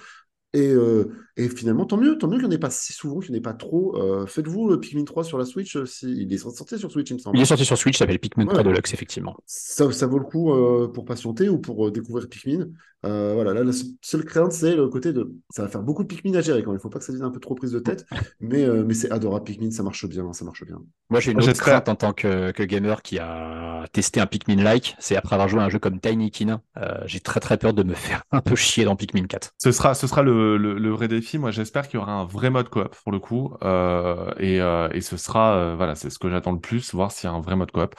Et, 0.53 0.70
euh, 0.74 1.14
et, 1.38 1.49
finalement, 1.49 1.86
tant 1.86 1.97
mieux, 1.97 2.17
tant 2.17 2.27
mieux 2.27 2.38
qu'il 2.38 2.47
n'y 2.47 2.53
en 2.53 2.57
ait 2.57 2.59
pas 2.59 2.69
si 2.69 2.93
souvent, 2.93 3.19
qu'il 3.19 3.31
n'y 3.31 3.38
en 3.38 3.39
ait 3.39 3.41
pas 3.41 3.53
trop. 3.53 3.97
Euh, 3.97 4.25
Faites-vous 4.25 4.69
le 4.69 4.79
Pikmin 4.79 5.03
3 5.03 5.25
sur 5.25 5.38
la 5.38 5.43
Switch, 5.43 5.77
si... 5.83 6.09
il 6.09 6.33
est 6.33 6.38
sorti 6.38 6.77
sur 6.77 6.89
Switch, 6.89 7.09
il 7.09 7.15
me 7.15 7.19
semble. 7.19 7.38
Il 7.38 7.41
est 7.41 7.45
sorti 7.45 7.65
sur 7.65 7.77
Switch, 7.77 7.97
ça 7.97 7.99
s'appelle 7.99 8.19
Pikmin 8.19 8.45
3 8.45 8.59
ouais. 8.59 8.63
Deluxe, 8.63 8.93
effectivement. 8.93 9.36
Ça, 9.45 9.91
ça 9.91 10.07
vaut 10.07 10.17
le 10.17 10.23
coup 10.23 10.53
euh, 10.53 10.88
pour 10.88 11.03
patienter 11.03 11.49
ou 11.49 11.59
pour 11.59 11.91
découvrir 11.91 12.29
Pikmin. 12.29 12.67
voilà, 13.03 13.53
là, 13.53 13.63
la 13.65 13.73
seule 14.01 14.23
crainte, 14.23 14.53
c'est 14.53 14.77
le 14.77 14.88
côté 14.88 15.11
de. 15.11 15.33
Ça 15.49 15.63
va 15.63 15.67
faire 15.67 15.83
beaucoup 15.83 16.03
de 16.03 16.07
Pikmin 16.07 16.36
à 16.36 16.41
gérer 16.41 16.63
quand 16.63 16.71
même. 16.71 16.75
Il 16.75 16.79
ne 16.79 16.81
faut 16.81 16.89
pas 16.89 16.99
que 16.99 17.05
ça 17.05 17.11
devienne 17.11 17.27
un 17.27 17.31
peu 17.31 17.41
trop 17.41 17.55
prise 17.55 17.71
de 17.71 17.79
tête. 17.79 18.05
mais 18.39 18.65
mais 18.86 18.93
c'est 18.93 19.11
adorable, 19.11 19.43
Pikmin, 19.43 19.71
ça 19.71 19.83
marche 19.83 20.05
bien, 20.07 20.31
ça 20.31 20.45
marche 20.45 20.63
bien. 20.65 20.81
Moi, 21.09 21.19
j'ai 21.19 21.31
une 21.31 21.39
autre 21.39 21.53
crainte 21.53 21.89
en 21.89 21.95
tant 21.95 22.13
que, 22.13 22.51
que, 22.51 22.63
gamer 22.63 23.01
qui 23.01 23.19
a 23.19 23.86
testé 23.91 24.21
un 24.21 24.25
Pikmin-like. 24.25 24.95
C'est 24.99 25.17
après 25.17 25.36
avoir 25.36 25.49
joué 25.49 25.59
à 25.59 25.65
un 25.65 25.69
jeu 25.69 25.79
comme 25.79 25.99
Tiny 25.99 26.31
Kin. 26.31 26.61
j'ai 27.07 27.19
très 27.19 27.41
très 27.41 27.57
peur 27.57 27.73
de 27.73 27.83
me 27.83 27.93
faire 28.05 28.23
un 28.31 28.39
peu 28.39 28.55
chier 28.55 28.86
dans 28.86 28.95
Pikmin 28.95 29.27
4. 29.27 29.51
Ce 29.57 29.73
sera, 29.73 29.93
ce 29.95 30.07
sera 30.07 30.23
le, 30.23 30.55
le, 30.55 30.79
le 30.79 30.89
vrai 30.91 31.09
défi. 31.09 31.24
Moi, 31.34 31.51
j'espère 31.51 31.88
qu'il 31.88 31.99
y 31.99 32.01
aura 32.03 32.11
un 32.13 32.26
vrai 32.26 32.49
mode 32.49 32.69
coop 32.69 32.95
pour 33.03 33.11
le 33.11 33.19
coup. 33.19 33.55
Euh, 33.63 34.32
et, 34.38 34.61
euh, 34.61 34.89
et, 34.91 35.01
ce 35.01 35.17
sera, 35.17 35.55
euh, 35.55 35.76
voilà, 35.76 35.95
c'est 35.95 36.09
ce 36.09 36.19
que 36.19 36.30
j'attends 36.30 36.51
le 36.53 36.59
plus, 36.59 36.93
voir 36.93 37.11
s'il 37.11 37.30
y 37.30 37.34
a 37.34 37.36
un 37.36 37.41
vrai 37.41 37.55
mode 37.55 37.71
coop. 37.71 37.95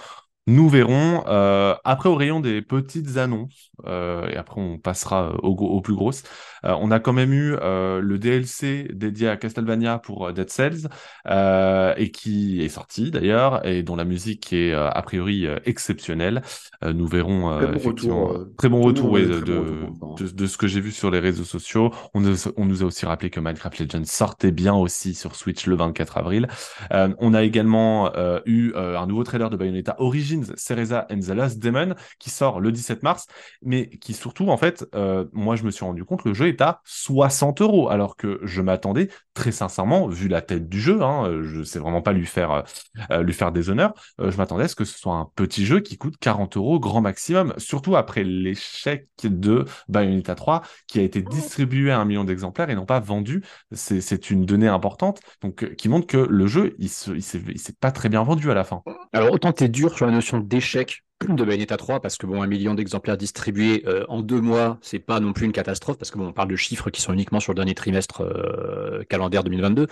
Nous 0.46 0.68
verrons. 0.68 1.24
Euh, 1.26 1.74
après, 1.84 2.08
au 2.08 2.14
rayon 2.14 2.40
des 2.40 2.62
petites 2.62 3.16
annonces, 3.16 3.70
euh, 3.86 4.28
et 4.28 4.36
après 4.36 4.60
on 4.60 4.78
passera 4.78 5.34
aux, 5.42 5.54
aux 5.54 5.80
plus 5.80 5.94
grosses, 5.94 6.22
euh, 6.64 6.74
on 6.80 6.90
a 6.90 7.00
quand 7.00 7.12
même 7.12 7.32
eu 7.32 7.56
euh, 7.60 8.00
le 8.00 8.18
DLC 8.18 8.88
dédié 8.92 9.28
à 9.28 9.36
Castlevania 9.36 9.98
pour 9.98 10.26
euh, 10.28 10.32
Dead 10.32 10.50
Cells, 10.50 10.88
et 11.98 12.10
qui 12.10 12.62
est 12.62 12.68
sorti 12.68 13.10
d'ailleurs, 13.10 13.66
et 13.66 13.82
dont 13.82 13.96
la 13.96 14.04
musique 14.04 14.52
est 14.52 14.72
a 14.72 15.02
priori 15.02 15.46
exceptionnelle. 15.64 16.42
nous 16.82 17.06
verrons 17.06 17.56
Très 17.56 17.66
bon 17.66 17.74
effectivement 17.74 18.26
retour, 18.26 18.56
très 18.56 18.68
bon 18.68 18.80
retour 18.82 19.18
de, 19.18 19.40
très 19.40 19.52
bon 19.52 19.60
retour 19.70 19.98
pour 19.98 20.08
l'instant. 20.08 20.14
de, 20.20 20.28
de 20.28 20.46
ce 20.46 20.56
que 20.56 20.66
j'ai 20.66 20.80
vu 20.80 20.92
sur 20.92 21.10
les 21.10 21.18
réseaux 21.18 21.44
sociaux. 21.44 21.90
On 22.14 22.20
nous, 22.20 22.36
on 22.56 22.64
nous 22.64 22.82
a 22.82 22.86
aussi 22.86 23.06
rappelé 23.06 23.30
que 23.30 23.40
Minecraft 23.40 23.78
Legends 23.80 24.04
sortait 24.04 24.52
bien 24.52 24.74
aussi 24.74 25.14
sur 25.14 25.34
Switch 25.34 25.66
le 25.66 25.76
24 25.76 26.18
avril. 26.18 26.48
Euh, 26.92 27.14
on 27.18 27.34
a 27.34 27.42
également 27.42 28.14
euh, 28.16 28.40
eu 28.46 28.72
euh, 28.74 28.98
un 28.98 29.06
nouveau 29.06 29.24
trailer 29.24 29.50
de 29.50 29.56
Bayonetta 29.56 29.96
Origins, 29.98 30.35
Cereza 30.56 31.06
the 31.10 31.28
Last 31.28 31.58
Demon, 31.58 31.94
qui 32.18 32.30
sort 32.30 32.60
le 32.60 32.72
17 32.72 33.02
mars, 33.02 33.26
mais 33.62 33.88
qui 33.88 34.14
surtout, 34.14 34.48
en 34.48 34.56
fait, 34.56 34.84
euh, 34.94 35.24
moi 35.32 35.56
je 35.56 35.64
me 35.64 35.70
suis 35.70 35.84
rendu 35.84 36.04
compte, 36.04 36.24
le 36.24 36.34
jeu 36.34 36.48
est 36.48 36.60
à 36.60 36.80
60 36.84 37.60
euros, 37.60 37.88
alors 37.88 38.16
que 38.16 38.40
je 38.42 38.62
m'attendais 38.62 39.08
très 39.34 39.52
sincèrement, 39.52 40.08
vu 40.08 40.28
la 40.28 40.40
tête 40.42 40.68
du 40.68 40.80
jeu, 40.80 41.02
hein, 41.02 41.42
je 41.42 41.62
sais 41.62 41.78
vraiment 41.78 42.02
pas 42.02 42.12
lui 42.12 42.26
faire, 42.26 42.64
euh, 43.10 43.22
lui 43.22 43.34
faire 43.34 43.52
des 43.52 43.70
honneurs, 43.70 43.92
euh, 44.20 44.30
je 44.30 44.36
m'attendais 44.36 44.64
à 44.64 44.68
ce 44.68 44.74
que 44.74 44.84
ce 44.84 44.98
soit 44.98 45.14
un 45.14 45.28
petit 45.36 45.66
jeu 45.66 45.80
qui 45.80 45.98
coûte 45.98 46.16
40 46.18 46.56
euros 46.56 46.80
grand 46.80 47.00
maximum, 47.00 47.52
surtout 47.58 47.96
après 47.96 48.24
l'échec 48.24 49.08
de 49.22 49.64
Bayonetta 49.88 50.34
3, 50.34 50.62
qui 50.86 50.98
a 50.98 51.02
été 51.02 51.22
distribué 51.22 51.90
à 51.90 51.98
un 52.00 52.04
million 52.04 52.24
d'exemplaires 52.24 52.70
et 52.70 52.74
non 52.74 52.86
pas 52.86 52.98
vendu. 52.98 53.42
C'est 53.72 54.30
une 54.30 54.46
donnée 54.46 54.68
importante, 54.68 55.20
donc 55.42 55.62
euh, 55.62 55.74
qui 55.74 55.88
montre 55.88 56.06
que 56.06 56.16
le 56.16 56.46
jeu, 56.46 56.74
il 56.78 56.88
se, 56.88 57.10
il 57.10 57.22
s'est 57.22 57.74
pas 57.78 57.92
très 57.92 58.08
bien 58.08 58.22
vendu 58.22 58.50
à 58.50 58.54
la 58.54 58.64
fin. 58.64 58.82
Alors, 59.12 59.32
autant 59.32 59.52
t'es 59.52 59.68
dur 59.68 59.94
sur 59.94 60.06
la 60.06 60.12
notion 60.12 60.25
d'échec 60.34 61.02
de 61.28 61.44
Bayonetta 61.44 61.76
3, 61.76 62.00
parce 62.00 62.16
que 62.18 62.26
bon, 62.26 62.42
un 62.42 62.46
million 62.46 62.74
d'exemplaires 62.74 63.16
distribués 63.16 63.82
euh, 63.86 64.04
en 64.08 64.20
deux 64.20 64.40
mois, 64.40 64.78
c'est 64.82 64.98
pas 64.98 65.18
non 65.18 65.32
plus 65.32 65.46
une 65.46 65.52
catastrophe, 65.52 65.96
parce 65.98 66.10
que 66.10 66.18
bon, 66.18 66.28
on 66.28 66.32
parle 66.32 66.48
de 66.48 66.56
chiffres 66.56 66.90
qui 66.90 67.00
sont 67.00 67.12
uniquement 67.12 67.40
sur 67.40 67.52
le 67.52 67.56
dernier 67.56 67.74
trimestre 67.74 68.20
euh, 68.20 69.02
calendaire 69.08 69.42
2022. 69.42 69.86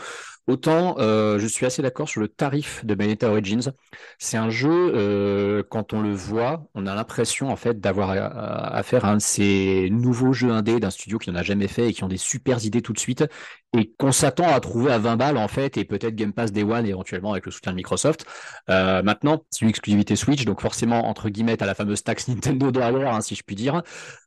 Autant 0.47 0.97
euh, 0.99 1.39
je 1.39 1.47
suis 1.47 1.65
assez 1.65 1.81
d'accord 1.81 2.09
sur 2.09 2.21
le 2.21 2.29
tarif 2.29 2.85
de 2.85 2.95
Bayonetta 2.95 3.31
Origins. 3.31 3.73
C'est 4.19 4.37
un 4.37 4.51
jeu, 4.51 4.93
euh, 4.95 5.63
quand 5.69 5.93
on 5.93 6.03
le 6.03 6.13
voit, 6.13 6.67
on 6.75 6.87
a 6.87 6.95
l'impression 6.95 7.49
en 7.51 7.57
fait 7.57 7.81
d'avoir 7.81 8.11
affaire 8.11 9.05
à 9.05 9.11
un 9.11 9.17
de 9.17 9.23
ces 9.23 9.89
nouveaux 9.91 10.33
jeux 10.33 10.51
indés 10.51 10.81
d'un 10.81 10.91
studio 10.91 11.19
qui 11.19 11.31
n'en 11.31 11.39
a 11.39 11.43
jamais 11.43 11.69
fait 11.69 11.89
et 11.89 11.93
qui 11.95 12.05
ont 12.05 12.09
des 12.09 12.19
super 12.19 12.65
idées 12.65 12.83
tout 12.83 12.93
de 12.93 12.99
suite 12.99 13.25
et 13.77 13.93
qu'on 13.99 14.13
s'attend 14.13 14.49
à 14.49 14.61
trouver 14.61 14.93
à 14.93 14.99
20 14.99 15.17
balles 15.17 15.37
en 15.37 15.49
fait 15.49 15.77
et 15.77 15.85
peut-être 15.85 16.15
Game 16.15 16.33
Pass 16.33 16.53
Day 16.53 16.63
One 16.63 16.87
éventuellement 16.87 17.33
avec 17.33 17.47
le 17.47 17.53
soutien 17.53 17.73
de 17.73 17.77
Microsoft. 17.77 18.25
Euh, 18.71 19.03
maintenant, 19.03 19.45
c'est 19.51 19.63
une 19.63 19.69
exclusivité 19.69 20.17
Switch, 20.17 20.45
donc 20.45 20.61
forcément 20.61 21.07
entre 21.09 21.29
guillemets 21.29 21.61
à 21.63 21.67
la 21.67 21.75
fameuse 21.75 22.03
taxe 22.03 22.29
Nintendo 22.35 22.71
derrière, 22.71 23.15
hein, 23.15 23.21
si 23.21 23.35
je 23.35 23.43
puis 23.43 23.57
dire. 23.57 23.83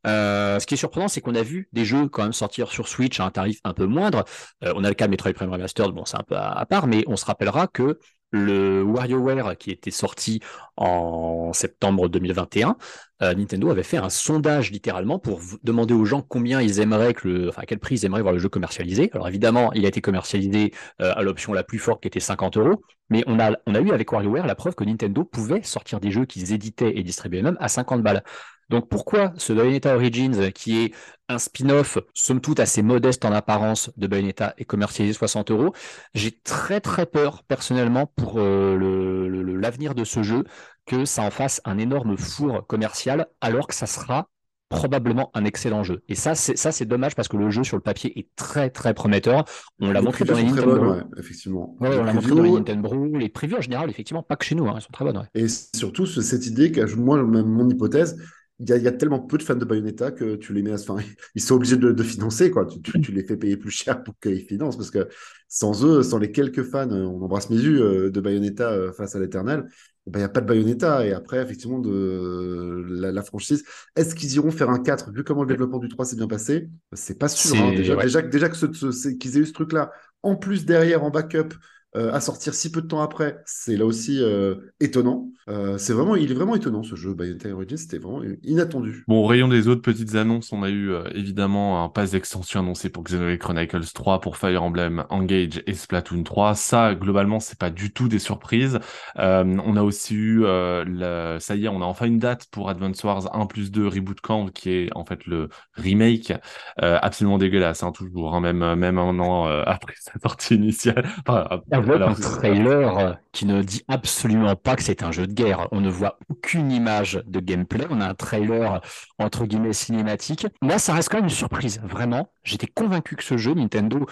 Euh, 0.06 0.60
ce 0.60 0.66
qui 0.68 0.74
est 0.74 0.78
surprenant, 0.78 1.08
c'est 1.08 1.22
qu'on 1.22 1.36
a 1.36 1.44
vu 1.44 1.70
des 1.74 1.86
jeux 1.86 2.08
quand 2.08 2.24
même 2.24 2.34
sortir 2.34 2.70
sur 2.70 2.88
Switch 2.88 3.20
à 3.20 3.26
un 3.26 3.32
tarif 3.32 3.60
un 3.64 3.74
peu 3.74 3.86
moindre. 3.86 4.26
Euh, 4.64 4.74
on 4.76 4.84
a 4.84 4.90
le 4.90 4.96
cas 4.96 5.06
de 5.06 5.12
Metroid 5.12 5.34
Prime 5.34 5.52
Remastered, 5.52 5.92
bon 5.92 6.06
c'est 6.08 6.18
un 6.18 6.24
peu 6.24 6.36
à, 6.36 6.66
part, 6.66 6.88
mais 6.88 7.04
on 7.08 7.16
se 7.16 7.26
rappellera 7.26 7.68
que 7.68 8.00
le 8.32 8.84
WarioWare 8.84 9.58
qui 9.58 9.72
était 9.72 9.92
sorti 9.92 10.42
en 10.76 11.54
septembre 11.54 12.10
2021, 12.10 12.76
euh, 13.22 13.34
Nintendo 13.34 13.70
avait 13.70 13.84
fait 13.84 13.98
un 13.98 14.10
sondage 14.10 14.70
littéralement 14.72 15.18
pour 15.18 15.40
demander 15.64 15.94
aux 15.94 16.04
gens 16.04 16.22
combien 16.22 16.62
ils 16.62 16.82
aimeraient 16.82 17.14
que 17.14 17.28
le, 17.28 17.50
enfin 17.50 17.62
à 17.62 17.66
quel 17.66 17.80
prix 17.80 17.96
ils 17.96 18.06
aimeraient 18.06 18.22
voir 18.22 18.34
le 18.34 18.40
jeu 18.40 18.50
commercialisé. 18.50 19.10
Alors 19.14 19.30
évidemment, 19.30 19.72
il 19.74 19.86
a 19.86 19.88
été 19.88 20.02
commercialisé 20.02 20.74
euh, 21.02 21.14
à 21.16 21.22
l'option 21.24 21.54
la 21.54 21.64
plus 21.64 21.80
forte 21.80 22.02
qui 22.02 22.10
était 22.10 22.20
50 22.20 22.58
euros, 22.58 22.84
mais 23.10 23.24
on 23.28 23.40
a, 23.40 23.52
on 23.66 23.76
a 23.76 23.80
eu 23.80 23.92
avec 23.92 24.12
WarioWare 24.12 24.46
la 24.46 24.56
preuve 24.56 24.76
que 24.76 24.84
Nintendo 24.84 25.24
pouvait 25.24 25.64
sortir 25.64 26.02
des 26.02 26.12
jeux 26.12 26.26
qu'ils 26.26 26.52
éditaient 26.52 26.98
et 26.98 27.04
distribuaient 27.04 27.42
même 27.42 27.58
à 27.62 27.70
50 27.70 28.04
balles. 28.04 28.24
Donc 28.70 28.90
pourquoi 28.90 29.34
ce 29.38 29.54
Bayonetta 29.54 29.96
Origins, 29.96 30.52
qui 30.52 30.84
est 30.84 30.94
un 31.30 31.40
spin-off, 31.40 31.98
somme 32.14 32.42
toute 32.42 32.60
assez 32.60 32.82
modeste 32.82 33.24
en 33.26 33.32
apparence 33.32 33.92
de 33.98 34.08
Bayonetta, 34.08 34.54
est 34.58 34.66
commercialisé 34.66 35.14
60 35.14 35.52
euros? 35.52 35.74
J'ai 36.14 36.32
très 36.44 36.82
très 36.82 37.06
peur 37.06 37.44
personnellement 37.44 38.08
pour 38.16 38.36
euh, 38.40 39.58
l'avenir 39.60 39.96
de 39.96 40.04
ce 40.04 40.24
jeu 40.24 40.44
que 40.86 41.06
ça 41.06 41.22
en 41.24 41.32
fasse 41.32 41.62
un 41.66 41.78
énorme 41.78 42.18
four 42.18 42.66
commercial 42.68 43.28
alors 43.42 43.68
que 43.68 43.74
ça 43.76 43.88
sera 43.88 44.30
probablement 44.70 45.32
un 45.34 45.46
excellent 45.46 45.84
jeu. 45.84 46.04
Et 46.10 46.16
ça, 46.16 46.36
c'est 46.36 46.58
ça, 46.58 46.74
c'est 46.74 46.86
dommage 46.86 47.16
parce 47.16 47.30
que 47.30 47.38
le 47.38 47.50
jeu 47.50 47.64
sur 47.64 47.78
le 47.78 47.82
papier 47.82 48.20
est 48.20 48.28
très 48.36 48.70
très 48.70 48.94
prometteur. 48.94 49.46
On 49.80 49.92
l'a 49.92 50.02
montré 50.02 50.26
dans 50.26 50.36
les 50.36 50.44
Nintendo. 50.44 50.76
bonnes, 50.78 50.88
ouais, 50.90 51.04
effectivement. 51.18 51.78
Ouais, 51.80 51.90
Les 51.92 51.98
on 51.98 52.04
l'a 52.04 52.12
montré 52.14 52.36
dans 52.36 52.42
les 52.44 52.52
Nintendo. 52.52 53.06
Les 53.18 53.30
previews 53.30 53.58
en 53.60 53.62
général, 53.62 53.90
effectivement, 53.90 54.24
pas 54.24 54.36
que 54.36 54.44
chez 54.44 54.56
nous, 54.56 54.68
hein, 54.68 54.74
elles 54.76 54.82
sont 54.82 54.92
très 54.92 55.06
bonnes. 55.06 55.18
ouais. 55.20 55.42
Et 55.42 55.48
surtout, 55.48 56.06
ce- 56.06 56.22
cette 56.22 56.46
idée 56.48 56.74
que 56.74 56.82
moi, 56.96 57.24
même 57.24 57.46
mon 57.48 57.70
hypothèse, 57.70 58.22
il 58.60 58.70
y, 58.70 58.74
a, 58.74 58.78
il 58.78 58.84
y 58.84 58.88
a 58.88 58.92
tellement 58.92 59.20
peu 59.20 59.38
de 59.38 59.44
fans 59.44 59.56
de 59.56 59.66
Bayonetta 59.66 60.12
que 60.12 60.36
tu 60.36 60.54
les 60.54 60.64
mets 60.64 60.72
à... 60.72 60.76
Enfin, 60.76 60.98
ils 61.36 61.42
sont 61.42 61.56
obligés 61.56 61.78
de, 61.78 61.92
de 61.92 62.04
financer, 62.04 62.50
quoi. 62.52 62.66
Tu, 62.66 62.82
tu- 62.82 63.00
tu 63.02 63.12
les 63.12 63.24
fais 63.24 63.38
payer 63.38 63.58
plus 63.58 63.70
cher 63.72 64.04
pour 64.04 64.16
qu'ils 64.20 64.42
financent, 64.46 64.78
parce 64.78 64.92
que 64.92 65.08
sans 65.48 65.86
eux, 65.86 66.02
sans 66.04 66.18
les 66.18 66.32
quelques 66.32 66.64
fans, 66.64 66.90
euh, 66.92 67.04
on 67.06 67.22
embrasse 67.22 67.50
mes 67.50 67.58
yeux, 67.58 67.82
euh, 68.08 68.10
de 68.12 68.20
Bayonetta 68.22 68.72
euh, 68.72 68.92
face 68.94 69.16
à 69.16 69.20
l'Éternel, 69.20 69.66
eh 70.08 70.10
ben, 70.12 70.20
il 70.20 70.22
n'y 70.22 70.26
a 70.26 70.30
pas 70.30 70.42
de 70.42 70.48
Bayonetta. 70.48 71.06
Et 71.06 71.14
après, 71.14 71.42
effectivement, 71.42 71.80
de 71.80 72.84
la, 72.90 73.12
la 73.12 73.22
franchise, 73.24 73.64
est-ce 73.96 74.16
qu'ils 74.16 74.34
iront 74.36 74.52
faire 74.52 74.70
un 74.70 74.80
4 74.80 75.12
Vu 75.12 75.24
comment 75.24 75.44
le 75.44 75.48
développement 75.50 75.80
du 75.80 75.90
3 75.90 76.06
s'est 76.06 76.16
bien 76.16 76.28
passé, 76.28 76.70
c'est 76.94 77.18
pas 77.20 77.28
sûr. 77.28 77.60
hein. 77.62 77.74
Déjà, 77.74 77.96
ouais. 77.96 78.04
déjà, 78.04 78.22
que- 78.22 78.28
déjà 78.30 78.50
que 78.50 78.56
ce- 78.58 78.72
ce- 78.74 78.92
c'est- 78.92 79.18
qu'ils 79.18 79.38
aient 79.38 79.42
eu 79.42 79.46
ce 79.46 79.54
truc-là, 79.54 79.92
en 80.24 80.36
plus 80.36 80.66
derrière, 80.66 81.04
en 81.04 81.10
backup, 81.12 81.54
euh, 81.96 82.12
à 82.12 82.22
sortir 82.22 82.54
si 82.54 82.72
peu 82.72 82.82
de 82.82 82.88
temps 82.88 83.02
après, 83.02 83.38
c'est 83.46 83.78
là 83.78 83.86
aussi 83.86 84.22
euh, 84.22 84.56
étonnant. 84.80 85.32
Euh, 85.50 85.78
c'est 85.78 85.94
vraiment, 85.94 86.16
il 86.16 86.30
est 86.32 86.34
vraiment 86.34 86.56
étonnant 86.56 86.84
ce 86.84 86.96
jeu. 86.96 87.14
Bayonetta 87.14 87.50
Origins, 87.50 87.78
c'était 87.78 88.00
vraiment 88.00 88.22
inattendu. 88.44 89.06
Bon, 89.08 89.24
au 89.24 89.26
rayon 89.26 89.48
des 89.48 89.70
autres 89.70 89.82
petites 89.82 90.16
annonces, 90.16 90.52
on 90.52 90.64
a 90.64 90.70
eu 90.70 90.92
euh, 90.92 91.08
évidemment 91.16 91.82
un 91.86 91.88
pass 91.88 92.12
d'extension 92.12 92.60
annoncé 92.60 92.90
pour 92.90 93.04
Xenoblade 93.06 93.38
Chronicles 93.40 93.86
3, 93.94 94.20
pour 94.20 94.36
Fire 94.36 94.62
Emblem 94.62 95.06
Engage 95.10 95.64
et 95.66 95.74
Splatoon 95.74 96.24
3. 96.24 96.56
Ça, 96.56 96.94
globalement, 96.94 97.40
c'est 97.40 97.58
pas 97.58 97.70
du 97.70 97.94
tout 97.94 98.10
des 98.10 98.20
surprises. 98.20 98.80
Euh, 99.18 99.46
on 99.66 99.78
a 99.78 99.84
aussi 99.84 100.14
eu, 100.16 100.44
euh, 100.44 100.84
le- 100.86 101.40
ça 101.40 101.56
y 101.56 101.64
est, 101.66 101.70
on 101.70 101.82
a 101.82 101.86
enfin 101.86 102.06
une 102.08 102.20
date 102.20 102.48
pour 102.52 102.70
Advance 102.70 103.02
Wars 103.06 103.34
1 103.34 103.46
plus 103.46 103.72
2 103.72 103.88
Reboot 103.88 104.20
Camp, 104.20 104.48
qui 104.52 104.70
est 104.72 104.90
en 104.96 105.06
fait 105.06 105.26
le 105.26 105.48
remake, 105.76 106.34
euh, 106.82 107.00
absolument 107.02 107.38
dégueulasse, 107.38 107.84
hein, 107.84 107.92
toujours, 107.94 108.36
hein, 108.36 108.42
même, 108.42 108.76
même 108.76 108.98
un 108.98 109.18
an 109.20 109.48
euh, 109.48 109.64
après 109.66 109.94
sa 110.00 110.20
sortie 110.20 110.56
initiale. 110.56 111.08
Enfin, 111.26 111.62
Avec 111.72 111.96
alors, 111.96 112.10
un 112.10 112.14
trailer 112.14 113.20
qui 113.32 113.46
ne 113.46 113.62
dit 113.62 113.84
absolument 113.88 114.56
pas 114.56 114.76
que 114.76 114.84
c'est 114.84 115.04
un 115.04 115.12
jeu 115.12 115.28
de 115.28 115.34
On 115.72 115.82
ne 115.82 115.90
voit 115.90 116.20
aucune 116.30 116.72
image 116.72 117.22
de 117.26 117.40
gameplay. 117.40 117.86
On 117.90 118.02
a 118.02 118.08
un 118.10 118.14
trailer 118.16 118.82
entre 119.20 119.46
guillemets 119.46 119.74
cinématique. 119.74 120.48
Moi, 120.62 120.80
ça 120.80 120.94
reste 120.94 121.10
quand 121.10 121.18
même 121.18 121.26
une 121.26 121.30
surprise. 121.30 121.80
Vraiment, 121.84 122.30
j'étais 122.44 122.68
convaincu 122.68 123.16
que 123.16 123.24
ce 123.24 123.38
jeu, 123.38 123.54
Nintendo, 123.54 124.06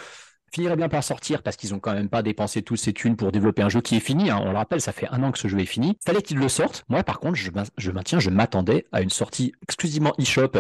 finirait 0.54 0.78
bien 0.78 0.88
par 0.88 1.04
sortir 1.04 1.42
parce 1.44 1.58
qu'ils 1.58 1.74
ont 1.74 1.80
quand 1.80 1.94
même 1.94 2.08
pas 2.08 2.22
dépensé 2.22 2.62
tous 2.62 2.78
ces 2.78 2.94
thunes 2.94 3.18
pour 3.18 3.34
développer 3.34 3.62
un 3.62 3.68
jeu 3.68 3.82
qui 3.82 3.98
est 3.98 4.00
fini. 4.00 4.30
hein. 4.30 4.40
On 4.42 4.52
le 4.52 4.58
rappelle, 4.58 4.80
ça 4.80 4.94
fait 4.94 5.08
un 5.12 5.22
an 5.24 5.32
que 5.34 5.40
ce 5.40 5.50
jeu 5.50 5.60
est 5.60 5.66
fini. 5.66 5.98
Fallait 6.06 6.22
qu'ils 6.22 6.38
le 6.38 6.48
sortent. 6.48 6.86
Moi, 6.88 7.04
par 7.04 7.20
contre, 7.20 7.36
je, 7.36 7.52
main- 7.52 7.64
je 7.78 7.92
maintiens, 7.92 8.20
je 8.20 8.30
m'attendais 8.30 8.86
à 8.94 9.02
une 9.02 9.10
sortie 9.10 9.52
exclusivement 9.64 10.14
eShop 10.18 10.52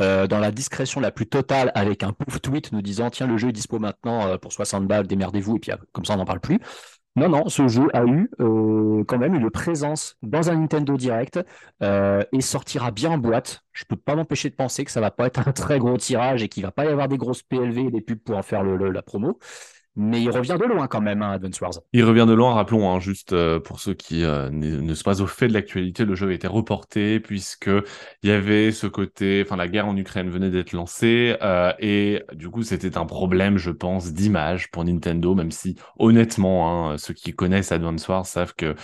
euh, 0.00 0.26
dans 0.26 0.38
la 0.38 0.52
discrétion 0.52 1.00
la 1.00 1.10
plus 1.10 1.26
totale 1.26 1.70
avec 1.74 2.02
un 2.02 2.12
pouf 2.12 2.40
tweet 2.40 2.72
nous 2.72 2.80
disant 2.80 3.10
tiens, 3.10 3.26
le 3.26 3.36
jeu 3.36 3.48
est 3.50 3.52
dispo 3.52 3.78
maintenant 3.78 4.26
euh, 4.26 4.38
pour 4.38 4.52
60 4.54 4.86
balles, 4.86 5.06
démerdez-vous, 5.06 5.56
et 5.56 5.60
puis 5.60 5.72
euh, 5.72 5.76
comme 5.92 6.06
ça, 6.06 6.14
on 6.14 6.18
n'en 6.18 6.24
parle 6.24 6.40
plus. 6.40 6.58
Non, 7.14 7.28
non, 7.28 7.48
ce 7.50 7.68
jeu 7.68 7.88
a 7.92 8.04
eu 8.06 8.30
euh, 8.40 9.04
quand 9.04 9.18
même 9.18 9.34
une 9.34 9.50
présence 9.50 10.16
dans 10.22 10.48
un 10.48 10.54
Nintendo 10.56 10.96
Direct 10.96 11.40
euh, 11.82 12.22
et 12.32 12.40
sortira 12.40 12.90
bien 12.90 13.10
en 13.10 13.18
boîte. 13.18 13.60
Je 13.72 13.84
peux 13.84 13.96
pas 13.96 14.14
m'empêcher 14.16 14.48
de 14.48 14.54
penser 14.54 14.82
que 14.86 14.90
ça 14.90 15.02
va 15.02 15.10
pas 15.10 15.26
être 15.26 15.46
un 15.46 15.52
très 15.52 15.78
gros 15.78 15.98
tirage 15.98 16.42
et 16.42 16.48
qu'il 16.48 16.62
va 16.62 16.72
pas 16.72 16.86
y 16.86 16.88
avoir 16.88 17.08
des 17.08 17.18
grosses 17.18 17.42
PLV 17.42 17.82
et 17.82 17.90
des 17.90 18.00
pubs 18.00 18.18
pour 18.18 18.38
en 18.38 18.42
faire 18.42 18.62
le- 18.62 18.90
la 18.90 19.02
promo. 19.02 19.38
Mais 19.94 20.22
il 20.22 20.30
revient 20.30 20.56
de 20.58 20.64
loin 20.64 20.86
quand 20.86 21.02
même, 21.02 21.20
hein, 21.20 21.32
Advance 21.32 21.60
Wars. 21.60 21.72
Il 21.92 22.02
revient 22.04 22.24
de 22.26 22.32
loin, 22.32 22.54
rappelons, 22.54 22.90
hein, 22.90 22.98
juste 22.98 23.34
euh, 23.34 23.60
pour 23.60 23.78
ceux 23.78 23.92
qui 23.92 24.24
euh, 24.24 24.48
ne 24.50 24.94
sont 24.94 25.04
pas 25.04 25.20
au 25.20 25.26
fait 25.26 25.48
de 25.48 25.52
l'actualité, 25.52 26.06
le 26.06 26.14
jeu 26.14 26.30
a 26.30 26.32
été 26.32 26.46
reporté 26.46 27.20
puisque 27.20 27.68
il 28.22 28.30
y 28.30 28.32
avait 28.32 28.72
ce 28.72 28.86
côté, 28.86 29.42
enfin 29.44 29.56
la 29.56 29.68
guerre 29.68 29.86
en 29.86 29.96
Ukraine 29.96 30.30
venait 30.30 30.48
d'être 30.48 30.72
lancée 30.72 31.36
euh, 31.42 31.74
et 31.78 32.22
du 32.32 32.48
coup 32.48 32.62
c'était 32.62 32.96
un 32.96 33.04
problème, 33.04 33.58
je 33.58 33.70
pense, 33.70 34.14
d'image 34.14 34.70
pour 34.70 34.82
Nintendo, 34.82 35.34
même 35.34 35.50
si 35.50 35.76
honnêtement, 35.98 36.92
hein, 36.92 36.96
ceux 36.96 37.12
qui 37.12 37.32
connaissent 37.34 37.70
Advance 37.70 38.08
Wars 38.08 38.24
savent 38.24 38.54
que 38.54 38.74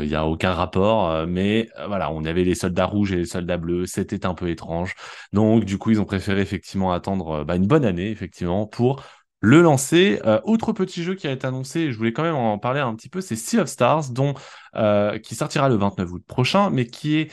il 0.00 0.08
y 0.08 0.14
a 0.14 0.26
aucun 0.26 0.54
rapport, 0.54 1.26
mais 1.26 1.68
voilà, 1.86 2.10
on 2.10 2.24
avait 2.24 2.42
les 2.42 2.54
soldats 2.54 2.86
rouges 2.86 3.12
et 3.12 3.16
les 3.16 3.26
soldats 3.26 3.58
bleus, 3.58 3.84
c'était 3.84 4.24
un 4.24 4.32
peu 4.32 4.48
étrange, 4.48 4.94
donc 5.34 5.66
du 5.66 5.76
coup 5.76 5.90
ils 5.90 6.00
ont 6.00 6.06
préféré 6.06 6.40
effectivement 6.40 6.90
attendre 6.90 7.44
bah, 7.44 7.54
une 7.54 7.66
bonne 7.66 7.84
année 7.84 8.10
effectivement 8.10 8.66
pour 8.66 9.04
le 9.40 9.62
lancer. 9.62 10.20
autre 10.44 10.72
petit 10.72 11.02
jeu 11.02 11.14
qui 11.14 11.26
a 11.26 11.32
été 11.32 11.46
annoncé, 11.46 11.92
je 11.92 11.98
voulais 11.98 12.12
quand 12.12 12.22
même 12.22 12.34
en 12.34 12.58
parler 12.58 12.80
un 12.80 12.94
petit 12.94 13.08
peu, 13.08 13.20
c'est 13.20 13.36
Sea 13.36 13.60
of 13.60 13.68
Stars, 13.68 14.10
dont 14.10 14.34
qui 15.22 15.34
sortira 15.34 15.68
le 15.68 15.76
29 15.76 16.12
août 16.12 16.22
prochain, 16.26 16.70
mais 16.70 16.86
qui 16.86 17.16
est 17.16 17.30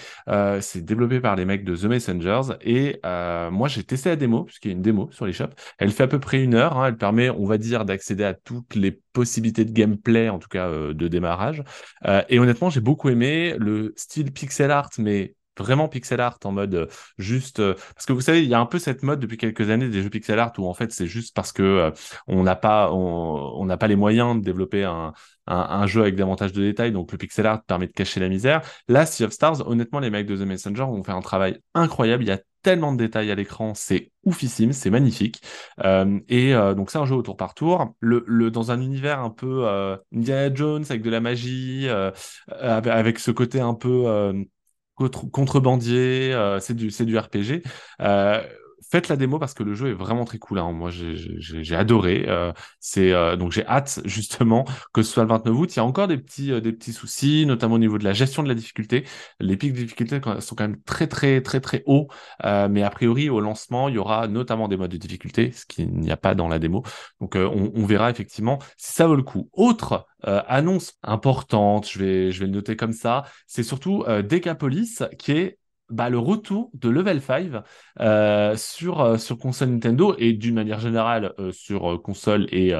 c'est 0.61 0.83
développé 0.83 1.19
par 1.19 1.35
les 1.35 1.45
mecs 1.45 1.63
de 1.63 1.75
The 1.75 1.85
Messengers. 1.85 2.57
Et 2.61 2.99
moi, 3.51 3.67
j'ai 3.67 3.83
testé 3.83 4.09
la 4.09 4.15
démo 4.15 4.43
puisqu'il 4.43 4.69
y 4.69 4.71
a 4.71 4.75
une 4.75 4.81
démo 4.81 5.09
sur 5.11 5.25
l'eShop. 5.25 5.49
Elle 5.77 5.91
fait 5.91 6.03
à 6.03 6.07
peu 6.07 6.19
près 6.19 6.43
une 6.43 6.55
heure. 6.55 6.77
Hein, 6.77 6.87
elle 6.87 6.97
permet, 6.97 7.29
on 7.29 7.45
va 7.45 7.57
dire, 7.57 7.85
d'accéder 7.85 8.23
à 8.23 8.33
toutes 8.33 8.75
les 8.75 8.99
possibilités 9.13 9.65
de 9.65 9.71
gameplay, 9.71 10.29
en 10.29 10.39
tout 10.39 10.49
cas 10.49 10.69
de 10.69 11.07
démarrage. 11.07 11.63
et 12.29 12.39
honnêtement, 12.39 12.69
j'ai 12.69 12.81
beaucoup 12.81 13.09
aimé 13.09 13.55
le 13.57 13.93
style 13.97 14.31
pixel 14.31 14.71
art, 14.71 14.89
mais 14.99 15.35
vraiment 15.59 15.87
pixel 15.87 16.19
art 16.19 16.37
en 16.43 16.51
mode 16.51 16.75
euh, 16.75 16.87
juste 17.17 17.59
euh, 17.59 17.73
parce 17.93 18.05
que 18.05 18.13
vous 18.13 18.21
savez 18.21 18.43
il 18.43 18.49
y 18.49 18.53
a 18.53 18.59
un 18.59 18.65
peu 18.65 18.79
cette 18.79 19.03
mode 19.03 19.19
depuis 19.19 19.37
quelques 19.37 19.69
années 19.69 19.89
des 19.89 20.01
jeux 20.01 20.09
pixel 20.09 20.39
art 20.39 20.53
où 20.57 20.67
en 20.67 20.73
fait 20.73 20.91
c'est 20.91 21.07
juste 21.07 21.35
parce 21.35 21.51
que 21.51 21.63
euh, 21.63 21.91
on 22.27 22.43
n'a 22.43 22.55
pas 22.55 22.91
on 22.91 23.65
n'a 23.65 23.77
pas 23.77 23.87
les 23.87 23.95
moyens 23.95 24.35
de 24.37 24.41
développer 24.41 24.83
un, 24.83 25.13
un, 25.47 25.87
jeu 25.87 26.01
avec 26.01 26.15
davantage 26.15 26.53
de 26.53 26.61
détails. 26.61 26.91
Donc 26.91 27.11
le 27.11 27.17
pixel 27.17 27.45
art 27.45 27.63
permet 27.63 27.87
de 27.87 27.93
cacher 27.93 28.19
la 28.19 28.29
misère. 28.29 28.61
Là 28.87 29.05
Sea 29.05 29.25
of 29.25 29.31
Stars 29.31 29.67
honnêtement 29.67 29.99
les 29.99 30.09
mecs 30.09 30.27
de 30.27 30.35
The 30.35 30.47
Messenger 30.47 30.83
ont 30.83 31.03
fait 31.03 31.11
un 31.11 31.21
travail 31.21 31.59
incroyable. 31.73 32.23
Il 32.23 32.27
y 32.27 32.31
a 32.31 32.39
tellement 32.63 32.91
de 32.91 32.97
détails 32.97 33.29
à 33.29 33.35
l'écran, 33.35 33.73
c'est 33.75 34.11
oufissime, 34.23 34.73
c'est 34.73 34.89
magnifique. 34.89 35.41
et 35.83 36.53
donc 36.75 36.89
c'est 36.89 36.97
un 36.97 37.05
jeu 37.05 37.13
au 37.13 37.21
tour 37.21 37.37
par 37.37 37.53
tour, 37.53 37.93
le, 37.99 38.23
le 38.25 38.49
dans 38.49 38.71
un 38.71 38.81
univers 38.81 39.19
un 39.19 39.29
peu 39.29 39.67
Indiana 40.11 40.51
Jones 40.51 40.83
avec 40.89 41.03
de 41.03 41.09
la 41.11 41.19
magie, 41.19 41.87
avec, 42.47 43.19
ce 43.19 43.29
côté 43.29 43.59
un 43.59 43.75
peu 43.75 44.33
contrebandier, 45.31 46.33
euh, 46.33 46.59
c'est 46.59 46.73
du, 46.73 46.91
du 47.05 47.17
RPG. 47.17 47.63
Euh, 48.85 48.95
faites 48.95 49.07
la 49.09 49.15
démo 49.15 49.39
parce 49.39 49.53
que 49.53 49.63
le 49.63 49.73
jeu 49.73 49.89
est 49.89 49.93
vraiment 49.93 50.25
très 50.25 50.37
cool. 50.37 50.59
Hein. 50.59 50.71
Moi, 50.71 50.89
j'ai 50.91 51.75
adoré. 51.75 52.25
Euh, 52.27 52.51
c'est 52.79 53.11
euh, 53.11 53.35
donc 53.35 53.51
j'ai 53.51 53.65
hâte 53.65 53.99
justement 54.05 54.65
que 54.93 55.01
ce 55.01 55.11
soit 55.11 55.23
le 55.23 55.29
29 55.29 55.55
août. 55.57 55.75
Il 55.75 55.77
y 55.77 55.79
a 55.79 55.85
encore 55.85 56.07
des 56.07 56.17
petits 56.17 56.51
euh, 56.51 56.61
des 56.61 56.71
petits 56.71 56.93
soucis, 56.93 57.45
notamment 57.45 57.75
au 57.75 57.79
niveau 57.79 57.97
de 57.97 58.03
la 58.03 58.13
gestion 58.13 58.43
de 58.43 58.47
la 58.47 58.55
difficulté. 58.55 59.05
Les 59.39 59.57
pics 59.57 59.73
de 59.73 59.79
difficulté 59.79 60.19
sont 60.39 60.55
quand 60.55 60.63
même 60.63 60.81
très 60.83 61.07
très 61.07 61.41
très 61.41 61.59
très 61.59 61.83
hauts, 61.85 62.07
mais 62.43 62.83
a 62.83 62.89
priori 62.89 63.29
au 63.29 63.39
lancement, 63.39 63.89
il 63.89 63.95
y 63.95 63.97
aura 63.97 64.27
notamment 64.27 64.67
des 64.67 64.77
modes 64.77 64.91
de 64.91 64.97
difficulté, 64.97 65.51
ce 65.51 65.65
qu'il 65.65 65.91
n'y 65.91 66.11
a 66.11 66.17
pas 66.17 66.35
dans 66.35 66.47
la 66.47 66.59
démo. 66.59 66.83
Donc 67.19 67.35
on, 67.35 67.71
on, 67.75 67.85
verra 67.85 68.09
effectivement 68.09 68.59
si 68.77 68.93
ça 68.93 69.07
vaut 69.07 69.15
le 69.15 69.23
coup. 69.23 69.49
Autre 69.53 70.07
annonce 70.21 70.93
importante, 71.03 71.89
je 71.89 71.99
vais 71.99 72.31
je 72.31 72.39
vais 72.39 72.45
le 72.47 72.51
noter 72.53 72.75
comme 72.75 72.93
ça, 72.93 73.23
c'est 73.47 73.63
surtout 73.63 74.03
Decapolis 74.23 75.03
qui 75.17 75.31
est 75.33 75.57
bah, 75.89 76.09
le 76.09 76.17
retour 76.17 76.71
de 76.73 76.89
Level 76.89 77.21
5 77.21 77.51
euh, 77.99 78.55
sur, 78.57 79.01
euh, 79.01 79.17
sur 79.17 79.37
console 79.37 79.69
Nintendo 79.69 80.15
et 80.17 80.33
d'une 80.33 80.55
manière 80.55 80.79
générale 80.79 81.33
euh, 81.39 81.51
sur 81.51 82.01
console 82.01 82.47
et, 82.51 82.73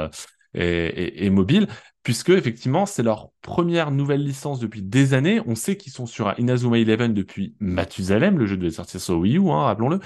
et, 0.53 1.25
et, 1.25 1.29
mobile, 1.29 1.67
puisque 2.03 2.29
effectivement 2.29 2.85
c'est 2.85 3.03
leur 3.03 3.29
première 3.41 3.91
nouvelle 3.91 4.23
licence 4.23 4.59
depuis 4.59 4.81
des 4.81 5.13
années. 5.13 5.41
On 5.45 5.55
sait 5.55 5.77
qu'ils 5.77 5.91
sont 5.91 6.05
sur 6.05 6.33
Inazuma 6.39 6.79
Eleven 6.79 7.13
depuis 7.13 7.55
Mathusalem, 7.59 8.39
le 8.39 8.45
jeu 8.45 8.57
devait 8.57 8.71
sortir 8.71 9.01
sur 9.01 9.17
Wii 9.17 9.37
U, 9.37 9.49
hein, 9.49 9.63
rappelons-le, 9.63 9.99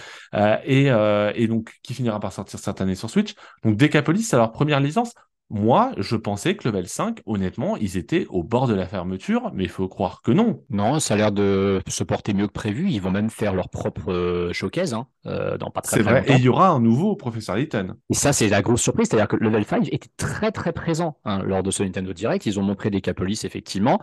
et, 0.66 0.88
et 1.36 1.48
donc 1.48 1.80
qui 1.84 1.94
finira 1.94 2.20
par 2.20 2.34
sortir 2.34 2.60
cette 2.60 2.82
année 2.82 2.96
sur 2.96 3.10
Switch. 3.10 3.36
Donc 3.64 3.78
Decapolis, 3.78 4.24
c'est 4.24 4.38
leur 4.38 4.52
première 4.52 4.80
licence. 4.80 5.14
Moi, 5.52 5.94
je 5.98 6.16
pensais 6.16 6.56
que 6.56 6.68
level 6.68 6.88
5, 6.88 7.22
honnêtement, 7.26 7.76
ils 7.78 7.98
étaient 7.98 8.28
au 8.30 8.44
bord 8.44 8.68
de 8.68 8.76
la 8.76 8.86
fermeture, 8.86 9.52
mais 9.54 9.64
il 9.64 9.70
faut 9.70 9.88
croire 9.88 10.22
que 10.22 10.32
non. 10.32 10.64
Non, 10.70 11.00
ça 11.00 11.16
a 11.16 11.18
l'air 11.18 11.32
de 11.32 11.82
se 11.88 12.04
porter 12.04 12.36
mieux 12.36 12.46
que 12.46 12.54
prévu. 12.54 12.90
Ils 12.92 13.02
vont 13.02 13.10
même 13.10 13.32
faire 13.32 13.56
leur 13.56 13.70
propre 13.70 14.12
euh, 14.12 14.54
showcase 14.54 14.94
hein, 14.94 15.08
euh, 15.26 15.58
dans 15.58 15.72
pas 15.72 15.82
très, 15.82 15.98
C'est 15.98 16.04
vrai, 16.04 16.24
et 16.28 16.34
il 16.34 16.42
y 16.42 16.50
aura 16.50 16.70
un 16.70 16.80
nouveau 16.80 17.16
professeur 17.16 17.56
Layton. 17.56 17.96
Et 18.12 18.14
ça, 18.14 18.32
c'est 18.32 18.48
la 18.48 18.62
grosse 18.62 18.82
surprise, 18.82 19.08
c'est-à-dire 19.10 19.28
que 19.28 19.38
level 19.38 19.66
5 19.66 19.92
était 19.92 20.10
très 20.18 20.52
très 20.52 20.72
présent 20.72 21.18
hein, 21.26 21.42
lors 21.44 21.64
de 21.64 21.72
ce 21.72 21.82
Nintendo 21.82 22.14
Direct. 22.14 22.46
Ils 22.46 22.60
ont 22.60 22.64
montré 22.64 22.92
des 22.92 23.02
Capolis, 23.02 23.44
effectivement. 23.44 24.00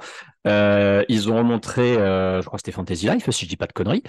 Euh, 0.49 1.05
ils 1.09 1.31
ont 1.31 1.45
montré, 1.45 1.95
je 1.95 2.45
crois 2.45 2.59
que 2.59 2.63
c'était 2.65 2.73
Fantasy 2.73 3.07
Life, 3.07 3.31
si 3.31 3.45
je 3.45 3.49
dis 3.49 3.57
pas 3.57 3.67
de 3.67 3.73
conneries. 3.73 4.03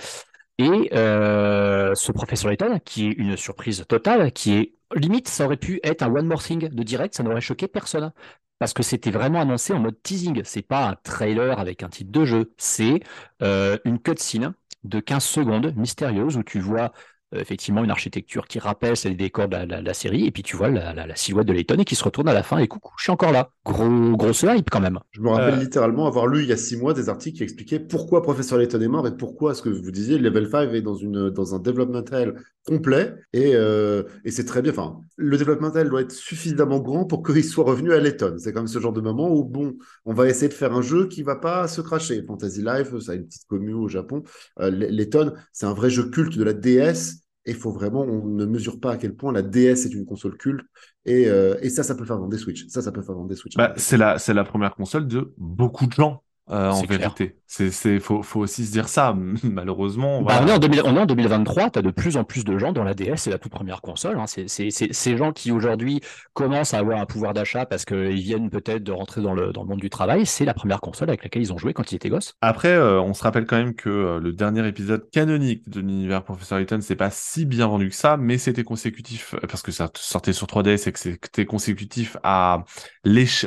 Et 0.59 0.89
euh, 0.93 1.93
ce 1.95 2.11
professeur 2.11 2.49
Layton, 2.49 2.79
qui 2.83 3.07
est 3.07 3.11
une 3.11 3.37
surprise 3.37 3.85
totale, 3.87 4.31
qui 4.31 4.53
est 4.55 4.73
limite, 4.95 5.27
ça 5.27 5.45
aurait 5.45 5.57
pu 5.57 5.79
être 5.83 6.01
un 6.01 6.11
one 6.11 6.25
more 6.25 6.41
thing 6.41 6.67
de 6.69 6.83
direct, 6.83 7.13
ça 7.15 7.23
n'aurait 7.23 7.41
choqué 7.41 7.67
personne. 7.67 8.11
Parce 8.59 8.73
que 8.73 8.81
c'était 8.81 9.11
vraiment 9.11 9.39
annoncé 9.41 9.73
en 9.73 9.79
mode 9.79 10.01
teasing. 10.01 10.41
C'est 10.43 10.63
pas 10.63 10.87
un 10.89 10.95
trailer 10.95 11.59
avec 11.59 11.83
un 11.83 11.89
titre 11.89 12.11
de 12.11 12.25
jeu. 12.25 12.53
C'est 12.57 13.01
euh, 13.43 13.77
une 13.85 13.99
cutscene 13.99 14.53
de 14.83 14.99
15 14.99 15.23
secondes 15.23 15.73
mystérieuse 15.75 16.37
où 16.37 16.43
tu 16.43 16.59
vois 16.59 16.91
effectivement 17.35 17.83
une 17.83 17.91
architecture 17.91 18.47
qui 18.47 18.59
rappelle 18.59 18.95
celle 18.95 19.17
des 19.17 19.25
décors 19.25 19.47
de 19.47 19.57
la, 19.57 19.93
série, 19.93 20.25
et 20.25 20.31
puis 20.31 20.43
tu 20.43 20.55
vois 20.55 20.69
la, 20.69 21.15
silhouette 21.15 21.47
de 21.47 21.53
Layton 21.53 21.77
et 21.79 21.85
qui 21.85 21.95
se 21.95 22.03
retourne 22.03 22.29
à 22.29 22.33
la 22.33 22.43
fin 22.43 22.57
et 22.57 22.67
coucou, 22.67 22.93
je 22.97 23.03
suis 23.03 23.11
encore 23.11 23.31
là. 23.31 23.49
Gros, 23.65 24.15
grosse 24.15 24.43
hype 24.43 24.69
quand 24.69 24.79
même. 24.79 24.99
Je 25.11 25.21
me 25.21 25.29
rappelle 25.29 25.55
euh. 25.55 25.59
littéralement 25.59 26.07
avoir 26.07 26.27
lu 26.27 26.43
il 26.43 26.49
y 26.49 26.53
a 26.53 26.57
six 26.57 26.77
mois 26.77 26.93
des 26.93 27.09
articles 27.09 27.37
qui 27.37 27.43
expliquaient 27.43 27.79
pourquoi 27.79 28.21
Professeur 28.21 28.57
Layton 28.57 28.79
est 28.79 28.87
mort 28.87 29.07
et 29.07 29.15
pourquoi, 29.15 29.53
ce 29.53 29.61
que 29.61 29.69
vous 29.69 29.91
disiez, 29.91 30.17
Level 30.17 30.49
5 30.49 30.73
est 30.73 30.81
dans, 30.81 30.95
une, 30.95 31.29
dans 31.29 31.53
un 31.53 31.59
developmental 31.59 32.35
complet 32.65 33.15
et, 33.33 33.55
euh, 33.55 34.03
et 34.23 34.31
c'est 34.31 34.45
très 34.45 34.61
bien. 34.61 34.71
Enfin, 34.71 34.99
le 35.17 35.37
developmental 35.37 35.89
doit 35.89 36.01
être 36.01 36.11
suffisamment 36.11 36.79
grand 36.79 37.05
pour 37.05 37.23
qu'il 37.23 37.43
soit 37.43 37.65
revenu 37.65 37.91
à 37.93 37.99
Layton. 37.99 38.35
C'est 38.37 38.53
comme 38.53 38.67
ce 38.67 38.79
genre 38.79 38.93
de 38.93 39.01
moment 39.01 39.29
où, 39.29 39.43
bon, 39.43 39.75
on 40.05 40.13
va 40.13 40.27
essayer 40.27 40.47
de 40.47 40.53
faire 40.53 40.73
un 40.73 40.81
jeu 40.81 41.07
qui 41.07 41.23
va 41.23 41.35
pas 41.35 41.67
se 41.67 41.81
cracher. 41.81 42.23
Fantasy 42.25 42.61
Life, 42.61 42.97
ça 42.99 43.13
a 43.13 43.15
une 43.15 43.25
petite 43.25 43.47
commune 43.47 43.75
au 43.75 43.87
Japon. 43.87 44.23
Layton, 44.59 45.33
c'est 45.51 45.65
un 45.65 45.73
vrai 45.73 45.89
jeu 45.89 46.09
culte 46.09 46.37
de 46.37 46.43
la 46.43 46.53
DS 46.53 47.17
et 47.47 47.51
il 47.51 47.55
faut 47.55 47.71
vraiment, 47.71 48.01
on 48.01 48.27
ne 48.27 48.45
mesure 48.45 48.77
pas 48.79 48.91
à 48.91 48.97
quel 48.97 49.15
point 49.15 49.31
la 49.31 49.41
DS 49.41 49.85
est 49.85 49.93
une 49.93 50.05
console 50.05 50.37
culte. 50.37 50.65
Et, 51.05 51.27
euh, 51.27 51.55
et 51.61 51.69
ça, 51.69 51.81
ça 51.81 51.95
peut 51.95 52.03
faire 52.03 52.17
vendre 52.17 52.29
des 52.29 52.37
Switch. 52.37 52.67
Ça, 52.67 52.81
ça 52.81 52.91
peut 52.91 53.01
faire 53.01 53.15
vendre 53.15 53.29
des 53.29 53.35
Switch. 53.35 53.55
Bah, 53.55 53.73
c'est 53.77 53.95
la, 53.95 54.19
c'est 54.19 54.33
la 54.33 54.43
première 54.43 54.75
console 54.75 55.07
de 55.07 55.33
beaucoup 55.37 55.87
de 55.87 55.93
gens. 55.93 56.23
Euh, 56.49 56.71
en 56.71 56.81
vérité. 56.83 57.35
C'est, 57.45 57.71
c'est, 57.71 57.99
faut, 57.99 58.23
faut 58.23 58.39
aussi 58.39 58.65
se 58.65 58.71
dire 58.71 58.87
ça, 58.87 59.13
malheureusement. 59.43 60.21
Bah, 60.21 60.39
on, 60.41 60.47
est 60.47 60.51
en 60.53 60.59
2000, 60.59 60.81
on, 60.85 60.95
est 60.95 60.99
en 60.99 61.05
2023, 61.05 61.71
tu 61.71 61.79
as 61.79 61.81
de 61.81 61.91
plus 61.91 62.15
en 62.15 62.23
plus 62.23 62.45
de 62.45 62.57
gens 62.57 62.71
dont 62.71 62.83
la 62.83 62.93
DS 62.93 63.17
c'est 63.17 63.31
la 63.31 63.37
toute 63.37 63.51
première 63.51 63.81
console. 63.81 64.17
Hein. 64.17 64.27
C'est, 64.27 64.47
c'est, 64.47 64.69
c'est, 64.69 64.93
ces 64.93 65.17
gens 65.17 65.33
qui 65.33 65.51
aujourd'hui 65.51 65.99
commencent 66.33 66.73
à 66.73 66.77
avoir 66.77 67.01
un 67.01 67.05
pouvoir 67.05 67.33
d'achat 67.33 67.65
parce 67.65 67.83
qu'ils 67.83 68.21
viennent 68.21 68.49
peut-être 68.49 68.83
de 68.83 68.93
rentrer 68.93 69.21
dans 69.21 69.33
le, 69.33 69.51
dans 69.51 69.63
le 69.63 69.67
monde 69.67 69.79
du 69.79 69.89
travail, 69.89 70.25
c'est 70.25 70.45
la 70.45 70.53
première 70.53 70.79
console 70.79 71.09
avec 71.09 71.23
laquelle 71.23 71.41
ils 71.41 71.51
ont 71.51 71.57
joué 71.57 71.73
quand 71.73 71.91
ils 71.91 71.95
étaient 71.95 72.09
gosses. 72.09 72.35
Après, 72.41 72.71
euh, 72.71 73.01
on 73.01 73.13
se 73.13 73.23
rappelle 73.23 73.45
quand 73.45 73.57
même 73.57 73.75
que 73.75 73.89
euh, 73.89 74.19
le 74.19 74.31
dernier 74.31 74.65
épisode 74.65 75.09
canonique 75.09 75.69
de 75.69 75.81
l'univers 75.81 76.23
Professeur 76.23 76.59
Layton, 76.59 76.79
c'est 76.81 76.95
pas 76.95 77.09
si 77.09 77.45
bien 77.45 77.67
vendu 77.67 77.89
que 77.89 77.95
ça, 77.95 78.15
mais 78.15 78.37
c'était 78.37 78.63
consécutif, 78.63 79.35
parce 79.49 79.61
que 79.61 79.73
ça 79.73 79.89
sortait 79.95 80.33
sur 80.33 80.47
3DS 80.47 80.87
et 80.87 80.91
que 80.93 80.99
c'était 80.99 81.45
consécutif 81.45 82.15
à 82.23 82.63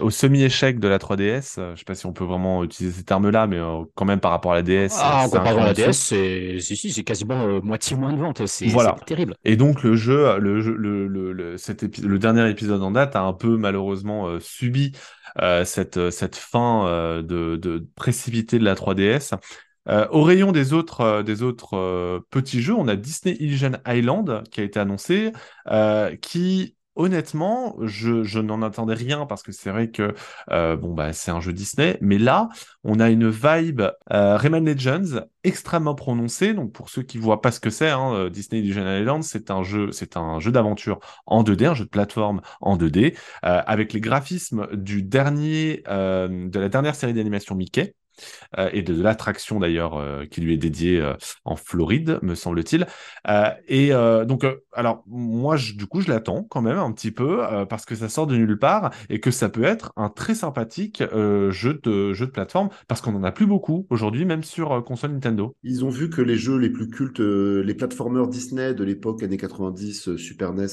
au 0.00 0.10
semi-échec 0.10 0.78
de 0.78 0.88
la 0.88 0.98
3DS. 0.98 1.54
je 1.56 1.78
sais 1.78 1.84
pas 1.84 1.94
si 1.94 2.06
on 2.06 2.12
peut 2.12 2.24
vraiment 2.24 2.64
utiliser 2.64 2.98
ces 2.98 3.04
termes-là, 3.04 3.46
mais 3.46 3.58
euh, 3.58 3.84
quand 3.94 4.04
même 4.04 4.20
par 4.20 4.30
rapport 4.30 4.52
à 4.52 4.56
la 4.56 4.62
DS. 4.62 4.90
Ah, 4.98 5.26
en 5.30 5.36
à 5.36 5.52
la 5.52 5.74
DS, 5.74 5.92
c'est 5.92 6.58
si, 6.60 6.90
c'est 6.92 7.04
quasiment 7.04 7.46
euh, 7.46 7.60
moitié 7.60 7.96
moins 7.96 8.12
de 8.12 8.18
ventes. 8.18 8.46
C'est 8.46 8.66
voilà. 8.66 8.96
terrible. 9.06 9.34
Et 9.44 9.56
donc 9.56 9.82
le 9.82 9.96
jeu, 9.96 10.38
le, 10.38 10.60
jeu, 10.60 10.74
le, 10.74 11.06
le, 11.06 11.32
le, 11.32 11.56
cet 11.56 11.98
le 11.98 12.18
dernier 12.18 12.48
épisode 12.48 12.82
en 12.82 12.90
date 12.90 13.16
a 13.16 13.22
un 13.22 13.32
peu 13.32 13.56
malheureusement 13.56 14.26
euh, 14.28 14.40
subi 14.40 14.92
cette, 15.64 16.10
cette 16.10 16.34
fin 16.34 17.22
de, 17.22 17.54
de 17.54 17.86
précipité 17.94 18.58
de 18.58 18.64
la 18.64 18.74
3DS. 18.74 19.34
au 20.10 20.22
rayon 20.24 20.50
des 20.50 20.72
autres, 20.72 21.22
des 21.22 21.44
autres 21.44 22.20
petits 22.30 22.60
jeux, 22.60 22.74
on 22.74 22.88
a 22.88 22.96
Disney 22.96 23.36
Illusion 23.38 23.72
Island 23.86 24.42
qui 24.50 24.60
a 24.60 24.64
été 24.64 24.80
annoncé, 24.80 25.32
qui 26.20 26.74
honnêtement, 27.00 27.76
je, 27.80 28.38
n'en 28.40 28.60
attendais 28.60 28.94
rien 28.94 29.24
parce 29.24 29.42
que 29.42 29.52
c'est 29.52 29.70
vrai 29.70 29.90
que 29.90 30.14
euh, 30.50 30.76
bon 30.76 30.92
bah 30.92 31.14
c'est 31.14 31.30
un 31.30 31.40
jeu 31.40 31.52
Disney, 31.52 31.96
mais 32.02 32.18
là 32.18 32.48
on 32.84 33.00
a 33.00 33.08
une 33.08 33.28
vibe 33.28 33.82
euh, 34.12 34.36
Rayman 34.36 34.64
Legends 34.64 35.24
extrêmement 35.42 35.94
prononcée. 35.94 36.52
Donc 36.52 36.72
pour 36.72 36.90
ceux 36.90 37.02
qui 37.02 37.16
voient 37.16 37.40
pas 37.40 37.52
ce 37.52 37.60
que 37.60 37.70
c'est, 37.70 37.88
hein, 37.88 38.12
euh, 38.14 38.30
Disney 38.30 38.60
Illusion 38.60 38.82
Island, 38.82 39.22
c'est 39.24 39.50
un 39.50 39.62
jeu, 39.62 39.92
c'est 39.92 40.18
un 40.18 40.38
jeu 40.40 40.52
d'aventure 40.52 41.00
en 41.26 41.42
2D, 41.42 41.66
un 41.66 41.74
jeu 41.74 41.84
de 41.84 41.90
plateforme 41.90 42.42
en 42.60 42.76
2D 42.76 43.16
avec 43.42 43.92
les 43.94 44.00
graphismes 44.00 44.68
du 44.74 45.02
dernier 45.02 45.82
de 45.86 46.58
la 46.58 46.68
dernière 46.68 46.94
série 46.94 47.14
d'animation 47.14 47.54
Mickey. 47.54 47.94
Euh, 48.58 48.70
et 48.72 48.82
de, 48.82 49.00
l'attraction 49.00 49.60
d'ailleurs 49.60 49.96
euh, 49.96 50.24
qui 50.26 50.40
lui 50.40 50.54
est 50.54 50.58
dédiée 50.58 51.00
euh, 51.00 51.14
en 51.44 51.56
Floride, 51.56 52.18
me 52.22 52.34
semble-t-il. 52.34 52.86
et 53.68 53.90
donc, 54.26 54.44
alors 54.72 55.02
moi, 55.06 55.56
du 55.56 55.86
coup, 55.86 56.00
je 56.00 56.10
l'attends 56.10 56.44
quand 56.44 56.62
même 56.62 56.78
un 56.78 56.92
petit 56.92 57.10
peu 57.10 57.40
parce 57.68 57.84
que 57.84 57.94
ça 57.94 58.08
sort 58.08 58.26
de 58.26 58.36
nulle 58.36 58.58
part 58.58 58.90
et 59.08 59.20
que 59.20 59.30
ça 59.30 59.48
peut 59.48 59.64
être 59.64 59.92
un 59.96 60.08
très 60.08 60.34
sympathique 60.34 61.02
jeu 61.02 61.80
de 61.82 62.12
jeu 62.12 62.26
de 62.26 62.30
plateforme 62.30 62.68
parce 62.88 63.00
qu'on 63.00 63.14
en 63.14 63.24
a 63.24 63.32
plus 63.32 63.46
beaucoup 63.46 63.86
aujourd'hui, 63.90 64.24
même 64.24 64.42
sur 64.42 64.84
console 64.84 65.12
Nintendo. 65.12 65.54
Ils 65.62 65.84
ont 65.84 65.90
vu 65.90 66.10
que 66.10 66.22
les 66.22 66.36
jeux 66.36 66.56
les 66.56 66.70
plus 66.70 66.88
cultes, 66.88 67.20
les 67.20 67.74
platformers 67.74 68.28
Disney 68.28 68.74
de 68.74 68.84
l'époque 68.84 69.22
années 69.22 69.36
90, 69.36 70.16
Super 70.16 70.52
NES, 70.52 70.66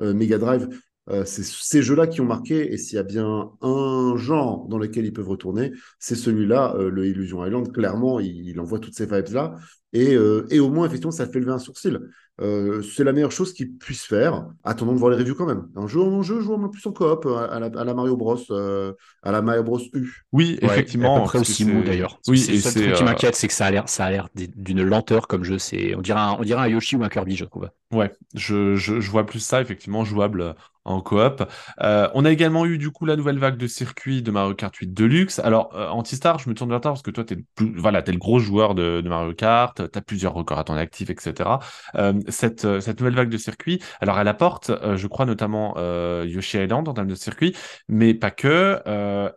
Mega 0.00 0.38
Drive 0.38 0.68
Euh, 1.10 1.24
c'est 1.24 1.44
ces 1.44 1.82
jeux-là 1.82 2.06
qui 2.06 2.20
ont 2.20 2.26
marqué, 2.26 2.72
et 2.72 2.76
s'il 2.76 2.96
y 2.96 2.98
a 2.98 3.02
bien 3.02 3.50
un 3.60 4.16
genre 4.16 4.66
dans 4.68 4.78
lequel 4.78 5.04
ils 5.04 5.12
peuvent 5.12 5.28
retourner, 5.28 5.72
c'est 5.98 6.14
celui-là, 6.14 6.74
euh, 6.76 6.90
le 6.90 7.06
Illusion 7.06 7.44
Island. 7.44 7.72
Clairement, 7.72 8.20
il, 8.20 8.58
envoie 8.60 8.78
toutes 8.78 8.94
ces 8.94 9.06
vibes-là, 9.06 9.56
et, 9.92 10.14
euh, 10.14 10.46
et, 10.50 10.60
au 10.60 10.70
moins, 10.70 10.86
effectivement, 10.86 11.10
ça 11.10 11.26
fait 11.26 11.40
lever 11.40 11.52
un 11.52 11.58
sourcil. 11.58 11.98
c'est 12.38 13.04
la 13.04 13.12
meilleure 13.12 13.32
chose 13.32 13.52
qu'ils 13.52 13.76
puissent 13.76 14.06
faire. 14.06 14.46
Attendons 14.62 14.92
de 14.94 14.98
voir 14.98 15.10
les 15.10 15.18
reviews 15.18 15.34
quand 15.34 15.46
même. 15.46 15.66
Un 15.74 15.88
jeu 15.88 16.00
en 16.00 16.22
jeu, 16.22 16.40
jouons 16.40 16.68
plus 16.68 16.86
en 16.86 16.92
coop, 16.92 17.26
à, 17.26 17.58
la, 17.58 17.66
à 17.66 17.84
la, 17.84 17.92
Mario 17.94 18.16
Bros, 18.16 18.38
à 18.50 19.32
la 19.32 19.42
Mario 19.42 19.64
Bros 19.64 19.80
U. 19.92 20.24
Oui, 20.32 20.58
effectivement. 20.62 21.16
À 21.16 21.20
peu 21.20 21.26
près 21.26 21.38
aussi 21.40 21.64
mou 21.64 21.82
d'ailleurs. 21.82 22.20
Oui, 22.28 22.38
c'est 22.38 22.70
truc 22.70 22.94
qui 22.94 23.04
m'inquiète, 23.04 23.34
c'est 23.34 23.48
que 23.48 23.52
ça 23.52 23.66
a 23.66 23.70
l'air, 23.70 23.88
ça 23.88 24.04
a 24.04 24.10
l'air 24.10 24.28
d'une 24.34 24.82
lenteur 24.82 25.26
comme 25.26 25.42
jeu. 25.42 25.58
C'est, 25.58 25.94
on 25.96 26.02
dirait, 26.02 26.20
un, 26.20 26.36
on 26.38 26.42
dirait 26.42 26.62
un 26.62 26.68
Yoshi 26.68 26.96
ou 26.96 27.02
un 27.02 27.08
Kirby, 27.08 27.36
je 27.36 27.44
trouve. 27.44 27.68
Ouais, 27.92 28.12
je, 28.34 28.76
je, 28.76 29.00
je 29.00 29.10
vois 29.10 29.26
plus 29.26 29.40
ça 29.40 29.60
effectivement 29.60 30.04
jouable 30.04 30.54
en 30.84 31.00
coop. 31.00 31.42
Euh, 31.80 32.08
on 32.14 32.24
a 32.24 32.30
également 32.30 32.64
eu 32.66 32.78
du 32.78 32.90
coup 32.90 33.06
la 33.06 33.16
nouvelle 33.16 33.38
vague 33.38 33.56
de 33.56 33.66
circuits 33.66 34.22
de 34.22 34.30
Mario 34.30 34.54
Kart 34.54 34.74
8 34.74 34.94
Deluxe. 34.94 35.38
Alors, 35.38 35.70
euh, 35.74 35.88
Antistar, 35.88 36.38
je 36.38 36.48
me 36.48 36.54
tourne 36.54 36.70
vers 36.70 36.80
toi 36.80 36.92
parce 36.92 37.02
que 37.02 37.10
toi, 37.10 37.24
tu 37.24 37.34
es, 37.34 37.36
le 37.36 37.80
voilà, 37.80 38.00
es 38.00 38.12
le 38.12 38.18
gros 38.18 38.38
joueur 38.38 38.74
de, 38.74 39.02
Mario 39.04 39.34
Kart, 39.34 39.74
tu 39.90 39.98
as 39.98 40.02
plusieurs 40.02 40.32
records 40.32 40.58
à 40.58 40.64
ton 40.64 40.74
actif, 40.74 41.10
etc. 41.10 41.58
Euh, 41.96 42.14
cette, 42.28 42.80
cette 42.80 43.00
nouvelle 43.00 43.14
vague 43.14 43.28
de 43.28 43.36
circuits, 43.36 43.82
alors 44.00 44.18
elle 44.18 44.28
apporte, 44.28 44.70
je 44.96 45.06
crois, 45.06 45.26
notamment 45.26 45.74
Yoshi 46.22 46.58
Island 46.58 46.88
en 46.88 46.94
termes 46.94 47.08
de 47.08 47.14
circuits, 47.14 47.56
mais 47.88 48.14
pas 48.14 48.30
que. 48.30 48.80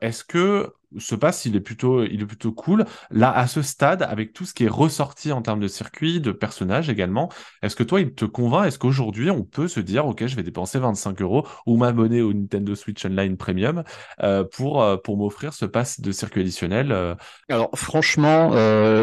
Est-ce 0.02 0.24
que 0.24 0.74
se 0.98 1.16
passe, 1.16 1.46
il 1.46 1.56
est 1.56 1.62
plutôt, 1.62 2.04
il 2.04 2.22
est 2.22 2.26
plutôt 2.26 2.52
cool. 2.52 2.86
Là, 3.12 3.32
à 3.32 3.48
ce 3.48 3.62
stade, 3.62 4.04
avec 4.04 4.34
tout 4.34 4.46
ce 4.46 4.54
qui 4.54 4.66
est 4.66 4.70
ressorti 4.70 5.32
en 5.32 5.42
termes 5.42 5.60
de 5.60 5.68
circuit, 5.68 6.20
de 6.20 6.32
personnages 6.32 6.90
également, 6.90 7.30
est-ce 7.62 7.76
que 7.76 7.84
toi, 7.84 8.02
il 8.02 8.14
te 8.14 8.26
convainc? 8.26 8.68
Est-ce 8.68 8.80
qu'aujourd'hui, 8.80 9.30
on 9.32 9.44
peut 9.44 9.68
se 9.68 9.80
dire, 9.80 10.06
OK, 10.06 10.26
je 10.26 10.36
vais 10.36 10.44
dépenser 10.44 10.80
25 10.80 11.22
euros 11.22 11.48
ou 11.66 11.78
m'abonner 11.78 12.22
au 12.22 12.34
Nintendo 12.34 12.76
Switch 12.76 13.06
Online 13.06 13.38
Premium 13.38 13.84
euh, 14.22 14.44
pour, 14.44 14.82
euh, 14.82 14.98
pour 14.98 15.18
m'offrir 15.18 15.54
ce 15.54 15.66
pass 15.66 16.00
de 16.00 16.12
circuit 16.12 16.42
additionnel 16.42 16.92
euh? 16.92 17.16
Alors, 17.50 17.70
franchement, 17.76 18.52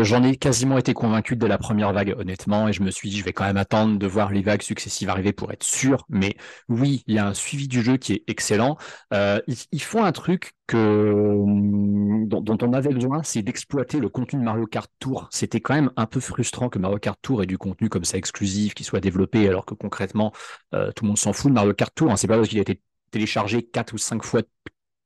j'en 0.03 0.23
ai 0.23 0.37
quasiment 0.37 0.79
été 0.79 0.95
convaincu 0.95 1.37
dès 1.37 1.49
la 1.49 1.59
première 1.59 1.93
vague, 1.93 2.15
honnêtement, 2.19 2.69
et 2.69 2.73
je 2.73 2.83
me 2.83 2.91
suis 2.91 3.11
dit, 3.11 3.19
je 3.19 3.25
vais 3.25 3.33
quand 3.33 3.45
même 3.45 3.57
attendre 3.57 3.99
de 3.99 4.07
voir 4.07 4.31
les 4.31 4.43
vagues 4.43 4.63
successives 4.63 5.09
arriver 5.09 5.33
pour 5.33 5.53
être 5.53 5.63
sûr. 5.63 6.05
Mais 6.09 6.37
oui, 6.69 7.03
il 7.07 7.15
y 7.15 7.19
a 7.19 7.27
un 7.27 7.35
suivi 7.35 7.69
du 7.69 7.83
jeu 7.83 7.97
qui 7.97 8.15
est 8.15 8.25
excellent. 8.27 8.77
ils 9.13 9.83
font 9.83 10.05
un 10.05 10.13
truc 10.13 10.55
que, 10.71 11.35
dont, 12.27 12.59
on 12.63 12.73
avait 12.73 12.95
besoin, 12.95 13.25
c'est 13.25 13.43
d'exploiter 13.43 13.99
le 13.99 14.09
contenu 14.09 14.39
de 14.39 14.45
Mario 14.45 14.67
Kart 14.67 14.89
Tour. 15.01 15.29
C'était 15.33 15.61
quand 15.61 15.75
même 15.75 15.91
un 15.97 16.07
peu 16.07 16.21
frustrant 16.21 16.69
que 16.69 16.79
Mario 16.79 16.99
Kart 16.99 17.19
Tour 17.21 17.43
ait 17.43 17.47
du 17.47 17.59
contenu 17.59 17.89
comme 17.89 18.05
ça 18.05 18.17
exclusif 18.17 18.75
qui 18.75 18.85
soit 18.85 19.01
développé, 19.01 19.49
alors 19.49 19.67
que 19.67 19.75
concrètement, 19.75 20.33
euh, 20.75 20.93
tout 20.93 21.05
le 21.05 21.09
monde 21.09 21.19
s'en 21.19 21.33
fout 21.33 21.51
de 21.51 21.55
Mario 21.55 21.75
Kart 21.75 21.93
Tour. 21.93 22.13
Hein. 22.13 22.17
C'est 22.17 22.29
pas 22.29 22.37
parce 22.37 22.49
qu'il 22.49 22.59
a 22.59 22.63
été 22.63 22.81
téléchargé 23.11 23.65
4 23.65 23.95
ou 23.95 23.99
5 23.99 24.23
fois 24.23 24.43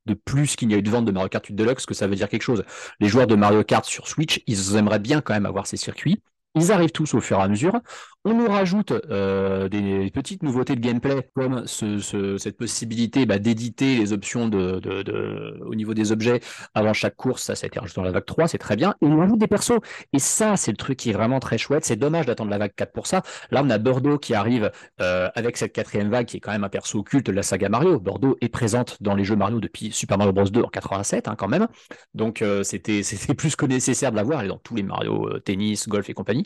de 0.05 0.13
plus 0.13 0.55
qu'il 0.55 0.67
n'y 0.67 0.75
a 0.75 0.77
eu 0.77 0.83
de 0.83 0.89
vente 0.91 1.05
de 1.05 1.11
Mario 1.11 1.29
Kart 1.29 1.43
8 1.43 1.55
Deluxe 1.55 1.87
que 1.87 1.95
ça 1.95 2.05
veut 2.05 2.15
dire 2.15 2.29
quelque 2.29 2.43
chose. 2.43 2.63
Les 2.99 3.07
joueurs 3.07 3.25
de 3.25 3.35
Mario 3.35 3.63
Kart 3.63 3.85
sur 3.85 4.07
Switch, 4.07 4.43
ils 4.45 4.75
aimeraient 4.75 4.99
bien 4.99 5.21
quand 5.21 5.33
même 5.33 5.47
avoir 5.47 5.65
ces 5.65 5.77
circuits. 5.77 6.21
Ils 6.53 6.71
arrivent 6.71 6.91
tous 6.91 7.15
au 7.15 7.21
fur 7.21 7.39
et 7.39 7.41
à 7.41 7.47
mesure. 7.47 7.81
On 8.27 8.33
nous 8.33 8.47
rajoute 8.47 8.91
euh, 8.91 9.69
des 9.69 10.09
petites 10.09 10.41
nouveautés 10.41 10.75
de 10.75 10.79
gameplay, 10.79 11.29
comme 11.35 11.67
cette 11.67 12.57
possibilité 12.57 13.27
bah, 13.27 13.37
d'éditer 13.37 13.97
les 13.97 14.13
options 14.13 14.49
au 14.49 15.75
niveau 15.75 15.93
des 15.93 16.11
objets 16.11 16.39
avant 16.73 16.93
chaque 16.93 17.15
course. 17.15 17.43
Ça, 17.43 17.53
ça 17.53 17.65
a 17.65 17.67
été 17.67 17.79
rajouté 17.79 18.01
dans 18.01 18.05
la 18.05 18.11
vague 18.11 18.25
3, 18.25 18.47
c'est 18.47 18.57
très 18.57 18.75
bien. 18.75 18.95
Et 19.03 19.05
on 19.05 19.19
rajoute 19.19 19.37
des 19.37 19.45
persos. 19.45 19.79
Et 20.11 20.17
ça, 20.17 20.57
c'est 20.57 20.71
le 20.71 20.77
truc 20.77 20.97
qui 20.97 21.11
est 21.11 21.13
vraiment 21.13 21.39
très 21.39 21.59
chouette. 21.59 21.85
C'est 21.85 21.97
dommage 21.97 22.25
d'attendre 22.25 22.49
la 22.49 22.57
vague 22.57 22.73
4 22.75 22.93
pour 22.93 23.05
ça. 23.05 23.21
Là, 23.51 23.61
on 23.63 23.69
a 23.69 23.77
Bordeaux 23.77 24.17
qui 24.17 24.33
arrive 24.33 24.71
euh, 25.01 25.29
avec 25.35 25.55
cette 25.55 25.73
quatrième 25.73 26.09
vague, 26.09 26.25
qui 26.25 26.37
est 26.37 26.39
quand 26.39 26.51
même 26.51 26.63
un 26.63 26.69
perso 26.69 26.97
occulte 26.97 27.27
de 27.27 27.31
la 27.31 27.43
saga 27.43 27.69
Mario. 27.69 27.99
Bordeaux 27.99 28.37
est 28.41 28.49
présente 28.49 28.97
dans 29.03 29.13
les 29.13 29.23
jeux 29.23 29.35
Mario 29.35 29.59
depuis 29.59 29.91
Super 29.91 30.17
Mario 30.17 30.33
Bros 30.33 30.45
2 30.45 30.63
en 30.63 30.69
87, 30.69 31.27
hein, 31.27 31.35
quand 31.37 31.47
même. 31.47 31.67
Donc, 32.15 32.41
euh, 32.41 32.63
c'était 32.63 33.03
plus 33.37 33.55
que 33.55 33.67
nécessaire 33.67 34.09
de 34.09 34.15
la 34.15 34.23
voir. 34.23 34.39
Elle 34.39 34.47
est 34.47 34.49
dans 34.49 34.57
tous 34.57 34.73
les 34.73 34.81
Mario, 34.81 35.37
tennis, 35.41 35.87
golf 35.87 36.09
et 36.09 36.15
compagnie. 36.15 36.43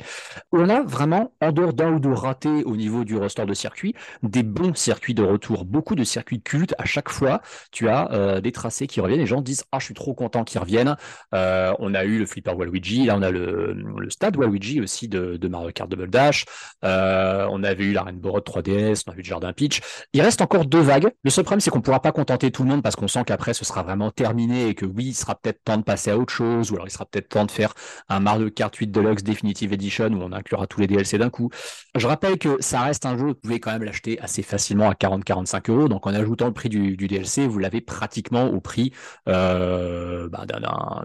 On 0.52 0.68
a 0.68 0.82
vraiment, 0.84 1.32
en 1.40 1.54
dehors 1.54 1.69
d'un 1.74 1.94
ou 1.94 2.00
deux 2.00 2.14
ratés 2.14 2.64
au 2.64 2.76
niveau 2.76 3.04
du 3.04 3.18
roster 3.18 3.46
de 3.46 3.54
circuits, 3.54 3.94
des 4.24 4.44
bons 4.44 4.76
circuits 4.76 5.14
de 5.14 5.24
retour, 5.24 5.66
beaucoup 5.66 5.96
de 5.96 6.04
circuits 6.04 6.42
cultes. 6.42 6.76
À 6.78 6.86
chaque 6.86 7.10
fois, 7.10 7.42
tu 7.72 7.90
as 7.90 8.12
euh, 8.12 8.42
des 8.42 8.52
tracés 8.52 8.88
qui 8.88 9.02
reviennent. 9.02 9.20
Les 9.20 9.26
gens 9.26 9.42
disent 9.42 9.64
Ah, 9.72 9.80
je 9.80 9.86
suis 9.86 9.94
trop 9.94 10.14
content 10.14 10.44
qu'ils 10.44 10.60
reviennent. 10.60 10.96
Euh, 11.34 11.74
on 11.80 11.94
a 11.94 12.04
eu 12.04 12.20
le 12.20 12.26
Flipper 12.26 12.52
Waluigi, 12.52 13.06
là, 13.06 13.16
on 13.18 13.22
a 13.22 13.32
le, 13.32 13.76
Stade 14.10 14.38
Waluigi 14.38 14.82
aussi 14.82 15.08
de, 15.08 15.48
Mario 15.48 15.72
Kart 15.72 15.90
Double 15.90 16.10
Dash. 16.10 16.46
Euh, 16.84 17.48
on 17.50 17.64
avait 17.64 17.86
eu 17.86 17.94
la 17.94 18.04
Rainbow 18.04 18.32
Road 18.32 18.44
3DS, 18.44 19.04
on 19.08 19.12
a 19.12 19.16
eu 19.16 19.18
le 19.18 19.24
Jardin 19.24 19.54
Peach. 19.54 19.82
Il 20.14 20.22
reste 20.22 20.42
encore 20.42 20.66
deux 20.66 20.82
vagues. 20.82 21.10
Le 21.24 21.30
seul 21.30 21.44
problème, 21.44 21.60
c'est 21.60 21.70
qu'on 21.72 21.80
ne 21.80 21.84
pourra 21.84 22.02
pas 22.02 22.12
contenter 22.12 22.52
tout 22.52 22.64
le 22.64 22.70
monde 22.70 22.84
parce 22.84 22.96
qu'on 22.96 23.08
sent 23.08 23.24
qu'après, 23.26 23.54
ce 23.54 23.66
sera 23.66 23.84
vraiment 23.84 24.12
terminé 24.12 24.68
et 24.68 24.76
que 24.76 24.86
oui, 24.86 25.06
il 25.08 25.14
sera 25.14 25.36
peut-être 25.36 25.64
temps 25.64 25.78
de 25.78 25.84
passer 25.84 26.12
à 26.12 26.18
autre 26.18 26.34
chose 26.34 26.72
ou 26.72 26.76
alors 26.76 26.88
il 26.88 26.92
sera 26.92 27.06
peut-être 27.06 27.30
temps 27.30 27.46
de 27.46 27.52
faire 27.52 27.74
un 28.10 28.20
Mario 28.20 28.50
Kart 28.50 28.76
8 28.76 28.88
Deluxe 28.88 29.24
Definitive 29.24 29.74
Edition 29.74 30.08
où 30.08 30.22
on 30.22 30.32
inclura 30.32 30.68
tous 30.68 30.82
les 30.82 30.88
DLC 30.88 31.18
d'un 31.18 31.30
coup. 31.30 31.50
Je 31.96 32.08
rappelle 32.08 32.38
que 32.38 32.62
ça 32.62 32.82
reste 32.82 33.06
un 33.06 33.18
jeu, 33.18 33.28
vous 33.28 33.36
pouvez 33.36 33.60
quand 33.60 33.72
même 33.72 33.84
l'acheter 33.84 34.20
assez 34.22 34.44
facilement 34.44 34.90
à 34.90 34.94
40-45 34.94 35.72
euros. 35.72 35.88
Donc 35.88 36.06
en 36.06 36.14
ajoutant 36.14 36.48
le 36.48 36.54
prix 36.54 36.70
du, 36.70 36.96
DLC, 36.96 37.48
vous 37.48 37.60
l'avez 37.60 37.82
pratiquement 37.82 38.46
au 38.48 38.62
prix 38.62 38.94
euh, 39.28 40.30
bah, 40.30 40.46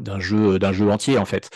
d'un 0.01 0.21
jeu, 0.21 0.59
d'un 0.59 0.73
jeu 0.73 0.91
entier 0.91 1.19
en 1.19 1.25
fait. 1.25 1.51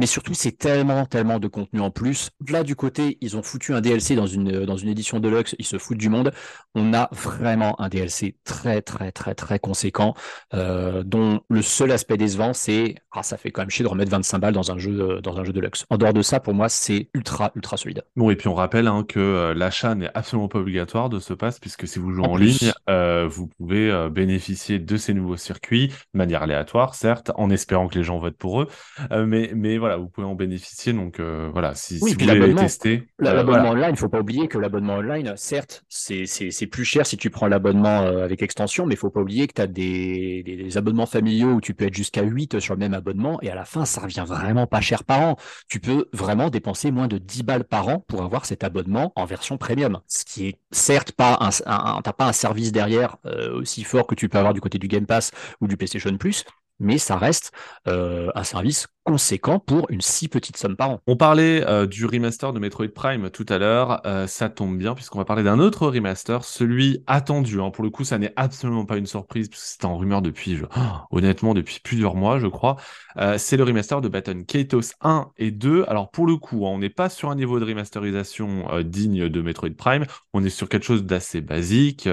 Mais 0.00 0.06
surtout, 0.06 0.32
c'est 0.32 0.56
tellement, 0.56 1.04
tellement 1.04 1.38
de 1.38 1.46
contenu 1.46 1.78
en 1.80 1.90
plus. 1.90 2.30
Là, 2.48 2.62
du 2.62 2.74
côté, 2.74 3.18
ils 3.20 3.36
ont 3.36 3.42
foutu 3.42 3.74
un 3.74 3.82
DLC 3.82 4.14
dans 4.14 4.26
une, 4.26 4.64
dans 4.64 4.78
une 4.78 4.88
édition 4.88 5.20
deluxe, 5.20 5.54
ils 5.58 5.66
se 5.66 5.76
foutent 5.76 5.98
du 5.98 6.08
monde. 6.08 6.32
On 6.74 6.94
a 6.94 7.10
vraiment 7.12 7.78
un 7.78 7.90
DLC 7.90 8.34
très, 8.42 8.80
très, 8.80 9.12
très, 9.12 9.34
très 9.34 9.58
conséquent, 9.58 10.14
euh, 10.54 11.02
dont 11.04 11.40
le 11.50 11.60
seul 11.60 11.92
aspect 11.92 12.16
décevant, 12.16 12.54
c'est, 12.54 12.94
ah, 13.12 13.22
ça 13.22 13.36
fait 13.36 13.50
quand 13.50 13.60
même 13.60 13.68
chier 13.68 13.82
de 13.82 13.90
remettre 13.90 14.10
25 14.10 14.38
balles 14.38 14.54
dans 14.54 14.72
un 14.72 14.78
jeu, 14.78 15.20
dans 15.20 15.38
un 15.38 15.44
jeu 15.44 15.52
deluxe. 15.52 15.84
En 15.90 15.98
dehors 15.98 16.14
de 16.14 16.22
ça, 16.22 16.40
pour 16.40 16.54
moi, 16.54 16.70
c'est 16.70 17.10
ultra, 17.12 17.52
ultra 17.54 17.76
solide. 17.76 18.02
Bon, 18.16 18.30
et 18.30 18.36
puis 18.36 18.48
on 18.48 18.54
rappelle 18.54 18.86
hein, 18.86 19.04
que 19.06 19.20
euh, 19.20 19.52
l'achat 19.52 19.94
n'est 19.94 20.10
absolument 20.14 20.48
pas 20.48 20.60
obligatoire 20.60 21.10
de 21.10 21.18
ce 21.18 21.34
pass, 21.34 21.60
puisque 21.60 21.86
si 21.86 21.98
vous 21.98 22.10
jouez 22.12 22.26
en, 22.26 22.36
ligne, 22.36 22.72
euh, 22.88 23.28
vous 23.28 23.48
pouvez 23.48 24.08
bénéficier 24.10 24.78
de 24.78 24.96
ces 24.96 25.12
nouveaux 25.12 25.36
circuits 25.36 25.88
de 25.88 26.18
manière 26.18 26.42
aléatoire, 26.42 26.94
certes, 26.94 27.32
en 27.34 27.50
espérant 27.50 27.86
que 27.86 27.98
les 27.98 28.02
gens 28.02 28.16
votent 28.16 28.38
pour 28.38 28.62
eux. 28.62 28.68
mais, 29.10 29.50
mais 29.54 29.76
voilà, 29.76 29.89
vous 29.96 30.08
pouvez 30.08 30.26
en 30.26 30.34
bénéficier. 30.34 30.92
Donc 30.92 31.20
euh, 31.20 31.48
voilà, 31.52 31.74
si, 31.74 31.98
vous 31.98 32.06
voulez 32.06 32.54
tester. 32.54 33.08
Euh, 33.20 33.32
l'abonnement 33.34 33.70
online, 33.70 33.90
il 33.90 33.92
ne 33.92 33.96
faut 33.96 34.08
pas 34.08 34.20
oublier 34.20 34.48
que 34.48 34.58
l'abonnement 34.58 34.94
online, 34.94 35.34
certes, 35.36 35.84
c'est 35.88 36.66
plus 36.66 36.84
cher 36.84 37.06
si 37.06 37.16
tu 37.16 37.30
prends 37.30 37.46
l'abonnement 37.46 38.02
euh, 38.02 38.24
avec 38.24 38.42
extension, 38.42 38.86
mais 38.86 38.94
il 38.94 38.96
ne 38.96 39.00
faut 39.00 39.10
pas 39.10 39.20
oublier 39.20 39.46
que 39.46 39.54
tu 39.54 39.62
as 39.62 39.66
des, 39.66 40.42
des, 40.42 40.76
abonnements 40.76 41.06
familiaux 41.06 41.52
où 41.52 41.60
tu 41.60 41.74
peux 41.74 41.86
être 41.86 41.94
jusqu'à 41.94 42.22
8 42.22 42.60
sur 42.60 42.74
le 42.74 42.80
même 42.80 42.94
abonnement 42.94 43.38
et 43.42 43.50
à 43.50 43.54
la 43.54 43.64
fin, 43.64 43.84
ça 43.84 44.00
revient 44.00 44.24
vraiment 44.26 44.66
pas 44.66 44.80
cher 44.80 45.04
par 45.04 45.20
an. 45.20 45.36
Tu 45.68 45.80
peux 45.80 46.06
vraiment 46.12 46.50
dépenser 46.50 46.90
moins 46.90 47.08
de 47.08 47.18
10 47.18 47.42
balles 47.42 47.64
par 47.64 47.88
an 47.88 48.04
pour 48.06 48.22
avoir 48.22 48.46
cet 48.46 48.64
abonnement 48.64 49.12
en 49.16 49.24
version 49.24 49.58
premium. 49.58 50.00
Ce 50.06 50.24
qui 50.24 50.48
est 50.48 50.58
certes 50.70 51.12
pas 51.12 51.38
un, 51.40 52.02
pas 52.02 52.26
un 52.26 52.32
service 52.32 52.72
derrière 52.72 53.16
aussi 53.54 53.84
fort 53.84 54.06
que 54.06 54.14
tu 54.14 54.28
peux 54.28 54.38
avoir 54.38 54.54
du 54.54 54.60
côté 54.60 54.78
du 54.78 54.88
Game 54.88 55.06
Pass 55.06 55.30
ou 55.60 55.66
du 55.66 55.76
PlayStation 55.76 56.16
Plus, 56.16 56.44
mais 56.78 56.98
ça 56.98 57.16
reste 57.16 57.52
un 57.86 58.44
service 58.44 58.86
conséquent 59.10 59.58
pour 59.58 59.90
une 59.90 60.02
si 60.02 60.28
petite 60.28 60.56
somme 60.56 60.76
par 60.76 60.90
an. 60.90 61.00
On 61.08 61.16
parlait 61.16 61.66
euh, 61.66 61.84
du 61.84 62.06
remaster 62.06 62.52
de 62.52 62.60
Metroid 62.60 62.86
Prime 62.94 63.28
tout 63.28 63.46
à 63.48 63.58
l'heure, 63.58 64.00
euh, 64.06 64.28
ça 64.28 64.48
tombe 64.48 64.78
bien 64.78 64.94
puisqu'on 64.94 65.18
va 65.18 65.24
parler 65.24 65.42
d'un 65.42 65.58
autre 65.58 65.88
remaster, 65.88 66.44
celui 66.44 67.02
attendu. 67.08 67.60
Hein. 67.60 67.70
Pour 67.70 67.82
le 67.82 67.90
coup, 67.90 68.04
ça 68.04 68.18
n'est 68.18 68.32
absolument 68.36 68.84
pas 68.84 68.98
une 68.98 69.06
surprise 69.06 69.48
puisque 69.48 69.64
c'était 69.64 69.86
en 69.86 69.98
rumeur 69.98 70.22
depuis, 70.22 70.60
honnêtement, 71.10 71.54
depuis 71.54 71.80
plusieurs 71.82 72.14
mois, 72.14 72.38
je 72.38 72.46
crois. 72.46 72.76
Euh, 73.16 73.34
c'est 73.36 73.56
le 73.56 73.64
remaster 73.64 74.00
de 74.00 74.06
Baton 74.06 74.44
Kaitos 74.46 74.92
1 75.00 75.32
et 75.38 75.50
2. 75.50 75.86
Alors 75.88 76.12
pour 76.12 76.28
le 76.28 76.36
coup, 76.36 76.64
hein, 76.68 76.70
on 76.70 76.78
n'est 76.78 76.88
pas 76.88 77.08
sur 77.08 77.30
un 77.30 77.34
niveau 77.34 77.58
de 77.58 77.64
remasterisation 77.64 78.66
digne 78.84 79.28
de 79.28 79.42
Metroid 79.42 79.74
Prime, 79.76 80.04
on 80.34 80.44
est 80.44 80.50
sur 80.50 80.68
quelque 80.68 80.86
chose 80.86 81.02
d'assez 81.02 81.40
basique. 81.40 82.08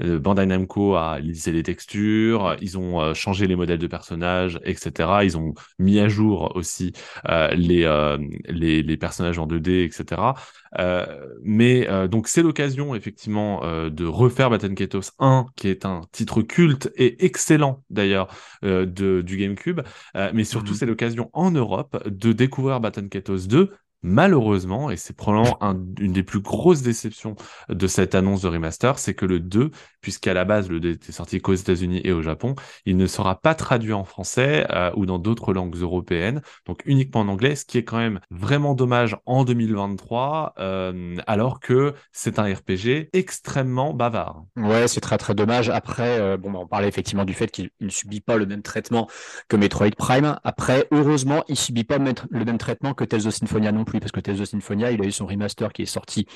Bandai 0.00 0.46
Namco 0.46 0.94
a 0.94 1.18
lissé 1.18 1.52
les 1.52 1.62
textures, 1.62 2.56
ils 2.62 2.78
ont 2.78 3.12
changé 3.12 3.46
les 3.46 3.56
modèles 3.56 3.78
de 3.78 3.86
personnages, 3.86 4.58
etc. 4.64 5.10
Ils 5.24 5.36
ont 5.36 5.52
mis 5.78 6.00
à 6.00 6.08
jour 6.08 6.37
aussi 6.38 6.92
euh, 7.28 7.48
les, 7.54 7.84
euh, 7.84 8.18
les, 8.48 8.82
les, 8.82 8.96
personnages 8.96 9.38
en 9.38 9.46
2D, 9.46 9.84
etc. 9.84 10.34
Euh, 10.78 11.06
mais 11.42 11.88
donc 12.08 12.28
c'est 12.28 12.42
l'occasion 12.42 12.94
effectivement 12.94 13.62
de 13.88 14.04
refaire 14.04 14.50
Batten 14.50 14.74
Kaitos 14.74 15.12
1, 15.18 15.46
qui 15.56 15.68
est 15.68 15.84
un 15.84 16.02
titre 16.12 16.42
culte 16.42 16.90
et 16.96 17.24
excellent 17.24 17.84
d'ailleurs 17.90 18.28
du 18.62 19.36
GameCube. 19.36 19.80
mais 20.14 20.44
surtout, 20.44 20.72
mhm. 20.72 20.76
c'est 20.76 20.86
l'occasion 20.86 21.30
en 21.32 21.50
Europe 21.50 22.02
de 22.06 22.32
découvrir 22.32 22.80
Batten 22.80 23.08
Kaitos 23.08 23.46
2 23.46 23.70
malheureusement, 24.02 24.90
et 24.90 24.96
c'est 24.96 25.16
probablement 25.16 25.58
une 26.00 26.12
des 26.12 26.22
plus 26.22 26.40
grosses 26.40 26.82
déceptions 26.82 27.34
de 27.68 27.86
cette 27.86 28.14
annonce 28.14 28.42
de 28.42 28.48
remaster, 28.48 28.98
c'est 28.98 29.14
que 29.14 29.26
le 29.26 29.40
2, 29.40 29.70
puisqu'à 30.00 30.34
la 30.34 30.44
base 30.44 30.68
le 30.68 30.80
2 30.80 30.90
était 30.92 31.12
sorti 31.12 31.40
qu'aux 31.40 31.54
États-Unis 31.54 32.00
et 32.04 32.12
au 32.12 32.22
Japon, 32.22 32.54
il 32.86 32.96
ne 32.96 33.06
sera 33.06 33.40
pas 33.40 33.54
traduit 33.54 33.92
en 33.92 34.04
français 34.04 34.66
euh, 34.70 34.90
ou 34.96 35.06
dans 35.06 35.18
d'autres 35.18 35.52
langues 35.52 35.76
européennes, 35.76 36.42
donc 36.66 36.82
uniquement 36.84 37.20
en 37.20 37.28
anglais, 37.28 37.56
ce 37.56 37.64
qui 37.64 37.78
est 37.78 37.84
quand 37.84 37.98
même 37.98 38.20
vraiment 38.30 38.74
dommage 38.74 39.16
en 39.26 39.44
2023, 39.44 40.54
euh, 40.58 41.16
alors 41.26 41.60
que 41.60 41.94
c'est 42.12 42.38
un 42.38 42.44
RPG 42.44 43.10
extrêmement 43.12 43.94
bavard. 43.94 44.44
Ouais, 44.56 44.86
c'est 44.88 45.00
très 45.00 45.18
très 45.18 45.34
dommage. 45.34 45.70
Après, 45.70 46.20
euh, 46.20 46.36
bon, 46.36 46.52
bah, 46.52 46.60
on 46.62 46.66
parlait 46.66 46.88
effectivement 46.88 47.24
du 47.24 47.34
fait 47.34 47.50
qu'il 47.50 47.70
ne 47.80 47.88
subit 47.88 48.20
pas 48.20 48.36
le 48.36 48.46
même 48.46 48.62
traitement 48.62 49.08
que 49.48 49.56
Metroid 49.56 49.90
Prime. 49.96 50.38
Après, 50.44 50.86
heureusement, 50.90 51.44
il 51.48 51.56
subit 51.56 51.84
pas 51.84 51.98
le 51.98 52.44
même 52.44 52.58
traitement 52.58 52.94
que 52.94 53.04
Tales 53.04 53.26
of 53.26 53.34
Symphonia 53.34 53.72
non 53.72 53.84
parce 54.00 54.12
que 54.12 54.20
Tales 54.20 54.40
of 54.40 54.48
Symphonia, 54.48 54.90
il 54.90 55.02
a 55.02 55.04
eu 55.04 55.12
son 55.12 55.26
remaster 55.26 55.72
qui 55.72 55.82
est 55.82 55.86
sorti 55.86 56.26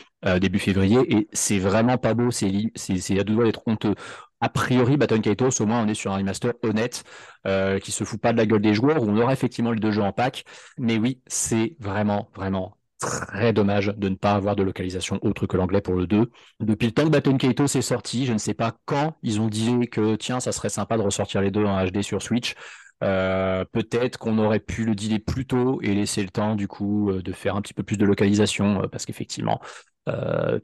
début 0.40 0.58
février, 0.58 0.98
et 1.08 1.28
c'est 1.32 1.58
vraiment 1.58 1.98
pas 1.98 2.14
beau, 2.14 2.30
c'est 2.30 2.70
à 3.18 3.24
deux 3.24 3.34
doigts 3.34 3.44
d'être 3.44 3.62
honteux. 3.66 3.94
A 4.42 4.48
priori, 4.48 4.96
Baton 4.96 5.20
Kaitos, 5.20 5.62
au 5.62 5.66
moins, 5.66 5.84
on 5.84 5.86
est 5.86 5.94
sur 5.94 6.10
un 6.10 6.16
remaster 6.16 6.52
honnête, 6.64 7.04
euh, 7.46 7.78
qui 7.78 7.92
se 7.92 8.02
fout 8.02 8.20
pas 8.20 8.32
de 8.32 8.38
la 8.38 8.44
gueule 8.44 8.60
des 8.60 8.74
joueurs, 8.74 9.00
où 9.00 9.08
on 9.08 9.16
aura 9.16 9.32
effectivement 9.32 9.70
les 9.70 9.78
deux 9.78 9.92
jeux 9.92 10.02
en 10.02 10.12
pack. 10.12 10.44
Mais 10.78 10.98
oui, 10.98 11.22
c'est 11.28 11.76
vraiment, 11.78 12.28
vraiment 12.34 12.76
très 12.98 13.52
dommage 13.52 13.92
de 13.96 14.08
ne 14.08 14.16
pas 14.16 14.32
avoir 14.32 14.56
de 14.56 14.64
localisation 14.64 15.20
autre 15.22 15.46
que 15.46 15.56
l'anglais 15.56 15.80
pour 15.80 15.94
le 15.94 16.08
2. 16.08 16.28
Depuis 16.58 16.86
le 16.86 16.92
temps 16.92 17.04
que 17.04 17.10
Baton 17.10 17.36
Kaitos 17.36 17.66
est 17.66 17.82
sorti, 17.82 18.26
je 18.26 18.32
ne 18.32 18.38
sais 18.38 18.54
pas 18.54 18.76
quand 18.84 19.16
ils 19.22 19.40
ont 19.40 19.46
dit 19.46 19.88
que 19.88 20.16
tiens, 20.16 20.40
ça 20.40 20.50
serait 20.50 20.70
sympa 20.70 20.96
de 20.96 21.02
ressortir 21.02 21.40
les 21.40 21.52
deux 21.52 21.64
en 21.64 21.84
HD 21.84 22.02
sur 22.02 22.20
Switch. 22.20 22.56
Euh, 23.02 23.64
peut-être 23.72 24.18
qu'on 24.18 24.38
aurait 24.38 24.60
pu 24.60 24.84
le 24.84 24.94
dealer 24.94 25.18
plus 25.18 25.44
tôt 25.46 25.80
et 25.82 25.94
laisser 25.94 26.22
le 26.22 26.28
temps 26.28 26.54
du 26.54 26.68
coup 26.68 27.10
euh, 27.10 27.22
de 27.22 27.32
faire 27.32 27.56
un 27.56 27.62
petit 27.62 27.74
peu 27.74 27.82
plus 27.82 27.96
de 27.96 28.04
localisation 28.04 28.82
euh, 28.82 28.86
parce 28.86 29.06
qu'effectivement 29.06 29.60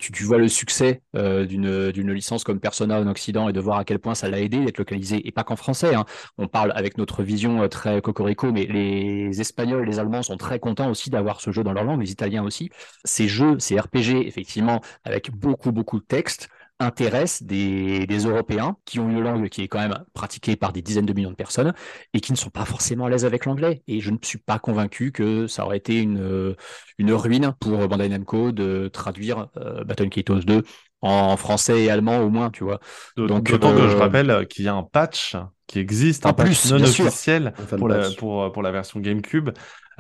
tu, 0.01 0.25
vois 0.25 0.39
le 0.39 0.49
succès 0.49 1.01
d'une 1.15 2.13
licence 2.13 2.43
comme 2.43 2.59
Persona 2.59 2.99
en 2.99 3.07
Occident 3.07 3.49
et 3.49 3.53
de 3.53 3.61
voir 3.61 3.79
à 3.79 3.85
quel 3.85 4.01
point 4.01 4.17
ça 4.17 4.29
l'a 4.29 4.41
aidé 4.41 4.65
d'être 4.65 4.79
localisé 4.79 5.29
et 5.29 5.31
pas 5.31 5.45
qu'en 5.45 5.55
français. 5.55 5.95
Hein. 5.95 6.07
On 6.39 6.49
parle 6.49 6.73
avec 6.75 6.99
notre 6.99 7.23
vision 7.23 7.69
très 7.69 8.03
cocorico, 8.03 8.51
mais 8.51 8.65
les 8.65 9.41
Espagnols, 9.41 9.87
les 9.87 10.01
Allemands 10.01 10.25
sont 10.25 10.37
très 10.37 10.59
contents 10.59 10.91
aussi 10.91 11.09
d'avoir 11.09 11.41
ce 11.41 11.53
jeu 11.53 11.63
dans 11.63 11.73
leur 11.73 11.85
langue, 11.85 12.01
les 12.01 12.11
Italiens 12.11 12.43
aussi. 12.43 12.71
Ces 13.05 13.29
jeux, 13.29 13.61
ces 13.61 13.79
RPG, 13.79 14.27
effectivement, 14.27 14.81
avec 15.05 15.31
beaucoup 15.31 15.71
beaucoup 15.71 16.01
de 16.01 16.05
textes 16.05 16.49
intéresse 16.81 17.43
des, 17.43 18.07
Européens 18.25 18.77
qui 18.85 19.01
ont 19.01 19.09
une 19.11 19.21
langue 19.21 19.49
qui 19.49 19.63
est 19.63 19.69
quand 19.69 19.79
même 19.79 20.05
pratiquée 20.13 20.57
par 20.57 20.73
des 20.73 20.83
dizaines 20.83 21.07
de 21.07 21.13
millions 21.13 21.31
de 21.31 21.37
personnes 21.37 21.73
et 22.15 22.21
qui 22.21 22.33
ne 22.33 22.37
sont 22.37 22.51
pas 22.51 22.65
forcément 22.65 23.07
à 23.07 23.11
l'aise 23.11 23.25
avec 23.25 23.45
l'anglais. 23.45 23.83
Et 23.87 24.01
je 24.01 24.11
ne 24.11 24.19
suis 24.23 24.39
pas 24.39 24.59
convaincu 24.59 25.13
que 25.13 25.47
ça 25.47 25.65
aurait 25.65 25.79
été 25.79 26.01
une, 26.01 26.55
une 26.99 27.13
ruine 27.13 27.55
pour 27.61 27.89
Bandai 27.89 28.09
Namco 28.09 28.53
de 28.53 28.89
traduire 28.89 29.49
euh, 29.57 29.85
Battle 29.85 30.09
Kaitos 30.09 30.41
2 30.41 30.63
en 31.01 31.37
français 31.37 31.85
et 31.85 31.91
allemand 31.91 32.19
au 32.19 32.29
moins, 32.29 32.51
tu 32.51 32.65
vois. 32.65 32.81
Donc, 33.17 33.51
D'autant 33.51 33.75
que 33.75 33.89
je 33.89 33.97
euh, 33.97 33.99
rappelle 33.99 34.47
qu'il 34.49 34.65
y 34.65 34.69
a 34.69 34.75
un 34.75 34.83
patch 34.83 35.37
qui 35.69 35.79
existe, 35.79 36.27
un 36.27 36.33
patch 36.33 36.67
non 36.71 36.83
officiel 36.83 37.53
pour 37.79 37.89
la, 37.89 38.11
pour, 38.19 38.51
pour 38.51 38.63
la 38.63 38.73
version 38.73 38.99
GameCube 38.99 39.51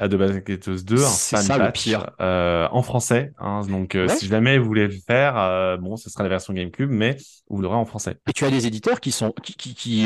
de 0.07 0.17
Basketos 0.17 0.83
2, 0.85 0.97
un 0.97 1.09
fan 1.09 1.43
ça, 1.43 1.59
patch, 1.59 1.85
pire. 1.85 2.11
Euh, 2.21 2.69
en 2.71 2.83
français. 2.83 3.33
Hein, 3.39 3.63
donc, 3.69 3.95
euh, 3.95 4.09
si 4.09 4.27
jamais 4.27 4.59
vous 4.59 4.67
voulez 4.67 4.87
le 4.87 4.95
faire, 5.07 5.37
euh, 5.37 5.77
bon, 5.77 5.97
ce 5.97 6.09
sera 6.09 6.23
la 6.23 6.29
version 6.29 6.55
GameCube, 6.55 6.91
mais 6.91 7.17
vous 7.49 7.61
l'aurez 7.61 7.77
en 7.77 7.85
français. 7.85 8.17
Et 8.29 8.33
tu 8.33 8.45
as 8.45 8.51
des 8.51 8.67
éditeurs 8.67 9.01
qui 9.01 9.11
sont, 9.11 9.33
qui, 9.43 9.55
qui, 9.55 9.75
qui 9.75 10.05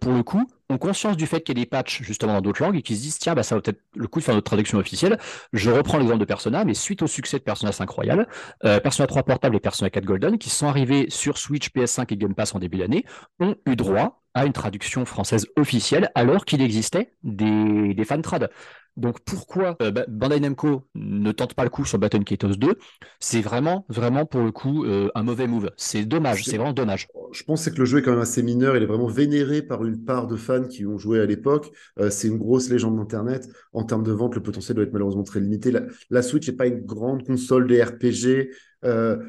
pour 0.00 0.12
le 0.12 0.22
coup, 0.22 0.48
ont 0.70 0.78
conscience 0.78 1.16
du 1.16 1.26
fait 1.26 1.40
qu'il 1.40 1.56
y 1.56 1.60
a 1.60 1.64
des 1.64 1.68
patchs 1.68 2.02
justement 2.02 2.34
dans 2.34 2.40
d'autres 2.40 2.62
langues 2.62 2.76
et 2.76 2.82
qui 2.82 2.96
se 2.96 3.02
disent 3.02 3.18
tiens 3.18 3.34
bah 3.34 3.42
ça 3.42 3.54
va 3.54 3.60
peut-être 3.60 3.80
le 3.94 4.06
coup 4.06 4.20
de 4.20 4.24
faire 4.24 4.34
notre 4.34 4.46
traduction 4.46 4.78
officielle. 4.78 5.18
Je 5.52 5.70
reprends 5.70 5.98
l'exemple 5.98 6.20
de 6.20 6.24
Persona, 6.24 6.64
mais 6.64 6.74
suite 6.74 7.02
au 7.02 7.06
succès 7.06 7.38
de 7.38 7.42
Persona 7.44 7.72
5 7.72 7.88
Royal, 7.88 8.28
euh, 8.64 8.80
Persona 8.80 9.06
3 9.06 9.22
Portable 9.22 9.56
et 9.56 9.60
Persona 9.60 9.90
4 9.90 10.04
Golden, 10.04 10.38
qui 10.38 10.50
sont 10.50 10.66
arrivés 10.66 11.06
sur 11.08 11.38
Switch, 11.38 11.70
PS5 11.70 12.12
et 12.12 12.16
Game 12.16 12.34
Pass 12.34 12.54
en 12.54 12.58
début 12.58 12.78
d'année, 12.78 13.04
ont 13.40 13.54
eu 13.66 13.76
droit 13.76 14.22
à 14.34 14.44
une 14.46 14.52
traduction 14.52 15.04
française 15.04 15.46
officielle 15.56 16.10
alors 16.14 16.44
qu'il 16.44 16.62
existait 16.62 17.12
des, 17.22 17.94
des 17.94 18.04
fan 18.04 18.22
trad. 18.22 18.50
Donc 18.98 19.20
pourquoi 19.20 19.76
euh, 19.80 19.92
Bandai 20.08 20.40
Namco 20.40 20.82
ne 20.96 21.30
tente 21.30 21.54
pas 21.54 21.62
le 21.62 21.70
coup 21.70 21.84
sur 21.84 21.98
Baton 21.98 22.22
Kaitos 22.24 22.56
2 22.56 22.74
C'est 23.20 23.40
vraiment, 23.40 23.86
vraiment 23.88 24.26
pour 24.26 24.42
le 24.42 24.50
coup 24.50 24.84
euh, 24.84 25.08
un 25.14 25.22
mauvais 25.22 25.46
move. 25.46 25.70
C'est 25.76 26.04
dommage, 26.04 26.44
c'est 26.44 26.56
vraiment 26.56 26.72
dommage. 26.72 27.06
Je 27.32 27.44
pense 27.44 27.68
que 27.68 27.78
le 27.78 27.84
jeu 27.84 27.98
est 27.98 28.02
quand 28.02 28.10
même 28.10 28.20
assez 28.20 28.42
mineur. 28.42 28.76
Il 28.76 28.82
est 28.82 28.86
vraiment 28.86 29.06
vénéré 29.06 29.62
par 29.62 29.84
une 29.84 30.04
part 30.04 30.26
de 30.26 30.34
fans 30.34 30.64
qui 30.64 30.84
ont 30.84 30.98
joué 30.98 31.20
à 31.20 31.26
l'époque. 31.26 31.70
Euh, 32.00 32.10
c'est 32.10 32.26
une 32.26 32.38
grosse 32.38 32.68
légende 32.70 32.96
d'Internet. 32.96 33.48
En 33.72 33.84
termes 33.84 34.02
de 34.02 34.12
vente, 34.12 34.34
le 34.34 34.42
potentiel 34.42 34.74
doit 34.74 34.84
être 34.84 34.92
malheureusement 34.92 35.22
très 35.22 35.38
limité. 35.38 35.72
La, 36.10 36.22
Switch 36.22 36.48
n'est 36.48 36.56
pas 36.56 36.66
une 36.66 36.84
grande 36.84 37.24
console 37.24 37.68
des 37.68 37.80
RPG. 37.80 38.50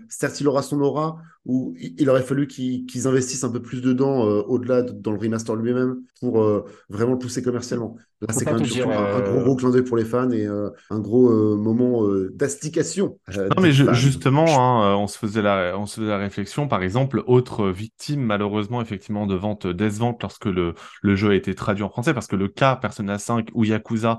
certes, 0.10 0.42
il 0.42 0.48
aura 0.48 0.64
son 0.64 0.82
aura, 0.82 1.18
ou 1.46 1.74
il 1.80 2.10
aurait 2.10 2.24
fallu 2.24 2.48
qu'ils 2.48 3.08
investissent 3.08 3.44
un 3.44 3.52
peu 3.52 3.62
plus 3.62 3.82
dedans, 3.82 4.22
au-delà 4.22 4.82
dans 4.82 5.12
le 5.12 5.18
remaster 5.18 5.56
lui-même, 5.56 6.02
pour 6.20 6.44
vraiment 6.90 7.14
le 7.14 7.20
pousser 7.20 7.42
commercialement. 7.42 7.98
Là, 8.22 8.34
c'est 8.34 8.44
quand 8.44 8.56
même 8.56 8.66
surtout 8.66 8.92
un, 8.92 9.22
gros, 9.22 9.40
gros 9.44 9.56
clin 9.56 9.70
d'œil 9.70 9.84
pour 9.84 9.96
les 9.96 10.04
fans 10.04 10.30
et 10.32 10.46
euh, 10.46 10.70
un 10.90 11.00
gros 11.00 11.30
euh, 11.30 11.56
moment 11.56 12.06
euh, 12.06 12.30
d'astication. 12.36 13.18
non, 13.34 13.62
mais 13.62 13.72
justement, 13.72 14.46
hein, 14.46 14.98
on, 14.98 15.08
se 15.08 15.18
faisait 15.18 15.42
la, 15.42 15.78
on 15.78 15.86
se 15.86 16.02
faisait 16.02 16.10
la 16.10 16.18
réflexion, 16.18 16.68
par 16.68 16.84
exemple, 16.84 17.24
autre 17.28 17.70
victime, 17.70 18.20
malheureusement, 18.20 18.82
effectivement, 18.82 19.26
de 19.26 19.36
vente 19.36 19.68
décevante 19.68 20.22
lorsque 20.22 20.46
le, 20.46 20.74
le 21.02 21.16
jeu 21.16 21.30
a 21.30 21.36
été 21.36 21.56
traduit 21.56 21.84
en 21.84 21.90
français, 21.90 22.14
parce 22.14 22.28
que 22.28 22.36
le 22.36 22.50
cas 22.50 22.76
Persona 22.76 23.18
5 23.18 23.52
ou 23.54 23.64
Yakuza 23.64 24.18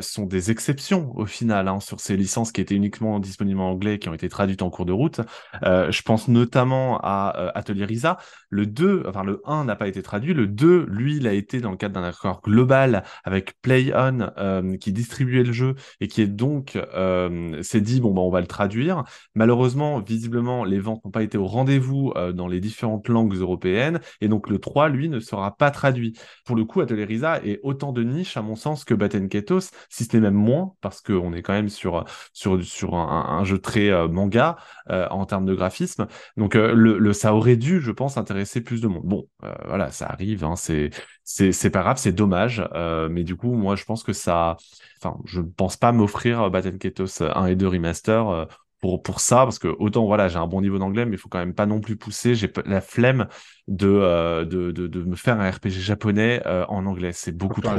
sont 0.00 0.26
des 0.26 0.50
exceptions 0.50 1.12
au 1.14 1.26
final 1.26 1.68
hein, 1.68 1.78
sur 1.78 2.00
ces 2.00 2.16
licences 2.16 2.50
qui 2.50 2.60
étaient 2.60 2.74
uniquement 2.74 3.20
disponibles 3.20 3.60
en 3.60 3.70
anglais, 3.70 4.00
qui 4.00 4.08
ont 4.08 4.14
été 4.14 4.28
traduites 4.28 4.62
en 4.62 4.70
cours 4.70 4.86
de 4.86 4.92
route. 4.92 5.20
je 5.62 6.02
pense 6.02 6.26
notamment 6.40 6.98
à 7.02 7.52
Atelier 7.54 7.84
Risa. 7.84 8.18
Le 8.48 8.66
2, 8.66 9.04
enfin 9.06 9.24
le 9.24 9.42
1 9.44 9.64
n'a 9.64 9.76
pas 9.76 9.88
été 9.88 10.02
traduit, 10.02 10.34
le 10.34 10.46
2, 10.46 10.86
lui, 10.88 11.16
il 11.16 11.26
a 11.26 11.32
été 11.32 11.60
dans 11.60 11.70
le 11.70 11.76
cadre 11.76 11.94
d'un 11.94 12.02
accord 12.02 12.40
global 12.42 13.04
avec 13.24 13.60
PlayOn 13.60 14.32
euh, 14.38 14.76
qui 14.76 14.92
distribuait 14.92 15.44
le 15.44 15.52
jeu 15.52 15.74
et 16.00 16.08
qui 16.08 16.22
est 16.22 16.26
donc 16.26 16.76
euh, 16.94 17.62
s'est 17.62 17.80
dit 17.80 18.00
bon 18.00 18.12
bah 18.12 18.22
on 18.22 18.30
va 18.30 18.40
le 18.40 18.46
traduire. 18.46 19.04
Malheureusement, 19.34 20.00
visiblement, 20.00 20.64
les 20.64 20.78
ventes 20.78 21.04
n'ont 21.04 21.10
pas 21.10 21.22
été 21.22 21.38
au 21.38 21.46
rendez-vous 21.46 22.12
euh, 22.16 22.32
dans 22.32 22.48
les 22.48 22.60
différentes 22.60 23.08
langues 23.08 23.34
européennes 23.34 24.00
et 24.20 24.28
donc 24.28 24.48
le 24.48 24.58
3 24.58 24.88
lui 24.88 25.08
ne 25.08 25.20
sera 25.20 25.56
pas 25.56 25.70
traduit. 25.70 26.14
Pour 26.44 26.56
le 26.56 26.64
coup, 26.64 26.80
Atelier 26.80 27.04
Risa 27.04 27.40
est 27.44 27.60
autant 27.62 27.92
de 27.92 28.02
niche 28.02 28.36
à 28.36 28.42
mon 28.42 28.56
sens 28.56 28.84
que 28.84 28.94
Batten 28.94 29.28
Ketos, 29.28 29.70
si 29.88 30.04
ce 30.04 30.16
n'est 30.16 30.22
même 30.22 30.34
moins 30.34 30.72
parce 30.80 31.00
qu'on 31.00 31.32
est 31.32 31.42
quand 31.42 31.52
même 31.52 31.68
sur 31.68 32.04
sur 32.32 32.62
sur 32.64 32.94
un, 32.94 33.44
jeu 33.44 33.58
très 33.58 33.90
manga 34.08 34.56
en 34.88 35.24
termes 35.24 35.46
de 35.46 35.54
graphisme. 35.54 36.06
Donc 36.40 36.54
le, 36.54 36.98
le, 36.98 37.12
ça 37.12 37.34
aurait 37.34 37.56
dû, 37.56 37.80
je 37.80 37.92
pense, 37.92 38.16
intéresser 38.16 38.62
plus 38.62 38.80
de 38.80 38.88
monde. 38.88 39.02
Bon, 39.04 39.28
voilà, 39.66 39.90
ça 39.90 40.06
arrive, 40.06 40.42
hein, 40.42 40.56
c'est 40.56 40.90
c'est 41.22 41.70
pas 41.70 41.82
grave, 41.82 41.98
c'est 41.98 42.12
dommage. 42.12 42.66
Euh, 42.72 43.08
mais 43.10 43.24
du 43.24 43.36
coup, 43.36 43.52
moi, 43.54 43.76
je 43.76 43.84
pense 43.84 44.02
que 44.02 44.12
ça. 44.12 44.56
Enfin, 45.02 45.18
je 45.26 45.40
ne 45.40 45.46
pense 45.46 45.76
pas 45.76 45.92
m'offrir 45.92 46.50
Battle 46.50 46.78
Ketos 46.78 47.22
1 47.22 47.46
et 47.46 47.56
2 47.56 47.68
remaster 47.68 48.28
euh, 48.28 48.44
pour, 48.80 49.02
pour 49.02 49.20
ça, 49.20 49.36
parce 49.44 49.58
que 49.58 49.68
autant, 49.68 50.06
voilà, 50.06 50.28
j'ai 50.28 50.38
un 50.38 50.46
bon 50.46 50.62
niveau 50.62 50.78
d'anglais, 50.78 51.04
mais 51.04 51.16
il 51.16 51.18
faut 51.18 51.28
quand 51.28 51.38
même 51.38 51.54
pas 51.54 51.66
non 51.66 51.80
plus 51.80 51.96
pousser. 51.96 52.34
J'ai 52.34 52.50
la 52.64 52.80
flemme 52.80 53.28
euh, 53.70 54.44
de, 54.44 54.72
de, 54.72 54.88
de, 54.88 55.02
me 55.04 55.14
faire 55.14 55.40
un 55.40 55.48
RPG 55.48 55.70
japonais 55.70 56.42
euh, 56.44 56.64
en 56.68 56.86
anglais. 56.86 57.12
C'est 57.12 57.30
beaucoup 57.30 57.60
trop. 57.60 57.76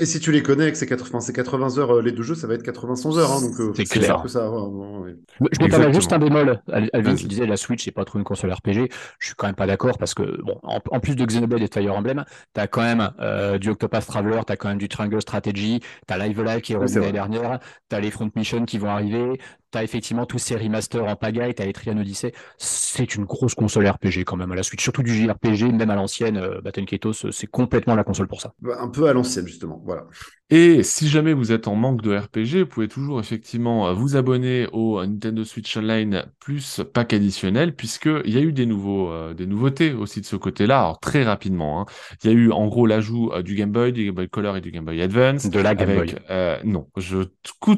Et 0.00 0.06
si 0.06 0.18
tu 0.18 0.32
les 0.32 0.42
connais, 0.42 0.72
que 0.72 0.78
c'est 0.78 0.86
80, 0.86 1.32
80 1.34 1.78
heures 1.78 1.96
euh, 1.96 2.02
les 2.02 2.12
deux 2.12 2.22
jeux, 2.22 2.34
ça 2.34 2.46
va 2.46 2.54
être 2.54 2.62
80 2.62 3.18
heures. 3.18 3.30
Hein, 3.30 3.40
donc 3.42 3.76
c'est 3.76 3.84
clair. 3.84 4.22
Que 4.22 4.28
ça, 4.28 4.50
Je 4.50 5.62
me 5.62 5.68
permets 5.68 5.92
juste 5.92 6.12
un 6.12 6.18
bémol. 6.18 6.62
Alvin 6.92 7.14
qui 7.14 7.26
disait 7.26 7.46
la 7.46 7.58
Switch 7.58 7.84
c'est 7.84 7.90
pas 7.90 8.04
trop 8.04 8.18
une 8.18 8.24
console 8.24 8.52
RPG. 8.52 8.88
Je 9.18 9.26
suis 9.26 9.34
quand 9.36 9.46
même 9.46 9.56
pas 9.56 9.66
d'accord 9.66 9.98
parce 9.98 10.14
que 10.14 10.40
bon, 10.42 10.58
en, 10.62 11.00
plus 11.00 11.16
de 11.16 11.24
Xenoblade 11.24 11.62
et 11.62 11.68
Fire 11.72 11.94
Emblem, 11.94 12.24
tu 12.54 12.60
as 12.60 12.66
quand 12.66 12.82
même 12.82 13.10
du 13.58 13.68
Octopath 13.68 14.06
Traveler, 14.06 14.40
tu 14.46 14.52
as 14.52 14.56
quand 14.56 14.68
même 14.68 14.78
du 14.78 14.88
Triangle 14.88 15.20
Strategy, 15.20 15.80
tu 15.80 16.14
as 16.14 16.18
Live 16.18 16.42
Live 16.42 16.60
qui 16.62 16.72
est 16.72 16.76
revenu 16.76 17.00
l'année 17.00 17.12
dernière, 17.12 17.58
tu 17.90 17.96
as 17.96 18.00
les 18.00 18.10
Front 18.10 18.30
Mission 18.34 18.64
qui 18.64 18.78
vont 18.78 18.88
arriver, 18.88 19.38
tu 19.70 19.78
as 19.78 19.84
effectivement 19.84 20.26
tous 20.26 20.38
ces 20.38 20.56
remasters 20.56 21.04
en 21.04 21.16
pagaille, 21.16 21.54
tu 21.54 21.62
as 21.62 21.66
Etrian 21.66 21.96
Odyssey. 21.98 22.32
C'est 22.58 23.14
une 23.14 23.24
grosse 23.24 23.54
console 23.54 23.88
RPG 23.88 24.24
quand 24.24 24.36
même 24.36 24.52
à 24.52 24.54
la 24.54 24.62
Switch, 24.62 24.82
surtout 24.82 25.02
du 25.02 25.09
JRPG, 25.14 25.72
même 25.72 25.90
à 25.90 25.94
l'ancienne, 25.94 26.36
euh, 26.36 26.60
Ketos, 26.86 27.30
c'est 27.30 27.46
complètement 27.46 27.94
la 27.94 28.04
console 28.04 28.28
pour 28.28 28.40
ça. 28.40 28.52
Bah, 28.60 28.78
un 28.80 28.88
peu 28.88 29.08
à 29.08 29.12
l'ancienne, 29.12 29.46
justement. 29.46 29.82
Voilà. 29.84 30.06
Et 30.52 30.82
si 30.82 31.08
jamais 31.08 31.32
vous 31.32 31.52
êtes 31.52 31.68
en 31.68 31.76
manque 31.76 32.02
de 32.02 32.16
RPG, 32.16 32.62
vous 32.62 32.66
pouvez 32.66 32.88
toujours 32.88 33.20
effectivement 33.20 33.88
euh, 33.88 33.92
vous 33.92 34.16
abonner 34.16 34.66
au 34.72 35.04
Nintendo 35.04 35.44
Switch 35.44 35.76
Online 35.76 36.24
plus 36.40 36.80
pack 36.92 37.12
additionnel, 37.12 37.74
puisqu'il 37.76 38.30
y 38.30 38.36
a 38.36 38.40
eu 38.40 38.52
des, 38.52 38.66
nouveaux, 38.66 39.12
euh, 39.12 39.32
des 39.32 39.46
nouveautés 39.46 39.92
aussi 39.92 40.20
de 40.20 40.26
ce 40.26 40.34
côté-là, 40.34 40.80
alors 40.80 40.98
très 40.98 41.22
rapidement. 41.22 41.80
Hein. 41.80 41.86
Il 42.24 42.30
y 42.30 42.32
a 42.32 42.36
eu 42.36 42.50
en 42.50 42.66
gros 42.66 42.86
l'ajout 42.86 43.30
du 43.44 43.54
Game 43.54 43.70
Boy, 43.70 43.92
du 43.92 44.06
Game 44.06 44.14
Boy 44.14 44.28
Color 44.28 44.56
et 44.56 44.60
du 44.60 44.72
Game 44.72 44.84
Boy 44.84 45.00
Advance. 45.02 45.48
De 45.48 45.60
la 45.60 45.76
Game 45.76 45.94
Boy. 45.94 46.16
non, 46.64 46.88
je 46.96 47.18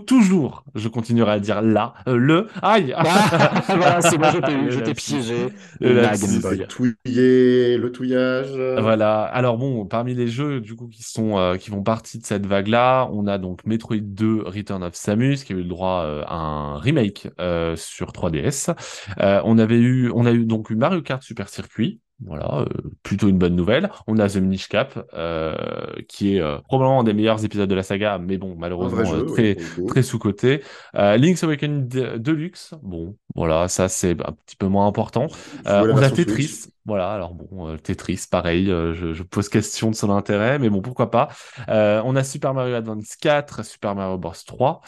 toujours, 0.07 0.65
je 0.75 0.89
continuerai 0.89 1.33
à 1.33 1.41
dire 1.41 1.61
là, 1.61 1.95
le, 2.07 2.47
aïe 2.63 2.95
ah, 2.97 3.63
Voilà, 3.67 4.01
c'est 4.01 4.19
moi, 4.19 4.31
je 4.31 4.81
t'ai 4.81 4.95
piégé. 4.95 5.49
La 5.81 6.17
Game 6.17 6.41
Boy 6.41 6.67
le 7.77 7.91
touillage. 7.91 8.53
Voilà. 8.81 9.23
Alors 9.23 9.59
bon, 9.59 9.85
parmi 9.87 10.15
les 10.15 10.29
jeux 10.29 10.61
du 10.61 10.75
coup 10.75 10.89
qui 10.89 11.03
sont 11.03 11.39
euh, 11.39 11.57
qui 11.57 11.71
font 11.71 11.83
partie 11.83 12.19
de 12.19 12.25
cette 12.25 12.47
vague-là, 12.47 13.09
on 13.13 13.27
a 13.27 13.39
donc 13.39 13.65
Metroid 13.65 14.01
2 14.01 14.43
Return 14.47 14.83
of 14.83 14.95
Samus 14.95 15.45
qui 15.45 15.53
a 15.53 15.57
eu 15.57 15.63
le 15.63 15.69
droit 15.69 16.03
euh, 16.05 16.23
à 16.27 16.37
un 16.37 16.79
remake 16.79 17.29
euh, 17.41 17.77
sur 17.77 18.13
3DS. 18.13 18.75
on 19.19 19.59
avait 19.59 19.79
eu 19.79 20.11
on 20.15 20.27
a 20.27 20.33
eu 20.33 20.45
donc 20.45 20.71
eu 20.71 20.77
Mario 20.77 21.03
Kart 21.03 21.23
Super 21.23 21.49
Circuit 21.49 22.01
voilà, 22.25 22.61
euh, 22.61 22.67
plutôt 23.03 23.29
une 23.29 23.39
bonne 23.39 23.57
nouvelle. 23.57 23.91
On 24.07 24.19
a 24.19 24.29
The 24.29 24.37
Minish 24.37 24.69
Cap, 24.69 25.07
euh, 25.15 25.57
qui 26.09 26.37
est 26.37 26.41
euh, 26.41 26.59
probablement 26.69 27.01
un 27.01 27.05
des 27.05 27.15
meilleurs 27.15 27.45
épisodes 27.45 27.69
de 27.69 27.75
la 27.75 27.83
saga, 27.83 28.19
mais 28.19 28.39
bon, 28.39 28.55
malheureusement 28.57 29.25
très, 29.27 29.57
très 29.89 30.03
sous-côté. 30.03 30.63
Link's 30.95 31.43
Awakening 31.43 31.89
Deluxe, 32.19 32.75
bon, 32.83 33.17
voilà, 33.35 33.69
ça 33.69 33.89
c'est 33.89 34.13
un 34.13 34.33
petit 34.47 34.57
peu 34.57 34.67
moins 34.67 34.87
important. 34.87 35.27
on 35.67 35.97
a 35.97 36.11
Tetris, 36.11 36.67
voilà, 36.85 37.13
alors 37.13 37.35
bon, 37.35 37.69
euh, 37.69 37.77
Tetris, 37.77 38.27
pareil, 38.29 38.69
euh, 38.69 38.93
je, 38.93 39.23
pose 39.23 39.49
question 39.49 39.91
de 39.91 39.95
son 39.95 40.11
intérêt, 40.11 40.59
mais 40.59 40.69
bon, 40.69 40.83
pourquoi 40.83 41.13
pas. 41.13 41.29
Euh, 41.69 42.03
on 42.05 42.17
a 42.17 42.25
Super 42.25 42.55
Mario 42.55 42.75
Advance 42.75 43.15
4, 43.21 43.65
Super 43.65 43.95
Mario 43.95 44.19
Bros 44.19 44.33
3, 44.45 44.81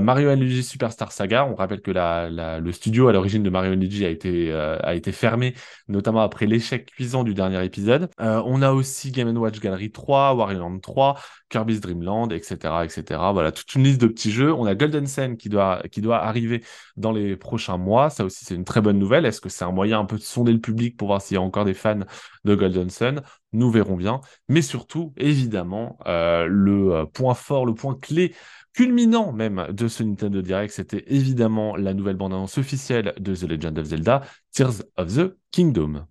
Mario 0.00 0.32
Luigi 0.36 0.62
Superstar 0.62 1.10
Saga. 1.10 1.44
On 1.46 1.56
rappelle 1.56 1.80
que 1.82 1.90
la, 1.90 2.28
le 2.60 2.72
studio 2.72 3.08
à 3.08 3.12
l'origine 3.12 3.42
de 3.42 3.50
Mario 3.50 3.74
Luigi 3.74 4.04
a 4.04 4.10
été, 4.10 4.52
a 4.52 4.94
été 4.94 5.10
fermé, 5.10 5.54
notamment 5.88 6.20
après 6.22 6.46
l'échec 6.46 6.86
cuisant 6.86 7.24
du 7.24 7.34
dernier 7.34 7.64
épisode. 7.64 8.08
on 8.18 8.62
a 8.62 8.70
aussi 8.70 9.10
Game 9.10 9.36
Watch 9.36 9.58
Gallery 9.58 9.90
3, 9.90 10.34
Wario 10.34 10.60
Land 10.60 10.78
3, 10.78 11.16
Kirby's 11.54 11.80
Dream 11.80 12.02
Land, 12.02 12.30
etc., 12.30 12.56
etc. 12.84 13.20
Voilà, 13.32 13.52
toute 13.52 13.72
une 13.74 13.84
liste 13.84 14.00
de 14.00 14.08
petits 14.08 14.32
jeux. 14.32 14.52
On 14.52 14.66
a 14.66 14.74
Golden 14.74 15.06
Sun 15.06 15.36
qui 15.36 15.48
doit, 15.48 15.82
qui 15.90 16.00
doit 16.00 16.22
arriver 16.22 16.64
dans 16.96 17.12
les 17.12 17.36
prochains 17.36 17.76
mois. 17.76 18.10
Ça 18.10 18.24
aussi, 18.24 18.44
c'est 18.44 18.54
une 18.54 18.64
très 18.64 18.80
bonne 18.80 18.98
nouvelle. 18.98 19.24
Est-ce 19.24 19.40
que 19.40 19.48
c'est 19.48 19.64
un 19.64 19.70
moyen 19.70 20.00
un 20.00 20.04
peu 20.04 20.16
de 20.16 20.22
sonder 20.22 20.52
le 20.52 20.60
public 20.60 20.96
pour 20.96 21.08
voir 21.08 21.22
s'il 21.24 21.36
y 21.36 21.38
a 21.38 21.42
encore 21.42 21.64
des 21.64 21.74
fans 21.74 22.00
de 22.44 22.54
Golden 22.54 22.90
Sun. 22.90 23.22
Nous 23.52 23.70
verrons 23.70 23.96
bien. 23.96 24.20
Mais 24.48 24.62
surtout, 24.62 25.12
évidemment, 25.16 25.98
euh, 26.06 26.46
le 26.46 26.94
euh, 26.94 27.06
point 27.06 27.34
fort, 27.34 27.66
le 27.66 27.74
point 27.74 27.96
clé 28.00 28.34
culminant 28.72 29.32
même 29.32 29.66
de 29.70 29.88
ce 29.88 30.02
Nintendo 30.02 30.42
Direct, 30.42 30.74
c'était 30.74 31.04
évidemment 31.06 31.76
la 31.76 31.94
nouvelle 31.94 32.16
bande-annonce 32.16 32.58
officielle 32.58 33.14
de 33.18 33.34
The 33.34 33.44
Legend 33.44 33.78
of 33.78 33.86
Zelda, 33.86 34.22
Tears 34.52 34.82
of 34.96 35.14
the 35.14 35.36
Kingdom. 35.52 36.06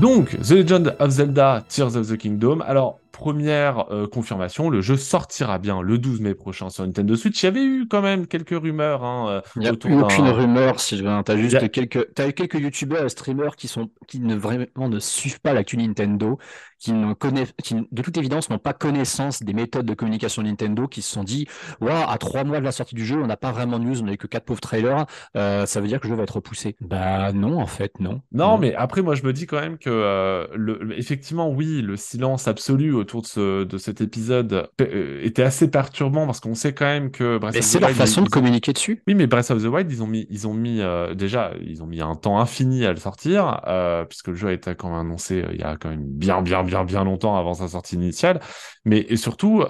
Donc, 0.00 0.34
The 0.40 0.52
Legend 0.52 0.96
of 0.98 1.10
Zelda 1.10 1.62
Tears 1.68 1.94
of 1.94 2.08
the 2.08 2.16
Kingdom. 2.16 2.62
Alors, 2.62 3.00
première 3.12 3.92
euh, 3.92 4.06
confirmation, 4.06 4.70
le 4.70 4.80
jeu 4.80 4.96
sortira 4.96 5.58
bien 5.58 5.82
le 5.82 5.98
12 5.98 6.22
mai 6.22 6.34
prochain 6.34 6.70
sur 6.70 6.86
Nintendo 6.86 7.16
Switch. 7.16 7.42
Il 7.42 7.44
y 7.44 7.48
avait 7.48 7.62
eu 7.62 7.86
quand 7.86 8.00
même 8.00 8.26
quelques 8.26 8.58
rumeurs. 8.58 9.04
Hein, 9.04 9.28
euh, 9.28 9.40
Il 9.56 9.60
n'y 9.60 9.68
a 9.68 9.72
aucune 9.72 10.28
rumeur, 10.30 10.80
Sylvain. 10.80 11.22
Tu 11.22 11.32
as 11.32 11.36
juste 11.36 11.70
quelques, 11.70 12.18
as 12.18 12.32
quelques 12.32 12.54
youtubeurs 12.54 13.04
et 13.04 13.10
streamers 13.10 13.56
qui, 13.56 13.68
sont, 13.68 13.90
qui 14.08 14.20
ne 14.20 14.34
vraiment 14.34 14.88
ne 14.88 14.98
suivent 14.98 15.40
pas 15.40 15.52
l'actu 15.52 15.76
Nintendo, 15.76 16.38
qui, 16.80 16.92
ne 16.92 17.12
connaissent, 17.14 17.52
qui 17.62 17.76
de 17.90 18.02
toute 18.02 18.16
évidence 18.16 18.50
n'ont 18.50 18.58
pas 18.58 18.72
connaissance 18.72 19.42
des 19.42 19.52
méthodes 19.52 19.86
de 19.86 19.94
communication 19.94 20.42
Nintendo, 20.42 20.88
qui 20.88 21.02
se 21.02 21.12
sont 21.12 21.24
dit 21.24 21.46
Waouh, 21.80 22.08
à 22.08 22.18
trois 22.18 22.44
mois 22.44 22.58
de 22.58 22.64
la 22.64 22.72
sortie 22.72 22.94
du 22.94 23.06
jeu, 23.06 23.20
on 23.22 23.26
n'a 23.26 23.36
pas 23.36 23.52
vraiment 23.52 23.78
de 23.78 23.84
news, 23.84 24.00
on 24.02 24.06
n'a 24.06 24.16
que 24.16 24.26
quatre 24.26 24.44
pauvres 24.44 24.60
trailers, 24.60 25.06
euh, 25.36 25.66
ça 25.66 25.80
veut 25.80 25.86
dire 25.86 26.00
que 26.00 26.06
le 26.06 26.14
jeu 26.14 26.16
va 26.16 26.24
être 26.24 26.36
repoussé. 26.36 26.76
Bah 26.80 27.32
non, 27.32 27.60
en 27.60 27.66
fait, 27.66 28.00
non. 28.00 28.20
Non, 28.32 28.58
mais 28.58 28.74
après, 28.74 29.02
moi 29.02 29.14
je 29.14 29.22
me 29.22 29.32
dis 29.32 29.46
quand 29.46 29.60
même 29.60 29.78
que, 29.78 30.48
le, 30.54 30.98
effectivement, 30.98 31.48
oui, 31.50 31.82
le 31.82 31.96
silence 31.96 32.48
absolu 32.48 32.92
autour 32.94 33.22
de, 33.22 33.64
de 33.64 33.78
cet 33.78 34.00
épisode 34.00 34.68
euh, 34.80 35.20
était 35.22 35.42
assez 35.42 35.70
perturbant 35.70 36.26
parce 36.26 36.40
qu'on 36.40 36.54
sait 36.54 36.72
quand 36.72 36.86
même 36.86 37.10
que 37.10 37.38
Breath 37.38 37.54
mais 37.54 37.62
c'est 37.62 37.80
leur 37.80 37.90
façon 37.90 38.22
de 38.22 38.28
communiquer 38.28 38.72
dessus. 38.72 39.02
Oui, 39.06 39.14
mais 39.14 39.26
Breath 39.26 39.50
of 39.50 39.62
the 39.62 39.66
Wild, 39.66 39.90
ils 39.90 40.02
ont 40.02 40.06
mis, 40.06 40.26
ils 40.30 40.46
ont 40.46 40.54
mis 40.54 40.80
euh, 40.80 41.14
déjà, 41.14 41.52
ils 41.60 41.82
ont 41.82 41.86
mis 41.86 42.00
un 42.00 42.14
temps 42.14 42.40
infini 42.40 42.84
à 42.86 42.92
le 42.92 42.98
sortir 42.98 43.60
euh, 43.66 44.04
puisque 44.04 44.28
le 44.28 44.34
jeu 44.34 44.48
a 44.48 44.52
été 44.52 44.74
quand 44.74 44.90
même 44.90 45.00
annoncé 45.00 45.44
il 45.52 45.60
y 45.60 45.62
a 45.62 45.76
quand 45.76 45.90
même 45.90 46.04
bien, 46.04 46.42
bien, 46.42 46.62
bien, 46.62 46.69
bien 46.84 47.04
longtemps 47.04 47.36
avant 47.36 47.54
sa 47.54 47.68
sortie 47.68 47.96
initiale. 47.96 48.40
Mais 48.84 49.04
et 49.08 49.16
surtout, 49.16 49.62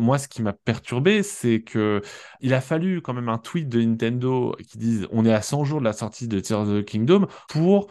moi, 0.00 0.18
ce 0.18 0.26
qui 0.26 0.42
m'a 0.42 0.52
perturbé, 0.52 1.22
c'est 1.22 1.62
que 1.62 2.02
il 2.40 2.52
a 2.52 2.60
fallu 2.60 3.00
quand 3.00 3.14
même 3.14 3.28
un 3.28 3.38
tweet 3.38 3.68
de 3.68 3.80
Nintendo 3.80 4.56
qui 4.68 4.78
dise 4.78 5.06
on 5.12 5.24
est 5.24 5.32
à 5.32 5.40
100 5.40 5.64
jours 5.64 5.78
de 5.78 5.84
la 5.84 5.92
sortie 5.92 6.26
de 6.26 6.40
Tears 6.40 6.62
of 6.62 6.68
the 6.68 6.84
Kingdom 6.84 7.26
pour 7.48 7.86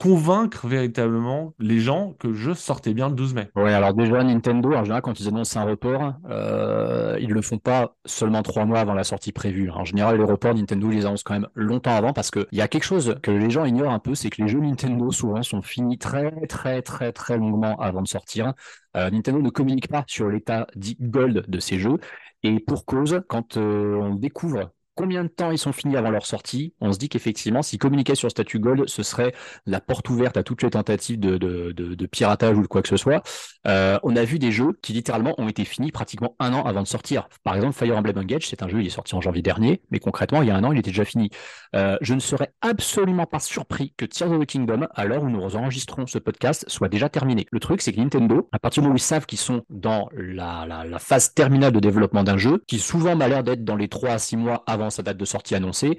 convaincre 0.00 0.66
véritablement 0.66 1.54
les 1.58 1.78
gens 1.78 2.14
que 2.18 2.28
le 2.28 2.34
jeu 2.34 2.54
sortait 2.54 2.94
bien 2.94 3.08
le 3.08 3.14
12 3.14 3.34
mai. 3.34 3.48
Oui, 3.54 3.72
alors 3.72 3.94
déjà 3.94 4.22
Nintendo 4.22 4.74
en 4.74 4.84
général, 4.84 5.02
quand 5.02 5.18
ils 5.20 5.28
annoncent 5.28 5.58
un 5.60 5.64
report, 5.64 6.14
euh, 6.30 7.16
ils 7.20 7.30
le 7.30 7.42
font 7.42 7.58
pas 7.58 7.96
seulement 8.04 8.42
trois 8.42 8.64
mois 8.64 8.80
avant 8.80 8.94
la 8.94 9.04
sortie 9.04 9.32
prévue. 9.32 9.70
En 9.70 9.84
général, 9.84 10.18
les 10.18 10.24
reports, 10.24 10.54
Nintendo 10.54 10.88
les 10.88 11.06
annonce 11.06 11.22
quand 11.22 11.34
même 11.34 11.48
longtemps 11.54 11.94
avant 11.94 12.12
parce 12.12 12.30
qu'il 12.30 12.46
y 12.52 12.60
a 12.60 12.68
quelque 12.68 12.84
chose 12.84 13.16
que 13.22 13.30
les 13.30 13.50
gens 13.50 13.64
ignorent 13.64 13.92
un 13.92 13.98
peu, 13.98 14.14
c'est 14.14 14.30
que 14.30 14.42
les 14.42 14.48
jeux 14.48 14.60
Nintendo 14.60 15.10
souvent 15.10 15.42
sont 15.42 15.62
finis 15.62 15.98
très, 15.98 16.30
très, 16.46 16.82
très, 16.82 17.12
très 17.12 17.36
longuement 17.36 17.76
avant 17.80 18.02
sortir. 18.06 18.54
Euh, 18.96 19.10
Nintendo 19.10 19.40
ne 19.40 19.50
communique 19.50 19.88
pas 19.88 20.04
sur 20.06 20.28
l'état 20.28 20.66
dit 20.74 20.96
gold 21.00 21.44
de 21.48 21.58
ces 21.60 21.78
jeux. 21.78 21.98
Et 22.42 22.60
pour 22.60 22.84
cause, 22.84 23.22
quand 23.28 23.56
euh, 23.56 23.96
on 23.96 24.14
découvre 24.14 24.72
combien 24.96 25.22
de 25.22 25.28
temps 25.28 25.52
ils 25.52 25.58
sont 25.58 25.72
finis 25.72 25.96
avant 25.96 26.10
leur 26.10 26.26
sortie, 26.26 26.74
on 26.80 26.92
se 26.92 26.98
dit 26.98 27.08
qu'effectivement, 27.08 27.62
s'ils 27.62 27.78
communiquaient 27.78 28.14
sur 28.16 28.30
Statue 28.30 28.58
Gold, 28.58 28.88
ce 28.88 29.02
serait 29.04 29.32
la 29.66 29.80
porte 29.80 30.08
ouverte 30.08 30.36
à 30.36 30.42
toutes 30.42 30.62
les 30.62 30.70
tentatives 30.70 31.20
de, 31.20 32.06
piratage 32.06 32.56
ou 32.56 32.62
de 32.62 32.66
quoi 32.66 32.82
que 32.82 32.88
ce 32.88 32.96
soit. 32.96 33.22
Euh, 33.66 33.98
on 34.02 34.16
a 34.16 34.24
vu 34.24 34.38
des 34.38 34.50
jeux 34.50 34.78
qui 34.82 34.94
littéralement 34.94 35.34
ont 35.38 35.48
été 35.48 35.64
finis 35.64 35.92
pratiquement 35.92 36.34
un 36.40 36.52
an 36.54 36.64
avant 36.64 36.82
de 36.82 36.86
sortir. 36.86 37.28
Par 37.44 37.54
exemple, 37.56 37.74
Fire 37.74 37.96
Emblem 37.96 38.18
Engage, 38.18 38.48
c'est 38.48 38.62
un 38.62 38.68
jeu, 38.68 38.80
il 38.80 38.86
est 38.86 38.90
sorti 38.90 39.14
en 39.14 39.20
janvier 39.20 39.42
dernier, 39.42 39.82
mais 39.90 39.98
concrètement, 39.98 40.42
il 40.42 40.48
y 40.48 40.50
a 40.50 40.56
un 40.56 40.64
an, 40.64 40.72
il 40.72 40.78
était 40.78 40.90
déjà 40.90 41.04
fini. 41.04 41.30
Euh, 41.74 41.98
je 42.00 42.14
ne 42.14 42.20
serais 42.20 42.52
absolument 42.62 43.26
pas 43.26 43.38
surpris 43.38 43.92
que 43.96 44.06
Tears 44.06 44.32
of 44.32 44.40
the 44.40 44.46
Kingdom, 44.46 44.86
à 44.94 45.04
l'heure 45.04 45.22
où 45.22 45.28
nous 45.28 45.56
enregistrons 45.56 46.06
ce 46.06 46.18
podcast, 46.18 46.64
soit 46.68 46.88
déjà 46.88 47.10
terminé. 47.10 47.46
Le 47.52 47.60
truc, 47.60 47.82
c'est 47.82 47.92
que 47.92 48.00
Nintendo, 48.00 48.48
à 48.52 48.58
partir 48.58 48.82
du 48.82 48.86
moment 48.86 48.94
où 48.94 48.98
ils 48.98 49.00
savent 49.00 49.26
qu'ils 49.26 49.38
sont 49.38 49.62
dans 49.68 50.08
la 50.12 50.98
phase 50.98 51.34
terminale 51.34 51.72
de 51.72 51.80
développement 51.80 52.24
d'un 52.24 52.38
jeu, 52.38 52.62
qui 52.66 52.78
souvent 52.78 53.14
m'a 53.14 53.28
l'air 53.28 53.42
d'être 53.42 53.64
dans 53.64 53.76
les 53.76 53.88
3 53.88 54.10
à 54.10 54.18
6 54.18 54.36
mois 54.38 54.64
avant 54.66 54.85
sa 54.90 55.02
date 55.02 55.16
de 55.16 55.24
sortie 55.24 55.54
annoncée, 55.54 55.98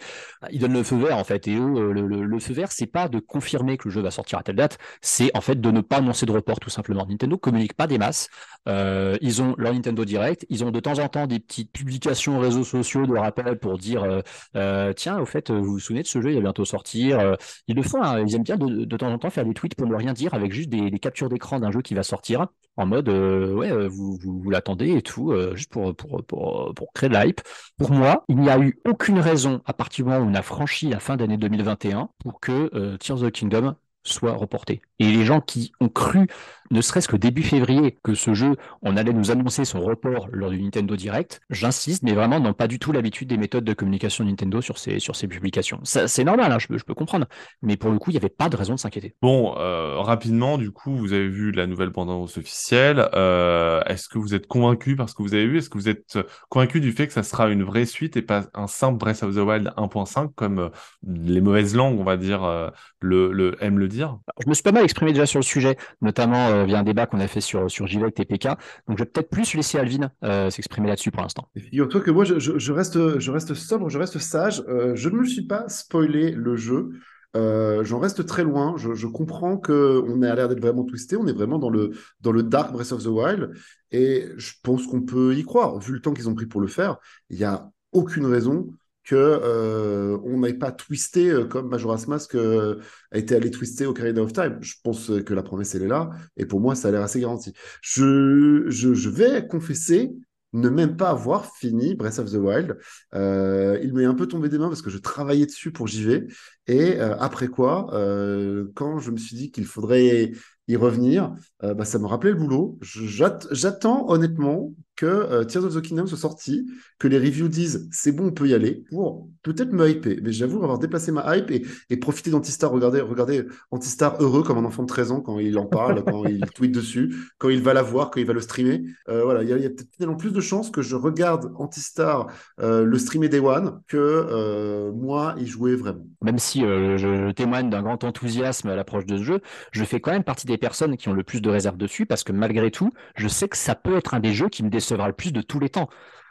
ils 0.52 0.60
donnent 0.60 0.74
le 0.74 0.84
feu 0.84 0.98
vert 0.98 1.18
en 1.18 1.24
fait. 1.24 1.48
Et 1.48 1.56
eux, 1.56 1.92
le, 1.92 2.40
feu 2.40 2.54
vert, 2.54 2.72
c'est 2.72 2.88
pas 2.88 3.08
de 3.08 3.20
confirmer 3.20 3.78
que 3.78 3.88
le 3.88 3.94
jeu 3.94 4.02
va 4.02 4.12
sortir 4.12 4.40
à 4.40 4.44
telle 4.44 4.56
date, 4.56 4.78
c'est 5.02 5.36
en 5.36 5.42
fait 5.42 5.60
de 5.60 5.72
ne 5.72 5.82
pas 5.82 5.98
annoncer 5.98 6.26
de 6.26 6.32
report 6.32 6.60
tout 6.60 6.70
simplement. 6.70 7.06
Nintendo 7.06 7.38
communique 7.38 7.74
pas 7.74 7.88
des 7.88 7.98
masses. 7.98 8.30
Euh, 8.68 9.18
ils 9.22 9.42
ont 9.42 9.56
leur 9.58 9.74
Nintendo 9.74 10.04
Direct, 10.06 10.46
ils 10.50 10.64
ont 10.64 10.72
de 10.72 10.80
temps 10.80 11.00
en 11.00 11.08
temps 11.08 11.28
des 11.28 11.40
petites 11.40 11.72
publications 11.72 12.40
réseaux 12.40 12.64
sociaux 12.64 13.06
de 13.06 13.18
rappel 13.18 13.58
pour 13.60 13.78
dire 13.78 14.22
euh, 14.56 14.94
tiens, 14.94 15.20
au 15.20 15.26
fait, 15.26 15.52
vous 15.52 15.64
vous 15.64 15.80
souvenez 15.80 16.04
de 16.04 16.08
ce 16.08 16.22
jeu, 16.22 16.32
il 16.32 16.36
va 16.36 16.42
bientôt 16.42 16.66
sortir. 16.66 17.38
ils 17.68 17.76
le 17.76 17.82
font, 17.82 18.02
hein. 18.04 18.24
ils 18.26 18.36
aiment 18.36 18.44
bien 18.44 18.58
de, 18.58 18.98
temps 18.98 19.12
en 19.12 19.18
temps 19.18 19.30
faire 19.30 19.46
des 19.46 19.54
tweets 19.54 19.76
pour 19.76 19.88
ne 19.88 19.96
rien 19.96 20.14
dire 20.14 20.34
avec 20.34 20.52
juste 20.52 20.70
des, 20.70 20.92
captures 21.00 21.30
d'écran 21.30 21.60
d'un 21.60 21.72
jeu 21.72 21.82
qui 21.82 21.94
va 21.94 22.04
sortir 22.04 22.48
en 22.76 22.86
mode 22.86 23.10
ouais 23.10 23.88
vous, 23.88 24.18
vous, 24.22 24.50
l'attendez 24.50 24.96
et 24.96 25.02
tout 25.02 25.34
juste 25.56 25.72
pour, 25.72 25.96
pour, 25.96 26.24
pour, 26.26 26.74
pour 26.76 26.94
créer 26.94 27.10
de 27.10 27.14
la 27.14 27.26
hype. 27.26 27.42
Pour 27.78 27.92
moi, 27.92 28.26
il 28.28 28.38
n'y 28.38 28.50
a 28.50 28.60
eu 28.60 28.77
aucune 28.86 29.20
raison 29.20 29.62
à 29.66 29.74
partir 29.74 30.06
du 30.06 30.12
moment 30.12 30.26
où 30.26 30.30
on 30.30 30.34
a 30.34 30.42
franchi 30.42 30.90
la 30.90 31.00
fin 31.00 31.18
d'année 31.18 31.38
2021 31.38 32.10
pour 32.20 32.40
que 32.40 32.96
Tears 32.98 33.24
of 33.24 33.30
the 33.30 33.32
Kingdom 33.32 33.76
soit 34.04 34.34
reporté. 34.34 34.82
Et 35.00 35.12
les 35.12 35.26
gens 35.26 35.42
qui 35.42 35.74
ont 35.82 35.90
cru, 35.90 36.28
ne 36.72 36.82
serait-ce 36.82 37.08
que 37.08 37.16
début 37.16 37.44
février, 37.44 37.98
que 38.04 38.14
ce 38.14 38.34
jeu, 38.34 38.56
on 38.82 38.98
allait 38.98 39.14
nous 39.14 39.32
annoncer 39.32 39.66
son 39.66 39.82
report 39.82 40.28
lors 40.32 40.50
du 40.50 40.62
Nintendo 40.62 40.96
Direct, 40.96 41.42
j'insiste, 41.50 42.04
mais 42.04 42.14
vraiment 42.14 42.40
n'ont 42.40 42.54
pas 42.54 42.68
du 42.68 42.80
tout 42.80 42.92
l'habitude 42.92 43.30
des 43.30 43.38
méthodes 43.38 43.64
de 43.64 43.74
communication 43.74 44.26
Nintendo 44.26 44.62
sur 44.62 44.78
ces, 44.78 45.00
sur 45.00 45.16
ces 45.16 45.28
publications. 45.28 45.80
C'est 45.84 46.24
normal, 46.24 46.52
hein, 46.52 46.60
je, 46.60 46.68
peux, 46.68 46.78
je, 46.78 46.84
peux 46.84 46.94
comprendre, 46.94 47.26
mais 47.62 47.78
pour 47.78 47.92
le 47.92 48.00
coup, 48.00 48.12
il 48.12 48.14
n'y 48.14 48.18
avait 48.18 48.30
pas 48.30 48.50
de 48.50 48.56
raison 48.56 48.76
de 48.76 48.80
s'inquiéter. 48.80 49.16
Bon, 49.22 49.56
euh, 49.58 50.00
rapidement, 50.00 50.58
du 50.58 50.72
coup, 50.72 50.96
vous 50.96 51.14
avez 51.14 51.28
vu 51.28 51.52
la 51.52 51.68
nouvelle 51.68 51.90
bande-annonce 51.90 52.38
officielle. 52.38 53.10
Euh, 53.14 53.82
Est-ce 53.86 54.10
que 54.10 54.18
vous 54.18 54.34
êtes 54.34 54.48
convaincu 54.48 54.96
par 54.96 55.10
ce 55.10 55.16
que 55.16 55.24
vous 55.24 55.34
avez 55.34 55.48
vu? 55.48 55.58
Est-ce 55.60 55.70
que 55.70 55.78
vous 55.78 55.90
êtes 55.90 56.18
convaincu 56.50 56.80
du 56.80 56.92
fait 56.92 57.08
que 57.08 57.14
ça 57.14 57.24
sera 57.24 57.50
une 57.50 57.64
vraie 57.64 57.86
suite 57.86 58.18
et 58.18 58.22
pas 58.22 58.46
un 58.54 58.68
simple 58.68 58.98
Breath 58.98 59.24
of 59.24 59.36
the 59.36 59.40
Wild 59.40 59.74
1.5 59.78 60.34
comme 60.36 60.60
euh, 60.60 60.70
les 61.06 61.42
mauvaises 61.42 61.76
langues, 61.76 62.00
on 62.00 62.04
va 62.04 62.18
dire, 62.18 62.72
le, 63.00 63.32
le, 63.32 63.56
aiment 63.64 63.80
le 63.80 63.88
dire? 63.88 64.18
Je 64.44 64.50
me 64.50 64.54
suis 64.54 64.64
pas 64.64 64.72
mal 64.72 64.84
exprimé 64.84 65.14
déjà 65.14 65.26
sur 65.26 65.40
le 65.40 65.46
sujet, 65.46 65.78
notamment 66.02 66.57
euh, 66.58 66.66
via 66.66 66.80
un 66.80 66.84
débat 66.84 67.06
qu'on 67.06 67.20
a 67.20 67.28
fait 67.28 67.42
sur, 67.42 67.70
sur 67.70 67.88
JV 67.88 68.04
avec 68.04 68.16
TPK. 68.16 68.48
Donc 68.88 68.98
je 68.98 69.04
vais 69.04 69.06
peut-être 69.06 69.30
plus 69.30 69.54
laisser 69.56 69.78
Alvin 69.78 70.12
euh, 70.24 70.50
s'exprimer 70.50 70.90
là-dessus 70.90 71.12
pour 71.12 71.22
l'instant. 71.22 71.48
Figure-toi 71.58 72.02
que 72.02 72.12
moi, 72.12 72.24
je, 72.26 72.40
je, 72.40 72.72
reste, 72.72 73.20
je 73.20 73.32
reste 73.32 73.54
sobre, 73.54 73.90
je 73.90 73.98
reste 73.98 74.18
sage. 74.20 74.64
Euh, 74.68 74.96
je 74.96 75.10
ne 75.10 75.18
me 75.18 75.26
suis 75.26 75.46
pas 75.46 75.68
spoilé 75.70 76.32
le 76.32 76.56
jeu. 76.56 76.90
J'en 77.36 78.00
reste 78.00 78.26
très 78.26 78.44
loin. 78.44 78.76
Je, 78.78 79.06
comprends 79.06 79.58
qu'on 79.58 80.24
a 80.24 80.34
l'air 80.34 80.50
d'être 80.50 80.60
vraiment 80.60 80.84
twisté. 80.84 81.18
On 81.18 81.28
est 81.28 81.34
vraiment 81.34 81.60
dans 81.60 81.70
le, 81.70 81.92
dans 82.22 82.32
le 82.32 82.42
dark 82.42 82.74
Breath 82.74 82.92
of 82.92 83.04
the 83.04 83.08
Wild. 83.08 83.52
Et 83.92 84.26
je 84.38 84.54
pense 84.64 84.88
qu'on 84.88 85.04
peut 85.04 85.36
y 85.36 85.44
croire. 85.44 85.78
Vu 85.78 85.94
le 85.94 86.02
temps 86.02 86.14
qu'ils 86.14 86.28
ont 86.30 86.34
pris 86.34 86.48
pour 86.48 86.62
le 86.62 86.68
faire, 86.68 86.98
il 87.30 87.38
n'y 87.38 87.44
a 87.44 87.70
aucune 87.92 88.26
raison 88.26 88.70
que 89.08 89.16
euh, 89.16 90.18
on 90.26 90.42
n'ait 90.42 90.54
pas 90.54 90.74
twisté 90.74 91.30
euh, 91.30 91.46
comme 91.46 91.70
Majora's 91.70 92.08
Mask 92.08 92.36
a 92.36 93.18
été 93.18 93.36
allé 93.36 93.50
twister 93.50 93.86
au 93.86 93.92
Ocarina 93.92 94.22
of 94.22 94.34
Time. 94.34 94.58
Je 94.60 94.76
pense 94.84 95.10
que 95.26 95.34
la 95.34 95.44
promesse, 95.44 95.74
elle 95.76 95.84
est 95.84 95.88
là. 95.88 96.10
Et 96.36 96.46
pour 96.46 96.60
moi, 96.60 96.76
ça 96.76 96.90
a 96.90 96.92
l'air 96.92 97.02
assez 97.02 97.22
garanti. 97.22 97.54
Je, 97.82 98.66
je, 98.68 99.10
vais 99.10 99.48
confesser 99.48 100.12
ne 100.52 100.68
même 100.68 100.98
pas 100.98 101.10
avoir 101.10 101.56
fini 101.56 101.96
Breath 101.96 102.20
of 102.20 102.32
the 102.32 102.36
Wild. 102.36 102.78
Euh, 103.14 103.80
il 103.82 103.94
m'est 103.94 104.06
un 104.06 104.14
peu 104.14 104.28
tombé 104.28 104.50
des 104.50 104.58
mains 104.58 104.68
parce 104.68 104.82
que 104.82 104.90
je 104.90 104.98
travaillais 104.98 105.46
dessus 105.46 105.72
pour 105.72 105.88
JV. 105.88 106.28
Et 106.68 107.00
euh, 107.00 107.16
après 107.18 107.48
quoi, 107.48 107.94
euh, 107.94 108.66
quand 108.76 109.00
je 109.00 109.12
me 109.12 109.18
suis 109.18 109.38
dit 109.38 109.52
qu'il 109.52 109.66
faudrait 109.66 110.34
y 110.68 110.76
revenir, 110.76 111.34
bah, 111.62 111.86
ça 111.86 111.98
me 111.98 112.08
rappelait 112.08 112.32
le 112.32 112.38
boulot. 112.38 112.78
J'attends 112.82 114.10
honnêtement 114.10 114.74
que 114.98 115.06
euh, 115.06 115.44
Tears 115.46 115.64
of 115.64 115.76
the 115.76 115.82
Kingdom 115.82 116.08
soit 116.08 116.18
sorti, 116.18 116.68
que 117.00 117.08
les 117.08 117.20
reviews 117.20 117.48
disent 117.48 117.88
c'est 117.92 118.12
bon, 118.12 118.28
on 118.28 118.32
peut 118.32 118.48
y 118.48 118.54
aller, 118.54 118.84
pour 118.90 119.30
peut-être 119.44 119.72
me 119.72 119.90
hyper. 119.90 120.18
Mais 120.24 120.32
j'avoue 120.32 120.58
avoir 120.58 120.80
déplacé 120.80 121.12
ma 121.12 121.38
hype 121.38 121.52
et, 121.52 121.66
et 121.90 121.98
profiter 121.98 122.32
d'Antistar. 122.32 122.72
Regardez, 122.72 123.00
regardez 123.00 123.46
Antistar 123.72 124.18
heureux 124.20 124.44
comme 124.44 124.58
un 124.58 124.66
enfant 124.66 124.84
de 124.84 124.88
13 124.88 125.12
ans 125.12 125.22
quand 125.22 125.40
il 125.40 125.58
en 125.58 125.68
parle, 125.68 126.04
quand 126.04 126.26
il 126.26 126.42
tweet 126.56 126.72
dessus, 126.74 127.16
quand 127.38 127.50
il 127.50 127.62
va 127.62 127.74
la 127.74 127.84
voir, 127.84 128.10
quand 128.10 128.20
il 128.20 128.26
va 128.26 128.34
le 128.34 128.42
streamer. 128.42 128.84
Euh, 129.08 129.24
voilà, 129.24 129.44
il 129.44 129.50
y 129.50 129.54
a, 129.54 129.56
a 129.56 129.60
peut-être 129.70 129.94
finalement 129.94 130.18
plus 130.18 130.32
de 130.32 130.42
chances 130.42 130.72
que 130.72 130.82
je 130.82 130.96
regarde 130.96 131.52
Antistar 131.56 132.28
euh, 132.60 132.84
le 132.84 132.98
streamer 132.98 133.30
Day 133.30 133.40
One 133.40 133.82
que 133.88 134.90
moi 134.92 135.36
y 135.38 135.46
jouer 135.46 135.76
vraiment. 135.76 136.06
Même 136.24 136.40
si 136.40 136.62
je, 136.62 137.32
témoigne 137.32 137.70
d'un 137.70 137.84
grand 137.84 138.04
enthousiasme 138.04 138.70
à 138.70 138.76
l'approche 138.76 139.06
de 139.06 139.18
ce 139.18 139.24
jeu, 139.24 139.42
je 139.72 139.84
fais 139.84 140.00
quand 140.00 140.12
même 140.12 140.24
partie 140.24 140.48
des 140.48 140.58
personnes 140.58 140.98
qui 140.98 141.08
ont 141.08 141.14
le 141.14 141.24
plus 141.24 141.42
de 141.42 141.50
réserve 141.50 141.78
dessus 141.78 142.06
parce 142.06 142.24
que 142.24 142.32
malgré 142.32 142.72
tout, 142.72 142.92
je 143.16 143.28
sais 143.28 143.48
que 143.48 143.58
ça 143.58 143.76
peut 143.76 143.96
être 143.96 144.16
un 144.16 144.20
des 144.20 144.34
jeux 144.34 144.50
qui 144.50 144.64
me 144.64 144.70
déçoit 144.70 144.87
le 144.96 145.14
plus 145.14 145.32
de 145.32 145.42
tous 145.42 145.60
les 145.60 145.70
temps. 145.70 145.90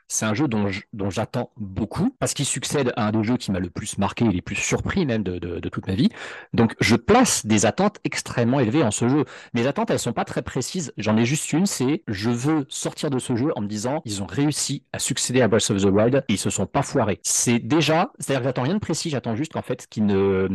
C'est 0.09 0.25
un 0.25 0.35
jeu 0.35 0.47
dont 0.47 1.11
j'attends 1.11 1.51
beaucoup 1.57 2.15
parce 2.21 2.33
qu'il 2.33 2.45
succède 2.45 2.93
à 2.97 3.09
un 3.09 3.11
des 3.11 3.25
jeux 3.25 3.37
qui 3.37 3.51
m'a 3.51 3.59
le 3.59 3.71
plus 3.71 3.99
marqué 3.99 4.25
et 4.25 4.31
les 4.31 4.43
plus 4.43 4.55
surpris 4.55 5.05
même 5.05 5.25
de, 5.25 5.69
toute 5.69 5.89
ma 5.89 5.95
vie. 5.95 6.11
Donc 6.53 6.77
je 6.81 6.95
place 6.95 7.45
des 7.45 7.67
attentes 7.67 7.99
extrêmement 8.05 8.61
élevées 8.61 8.85
en 8.85 8.93
ce 8.93 9.09
jeu. 9.09 9.25
Mes 9.53 9.67
attentes, 9.67 9.91
elles 9.91 9.99
sont 9.99 10.13
pas 10.13 10.25
très 10.25 10.43
précises. 10.43 10.93
J'en 10.97 11.17
ai 11.17 11.25
juste 11.25 11.53
une, 11.53 11.67
c'est 11.67 12.05
je 12.07 12.31
veux 12.31 12.67
sortir 12.69 13.11
de 13.11 13.19
ce 13.19 13.35
jeu 13.35 13.51
en 13.57 13.63
me 13.63 13.67
disant 13.67 14.01
ils 14.05 14.23
ont 14.23 14.27
réussi 14.27 14.85
à 14.93 15.01
succéder 15.01 15.43
à 15.43 15.49
Breath 15.49 15.71
of 15.71 15.83
the 15.83 15.87
Wild 15.87 16.25
et 16.29 16.35
ils 16.35 16.39
se 16.39 16.51
sont 16.51 16.67
pas 16.67 16.83
foirés. 16.83 17.19
C'est 17.25 17.59
déjà, 17.59 18.13
c'est-à-dire 18.21 18.43
que 18.43 18.47
j'attends 18.47 18.63
rien 18.63 18.75
de 18.75 18.79
précis, 18.79 19.11
j'attends 19.11 19.35
juste 19.35 19.53
qu'en 19.53 19.63
fait 19.63 19.89
qu'ils 19.89 20.07
ne 20.07 20.49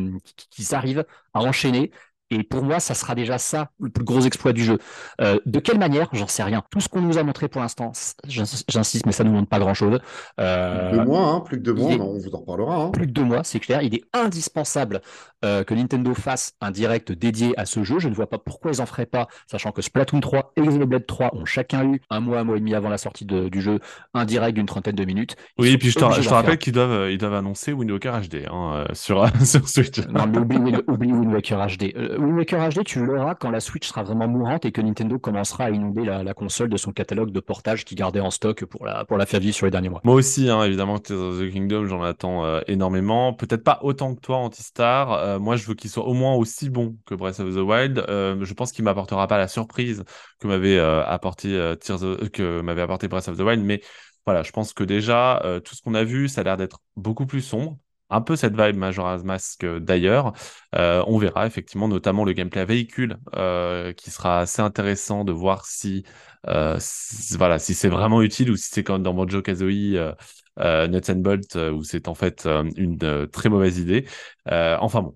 qu'ils 0.49 0.73
arrivent 0.73 1.05
à 1.33 1.41
enchaîner 1.41 1.91
et 2.31 2.43
pour 2.43 2.63
moi, 2.63 2.79
ça 2.79 2.93
sera 2.93 3.13
déjà 3.13 3.37
ça, 3.37 3.71
le 3.81 3.89
plus 3.89 4.05
gros 4.05 4.21
exploit 4.21 4.53
du 4.53 4.63
jeu. 4.63 4.79
Euh, 5.19 5.37
de 5.45 5.59
quelle 5.59 5.77
manière? 5.77 6.07
J'en 6.13 6.27
sais 6.27 6.43
rien. 6.43 6.63
Tout 6.71 6.79
ce 6.79 6.87
qu'on 6.87 7.01
nous 7.01 7.17
a 7.17 7.23
montré 7.23 7.49
pour 7.49 7.61
l'instant, 7.61 7.91
j'insiste, 8.25 9.05
mais 9.05 9.11
ça 9.11 9.25
ne 9.25 9.29
nous 9.29 9.35
montre 9.35 9.49
pas 9.49 9.59
grand-chose. 9.59 9.99
Euh, 10.39 10.91
deux 10.91 11.03
mois, 11.03 11.27
hein, 11.27 11.39
plus 11.41 11.57
que 11.57 11.63
deux 11.63 11.73
mois, 11.73 11.91
on 11.91 12.17
vous 12.17 12.33
en 12.33 12.39
reparlera. 12.39 12.75
Hein. 12.75 12.89
Plus 12.91 13.05
que 13.05 13.11
deux 13.11 13.25
mois, 13.25 13.43
c'est 13.43 13.59
clair. 13.59 13.81
Il 13.81 13.93
est 13.93 14.03
indispensable 14.13 15.01
euh, 15.43 15.65
que 15.65 15.73
Nintendo 15.73 16.13
fasse 16.13 16.53
un 16.61 16.71
direct 16.71 17.11
dédié 17.11 17.53
à 17.59 17.65
ce 17.65 17.83
jeu. 17.83 17.99
Je 17.99 18.07
ne 18.07 18.13
vois 18.13 18.29
pas 18.29 18.37
pourquoi 18.37 18.71
ils 18.71 18.79
n'en 18.79 18.85
feraient 18.85 19.05
pas, 19.05 19.27
sachant 19.47 19.73
que 19.73 19.81
Splatoon 19.81 20.21
3 20.21 20.53
et 20.55 20.61
Xenoblade 20.61 21.05
3 21.05 21.35
ont 21.35 21.43
chacun 21.43 21.83
eu 21.83 22.01
un 22.09 22.21
mois, 22.21 22.39
un 22.39 22.43
mois 22.45 22.55
et 22.55 22.59
demi 22.59 22.73
avant 22.73 22.89
la 22.89 22.97
sortie 22.97 23.25
du 23.25 23.61
jeu, 23.61 23.79
un 24.13 24.23
direct 24.23 24.55
d'une 24.55 24.67
trentaine 24.67 24.95
de 24.95 25.03
minutes. 25.03 25.35
oui, 25.59 25.71
et 25.71 25.77
puis 25.77 25.89
je 25.89 25.99
te, 25.99 26.29
rappelle 26.29 26.57
qu'ils 26.57 26.73
doivent, 26.73 27.11
ils 27.11 27.17
doivent 27.17 27.33
annoncer 27.33 27.73
Wind 27.73 27.91
Waker 27.91 28.21
HD 28.21 28.47
hein, 28.49 28.85
sur, 28.93 29.27
sur 29.43 29.67
Switch. 29.67 29.99
Non, 30.07 30.27
mais 30.27 30.37
oublie, 30.37 30.75
oublie 30.87 31.11
Wind 31.11 31.33
Waker 31.33 31.67
HD. 31.67 31.93
Waker 32.25 32.69
HD, 32.69 32.83
tu 32.83 33.05
l'auras 33.05 33.35
quand 33.35 33.49
la 33.49 33.59
Switch 33.59 33.87
sera 33.87 34.03
vraiment 34.03 34.27
mourante 34.27 34.65
et 34.65 34.71
que 34.71 34.81
Nintendo 34.81 35.19
commencera 35.19 35.65
à 35.65 35.69
inonder 35.69 36.03
la, 36.03 36.33
console 36.33 36.69
de 36.69 36.77
son 36.77 36.91
catalogue 36.91 37.31
de 37.31 37.39
portage 37.39 37.85
qui 37.85 37.95
gardait 37.95 38.19
en 38.19 38.31
stock 38.31 38.65
pour 38.65 38.85
la, 38.85 39.05
pour 39.05 39.17
la 39.17 39.25
faire 39.25 39.39
vivre 39.39 39.55
sur 39.55 39.65
les 39.65 39.71
derniers 39.71 39.89
mois. 39.89 40.01
Moi 40.03 40.15
aussi, 40.15 40.49
hein, 40.49 40.63
évidemment, 40.63 40.99
Tears 40.99 41.19
of 41.19 41.39
the 41.39 41.51
Kingdom, 41.51 41.85
j'en 41.85 42.01
attends 42.01 42.45
euh, 42.45 42.61
énormément. 42.67 43.33
Peut-être 43.33 43.63
pas 43.63 43.79
autant 43.81 44.15
que 44.15 44.21
toi, 44.21 44.37
Antistar. 44.37 45.11
Euh, 45.13 45.39
moi, 45.39 45.55
je 45.55 45.65
veux 45.67 45.73
qu'il 45.73 45.89
soit 45.89 46.05
au 46.05 46.13
moins 46.13 46.35
aussi 46.35 46.69
bon 46.69 46.97
que 47.05 47.15
Breath 47.15 47.39
of 47.39 47.53
the 47.53 47.59
Wild. 47.59 48.05
Euh, 48.09 48.37
je 48.43 48.53
pense 48.53 48.71
qu'il 48.71 48.85
m'apportera 48.85 49.27
pas 49.27 49.37
la 49.37 49.47
surprise 49.47 50.03
que 50.39 50.47
m'avait 50.47 50.79
apporté 50.79 51.49
Tears 51.81 51.99
que 52.31 52.61
m'avait 52.61 52.81
apporté 52.81 53.07
Breath 53.07 53.27
of 53.27 53.37
the 53.37 53.41
Wild, 53.41 53.63
mais 53.63 53.81
voilà, 54.25 54.43
je 54.43 54.51
pense 54.51 54.73
que 54.73 54.83
déjà, 54.83 55.41
tout 55.63 55.75
ce 55.75 55.81
qu'on 55.81 55.93
a 55.95 56.03
vu, 56.03 56.27
ça 56.27 56.41
a 56.41 56.43
l'air 56.43 56.57
d'être 56.57 56.79
beaucoup 56.95 57.25
plus 57.25 57.41
sombre 57.41 57.77
un 58.11 58.21
peu 58.21 58.35
cette 58.35 58.59
vibe 58.59 58.75
Majora's 58.77 59.23
Mask 59.23 59.63
euh, 59.63 59.79
d'ailleurs. 59.79 60.33
Euh, 60.75 61.03
on 61.07 61.17
verra 61.17 61.47
effectivement 61.47 61.87
notamment 61.87 62.25
le 62.25 62.33
gameplay 62.33 62.61
à 62.61 62.65
véhicule 62.65 63.17
euh, 63.35 63.93
qui 63.93 64.11
sera 64.11 64.39
assez 64.39 64.61
intéressant 64.61 65.23
de 65.23 65.31
voir 65.31 65.65
si, 65.65 66.03
voilà 66.43 67.59
si 67.59 67.73
c'est 67.73 67.89
vraiment 67.89 68.21
utile 68.21 68.51
ou 68.51 68.55
si 68.55 68.69
c'est 68.71 68.83
comme 68.83 69.03
dans 69.03 69.13
Banjo 69.13 69.41
Kazooie 69.41 70.15
Nuts 70.57 71.09
and 71.09 71.21
Bolt 71.21 71.55
où 71.55 71.83
c'est 71.83 72.07
en 72.07 72.15
fait 72.15 72.47
une 72.75 73.27
très 73.31 73.49
mauvaise 73.49 73.77
idée. 73.79 74.05
enfin 74.47 75.01
bon, 75.01 75.15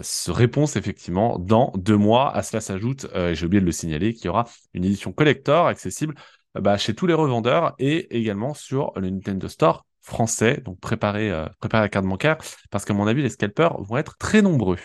ce 0.00 0.30
réponse 0.30 0.76
effectivement 0.76 1.38
dans 1.38 1.72
deux 1.76 1.96
mois. 1.96 2.34
À 2.34 2.42
cela 2.42 2.60
s'ajoute, 2.60 3.06
j'ai 3.32 3.46
oublié 3.46 3.60
de 3.60 3.66
le 3.66 3.72
signaler, 3.72 4.14
qu'il 4.14 4.26
y 4.26 4.28
aura 4.28 4.46
une 4.74 4.84
édition 4.84 5.12
collector 5.12 5.66
accessible 5.66 6.14
bah, 6.54 6.78
chez 6.78 6.94
tous 6.94 7.06
les 7.06 7.14
revendeurs 7.14 7.74
et 7.78 8.16
également 8.16 8.54
sur 8.54 8.92
le 8.96 9.10
Nintendo 9.10 9.48
Store 9.48 9.84
français. 10.10 10.60
Donc 10.64 10.78
préparez, 10.80 11.30
euh, 11.30 11.46
préparez 11.60 11.82
la 11.84 11.88
carte 11.88 12.06
bancaire 12.06 12.36
parce 12.70 12.84
qu'à 12.84 12.94
mon 12.94 13.06
avis, 13.06 13.22
les 13.22 13.30
scalpers 13.30 13.80
vont 13.82 13.96
être 13.96 14.18
très 14.18 14.42
nombreux. 14.42 14.78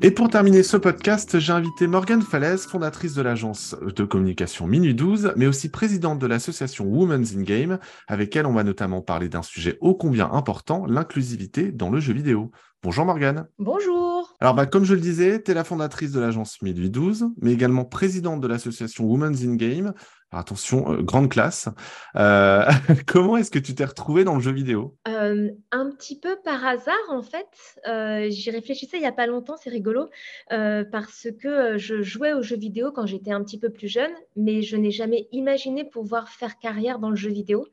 Et 0.00 0.12
pour 0.12 0.30
terminer 0.30 0.62
ce 0.62 0.76
podcast, 0.76 1.40
j'ai 1.40 1.52
invité 1.52 1.88
Morgane 1.88 2.22
Falaise, 2.22 2.66
fondatrice 2.66 3.14
de 3.14 3.22
l'agence 3.22 3.74
de 3.82 4.04
communication 4.04 4.68
Minuit 4.68 4.94
12, 4.94 5.32
mais 5.34 5.48
aussi 5.48 5.70
présidente 5.70 6.20
de 6.20 6.26
l'association 6.28 6.84
Women's 6.84 7.34
in 7.34 7.42
Game. 7.42 7.80
Avec 8.06 8.36
elle, 8.36 8.46
on 8.46 8.52
va 8.52 8.62
notamment 8.62 9.02
parler 9.02 9.28
d'un 9.28 9.42
sujet 9.42 9.76
ô 9.80 9.96
combien 9.96 10.30
important, 10.30 10.86
l'inclusivité 10.86 11.72
dans 11.72 11.90
le 11.90 11.98
jeu 11.98 12.12
vidéo. 12.12 12.52
Bonjour 12.84 13.04
Morgane. 13.06 13.48
Bonjour. 13.58 14.36
Alors, 14.38 14.54
bah, 14.54 14.66
comme 14.66 14.84
je 14.84 14.94
le 14.94 15.00
disais, 15.00 15.42
tu 15.42 15.50
es 15.50 15.54
la 15.54 15.64
fondatrice 15.64 16.12
de 16.12 16.20
l'agence 16.20 16.62
1812, 16.62 17.30
mais 17.42 17.52
également 17.52 17.84
présidente 17.84 18.40
de 18.40 18.46
l'association 18.46 19.04
Women's 19.04 19.42
in 19.42 19.56
Game. 19.56 19.94
Attention, 20.32 20.92
euh, 20.92 21.02
grande 21.02 21.30
classe. 21.30 21.68
Euh, 22.16 22.64
comment 23.06 23.36
est-ce 23.36 23.50
que 23.50 23.58
tu 23.58 23.74
t'es 23.74 23.84
retrouvée 23.84 24.24
dans 24.24 24.34
le 24.34 24.40
jeu 24.40 24.52
vidéo? 24.52 24.96
Euh, 25.08 25.50
Un 25.72 25.90
petit 25.90 26.18
peu 26.18 26.36
par 26.44 26.64
hasard, 26.66 26.94
en 27.10 27.22
fait. 27.22 27.46
J'y 28.30 28.50
réfléchissais 28.50 28.98
il 28.98 29.00
n'y 29.00 29.06
a 29.06 29.12
pas 29.12 29.26
longtemps, 29.26 29.56
c'est 29.56 29.70
rigolo, 29.70 30.08
parce 30.48 31.28
que 31.40 31.78
je 31.78 32.02
jouais 32.02 32.32
aux 32.32 32.42
jeux 32.42 32.56
vidéo 32.56 32.92
quand 32.92 33.06
j'étais 33.06 33.32
un 33.32 33.42
petit 33.42 33.58
peu 33.58 33.70
plus 33.70 33.88
jeune, 33.88 34.12
mais 34.36 34.62
je 34.62 34.76
n'ai 34.76 34.90
jamais 34.90 35.28
imaginé 35.32 35.84
pouvoir 35.84 36.28
faire 36.28 36.58
carrière 36.58 36.98
dans 36.98 37.10
le 37.10 37.16
jeu 37.16 37.30
vidéo. 37.30 37.66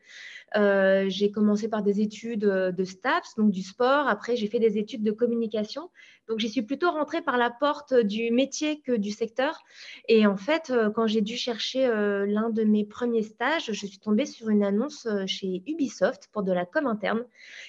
J'ai 0.56 1.32
commencé 1.32 1.68
par 1.68 1.84
des 1.84 2.02
études 2.02 2.46
de 2.46 2.84
STAPS, 2.84 3.36
donc 3.38 3.52
du 3.52 3.62
sport. 3.62 4.08
Après, 4.08 4.36
j'ai 4.36 4.48
fait 4.48 4.60
des 4.60 4.78
études 4.78 5.04
de 5.04 5.12
communication. 5.12 5.90
Donc, 6.28 6.40
j'y 6.40 6.50
suis 6.50 6.62
plutôt 6.62 6.92
rentrée 6.92 7.22
par 7.22 7.38
la 7.38 7.50
porte 7.50 7.94
du 7.94 8.32
métier 8.32 8.82
que 8.82 8.92
du 8.92 9.12
secteur. 9.12 9.60
Et 10.08 10.26
en 10.26 10.38
fait, 10.38 10.70
euh, 10.70 10.90
quand 10.90 11.08
j'ai 11.08 11.22
dû 11.22 11.36
chercher 11.38 11.86
l'un 11.86 12.50
de 12.50 12.64
mes 12.64 12.86
premiers 12.86 13.24
stages, 13.24 13.72
je 13.72 13.86
suis 13.86 14.00
tombée 14.00 14.26
sur 14.26 14.50
une 14.50 14.64
annonce 14.64 15.08
chez 15.28 15.64
Ubisoft 15.68 16.30
pour 16.32 16.44
de 16.44 16.52
la 16.52 16.66
com 16.66 16.88
interne. 16.88 17.26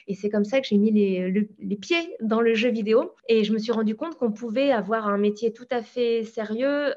Et 0.09 0.15
c'est 0.15 0.31
comme 0.31 0.45
ça 0.45 0.61
que 0.61 0.67
j'ai 0.67 0.79
mis 0.79 0.91
les, 0.91 1.31
les, 1.59 1.77
pieds 1.77 2.17
dans 2.21 2.41
le 2.41 2.55
jeu 2.55 2.71
vidéo. 2.71 3.13
Et 3.29 3.45
je 3.45 3.53
me 3.53 3.59
suis 3.59 3.73
rendu 3.73 3.97
compte 3.97 4.17
qu'on 4.17 4.33
pouvait 4.33 4.71
avoir 4.71 5.09
un 5.09 5.19
métier 5.19 5.53
tout 5.53 5.67
à 5.71 5.83
fait 5.83 6.25
sérieux 6.25 6.95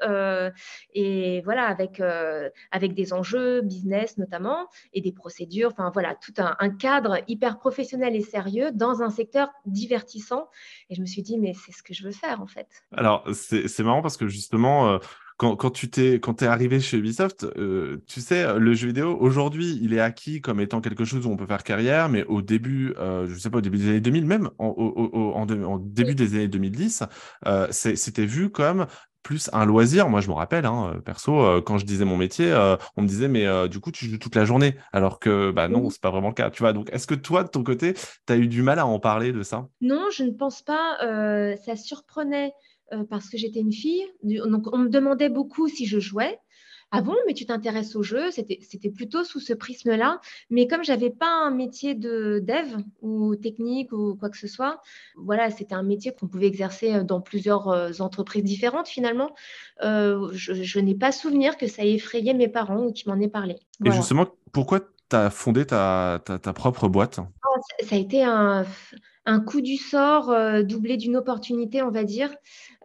et 0.94 1.40
voilà, 1.42 1.66
avec, 1.66 2.00
avec 2.70 2.94
des 2.94 3.12
enjeux 3.12 3.60
business 3.60 4.18
notamment 4.18 4.68
et 4.92 5.00
des 5.00 5.12
procédures 5.12 5.40
enfin 5.70 5.90
voilà, 5.92 6.14
tout 6.14 6.32
un, 6.38 6.70
cadre 6.70 7.18
hyper 7.28 7.58
professionnel 7.58 8.14
et 8.14 8.20
sérieux 8.20 8.70
dans 8.72 9.02
un 9.02 9.10
secteur 9.10 9.50
divertissant. 9.66 10.48
Et 10.88 10.94
je 10.94 11.00
me 11.00 11.06
suis 11.06 11.22
dit, 11.22 11.38
mais 11.38 11.49
c'est 11.54 11.72
ce 11.72 11.82
que 11.82 11.94
je 11.94 12.04
veux 12.04 12.12
faire 12.12 12.40
en 12.40 12.46
fait. 12.46 12.66
Alors, 12.92 13.26
c'est 13.32 13.80
marrant 13.80 14.02
parce 14.02 14.16
que 14.16 14.28
justement, 14.28 14.88
euh, 14.88 14.98
quand, 15.36 15.56
quand, 15.56 15.70
tu 15.70 15.88
t'es 15.88 16.20
quand 16.20 16.42
es 16.42 16.46
arrivé 16.46 16.80
chez 16.80 16.98
Ubisoft, 16.98 17.44
euh, 17.44 18.02
tu 18.06 18.20
sais, 18.20 18.58
le 18.58 18.74
jeu 18.74 18.88
vidéo, 18.88 19.16
aujourd'hui, 19.20 19.78
il 19.82 19.94
est 19.94 20.00
acquis 20.00 20.40
comme 20.40 20.60
étant 20.60 20.80
quelque 20.80 21.04
chose 21.04 21.26
où 21.26 21.30
on 21.30 21.36
peut 21.36 21.46
faire 21.46 21.62
carrière, 21.62 22.08
mais 22.08 22.24
au 22.24 22.42
début, 22.42 22.94
euh, 22.98 23.26
je 23.28 23.38
sais 23.38 23.50
pas, 23.50 23.58
au 23.58 23.62
début 23.62 23.78
des 23.78 23.88
années 23.88 24.00
2000, 24.00 24.26
même 24.26 24.50
en, 24.58 24.68
en, 24.68 25.78
début 25.78 26.14
des 26.14 26.34
années 26.34 26.48
2010, 26.48 27.04
c'était 27.70 28.26
vu 28.26 28.50
comme 28.50 28.86
plus 29.22 29.50
un 29.52 29.64
loisir. 29.64 30.08
Moi, 30.08 30.20
je 30.20 30.28
me 30.28 30.34
rappelle, 30.34 30.66
hein, 30.66 30.92
euh, 30.94 31.00
perso, 31.00 31.40
euh, 31.40 31.60
quand 31.60 31.78
je 31.78 31.84
disais 31.84 32.04
mon 32.04 32.16
métier, 32.16 32.50
euh, 32.50 32.76
on 32.96 33.02
me 33.02 33.06
disait, 33.06 33.28
mais 33.28 33.46
du 33.68 33.80
coup, 33.80 33.90
tu 33.90 34.06
joues 34.06 34.18
toute 34.18 34.34
la 34.34 34.44
journée. 34.44 34.76
Alors 34.92 35.18
que, 35.18 35.50
bah 35.50 35.68
non, 35.68 35.90
c'est 35.90 36.00
pas 36.00 36.10
vraiment 36.10 36.28
le 36.28 36.34
cas. 36.34 36.50
Tu 36.50 36.62
vois, 36.62 36.72
donc, 36.72 36.88
est-ce 36.92 37.06
que 37.06 37.14
toi, 37.14 37.44
de 37.44 37.48
ton 37.48 37.62
côté, 37.62 37.94
tu 37.94 38.32
as 38.32 38.36
eu 38.36 38.48
du 38.48 38.62
mal 38.62 38.78
à 38.78 38.86
en 38.86 38.98
parler 38.98 39.32
de 39.32 39.42
ça? 39.42 39.68
Non, 39.80 40.06
je 40.12 40.24
ne 40.24 40.32
pense 40.32 40.62
pas. 40.62 40.98
ça 41.64 41.76
surprenait 41.76 42.52
parce 43.08 43.28
que 43.28 43.38
j'étais 43.38 43.60
une 43.60 43.72
fille. 43.72 44.04
Donc, 44.22 44.72
on 44.72 44.78
me 44.78 44.88
demandait 44.88 45.28
beaucoup 45.28 45.68
si 45.68 45.86
je 45.86 45.98
jouais. 46.00 46.38
Ah 46.92 47.02
bon, 47.02 47.14
mais 47.26 47.34
tu 47.34 47.46
t'intéresses 47.46 47.94
au 47.94 48.02
jeu? 48.02 48.30
C'était 48.32 48.90
plutôt 48.90 49.22
sous 49.22 49.38
ce 49.38 49.52
prisme-là. 49.52 50.20
Mais 50.50 50.66
comme 50.66 50.82
j'avais 50.82 51.10
pas 51.10 51.30
un 51.30 51.50
métier 51.50 51.94
de 51.94 52.42
dev 52.42 52.82
ou 53.00 53.36
technique 53.36 53.92
ou 53.92 54.16
quoi 54.16 54.28
que 54.28 54.36
ce 54.36 54.48
soit, 54.48 54.80
voilà, 55.16 55.50
c'était 55.50 55.74
un 55.74 55.84
métier 55.84 56.12
qu'on 56.12 56.26
pouvait 56.26 56.48
exercer 56.48 57.04
dans 57.04 57.20
plusieurs 57.20 57.68
euh, 57.68 57.92
entreprises 58.00 58.42
différentes 58.42 58.88
finalement. 58.88 59.30
Euh, 59.82 60.30
je, 60.32 60.80
n'ai 60.80 60.96
pas 60.96 61.12
souvenir 61.12 61.56
que 61.56 61.68
ça 61.68 61.84
ait 61.84 61.94
effrayé 61.94 62.34
mes 62.34 62.48
parents 62.48 62.84
ou 62.86 62.92
qu'ils 62.92 63.12
m'en 63.12 63.20
aient 63.20 63.28
parlé. 63.28 63.56
Et 63.84 63.92
justement, 63.92 64.26
pourquoi 64.52 64.80
tu 64.80 65.16
as 65.16 65.30
fondé 65.30 65.66
ta, 65.66 66.20
ta, 66.24 66.52
propre 66.52 66.88
boîte? 66.88 67.20
Ça, 67.80 67.94
a 67.94 67.98
été 67.98 68.24
un, 68.24 68.64
un 69.26 69.40
coup 69.40 69.60
du 69.60 69.76
sort 69.76 70.30
euh, 70.30 70.62
doublé 70.62 70.96
d'une 70.96 71.16
opportunité, 71.16 71.82
on 71.82 71.90
va 71.90 72.04
dire. 72.04 72.34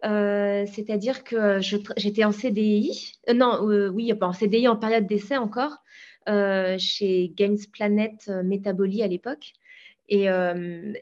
Euh, 0.04 0.64
c'est-à-dire 0.72 1.24
que 1.24 1.60
j'étais 1.96 2.24
en 2.24 2.32
CDI, 2.32 3.14
euh, 3.28 3.34
non, 3.34 3.60
oui, 3.92 4.12
en 4.20 4.32
CDI 4.32 4.68
en 4.68 4.76
période 4.76 5.06
d'essai 5.06 5.36
encore, 5.36 5.78
chez 6.78 7.32
Games 7.36 7.58
Planet 7.72 8.28
Metaboly 8.44 9.02
à 9.02 9.06
l'époque. 9.06 9.52
Et, 10.08 10.26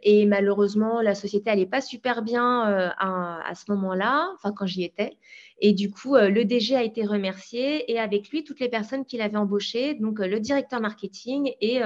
et, 0.02 0.24
malheureusement, 0.24 1.02
la 1.02 1.15
société 1.15 1.51
n'allait 1.51 1.66
pas 1.66 1.82
super 1.82 2.23
bien 2.23 2.62
à, 2.97 3.47
à, 3.47 3.55
ce 3.55 3.70
moment-là, 3.70 4.31
enfin 4.35 4.52
quand 4.52 4.66
j'y 4.66 4.82
étais. 4.82 5.19
Et 5.61 5.73
du 5.73 5.90
coup, 5.90 6.15
le 6.15 6.44
DG 6.44 6.74
a 6.74 6.82
été 6.82 7.05
remercié 7.05 7.90
et 7.90 7.98
avec 7.98 8.31
lui, 8.31 8.44
toutes 8.44 8.61
les 8.61 8.70
personnes 8.70 9.05
qu'il 9.05 9.20
avait 9.20 9.36
embauchées, 9.36 9.94
donc 9.94 10.20
le 10.20 10.40
directeur 10.40 10.81
marketing 10.81 11.52
et 11.61 11.81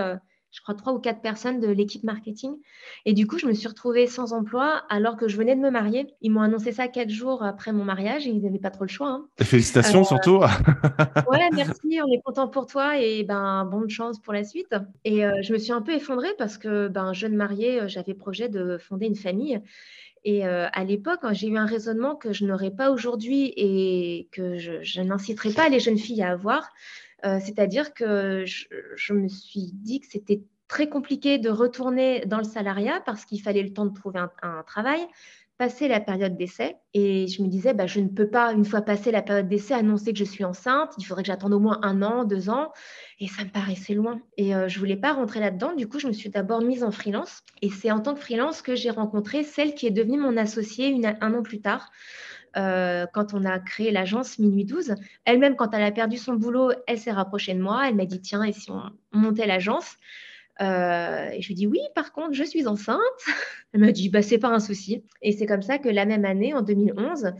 je 0.50 0.62
crois, 0.62 0.74
trois 0.74 0.94
ou 0.94 0.98
quatre 0.98 1.20
personnes 1.20 1.60
de 1.60 1.68
l'équipe 1.68 2.04
marketing. 2.04 2.56
Et 3.04 3.12
du 3.12 3.26
coup, 3.26 3.38
je 3.38 3.46
me 3.46 3.52
suis 3.52 3.68
retrouvée 3.68 4.06
sans 4.06 4.32
emploi 4.32 4.82
alors 4.88 5.16
que 5.16 5.28
je 5.28 5.36
venais 5.36 5.54
de 5.54 5.60
me 5.60 5.70
marier. 5.70 6.06
Ils 6.22 6.30
m'ont 6.30 6.40
annoncé 6.40 6.72
ça 6.72 6.88
quatre 6.88 7.10
jours 7.10 7.44
après 7.44 7.72
mon 7.72 7.84
mariage 7.84 8.26
et 8.26 8.30
ils 8.30 8.42
n'avaient 8.42 8.58
pas 8.58 8.70
trop 8.70 8.84
le 8.84 8.88
choix. 8.88 9.08
Hein. 9.08 9.26
Félicitations 9.40 10.00
euh, 10.00 10.04
surtout. 10.04 10.38
ouais, 11.30 11.48
merci, 11.52 12.00
on 12.02 12.10
est 12.10 12.22
content 12.24 12.48
pour 12.48 12.66
toi 12.66 12.98
et 12.98 13.24
ben, 13.24 13.66
bonne 13.66 13.90
chance 13.90 14.18
pour 14.18 14.32
la 14.32 14.44
suite. 14.44 14.74
Et 15.04 15.24
euh, 15.24 15.34
je 15.42 15.52
me 15.52 15.58
suis 15.58 15.72
un 15.72 15.82
peu 15.82 15.92
effondrée 15.92 16.34
parce 16.38 16.56
que, 16.56 16.88
ben, 16.88 17.12
jeune 17.12 17.36
mariée, 17.36 17.82
euh, 17.82 17.88
j'avais 17.88 18.14
projet 18.14 18.48
de 18.48 18.78
fonder 18.78 19.06
une 19.06 19.16
famille. 19.16 19.60
Et 20.24 20.44
à 20.44 20.84
l'époque, 20.84 21.20
j'ai 21.30 21.46
eu 21.46 21.56
un 21.56 21.64
raisonnement 21.64 22.14
que 22.14 22.32
je 22.34 22.44
n'aurais 22.44 22.72
pas 22.72 22.90
aujourd'hui 22.90 23.52
et 23.56 24.28
que 24.32 24.58
je, 24.58 24.82
je 24.82 25.00
n'inciterai 25.00 25.52
pas 25.52 25.68
les 25.70 25.80
jeunes 25.80 25.96
filles 25.96 26.22
à 26.22 26.32
avoir. 26.32 26.70
Euh, 27.24 27.38
c'est-à-dire 27.40 27.94
que 27.94 28.44
je, 28.46 29.12
me 29.12 29.28
suis 29.28 29.72
dit 29.72 30.00
que 30.00 30.06
c'était 30.08 30.42
très 30.68 30.88
compliqué 30.88 31.38
de 31.38 31.50
retourner 31.50 32.24
dans 32.26 32.38
le 32.38 32.44
salariat 32.44 33.02
parce 33.04 33.24
qu'il 33.24 33.40
fallait 33.42 33.62
le 33.62 33.72
temps 33.72 33.86
de 33.86 33.94
trouver 33.94 34.20
un, 34.42 34.62
travail, 34.64 35.00
passer 35.56 35.88
la 35.88 35.98
période 35.98 36.36
d'essai. 36.36 36.76
Et 36.94 37.26
je 37.26 37.42
me 37.42 37.48
disais, 37.48 37.74
bah, 37.74 37.86
je 37.86 37.98
ne 37.98 38.08
peux 38.08 38.28
pas, 38.28 38.52
une 38.52 38.64
fois 38.64 38.82
passé 38.82 39.10
la 39.10 39.22
période 39.22 39.48
d'essai, 39.48 39.74
annoncer 39.74 40.12
que 40.12 40.18
je 40.18 40.24
suis 40.24 40.44
enceinte. 40.44 40.92
Il 40.98 41.04
faudrait 41.04 41.22
que 41.24 41.28
j'attende 41.28 41.54
au 41.54 41.58
moins 41.58 41.80
un 41.82 42.02
an, 42.02 42.24
deux 42.24 42.50
ans. 42.50 42.72
Et 43.18 43.26
ça 43.26 43.42
me 43.44 43.50
paraissait 43.50 43.94
loin. 43.94 44.20
Et 44.36 44.54
euh, 44.54 44.68
je 44.68 44.76
ne 44.76 44.78
voulais 44.78 44.96
pas 44.96 45.14
rentrer 45.14 45.40
là-dedans. 45.40 45.74
Du 45.74 45.88
coup, 45.88 45.98
je 45.98 46.06
me 46.06 46.12
suis 46.12 46.28
d'abord 46.28 46.60
mise 46.60 46.84
en 46.84 46.92
freelance. 46.92 47.42
Et 47.62 47.70
c'est 47.70 47.90
en 47.90 48.00
tant 48.00 48.14
que 48.14 48.20
freelance 48.20 48.62
que 48.62 48.76
j'ai 48.76 48.90
rencontré 48.90 49.42
celle 49.42 49.74
qui 49.74 49.86
est 49.86 49.90
devenue 49.90 50.18
mon 50.18 50.36
associée 50.36 50.94
un 51.20 51.34
an 51.34 51.42
plus 51.42 51.60
tard. 51.60 51.90
Euh, 52.56 53.06
quand 53.12 53.34
on 53.34 53.44
a 53.44 53.58
créé 53.58 53.90
l'agence 53.90 54.38
Minuit 54.38 54.64
12. 54.64 54.94
Elle-même, 55.24 55.56
quand 55.56 55.74
elle 55.74 55.82
a 55.82 55.92
perdu 55.92 56.16
son 56.16 56.34
boulot, 56.34 56.72
elle 56.86 56.98
s'est 56.98 57.12
rapprochée 57.12 57.54
de 57.54 57.60
moi. 57.60 57.88
Elle 57.88 57.94
m'a 57.94 58.06
dit, 58.06 58.20
tiens, 58.20 58.42
et 58.42 58.52
si 58.52 58.70
on 58.70 58.82
montait 59.12 59.46
l'agence? 59.46 59.96
Euh, 60.60 61.30
et 61.30 61.40
je 61.40 61.48
lui 61.48 61.54
dis 61.54 61.66
oui, 61.66 61.80
par 61.94 62.12
contre, 62.12 62.32
je 62.32 62.44
suis 62.44 62.66
enceinte. 62.66 62.98
Elle 63.72 63.80
m'a 63.80 63.92
dit 63.92 64.08
bah 64.08 64.22
c'est 64.22 64.38
pas 64.38 64.48
un 64.48 64.58
souci. 64.58 65.04
Et 65.22 65.30
c'est 65.32 65.46
comme 65.46 65.62
ça 65.62 65.78
que 65.78 65.88
la 65.88 66.04
même 66.04 66.24
année, 66.24 66.52
en 66.52 66.62
2011, 66.62 67.32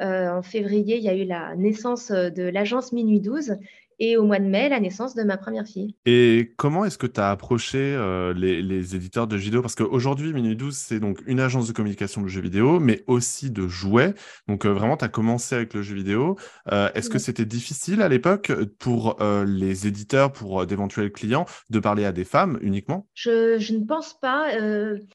euh, 0.00 0.30
en 0.30 0.42
février, 0.42 0.96
il 0.96 1.02
y 1.02 1.08
a 1.08 1.14
eu 1.14 1.24
la 1.24 1.54
naissance 1.54 2.10
de 2.10 2.44
l'agence 2.44 2.92
Minuit 2.92 3.20
12 3.20 3.56
et 4.04 4.16
au 4.16 4.24
mois 4.24 4.40
de 4.40 4.44
mai, 4.44 4.68
la 4.68 4.80
naissance 4.80 5.14
de 5.14 5.22
ma 5.22 5.36
première 5.36 5.64
fille. 5.64 5.94
Et 6.06 6.54
comment 6.56 6.84
est-ce 6.84 6.98
que 6.98 7.06
tu 7.06 7.20
as 7.20 7.30
approché 7.30 7.78
euh, 7.78 8.34
les, 8.34 8.96
éditeurs 8.96 9.28
de 9.28 9.36
jeux 9.36 9.44
vidéo? 9.44 9.62
Parce 9.62 9.76
qu'aujourd'hui, 9.76 10.32
Minuit 10.32 10.56
12, 10.56 10.74
c'est 10.74 10.98
donc 10.98 11.20
une 11.24 11.38
agence 11.38 11.68
de 11.68 11.72
communication 11.72 12.20
de 12.20 12.26
jeux 12.26 12.40
vidéo, 12.40 12.80
mais 12.80 13.04
aussi 13.06 13.52
de 13.52 13.68
jouets. 13.68 14.14
Donc 14.48 14.66
euh, 14.66 14.70
vraiment, 14.70 14.96
tu 14.96 15.04
as 15.04 15.08
commencé 15.08 15.54
avec 15.54 15.72
le 15.72 15.82
jeu 15.82 15.94
vidéo. 15.94 16.36
Euh, 16.72 16.88
est-ce 16.96 17.10
que 17.10 17.20
c'était 17.20 17.44
difficile 17.44 18.02
à 18.02 18.08
l'époque 18.08 18.50
pour 18.80 19.18
les 19.46 19.86
éditeurs, 19.86 20.32
pour 20.32 20.66
d'éventuels 20.66 21.12
clients, 21.12 21.46
de 21.70 21.78
parler 21.78 22.04
à 22.04 22.10
des 22.10 22.24
femmes 22.24 22.58
uniquement? 22.60 23.06
Je, 23.14 23.72
ne 23.72 23.86
pense 23.86 24.18
pas. 24.18 24.52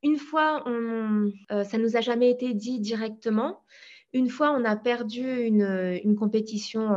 une 0.02 0.18
fois, 0.18 0.64
on, 0.66 1.30
ça 1.66 1.78
nous 1.78 1.98
a 1.98 2.02
jamais 2.02 2.32
été 2.32 2.54
dit 2.54 2.80
directement. 2.80 3.60
Une 4.14 4.30
fois, 4.30 4.58
on 4.58 4.64
a 4.64 4.78
perdu 4.78 5.42
une, 5.42 6.00
une 6.06 6.16
compétition 6.16 6.88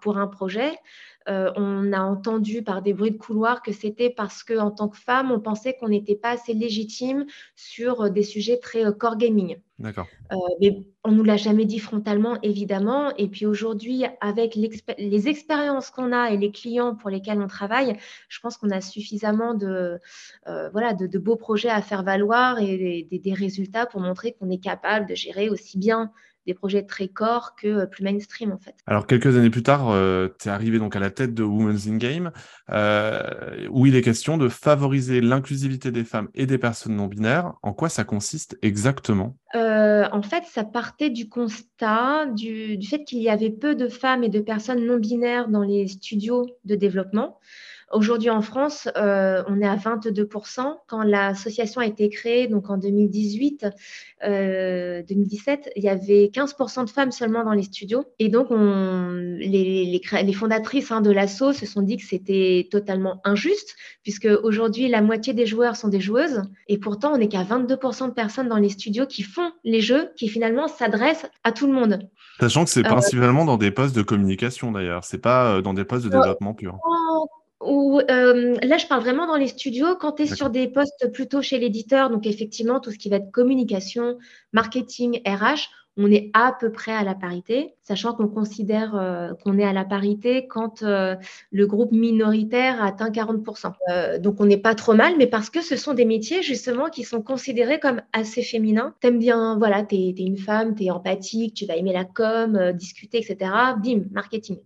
pour, 0.00 0.18
un 0.18 0.26
projet. 0.26 0.72
Euh, 1.28 1.52
on 1.56 1.92
a 1.92 2.00
entendu 2.00 2.62
par 2.62 2.80
des 2.82 2.94
bruits 2.94 3.10
de 3.10 3.18
couloir 3.18 3.62
que 3.62 3.72
c'était 3.72 4.10
parce 4.10 4.42
qu'en 4.42 4.70
tant 4.70 4.88
que 4.88 4.96
femme, 4.96 5.30
on 5.30 5.38
pensait 5.38 5.74
qu'on 5.74 5.88
n'était 5.88 6.14
pas 6.14 6.30
assez 6.30 6.54
légitime 6.54 7.26
sur 7.56 8.02
euh, 8.02 8.08
des 8.08 8.22
sujets 8.22 8.58
très 8.58 8.86
euh, 8.86 8.92
core 8.92 9.16
gaming. 9.16 9.58
D'accord. 9.78 10.06
mais 10.60 10.84
on 11.04 11.10
nous 11.10 11.24
l'a 11.24 11.38
jamais 11.38 11.64
dit 11.64 11.78
frontalement, 11.78 12.38
évidemment. 12.42 13.16
Et 13.16 13.28
puis 13.28 13.46
aujourd'hui, 13.46 14.04
avec 14.20 14.54
les 14.54 15.28
expériences 15.28 15.90
qu'on 15.90 16.12
a 16.12 16.32
et 16.32 16.36
les 16.36 16.52
clients 16.52 16.94
pour 16.94 17.08
lesquels 17.08 17.40
on 17.40 17.46
travaille, 17.46 17.96
je 18.28 18.40
pense 18.40 18.58
qu'on 18.58 18.68
a 18.68 18.82
suffisamment 18.82 19.54
de, 19.54 19.98
voilà, 20.44 20.92
de, 20.92 21.18
beaux 21.18 21.36
projets 21.36 21.70
à 21.70 21.80
faire 21.80 22.02
valoir 22.02 22.58
et 22.58 23.08
des 23.10 23.32
résultats 23.32 23.86
pour 23.86 24.02
montrer 24.02 24.32
qu'on 24.32 24.50
est 24.50 24.62
capable 24.62 25.06
de 25.06 25.14
gérer 25.14 25.48
aussi 25.48 25.78
bien 25.78 26.12
des 26.46 26.54
projets 26.54 26.84
très 26.84 27.08
corps 27.08 27.54
que 27.54 27.68
euh, 27.68 27.86
plus 27.86 28.04
mainstream 28.04 28.52
en 28.52 28.58
fait. 28.58 28.74
Alors 28.86 29.06
quelques 29.06 29.36
années 29.36 29.50
plus 29.50 29.62
tard, 29.62 29.90
euh, 29.90 30.28
tu 30.40 30.48
es 30.48 30.50
arrivé 30.50 30.78
donc 30.78 30.96
à 30.96 31.00
la 31.00 31.10
tête 31.10 31.34
de 31.34 31.42
Women's 31.42 31.86
in 31.86 31.96
Game, 31.96 32.32
euh, 32.70 33.68
où 33.70 33.86
il 33.86 33.94
est 33.96 34.02
question 34.02 34.36
de 34.36 34.48
favoriser 34.48 35.20
l'inclusivité 35.20 35.90
des 35.90 36.04
femmes 36.04 36.28
et 36.34 36.46
des 36.46 36.58
personnes 36.58 36.96
non 36.96 37.06
binaires. 37.06 37.54
En 37.62 37.72
quoi 37.72 37.88
ça 37.88 38.04
consiste 38.04 38.58
exactement? 38.62 39.36
En 40.12 40.22
fait, 40.22 40.44
ça 40.44 40.64
partait 40.64 41.10
du 41.10 41.28
constat 41.28 42.26
du, 42.26 42.76
du 42.76 42.86
fait 42.86 43.04
qu'il 43.04 43.20
y 43.20 43.28
avait 43.28 43.50
peu 43.50 43.74
de 43.74 43.88
femmes 43.88 44.24
et 44.24 44.28
de 44.28 44.40
personnes 44.40 44.84
non 44.84 44.98
binaires 44.98 45.48
dans 45.48 45.62
les 45.62 45.86
studios 45.88 46.46
de 46.64 46.74
développement. 46.74 47.38
Aujourd'hui 47.92 48.30
en 48.30 48.40
France, 48.40 48.88
euh, 48.96 49.42
on 49.48 49.60
est 49.60 49.66
à 49.66 49.74
22%. 49.74 50.76
Quand 50.86 51.02
l'association 51.02 51.80
a 51.80 51.86
été 51.86 52.08
créée, 52.08 52.46
donc 52.46 52.70
en 52.70 52.76
2018, 52.76 53.66
2017, 54.22 55.66
euh, 55.66 55.70
il 55.74 55.82
y 55.82 55.88
avait 55.88 56.30
15% 56.32 56.84
de 56.84 56.90
femmes 56.90 57.10
seulement 57.10 57.42
dans 57.42 57.52
les 57.52 57.64
studios. 57.64 58.04
Et 58.20 58.28
donc, 58.28 58.48
les, 58.50 60.00
fondatrices 60.32 60.92
hein, 60.92 61.00
de 61.00 61.10
l'asso 61.10 61.52
se 61.52 61.66
sont 61.66 61.82
dit 61.82 61.96
que 61.96 62.04
c'était 62.04 62.68
totalement 62.70 63.20
injuste, 63.24 63.74
puisque 64.04 64.28
aujourd'hui, 64.44 64.88
la 64.88 65.02
moitié 65.02 65.32
des 65.32 65.46
joueurs 65.46 65.74
sont 65.74 65.88
des 65.88 66.00
joueuses. 66.00 66.42
Et 66.68 66.78
pourtant, 66.78 67.14
on 67.14 67.18
n'est 67.18 67.28
qu'à 67.28 67.42
22% 67.42 68.08
de 68.08 68.14
personnes 68.14 68.48
dans 68.48 68.58
les 68.58 68.68
studios 68.68 69.06
qui 69.06 69.24
font 69.24 69.50
les 69.64 69.80
jeux, 69.80 70.10
qui 70.16 70.28
finalement 70.28 70.68
s'adressent 70.68 71.26
à 71.42 71.50
tout 71.50 71.66
le 71.66 71.72
monde. 71.72 72.08
Sachant 72.38 72.64
que 72.64 72.70
c'est 72.70 72.86
euh, 72.86 72.88
principalement 72.88 73.44
dans 73.44 73.56
des 73.56 73.72
postes 73.72 73.96
de 73.96 74.02
communication 74.02 74.70
d'ailleurs, 74.70 75.02
c'est 75.02 75.18
pas 75.18 75.60
dans 75.60 75.74
des 75.74 75.84
postes 75.84 76.04
de 76.04 76.10
développement 76.10 76.54
pur. 76.54 76.78
Ou, 77.60 78.00
euh, 78.10 78.56
là, 78.62 78.78
je 78.78 78.86
parle 78.86 79.02
vraiment 79.02 79.26
dans 79.26 79.36
les 79.36 79.48
studios. 79.48 79.96
Quand 79.96 80.12
tu 80.12 80.22
es 80.22 80.26
sur 80.26 80.50
des 80.50 80.66
postes 80.68 81.12
plutôt 81.12 81.42
chez 81.42 81.58
l'éditeur, 81.58 82.08
donc 82.08 82.26
effectivement, 82.26 82.80
tout 82.80 82.90
ce 82.90 82.98
qui 82.98 83.10
va 83.10 83.16
être 83.16 83.30
communication, 83.30 84.18
marketing, 84.52 85.20
RH, 85.26 85.68
on 85.96 86.10
est 86.10 86.30
à 86.32 86.56
peu 86.58 86.70
près 86.70 86.92
à 86.92 87.02
la 87.02 87.14
parité, 87.14 87.74
sachant 87.82 88.14
qu'on 88.14 88.28
considère 88.28 88.94
euh, 88.94 89.34
qu'on 89.42 89.58
est 89.58 89.64
à 89.64 89.72
la 89.72 89.84
parité 89.84 90.46
quand 90.46 90.82
euh, 90.82 91.16
le 91.50 91.66
groupe 91.66 91.92
minoritaire 91.92 92.82
atteint 92.82 93.10
40%. 93.10 93.72
Euh, 93.88 94.18
donc 94.18 94.40
on 94.40 94.46
n'est 94.46 94.56
pas 94.56 94.74
trop 94.74 94.94
mal, 94.94 95.14
mais 95.18 95.26
parce 95.26 95.50
que 95.50 95.60
ce 95.60 95.76
sont 95.76 95.92
des 95.92 96.04
métiers 96.04 96.42
justement 96.42 96.88
qui 96.88 97.02
sont 97.02 97.22
considérés 97.22 97.80
comme 97.80 98.00
assez 98.12 98.42
féminins. 98.42 98.94
T'aimes 99.00 99.18
bien, 99.18 99.58
voilà, 99.58 99.82
t'es 99.82 100.14
es 100.16 100.22
une 100.22 100.38
femme, 100.38 100.74
t'es 100.74 100.90
empathique, 100.90 101.54
tu 101.54 101.66
vas 101.66 101.76
aimer 101.76 101.92
la 101.92 102.04
com, 102.04 102.72
discuter, 102.72 103.18
etc. 103.18 103.50
Bim, 103.82 104.04
marketing. 104.12 104.58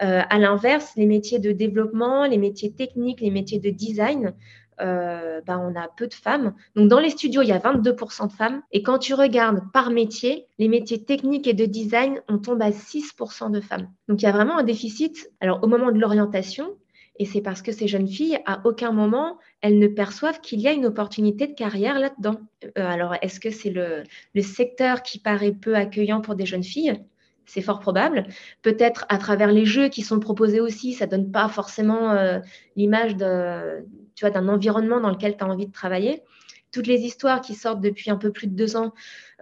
À 0.00 0.38
l'inverse, 0.38 0.92
les 0.96 1.06
métiers 1.06 1.38
de 1.38 1.52
développement, 1.52 2.24
les 2.24 2.38
métiers 2.38 2.72
techniques, 2.72 3.20
les 3.20 3.30
métiers 3.30 3.58
de 3.58 3.70
design, 3.70 4.34
euh, 4.80 5.40
bah, 5.46 5.58
on 5.58 5.74
a 5.74 5.88
peu 5.88 6.06
de 6.06 6.14
femmes. 6.14 6.54
Donc, 6.76 6.88
dans 6.88 7.00
les 7.00 7.10
studios, 7.10 7.42
il 7.42 7.48
y 7.48 7.52
a 7.52 7.58
22% 7.58 8.28
de 8.28 8.32
femmes. 8.32 8.62
Et 8.72 8.82
quand 8.82 8.98
tu 8.98 9.14
regardes 9.14 9.60
par 9.72 9.90
métier, 9.90 10.46
les 10.58 10.68
métiers 10.68 11.02
techniques 11.04 11.46
et 11.46 11.54
de 11.54 11.64
design, 11.64 12.20
on 12.28 12.38
tombe 12.38 12.62
à 12.62 12.70
6% 12.70 13.50
de 13.50 13.60
femmes. 13.60 13.88
Donc, 14.08 14.22
il 14.22 14.24
y 14.24 14.28
a 14.28 14.32
vraiment 14.32 14.58
un 14.58 14.62
déficit. 14.62 15.30
Alors, 15.40 15.62
au 15.62 15.66
moment 15.66 15.90
de 15.90 15.98
l'orientation, 15.98 16.76
et 17.20 17.24
c'est 17.24 17.40
parce 17.40 17.62
que 17.62 17.72
ces 17.72 17.88
jeunes 17.88 18.06
filles, 18.06 18.38
à 18.46 18.60
aucun 18.64 18.92
moment, 18.92 19.38
elles 19.60 19.78
ne 19.78 19.88
perçoivent 19.88 20.40
qu'il 20.40 20.60
y 20.60 20.68
a 20.68 20.72
une 20.72 20.86
opportunité 20.86 21.48
de 21.48 21.54
carrière 21.54 21.98
là-dedans. 21.98 22.40
Euh, 22.64 22.70
alors, 22.86 23.16
est-ce 23.22 23.40
que 23.40 23.50
c'est 23.50 23.70
le, 23.70 24.04
secteur 24.40 25.02
qui 25.02 25.18
paraît 25.18 25.52
peu 25.52 25.74
accueillant 25.74 26.20
pour 26.20 26.36
des 26.36 26.46
jeunes 26.46 26.62
filles? 26.62 27.02
C'est 27.48 27.62
fort 27.62 27.80
probable. 27.80 28.26
Peut-être 28.62 29.06
à 29.08 29.18
travers 29.18 29.50
les 29.50 29.64
jeux 29.64 29.88
qui 29.88 30.02
sont 30.02 30.20
proposés 30.20 30.60
aussi, 30.60 30.92
ça 30.92 31.06
donne 31.06 31.32
pas 31.32 31.48
forcément 31.48 32.12
euh, 32.12 32.38
l'image 32.76 33.16
d'un 33.16 34.48
environnement 34.48 35.00
dans 35.00 35.10
lequel 35.10 35.36
tu 35.36 35.42
as 35.42 35.48
envie 35.48 35.66
de 35.66 35.72
travailler. 35.72 36.22
toutes 36.70 36.86
les 36.86 37.00
histoires 37.00 37.40
qui 37.40 37.54
sortent 37.54 37.80
depuis 37.80 38.10
un 38.10 38.16
peu 38.16 38.30
plus 38.30 38.46
de 38.46 38.54
deux 38.54 38.76
ans 38.76 38.92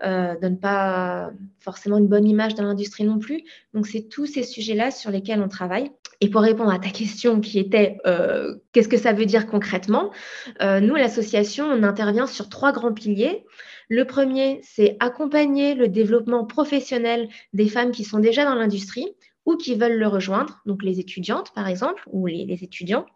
euh, 0.05 0.37
donnent 0.41 0.61
pas 0.61 1.33
forcément 1.59 1.99
une 1.99 2.07
bonne 2.07 2.27
image 2.27 2.55
de 2.55 2.63
l'industrie 2.63 3.05
non 3.05 3.19
plus. 3.19 3.43
Donc, 3.75 3.87
c'est 3.89 4.09
tous 4.09 4.27
ces 4.27 4.45
sujets-là 4.45 4.93
sur 4.93 5.11
lesquels 5.11 5.43
on 5.43 5.49
travaille. 5.49 5.91
Et 6.21 6.31
pour 6.31 6.43
répondre 6.43 6.73
à 6.73 6.79
ta 6.79 6.89
question 6.91 7.41
qui 7.41 7.59
était 7.59 7.99
euh, 8.07 8.55
qu'est-ce 8.73 8.89
que 8.89 8.97
ça 8.97 9.13
veut 9.13 9.27
dire 9.27 9.47
concrètement, 9.47 10.13
nous, 10.61 10.95
l'association, 10.95 11.67
on 11.67 11.83
intervient 11.83 12.29
sur 12.29 12.49
trois 12.49 12.73
grands 12.73 12.95
piliers. 12.95 13.45
Le 13.89 14.05
premier, 14.05 14.61
c'est 14.63 14.97
accompagner 15.01 15.75
le 15.75 15.89
développement 15.89 16.45
professionnel 16.45 17.29
des 17.53 17.69
femmes 17.69 17.93
qui 17.93 18.05
sont 18.05 18.19
déjà 18.19 18.45
dans 18.45 18.55
l'industrie 18.55 19.07
ou 19.45 19.57
qui 19.57 19.77
veulent 19.77 19.99
le 19.99 20.09
rejoindre, 20.09 20.61
donc 20.67 20.83
les 20.83 20.99
étudiantes 20.99 21.53
par 21.55 21.69
exemple, 21.69 22.03
ou 22.11 22.27
les 22.27 22.65
étudiants. 22.65 23.07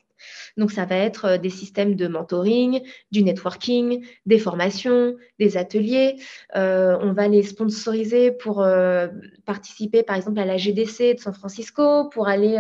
Donc, 0.57 0.73
ça 0.73 0.85
va 0.85 0.97
être 0.97 1.25
euh, 1.25 1.39
des 1.39 1.51
systèmes 1.51 1.95
de 1.95 2.07
mentoring, 2.07 2.83
du 3.11 3.23
networking, 3.23 4.05
des 4.27 4.39
formations, 4.39 5.15
des 5.39 5.57
ateliers. 5.57 6.17
Euh, 6.57 6.97
on 7.01 7.13
va 7.13 7.29
les 7.29 7.43
sponsoriser 7.43 8.31
pour 8.31 8.63
euh, 8.63 9.09
participer, 9.47 10.03
par 10.03 10.17
exemple, 10.17 10.39
à 10.39 10.45
la 10.45 10.57
GDC 10.57 11.15
de 11.15 11.21
San 11.21 11.35
Francisco, 11.35 12.09
pour 12.11 12.29
aller 12.29 12.59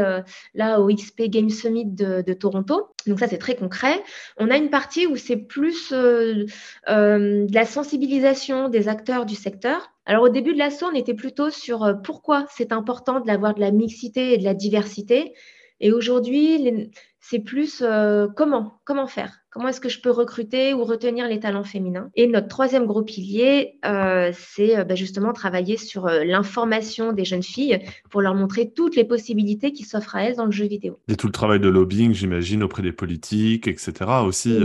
là 0.54 0.80
au 0.80 0.88
XP 0.88 1.22
Game 1.24 1.50
Summit 1.50 1.86
de, 1.86 2.32
Toronto. 2.32 2.88
Donc, 3.06 3.18
ça, 3.18 3.28
c'est 3.28 3.38
très 3.38 3.54
concret. 3.54 4.02
On 4.38 4.50
a 4.50 4.56
une 4.56 4.70
partie 4.70 5.06
où 5.06 5.16
c'est 5.16 5.36
plus 5.36 5.92
de 5.92 6.46
la 6.86 7.64
sensibilisation 7.64 8.68
des 8.68 8.88
acteurs 8.88 9.26
du 9.26 9.34
secteur. 9.34 9.90
Alors, 10.06 10.24
au 10.24 10.28
début 10.28 10.52
de 10.52 10.58
l'assaut, 10.58 10.86
on 10.90 10.94
était 10.94 11.14
plutôt 11.14 11.50
sur 11.50 12.00
pourquoi 12.02 12.46
c'est 12.50 12.72
important 12.72 13.20
d'avoir 13.20 13.54
de 13.54 13.60
la 13.60 13.70
mixité 13.70 14.34
et 14.34 14.38
de 14.38 14.44
la 14.44 14.54
diversité. 14.54 15.34
Et 15.81 15.93
aujourd'hui, 15.93 16.90
c'est 17.20 17.39
plus 17.39 17.82
euh, 17.82 18.28
comment, 18.36 18.81
comment 18.85 19.07
faire, 19.07 19.39
comment 19.51 19.69
est-ce 19.69 19.81
que 19.81 19.89
je 19.89 20.01
peux 20.01 20.11
recruter 20.11 20.74
ou 20.74 20.85
retenir 20.85 21.27
les 21.27 21.40
talents 21.40 21.65
féminins? 21.65 22.11
Et 22.15 22.27
notre 22.27 22.48
troisième 22.48 22.86
gros 22.86 23.02
pilier, 23.02 23.78
euh, 23.86 24.31
c'est 24.35 24.78
euh, 24.78 24.85
bah, 24.85 24.94
justement 24.94 25.32
travailler 25.32 25.77
sur 25.77 26.07
l'information 26.07 27.12
des 27.12 27.24
jeunes 27.24 27.43
filles 27.43 27.81
pour 28.11 28.20
leur 28.20 28.35
montrer 28.35 28.73
toutes 28.73 28.97
les 28.97 29.05
possibilités 29.05 29.73
qui 29.73 29.85
s'offrent 29.85 30.16
à 30.16 30.24
elles 30.24 30.36
dans 30.36 30.47
le 30.47 30.52
jeu 30.52 30.66
vidéo. 30.66 30.98
Et 31.09 31.16
tout 31.16 31.27
le 31.27 31.32
travail 31.32 31.61
de 31.61 31.69
lobbying, 31.69 32.12
j'imagine, 32.12 32.62
auprès 32.62 32.82
des 32.82 32.93
politiques, 32.93 33.66
etc. 33.66 34.11
aussi. 34.27 34.59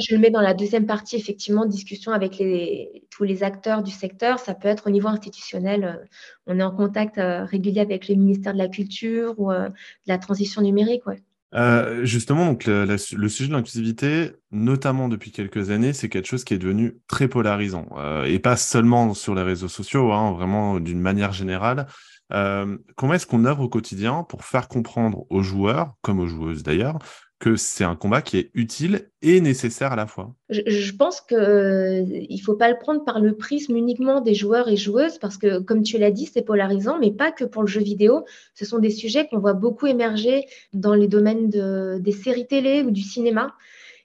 Je 0.00 0.14
le 0.14 0.20
mets 0.20 0.30
dans 0.30 0.40
la 0.40 0.54
deuxième 0.54 0.86
partie, 0.86 1.16
effectivement, 1.16 1.66
discussion 1.66 2.12
avec 2.12 2.38
les, 2.38 3.04
tous 3.10 3.24
les 3.24 3.42
acteurs 3.42 3.82
du 3.82 3.90
secteur. 3.90 4.38
Ça 4.38 4.54
peut 4.54 4.68
être 4.68 4.86
au 4.86 4.90
niveau 4.90 5.08
institutionnel. 5.08 6.08
On 6.46 6.58
est 6.58 6.62
en 6.62 6.74
contact 6.74 7.16
régulier 7.18 7.80
avec 7.80 8.08
le 8.08 8.14
ministère 8.14 8.52
de 8.52 8.58
la 8.58 8.68
Culture 8.68 9.34
ou 9.38 9.52
de 9.52 9.70
la 10.06 10.18
transition 10.18 10.62
numérique. 10.62 11.06
Ouais. 11.06 11.22
Euh, 11.54 12.04
justement, 12.04 12.44
donc 12.44 12.66
le, 12.66 12.96
sujet 12.98 13.48
de 13.48 13.52
l'inclusivité, 13.52 14.32
notamment 14.50 15.08
depuis 15.08 15.30
quelques 15.30 15.70
années, 15.70 15.92
c'est 15.92 16.08
quelque 16.08 16.26
chose 16.26 16.44
qui 16.44 16.54
est 16.54 16.58
devenu 16.58 16.98
très 17.06 17.28
polarisant. 17.28 17.86
Euh, 17.96 18.24
et 18.24 18.38
pas 18.38 18.56
seulement 18.56 19.14
sur 19.14 19.34
les 19.34 19.42
réseaux 19.42 19.68
sociaux, 19.68 20.12
hein, 20.12 20.32
vraiment 20.32 20.78
d'une 20.80 21.00
manière 21.00 21.32
générale. 21.32 21.86
Euh, 22.32 22.76
comment 22.96 23.14
est-ce 23.14 23.26
qu'on 23.26 23.46
œuvre 23.46 23.62
au 23.62 23.68
quotidien 23.68 24.24
pour 24.24 24.44
faire 24.44 24.68
comprendre 24.68 25.24
aux 25.30 25.42
joueurs, 25.42 25.94
comme 26.02 26.20
aux 26.20 26.26
joueuses 26.26 26.62
d'ailleurs, 26.62 26.98
que 27.38 27.54
c'est 27.54 27.84
un 27.84 27.94
combat 27.94 28.20
qui 28.20 28.36
est 28.36 28.50
utile 28.54 29.10
et 29.22 29.40
nécessaire 29.40 29.92
à 29.92 29.96
la 29.96 30.06
fois 30.06 30.34
Je, 30.50 30.92
pense 30.92 31.20
qu'il 31.20 31.36
euh, 31.36 32.02
ne 32.02 32.42
faut 32.42 32.54
pas 32.54 32.68
le 32.68 32.78
prendre 32.78 33.04
par 33.04 33.20
le 33.20 33.36
prisme 33.36 33.76
uniquement 33.76 34.20
des 34.20 34.34
joueurs 34.34 34.68
et 34.68 34.76
joueuses, 34.76 35.18
parce 35.18 35.36
que, 35.36 35.60
comme 35.60 35.82
tu 35.82 35.98
l'as 35.98 36.10
dit, 36.10 36.26
c'est 36.26 36.42
polarisant, 36.42 36.98
mais 36.98 37.12
pas 37.12 37.30
que 37.30 37.44
pour 37.44 37.62
le 37.62 37.68
jeu 37.68 37.80
vidéo. 37.80 38.24
Ce 38.54 38.64
sont 38.64 38.78
des 38.78 38.90
sujets 38.90 39.28
qu'on 39.28 39.38
voit 39.38 39.52
beaucoup 39.52 39.86
émerger 39.86 40.46
dans 40.72 40.94
les 40.94 41.06
domaines 41.06 41.48
des 41.48 42.12
séries 42.12 42.46
télé 42.46 42.82
ou 42.82 42.90
du 42.90 43.02
cinéma. 43.02 43.54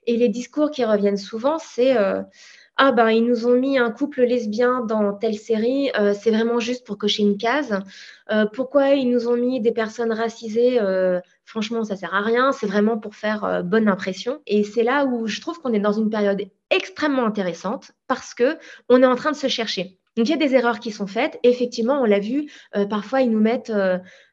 Et 0.06 0.16
les 0.16 0.28
discours 0.28 0.70
qui 0.70 0.84
reviennent 0.84 1.16
souvent, 1.16 1.58
c'est... 1.58 1.96
Euh, 1.96 2.22
ah 2.76 2.90
ben 2.90 3.10
ils 3.10 3.24
nous 3.24 3.46
ont 3.46 3.54
mis 3.54 3.78
un 3.78 3.90
couple 3.92 4.22
lesbien 4.22 4.80
dans 4.80 5.12
telle 5.12 5.38
série, 5.38 5.90
euh, 5.96 6.12
c'est 6.12 6.32
vraiment 6.32 6.58
juste 6.58 6.84
pour 6.84 6.98
cocher 6.98 7.22
une 7.22 7.36
case. 7.36 7.80
Euh, 8.32 8.46
pourquoi 8.52 8.90
ils 8.90 9.08
nous 9.08 9.28
ont 9.28 9.36
mis 9.36 9.60
des 9.60 9.70
personnes 9.70 10.12
racisées 10.12 10.80
euh, 10.80 11.20
Franchement, 11.44 11.84
ça 11.84 11.94
sert 11.94 12.14
à 12.14 12.22
rien. 12.22 12.52
C'est 12.52 12.66
vraiment 12.66 12.98
pour 12.98 13.14
faire 13.14 13.62
bonne 13.62 13.86
impression. 13.86 14.40
Et 14.46 14.64
c'est 14.64 14.82
là 14.82 15.04
où 15.04 15.26
je 15.26 15.40
trouve 15.40 15.60
qu'on 15.60 15.72
est 15.72 15.78
dans 15.78 15.92
une 15.92 16.10
période 16.10 16.42
extrêmement 16.70 17.26
intéressante 17.26 17.92
parce 18.08 18.34
que 18.34 18.58
on 18.88 19.02
est 19.02 19.06
en 19.06 19.14
train 19.14 19.30
de 19.30 19.36
se 19.36 19.46
chercher. 19.46 19.98
Donc 20.16 20.26
il 20.28 20.30
y 20.30 20.34
a 20.34 20.38
des 20.38 20.54
erreurs 20.54 20.80
qui 20.80 20.90
sont 20.90 21.06
faites. 21.06 21.38
effectivement, 21.42 22.00
on 22.00 22.06
l'a 22.06 22.18
vu, 22.18 22.50
parfois 22.88 23.20
ils 23.20 23.30
nous 23.30 23.40
mettent 23.40 23.72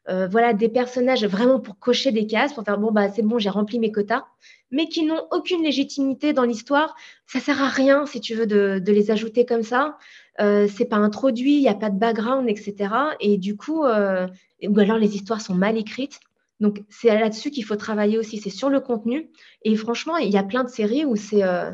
voilà 0.08 0.54
des 0.54 0.70
personnages 0.70 1.24
vraiment 1.24 1.60
pour 1.60 1.78
cocher 1.78 2.12
des 2.12 2.26
cases, 2.26 2.54
pour 2.54 2.64
faire 2.64 2.78
bon 2.78 2.92
bah 2.92 3.10
c'est 3.10 3.22
bon, 3.22 3.38
j'ai 3.38 3.50
rempli 3.50 3.78
mes 3.78 3.92
quotas 3.92 4.24
mais 4.72 4.88
qui 4.88 5.04
n'ont 5.04 5.22
aucune 5.30 5.62
légitimité 5.62 6.32
dans 6.32 6.44
l'histoire. 6.44 6.96
Ça 7.26 7.38
sert 7.38 7.62
à 7.62 7.68
rien, 7.68 8.06
si 8.06 8.20
tu 8.20 8.34
veux, 8.34 8.46
de, 8.46 8.82
les 8.86 9.10
ajouter 9.12 9.44
comme 9.46 9.62
ça. 9.62 9.98
Euh, 10.40 10.66
c'est 10.74 10.86
pas 10.86 10.96
introduit, 10.96 11.56
il 11.56 11.60
n'y 11.60 11.68
a 11.68 11.74
pas 11.74 11.90
de 11.90 11.98
background, 11.98 12.48
etc. 12.48 12.92
Et 13.20 13.36
du 13.36 13.56
coup, 13.56 13.84
euh, 13.84 14.26
ou 14.66 14.80
alors 14.80 14.98
les 14.98 15.14
histoires 15.14 15.40
sont 15.40 15.54
mal 15.54 15.76
écrites. 15.76 16.18
Donc 16.62 16.80
c'est 16.88 17.08
là-dessus 17.08 17.50
qu'il 17.50 17.64
faut 17.64 17.76
travailler 17.76 18.18
aussi, 18.18 18.38
c'est 18.38 18.48
sur 18.48 18.70
le 18.70 18.80
contenu. 18.80 19.28
Et 19.62 19.74
franchement, 19.76 20.16
il 20.16 20.30
y 20.30 20.38
a 20.38 20.44
plein 20.44 20.62
de 20.64 20.68
séries 20.68 21.04
où 21.04 21.16
c'est 21.16 21.42
euh, 21.42 21.70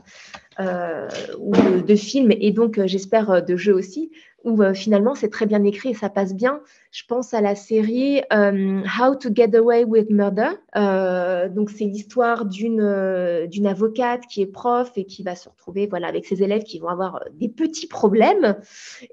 euh, 0.60 1.08
ou 1.38 1.52
de, 1.52 1.94
films 1.94 2.32
et 2.32 2.50
donc 2.52 2.84
j'espère 2.86 3.44
de 3.44 3.56
jeux 3.56 3.74
aussi 3.74 4.10
où 4.48 4.62
euh, 4.62 4.74
finalement 4.74 5.14
c'est 5.14 5.28
très 5.28 5.46
bien 5.46 5.62
écrit 5.64 5.90
et 5.90 5.94
ça 5.94 6.08
passe 6.08 6.34
bien. 6.34 6.60
Je 6.90 7.02
pense 7.06 7.34
à 7.34 7.40
la 7.40 7.54
série 7.54 8.22
euh, 8.32 8.82
How 8.98 9.14
to 9.14 9.28
Get 9.34 9.54
Away 9.56 9.84
with 9.84 10.10
Murder. 10.10 10.50
Euh, 10.76 11.48
donc 11.48 11.70
c'est 11.70 11.84
l'histoire 11.84 12.46
d'une 12.46 13.46
d'une 13.46 13.66
avocate 13.66 14.22
qui 14.28 14.42
est 14.42 14.46
prof 14.46 14.90
et 14.96 15.04
qui 15.04 15.22
va 15.22 15.34
se 15.34 15.48
retrouver 15.48 15.86
voilà 15.86 16.08
avec 16.08 16.26
ses 16.26 16.42
élèves 16.42 16.62
qui 16.62 16.78
vont 16.78 16.88
avoir 16.88 17.24
des 17.32 17.48
petits 17.48 17.86
problèmes. 17.86 18.56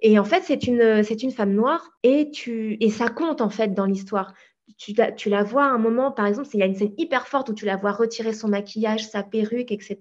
Et 0.02 0.18
en 0.18 0.24
fait 0.24 0.44
c'est 0.44 0.68
une 0.68 1.03
c'est 1.03 1.22
une 1.22 1.32
femme 1.32 1.53
noire 1.53 1.91
et 2.03 2.32
tu 2.32 2.78
et 2.80 2.90
ça 2.90 3.10
compte 3.10 3.41
en 3.41 3.49
fait 3.49 3.74
dans 3.74 3.86
l'histoire 3.86 4.34
tu, 4.78 5.30
la 5.30 5.44
vois 5.44 5.66
à 5.66 5.70
un 5.70 5.78
moment, 5.78 6.12
par 6.12 6.26
exemple, 6.26 6.50
il 6.54 6.60
y 6.60 6.64
a 6.64 6.66
une 6.66 6.76
scène 6.76 6.92
hyper 6.98 7.28
forte 7.28 7.50
où 7.50 7.54
tu 7.54 7.66
la 7.66 7.78
vois 7.78 7.92
retirer 7.92 8.34
son 8.34 8.48
maquillage, 8.48 9.08
sa 9.08 9.24
perruque, 9.24 9.72
etc. 9.72 9.98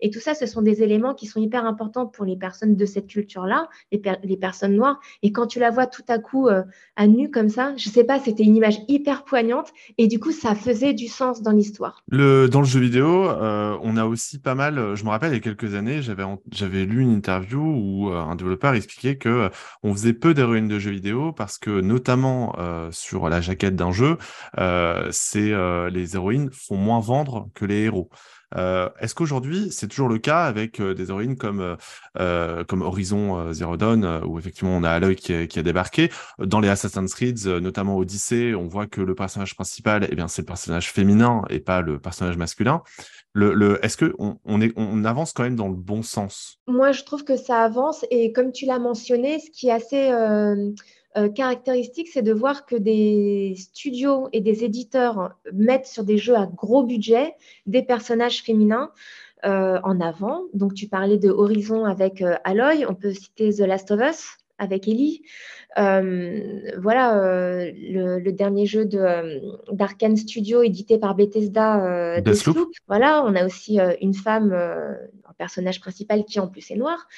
Et 0.00 0.10
tout 0.10 0.20
ça, 0.20 0.34
ce 0.34 0.46
sont 0.46 0.62
des 0.62 0.82
éléments 0.82 1.14
qui 1.14 1.26
sont 1.26 1.40
hyper 1.40 1.64
importants 1.64 2.06
pour 2.06 2.24
les 2.24 2.36
personnes 2.36 2.76
de 2.76 2.86
cette 2.86 3.06
culture-là, 3.06 3.68
les, 3.92 4.36
personnes 4.36 4.76
noires. 4.76 5.00
Et 5.22 5.32
quand 5.32 5.46
tu 5.46 5.58
la 5.58 5.70
vois 5.70 5.86
tout 5.86 6.04
à 6.08 6.18
coup 6.18 6.48
euh, 6.48 6.62
à 6.96 7.06
nu 7.06 7.30
comme 7.30 7.48
ça, 7.48 7.74
je 7.76 7.88
sais 7.88 8.04
pas, 8.04 8.20
c'était 8.20 8.44
une 8.44 8.56
image 8.56 8.78
hyper 8.88 9.24
poignante. 9.24 9.72
Et 9.98 10.06
du 10.06 10.18
coup, 10.18 10.32
ça 10.32 10.54
faisait 10.54 10.92
du 10.92 11.08
sens 11.08 11.42
dans 11.42 11.52
l'histoire. 11.52 12.02
Dans 12.08 12.60
le 12.60 12.64
jeu 12.64 12.80
vidéo, 12.80 13.28
euh, 13.28 13.76
on 13.82 13.96
a 13.96 14.04
aussi 14.04 14.38
pas 14.38 14.54
mal, 14.54 14.78
euh, 14.78 14.96
je 14.96 15.04
me 15.04 15.10
rappelle, 15.10 15.32
il 15.32 15.36
y 15.36 15.38
a 15.38 15.40
quelques 15.40 15.74
années, 15.74 16.00
j'avais 16.02 16.84
lu 16.84 17.00
une 17.00 17.12
interview 17.12 17.60
où 17.60 18.10
un 18.10 18.34
développeur 18.36 18.74
expliquait 18.74 19.16
que 19.16 19.50
on 19.82 19.92
faisait 19.92 20.12
peu 20.12 20.34
d'héroïnes 20.34 20.68
de 20.68 20.78
jeux 20.78 20.90
vidéo 20.90 21.32
parce 21.32 21.58
que, 21.58 21.80
notamment 21.80 22.54
sur 22.90 23.28
la 23.28 23.40
jaquette 23.40 23.76
d'un 23.76 23.92
jeu, 23.94 24.18
euh, 24.58 25.08
c'est 25.10 25.52
euh, 25.52 25.88
les 25.88 26.16
héroïnes 26.16 26.50
font 26.52 26.76
moins 26.76 27.00
vendre 27.00 27.48
que 27.54 27.64
les 27.64 27.84
héros. 27.84 28.10
Euh, 28.56 28.88
est-ce 29.00 29.16
qu'aujourd'hui, 29.16 29.72
c'est 29.72 29.88
toujours 29.88 30.08
le 30.08 30.18
cas 30.18 30.44
avec 30.44 30.80
des 30.80 31.08
héroïnes 31.08 31.36
comme, 31.36 31.76
comme 32.14 32.82
Horizon 32.82 33.52
Zero 33.52 33.76
Dawn, 33.76 34.22
où 34.26 34.38
effectivement 34.38 34.76
on 34.76 34.84
a 34.84 34.90
Aloy 34.90 35.16
qui, 35.16 35.32
a 35.32 35.62
débarqué 35.62 36.10
Dans 36.38 36.60
les 36.60 36.68
Assassin's 36.68 37.14
Creed, 37.14 37.44
notamment 37.46 37.96
Odyssey, 37.96 38.54
on 38.54 38.68
voit 38.68 38.86
que 38.86 39.00
le 39.00 39.14
personnage 39.16 39.56
principal, 39.56 40.06
eh 40.08 40.14
bien, 40.14 40.28
c'est 40.28 40.42
le 40.42 40.46
personnage 40.46 40.92
féminin 40.92 41.42
et 41.50 41.58
pas 41.58 41.80
le 41.80 41.98
personnage 41.98 42.36
masculin. 42.36 42.82
Le, 43.32 43.54
le, 43.54 43.84
Est-ce 43.84 43.96
qu'on 43.96 44.38
on 44.44 44.60
est, 44.60 44.72
on 44.76 45.04
avance 45.04 45.32
quand 45.32 45.42
même 45.42 45.56
dans 45.56 45.68
le 45.68 45.74
bon 45.74 46.02
sens? 46.04 46.60
Moi, 46.68 46.92
je 46.92 47.02
trouve 47.02 47.24
que 47.24 47.36
ça 47.36 47.62
avance 47.62 48.04
et 48.12 48.30
comme 48.30 48.52
tu 48.52 48.66
l'as 48.66 48.78
mentionné, 48.78 49.40
ce 49.40 49.50
qui 49.50 49.66
est 49.66 49.72
assez 49.72 50.12
euh, 51.16 51.28
caractéristique, 51.28 52.08
c'est 52.08 52.22
de 52.22 52.32
voir 52.32 52.66
que 52.66 52.74
des 52.74 53.54
studios 53.56 54.28
et 54.32 54.40
des 54.40 54.64
éditeurs 54.64 55.36
mettent 55.52 55.86
sur 55.86 56.02
des 56.02 56.18
jeux 56.18 56.34
à 56.34 56.46
gros 56.46 56.82
budget 56.82 57.34
des 57.66 57.82
personnages 57.82 58.42
féminins 58.42 58.90
euh, 59.44 59.78
en 59.84 60.00
avant. 60.00 60.42
Donc, 60.54 60.74
tu 60.74 60.88
parlais 60.88 61.18
de 61.18 61.30
Horizon 61.30 61.84
avec 61.84 62.20
euh, 62.20 62.34
Aloy, 62.42 62.84
on 62.88 62.94
peut 62.94 63.12
citer 63.12 63.52
The 63.52 63.60
Last 63.60 63.92
of 63.92 64.00
Us 64.00 64.26
avec 64.58 64.88
Ellie. 64.88 65.22
voilà, 65.76 67.70
le, 67.72 68.30
dernier 68.30 68.66
jeu 68.66 68.84
d'Arkane 68.84 70.16
Studio 70.16 70.62
édité 70.62 70.98
par 70.98 71.14
Bethesda, 71.14 72.20
Deathloop. 72.20 72.70
Voilà, 72.86 73.24
on 73.24 73.34
a 73.34 73.44
aussi 73.44 73.78
une 74.00 74.14
femme 74.14 74.54
personnage 75.34 75.80
principal 75.80 76.24
qui 76.24 76.40
en 76.40 76.48
plus 76.48 76.70
est 76.70 76.76
noir. 76.76 77.08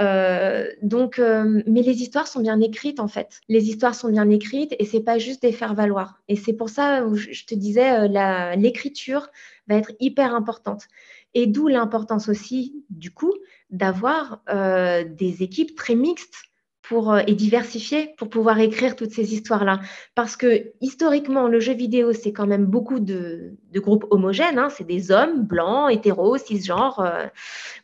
Euh, 0.00 0.68
donc, 0.82 1.18
euh, 1.18 1.62
mais 1.66 1.82
les 1.82 2.02
histoires 2.02 2.26
sont 2.26 2.40
bien 2.40 2.60
écrites 2.60 3.00
en 3.00 3.08
fait. 3.08 3.40
Les 3.48 3.68
histoires 3.68 3.94
sont 3.94 4.08
bien 4.08 4.28
écrites 4.30 4.74
et 4.78 4.84
c'est 4.84 5.00
pas 5.00 5.18
juste 5.18 5.42
des 5.42 5.52
faire 5.52 5.74
valoir. 5.74 6.20
Et 6.28 6.36
c'est 6.36 6.52
pour 6.52 6.68
ça 6.68 7.04
où 7.06 7.16
je 7.16 7.44
te 7.44 7.54
disais 7.54 8.08
euh, 8.08 8.56
l'écriture 8.56 9.28
va 9.68 9.76
être 9.76 9.92
hyper 10.00 10.34
importante. 10.34 10.86
Et 11.34 11.46
d'où 11.46 11.68
l'importance 11.68 12.28
aussi 12.28 12.84
du 12.88 13.10
coup 13.10 13.32
d'avoir 13.70 14.42
des 14.46 15.42
équipes 15.42 15.74
très 15.74 15.94
mixtes 15.94 16.46
pour, 16.88 17.12
euh, 17.12 17.20
et 17.26 17.34
diversifié 17.34 18.14
pour 18.16 18.28
pouvoir 18.28 18.58
écrire 18.60 18.96
toutes 18.96 19.10
ces 19.10 19.34
histoires-là. 19.34 19.80
Parce 20.14 20.36
que 20.36 20.72
historiquement, 20.80 21.48
le 21.48 21.60
jeu 21.60 21.74
vidéo, 21.74 22.12
c'est 22.12 22.32
quand 22.32 22.46
même 22.46 22.66
beaucoup 22.66 23.00
de, 23.00 23.56
groupes 23.74 24.06
homogènes. 24.10 24.58
Hein. 24.58 24.68
C'est 24.70 24.86
des 24.86 25.10
hommes 25.10 25.44
blancs, 25.44 25.92
hétéros, 25.92 26.38
cisgenres, 26.38 27.00
euh, 27.00 27.26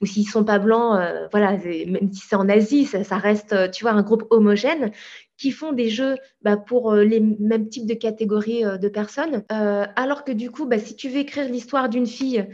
ou 0.00 0.06
s'ils 0.06 0.24
ne 0.24 0.30
sont 0.30 0.44
pas 0.44 0.58
blancs, 0.58 0.98
euh, 0.98 1.28
voilà, 1.30 1.52
même 1.52 2.12
si 2.12 2.26
c'est 2.26 2.36
en 2.36 2.48
Asie, 2.48 2.86
ça, 2.86 3.16
reste, 3.18 3.70
tu 3.72 3.84
vois, 3.84 3.92
un 3.92 4.02
groupe 4.02 4.24
homogène 4.30 4.90
qui 5.36 5.50
font 5.50 5.72
des 5.72 5.88
jeux 5.88 6.16
bah, 6.42 6.56
pour 6.56 6.94
les 6.94 7.20
mêmes 7.20 7.68
types 7.68 7.86
de 7.86 7.94
catégories 7.94 8.62
de 8.62 8.88
personnes. 8.88 9.42
alors 9.48 10.24
que 10.24 10.32
du 10.32 10.50
coup, 10.50 10.66
bah, 10.66 10.78
si 10.78 10.94
tu 10.94 11.08
veux 11.08 11.18
écrire 11.18 11.48
l'histoire 11.48 11.88
d'une 11.88 12.06
fille, 12.06 12.46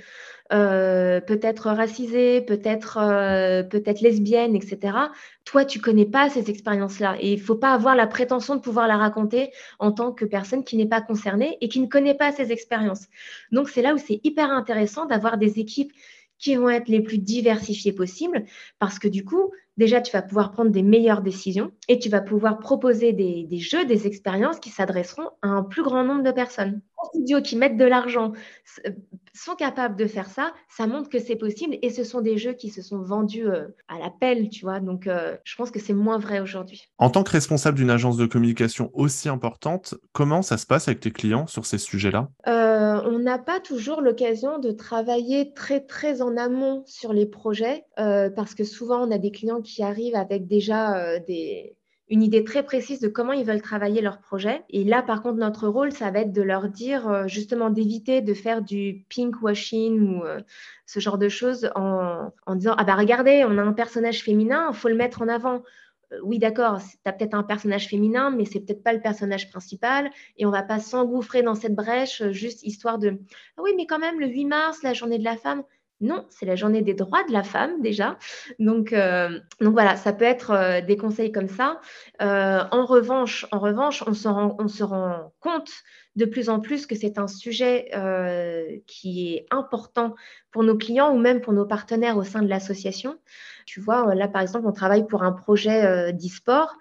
euh, 0.52 1.20
peut-être 1.20 1.70
racisée, 1.70 2.40
peut-être 2.40 2.98
euh, 2.98 3.62
peut-être 3.62 4.00
lesbienne, 4.00 4.56
etc. 4.56 4.96
Toi, 5.44 5.64
tu 5.64 5.78
connais 5.80 6.06
pas 6.06 6.30
ces 6.30 6.48
expériences-là 6.48 7.16
et 7.20 7.32
il 7.32 7.40
faut 7.40 7.54
pas 7.54 7.72
avoir 7.72 7.94
la 7.94 8.06
prétention 8.06 8.56
de 8.56 8.60
pouvoir 8.60 8.88
la 8.88 8.96
raconter 8.96 9.50
en 9.78 9.92
tant 9.92 10.12
que 10.12 10.24
personne 10.24 10.64
qui 10.64 10.76
n'est 10.76 10.88
pas 10.88 11.02
concernée 11.02 11.58
et 11.60 11.68
qui 11.68 11.80
ne 11.80 11.86
connaît 11.86 12.14
pas 12.14 12.32
ces 12.32 12.50
expériences. 12.50 13.08
Donc 13.52 13.68
c'est 13.68 13.82
là 13.82 13.94
où 13.94 13.98
c'est 13.98 14.20
hyper 14.24 14.50
intéressant 14.50 15.04
d'avoir 15.04 15.36
des 15.36 15.58
équipes 15.58 15.92
qui 16.38 16.56
vont 16.56 16.70
être 16.70 16.88
les 16.88 17.00
plus 17.00 17.18
diversifiées 17.18 17.92
possibles 17.92 18.44
parce 18.78 18.98
que 18.98 19.08
du 19.08 19.24
coup, 19.24 19.52
déjà, 19.78 20.02
tu 20.02 20.12
vas 20.12 20.22
pouvoir 20.22 20.52
prendre 20.52 20.70
des 20.70 20.82
meilleures 20.82 21.22
décisions 21.22 21.70
et 21.88 21.98
tu 21.98 22.10
vas 22.10 22.20
pouvoir 22.20 22.58
proposer 22.58 23.12
des, 23.14 23.44
des 23.44 23.58
jeux, 23.58 23.86
des 23.86 24.06
expériences 24.06 24.60
qui 24.60 24.68
s'adresseront 24.68 25.30
à 25.40 25.48
un 25.48 25.62
plus 25.62 25.82
grand 25.82 26.04
nombre 26.04 26.22
de 26.22 26.32
personnes. 26.32 26.82
Les 27.14 27.20
studios 27.20 27.40
qui 27.40 27.56
mettent 27.56 27.76
de 27.76 27.84
l'argent 27.84 28.32
sont 29.32 29.54
capables 29.54 29.96
de 29.96 30.06
faire 30.06 30.28
ça, 30.28 30.52
ça 30.68 30.86
montre 30.86 31.08
que 31.08 31.20
c'est 31.20 31.36
possible 31.36 31.78
et 31.80 31.90
ce 31.90 32.02
sont 32.02 32.20
des 32.20 32.38
jeux 32.38 32.54
qui 32.54 32.70
se 32.70 32.82
sont 32.82 33.00
vendus 33.00 33.46
euh, 33.46 33.68
à 33.86 33.98
la 33.98 34.10
pelle, 34.10 34.48
tu 34.48 34.62
vois. 34.62 34.80
Donc, 34.80 35.06
euh, 35.06 35.36
je 35.44 35.54
pense 35.54 35.70
que 35.70 35.78
c'est 35.78 35.92
moins 35.92 36.18
vrai 36.18 36.40
aujourd'hui. 36.40 36.88
En 36.98 37.10
tant 37.10 37.22
que 37.22 37.30
responsable 37.30 37.78
d'une 37.78 37.90
agence 37.90 38.16
de 38.16 38.26
communication 38.26 38.90
aussi 38.94 39.28
importante, 39.28 39.94
comment 40.12 40.42
ça 40.42 40.58
se 40.58 40.66
passe 40.66 40.88
avec 40.88 40.98
tes 40.98 41.12
clients 41.12 41.46
sur 41.46 41.66
ces 41.66 41.78
sujets-là? 41.78 42.28
Euh, 42.48 43.00
On 43.04 43.20
n'a 43.20 43.38
pas 43.38 43.60
toujours 43.60 44.00
l'occasion 44.00 44.58
de 44.58 44.72
travailler 44.72 45.52
très, 45.54 45.80
très 45.80 46.20
en 46.20 46.36
amont 46.36 46.82
sur 46.86 47.12
les 47.12 47.26
projets 47.26 47.84
parce 47.96 48.54
que 48.54 48.64
souvent, 48.64 49.06
on 49.06 49.10
a 49.10 49.18
des 49.18 49.30
clients 49.30 49.60
qui 49.60 49.67
arrivent 49.80 50.16
avec 50.16 50.46
déjà 50.46 51.18
des 51.20 51.78
une 52.10 52.22
idée 52.22 52.44
très 52.44 52.62
précise 52.62 53.00
de 53.00 53.08
comment 53.08 53.32
ils 53.32 53.44
veulent 53.44 53.62
travailler 53.62 54.00
leur 54.00 54.18
projet. 54.18 54.62
Et 54.70 54.84
là, 54.84 55.02
par 55.02 55.22
contre, 55.22 55.36
notre 55.36 55.68
rôle, 55.68 55.92
ça 55.92 56.10
va 56.10 56.20
être 56.20 56.32
de 56.32 56.42
leur 56.42 56.68
dire 56.68 57.08
euh, 57.08 57.26
justement 57.26 57.70
d'éviter 57.70 58.22
de 58.22 58.34
faire 58.34 58.62
du 58.62 59.04
pink 59.08 59.42
washing 59.42 60.00
ou 60.00 60.24
euh, 60.24 60.40
ce 60.86 61.00
genre 61.00 61.18
de 61.18 61.28
choses 61.28 61.70
en, 61.74 62.32
en, 62.46 62.54
disant 62.54 62.74
Ah 62.78 62.84
bah 62.84 62.96
regardez, 62.96 63.44
on 63.46 63.58
a 63.58 63.62
un 63.62 63.72
personnage 63.72 64.22
féminin, 64.22 64.68
il 64.70 64.76
faut 64.76 64.88
le 64.88 64.94
mettre 64.94 65.22
en 65.22 65.28
avant. 65.28 65.62
Euh, 66.12 66.18
oui, 66.22 66.38
d'accord, 66.38 66.80
tu 66.80 66.96
as 67.04 67.12
peut-être 67.12 67.34
un 67.34 67.42
personnage 67.42 67.88
féminin, 67.88 68.30
mais 68.30 68.46
c'est 68.46 68.60
peut-être 68.60 68.82
pas 68.82 68.94
le 68.94 69.02
personnage 69.02 69.50
principal. 69.50 70.10
Et 70.38 70.46
on 70.46 70.50
va 70.50 70.62
pas 70.62 70.78
s'engouffrer 70.78 71.42
dans 71.42 71.54
cette 71.54 71.74
brèche 71.74 72.22
juste 72.30 72.62
histoire 72.62 72.98
de 72.98 73.18
Ah 73.58 73.62
oui, 73.62 73.72
mais 73.76 73.86
quand 73.86 73.98
même, 73.98 74.18
le 74.18 74.28
8 74.28 74.46
mars, 74.46 74.82
la 74.82 74.94
journée 74.94 75.18
de 75.18 75.24
la 75.24 75.36
femme. 75.36 75.62
Non, 76.00 76.26
c'est 76.30 76.46
la 76.46 76.54
journée 76.54 76.82
des 76.82 76.94
droits 76.94 77.24
de 77.24 77.32
la 77.32 77.42
femme 77.42 77.82
déjà. 77.82 78.18
Donc, 78.60 78.92
euh, 78.92 79.40
voilà, 79.60 79.96
ça 79.96 80.12
peut 80.12 80.24
être 80.24 80.52
euh, 80.52 80.80
des 80.80 80.96
conseils 80.96 81.32
comme 81.32 81.48
ça. 81.48 81.80
Euh, 82.22 82.62
en 82.70 82.84
revanche, 82.84 83.46
en 83.50 83.58
revanche, 83.58 84.04
on 84.06 84.14
se 84.14 84.28
rend, 84.28 84.56
on 84.60 84.68
se 84.68 84.84
rend 84.84 85.32
compte 85.40 85.70
de 86.14 86.24
plus 86.24 86.50
en 86.50 86.60
plus 86.60 86.86
que 86.86 86.94
c'est 86.94 87.18
un 87.18 87.28
sujet 87.28 87.92
qui 88.88 89.34
est 89.34 89.46
important 89.52 90.16
pour 90.50 90.64
nos 90.64 90.76
clients 90.76 91.14
ou 91.14 91.18
même 91.18 91.40
pour 91.40 91.52
nos 91.52 91.64
partenaires 91.64 92.16
au 92.16 92.24
sein 92.24 92.42
de 92.42 92.48
l'association. 92.48 93.16
Tu 93.66 93.80
vois, 93.80 94.12
là 94.16 94.26
par 94.26 94.42
exemple, 94.42 94.66
on 94.66 94.72
travaille 94.72 95.06
pour 95.06 95.22
un 95.22 95.30
projet 95.30 96.12
d'e-sport 96.12 96.74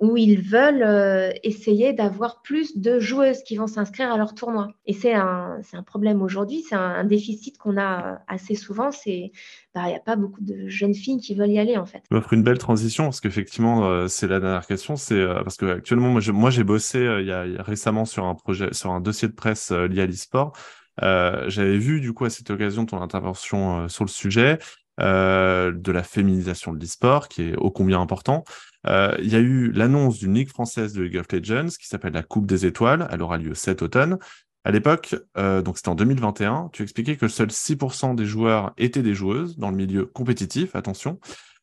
où 0.00 0.16
ils 0.16 0.40
veulent 0.40 0.82
euh, 0.82 1.30
essayer 1.42 1.92
d'avoir 1.92 2.40
plus 2.42 2.78
de 2.78 3.00
joueuses 3.00 3.42
qui 3.42 3.56
vont 3.56 3.66
s'inscrire 3.66 4.12
à 4.12 4.16
leur 4.16 4.34
tournoi. 4.34 4.68
Et 4.86 4.92
c'est 4.92 5.12
un, 5.12 5.60
un, 5.72 5.82
problème 5.82 6.22
aujourd'hui, 6.22 6.62
c'est 6.68 6.76
un, 6.76 7.04
déficit 7.04 7.58
qu'on 7.58 7.76
a 7.78 8.20
assez 8.28 8.54
souvent, 8.54 8.92
c'est 8.92 9.32
bah, 9.74 9.82
il 9.86 9.90
n'y 9.90 9.96
a 9.96 10.00
pas 10.00 10.16
beaucoup 10.16 10.40
de 10.40 10.68
jeunes 10.68 10.94
filles 10.94 11.18
qui 11.18 11.34
veulent 11.34 11.50
y 11.50 11.58
aller 11.58 11.76
en 11.76 11.86
fait. 11.86 12.02
Tu 12.08 12.14
m'offres 12.14 12.32
une 12.32 12.44
belle 12.44 12.58
transition 12.58 13.04
parce 13.04 13.20
qu'effectivement, 13.20 13.86
euh, 13.86 14.06
c'est 14.06 14.28
la 14.28 14.38
dernière 14.38 14.66
question, 14.66 14.94
c'est 14.96 15.14
euh, 15.14 15.42
parce 15.42 15.56
que 15.56 15.66
actuellement, 15.66 16.10
moi 16.32 16.50
j'ai 16.50 16.64
bossé 16.64 17.00
y, 17.00 17.32
a, 17.32 17.62
récemment 17.62 18.04
sur 18.04 18.24
un 18.24 18.34
projet, 18.34 18.72
sur 18.72 18.92
un 18.92 19.00
dossier 19.00 19.26
de 19.26 19.34
presse 19.34 19.72
lié 19.72 20.02
à 20.02 20.06
l'e-sport. 20.06 20.52
J'avais 21.00 21.78
vu 21.78 22.00
du 22.00 22.12
coup 22.12 22.24
à 22.24 22.30
cette 22.30 22.50
occasion 22.50 22.86
ton 22.86 23.00
intervention 23.02 23.88
sur 23.88 24.04
le 24.04 24.10
sujet. 24.10 24.58
De 24.98 25.92
la 25.92 26.02
féminisation 26.02 26.72
de 26.72 26.80
l'e-sport, 26.80 27.28
qui 27.28 27.42
est 27.42 27.56
ô 27.56 27.70
combien 27.70 28.00
important. 28.00 28.44
Euh, 28.86 29.14
il 29.20 29.28
y 29.28 29.36
a 29.36 29.40
eu 29.40 29.70
l'annonce 29.72 30.18
d'une 30.18 30.34
ligue 30.34 30.48
française 30.48 30.92
de 30.92 31.02
League 31.02 31.18
of 31.18 31.26
Legends 31.32 31.68
qui 31.78 31.86
s'appelle 31.86 32.12
la 32.12 32.22
Coupe 32.22 32.46
des 32.46 32.66
Étoiles. 32.66 33.08
Elle 33.10 33.22
aura 33.22 33.36
lieu 33.36 33.54
cet 33.54 33.82
automne. 33.82 34.18
À 34.64 34.70
l'époque, 34.70 35.14
euh, 35.36 35.62
donc 35.62 35.76
c'était 35.76 35.88
en 35.88 35.94
2021, 35.94 36.70
tu 36.72 36.82
expliquais 36.82 37.16
que 37.16 37.28
seuls 37.28 37.50
6% 37.50 38.14
des 38.14 38.26
joueurs 38.26 38.72
étaient 38.76 39.02
des 39.02 39.14
joueuses 39.14 39.56
dans 39.56 39.70
le 39.70 39.76
milieu 39.76 40.04
compétitif, 40.04 40.74
attention. 40.74 41.20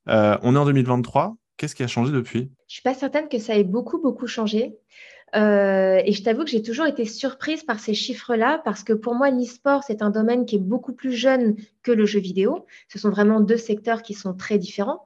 Euh, 0.07 0.37
on 0.41 0.55
est 0.55 0.57
en 0.57 0.65
2023, 0.65 1.35
qu'est-ce 1.57 1.75
qui 1.75 1.83
a 1.83 1.87
changé 1.87 2.11
depuis? 2.11 2.51
Je 2.67 2.73
suis 2.73 2.81
pas 2.81 2.93
certaine 2.93 3.27
que 3.27 3.37
ça 3.37 3.55
ait 3.57 3.63
beaucoup, 3.63 4.01
beaucoup 4.01 4.27
changé. 4.27 4.75
Et 5.33 6.11
je 6.11 6.23
t'avoue 6.23 6.43
que 6.43 6.49
j'ai 6.49 6.61
toujours 6.61 6.85
été 6.85 7.05
surprise 7.05 7.63
par 7.63 7.79
ces 7.79 7.93
chiffres-là 7.93 8.61
parce 8.63 8.83
que 8.83 8.93
pour 8.93 9.15
moi, 9.15 9.31
l'e-sport, 9.31 9.83
c'est 9.83 10.01
un 10.01 10.09
domaine 10.09 10.45
qui 10.45 10.55
est 10.55 10.59
beaucoup 10.59 10.93
plus 10.93 11.11
jeune 11.11 11.55
que 11.83 11.91
le 11.91 12.05
jeu 12.05 12.19
vidéo. 12.19 12.65
Ce 12.87 12.99
sont 12.99 13.09
vraiment 13.09 13.41
deux 13.41 13.57
secteurs 13.57 14.01
qui 14.01 14.13
sont 14.13 14.33
très 14.33 14.57
différents. 14.57 15.05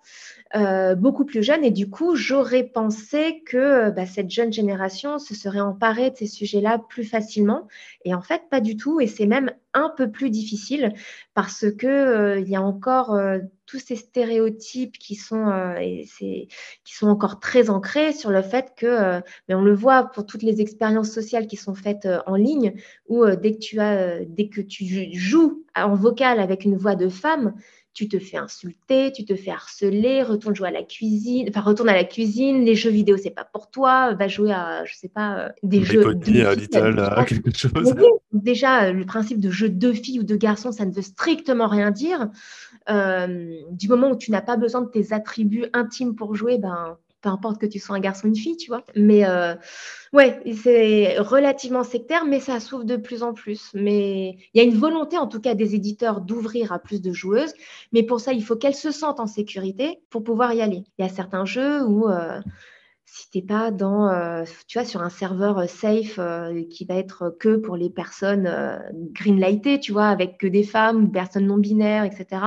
Euh, 0.56 0.96
beaucoup 0.96 1.26
plus 1.26 1.44
jeune. 1.44 1.64
Et 1.64 1.70
du 1.70 1.92
coup, 1.92 2.16
j'aurais 2.16 2.64
pensé 2.64 3.44
que 3.46 3.58
euh, 3.58 3.92
bah, 3.92 4.08
cette 4.08 4.32
jeune 4.32 4.52
génération 4.52 5.20
se 5.20 5.36
serait 5.36 5.60
emparée 5.60 6.10
de 6.10 6.16
ces 6.16 6.26
sujets-là 6.26 6.80
plus 6.90 7.04
facilement. 7.04 7.68
Et 8.04 8.16
en 8.16 8.22
fait, 8.24 8.42
pas 8.50 8.60
du 8.60 8.76
tout. 8.76 9.00
Et 9.00 9.06
c'est 9.06 9.28
même 9.28 9.52
un 9.76 9.94
peu 9.96 10.10
plus 10.10 10.32
difficile 10.32 10.96
parce 11.36 11.66
que 11.78 11.86
euh, 11.86 12.40
il 12.40 12.50
y 12.50 12.56
a 12.56 12.64
encore 12.64 13.16
tous 13.68 13.78
ces 13.78 13.96
stéréotypes 13.96 14.98
qui 14.98 15.14
sont, 15.14 15.54
et 15.80 16.08
qui 16.84 16.96
sont 16.96 17.08
encore 17.08 17.40
très 17.40 17.70
ancrés 17.70 18.14
sur 18.14 18.32
le 18.32 18.42
fait 18.42 18.74
que, 18.76 19.22
mais 19.48 19.54
on 19.54 19.62
le 19.62 19.76
voit 19.76 20.06
pour 20.06 20.26
toutes 20.26 20.42
les 20.42 20.60
expériences 20.60 21.12
sociales 21.12 21.46
qui 21.46 21.56
sont 21.56 21.76
faites 21.76 22.08
en 22.26 22.36
ligne, 22.36 22.74
où 23.08 23.24
dès 23.28 23.54
que 23.54 23.60
tu 23.60 23.80
as, 23.80 24.26
dès 24.26 24.50
que 24.50 24.62
tu 24.62 25.14
joues 25.14 25.64
en 25.76 25.94
vocal 25.94 26.40
avec 26.40 26.66
une 26.66 26.78
voix 26.78 26.96
de 26.96 27.10
femme, 27.10 27.54
tu 27.94 28.08
te 28.08 28.20
fais 28.20 28.38
insulter, 28.38 29.12
tu 29.12 29.26
te 29.26 29.36
fais 29.36 29.52
harceler, 29.52 30.24
retourne 30.24 30.56
jouer 30.56 30.70
à 30.70 30.72
la 30.72 30.84
cuisine, 30.84 31.48
enfin 31.50 31.62
retourne 31.62 31.90
à 31.90 31.96
la 31.96 32.04
cuisine, 32.04 32.64
les 32.64 32.76
jeux 32.76 32.92
vidéo 32.92 33.18
c'est 33.18 33.32
pas 33.32 33.44
pour 33.44 33.70
toi, 33.70 34.14
va 34.14 34.28
jouer 34.28 34.52
à 34.52 34.86
je 34.86 34.96
sais 34.96 35.10
pas 35.10 35.40
euh, 35.40 35.50
des 35.64 35.84
jeux 35.84 36.16
de 36.16 36.56
Little, 36.56 37.00
euh, 37.00 37.24
quelque 37.24 37.58
chose. 37.58 37.96
déjà 38.32 38.86
euh, 38.86 38.94
le 38.94 39.06
principe 39.06 39.40
de 39.40 39.50
jeu 39.50 39.70
de 39.70 39.92
filles 39.92 40.20
ou 40.20 40.24
de 40.24 40.36
garçons 40.36 40.72
ça 40.72 40.86
ne 40.86 40.92
veut 40.92 41.02
strictement 41.02 41.68
rien 41.68 41.92
dire. 41.92 42.30
du 42.88 43.88
moment 43.88 44.12
où 44.12 44.16
tu 44.16 44.32
n'as 44.32 44.42
pas 44.42 44.58
besoin 44.58 44.82
de 44.82 44.90
tes 44.90 45.12
attributs 45.12 45.66
intimes 45.74 46.16
pour 46.16 46.36
jouer, 46.36 46.58
ben 46.58 46.98
peu 47.22 47.30
importe 47.30 47.60
que 47.60 47.66
tu 47.66 47.80
sois 47.80 47.96
un 47.96 48.00
garçon 48.00 48.28
ou 48.28 48.30
une 48.30 48.36
fille, 48.36 48.58
tu 48.58 48.70
vois. 48.70 48.84
Mais 48.96 49.26
euh, 49.26 49.56
ouais, 50.14 50.42
c'est 50.64 51.20
relativement 51.20 51.84
sectaire, 51.84 52.26
mais 52.26 52.40
ça 52.40 52.60
s'ouvre 52.60 52.84
de 52.84 52.96
plus 52.96 53.24
en 53.24 53.34
plus. 53.34 53.72
Mais 53.74 54.38
il 54.54 54.58
y 54.58 54.60
a 54.62 54.64
une 54.64 54.78
volonté, 54.78 55.18
en 55.18 55.28
tout 55.28 55.42
cas, 55.42 55.56
des 55.56 55.76
éditeurs 55.76 56.22
d'ouvrir 56.22 56.72
à 56.72 56.80
plus 56.80 57.02
de 57.02 57.12
joueuses. 57.14 57.54
Mais 57.92 58.04
pour 58.04 58.20
ça, 58.20 58.34
il 58.34 58.44
faut 58.44 58.56
qu'elles 58.56 58.76
se 58.76 58.92
sentent 58.92 59.20
en 59.20 59.28
sécurité 59.28 60.00
pour 60.10 60.24
pouvoir 60.24 60.54
y 60.54 60.62
aller. 60.62 60.84
Il 60.98 61.06
y 61.06 61.06
a 61.06 61.10
certains 61.10 61.46
jeux 61.46 61.84
où 61.84 62.10
euh, 62.10 62.40
si 63.12 63.30
tu 63.30 63.38
n'es 63.38 63.44
pas 63.44 63.72
dans, 63.72 64.10
euh, 64.10 64.44
tu 64.68 64.78
vois, 64.78 64.86
sur 64.86 65.02
un 65.02 65.10
serveur 65.10 65.68
safe 65.70 66.20
qui 66.70 66.86
va 66.86 66.96
être 66.96 67.36
que 67.40 67.56
pour 67.56 67.76
les 67.76 67.90
personnes 67.90 68.50
greenlightées, 69.14 69.80
tu 69.80 69.92
vois, 69.92 70.08
avec 70.08 70.38
que 70.38 70.48
des 70.48 70.64
femmes, 70.64 71.06
des 71.06 71.12
personnes 71.12 71.48
non 71.48 71.58
binaires, 71.58 72.04
etc. 72.04 72.42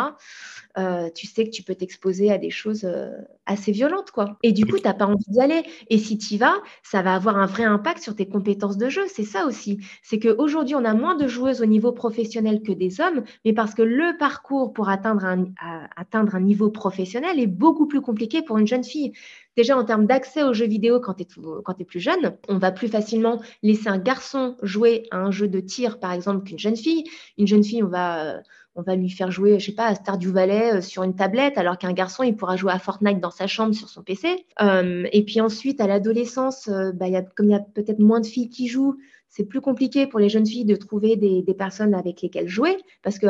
Euh, 0.79 1.11
tu 1.15 1.27
sais 1.27 1.45
que 1.45 1.51
tu 1.51 1.63
peux 1.63 1.75
t'exposer 1.75 2.31
à 2.31 2.39
des 2.39 2.51
choses 2.51 2.85
euh, 2.85 3.11
assez 3.45 3.73
violentes, 3.73 4.11
quoi. 4.11 4.39
Et 4.43 4.53
du 4.53 4.65
coup, 4.65 4.79
tu 4.79 4.85
n'as 4.85 4.95
pas 4.95 5.07
envie 5.07 5.25
d'y 5.29 5.41
aller. 5.41 5.63
Et 5.91 5.99
si 5.99 6.17
tu 6.17 6.35
y 6.35 6.39
vas, 6.39 6.55
ça 6.83 7.03
va 7.03 7.15
avoir 7.15 7.37
un 7.37 7.47
vrai 7.47 7.65
impact 7.65 8.03
sur 8.03 8.17
tes 8.17 8.27
compétences 8.27 8.79
de 8.79 8.89
jeu. 8.89 9.03
C'est 9.09 9.25
ça 9.25 9.47
aussi. 9.47 9.81
C'est 10.03 10.19
qu'aujourd'hui, 10.19 10.75
on 10.75 10.85
a 10.85 10.95
moins 10.95 11.15
de 11.15 11.27
joueuses 11.27 11.61
au 11.61 11.67
niveau 11.67 11.93
professionnel 11.93 12.63
que 12.63 12.73
des 12.73 13.01
hommes, 13.01 13.23
mais 13.45 13.53
parce 13.53 13.75
que 13.75 13.83
le 13.83 14.17
parcours 14.19 14.73
pour 14.73 14.89
atteindre 14.89 15.25
un 15.25 16.41
niveau 16.41 16.71
professionnel 16.71 17.39
est 17.39 17.47
beaucoup 17.47 17.87
plus 17.87 18.01
compliqué 18.01 18.43
pour 18.43 18.59
une 18.59 18.67
jeune 18.67 18.85
fille. 18.85 19.13
Déjà, 19.57 19.77
en 19.77 19.85
termes 19.85 20.07
d'accès 20.07 20.43
aux 20.43 20.55
jeux 20.55 20.67
vidéo 20.67 21.01
quand 21.01 21.15
tu 21.15 21.23
es, 21.23 21.85
plus 21.85 22.01
jeune, 22.01 22.37
on 22.49 22.59
va 22.59 22.73
plus 22.73 22.89
facilement 22.89 23.41
laisser 23.63 23.89
un 23.89 23.99
garçon 23.99 24.57
jouer 24.63 25.07
à 25.11 25.19
un 25.19 25.31
jeu 25.31 25.49
de 25.49 25.61
tir, 25.61 25.99
par 25.99 26.13
exemple, 26.13 26.45
qu'une 26.45 26.59
jeune 26.59 26.77
fille. 26.77 27.05
Une 27.39 27.47
jeune 27.47 27.65
fille, 27.65 27.83
on 27.83 27.89
va 27.89 28.43
on 28.75 28.83
va 28.83 28.97
lui 28.97 29.11
faire 29.11 29.31
jouer, 29.31 29.59
je 29.59 29.67
sais 29.67 29.73
pas, 29.73 29.87
à 29.87 29.95
Stardew 29.95 30.31
Valley 30.31 30.75
euh, 30.75 30.81
sur 30.81 31.03
une 31.03 31.15
tablette, 31.15 31.59
alors 31.59 31.77
qu'un 31.77 31.93
garçon, 31.93 32.23
il 32.23 32.37
pourra 32.37 32.57
jouer 32.57 32.73
à 32.73 32.79
Fortnite 32.79 33.21
dans 33.21 33.31
sa 33.31 33.47
chambre 33.47 33.75
sur 33.75 33.89
son 33.89 34.03
PC. 34.03 34.47
Euh, 34.61 35.07
et 35.13 35.25
puis 35.25 35.41
ensuite, 35.41 35.81
à 35.81 35.87
l'adolescence, 35.87 36.69
euh, 36.69 36.93
bah, 36.93 37.07
comme 37.37 37.49
il 37.49 37.53
y 37.53 37.55
a 37.57 37.61
peut-être 37.61 37.99
moins 37.99 38.21
de 38.21 38.27
filles 38.27 38.49
qui 38.49 38.69
jouent, 38.69 38.97
c'est 39.29 39.45
plus 39.45 39.61
compliqué 39.61 40.07
pour 40.07 40.21
les 40.21 40.29
jeunes 40.29 40.47
filles 40.47 40.65
de 40.65 40.77
trouver 40.77 41.17
des, 41.17 41.43
personnes 41.55 41.95
avec 41.95 42.23
lesquelles 42.23 42.49
jouer, 42.49 42.77
parce 43.03 43.19
que 43.19 43.27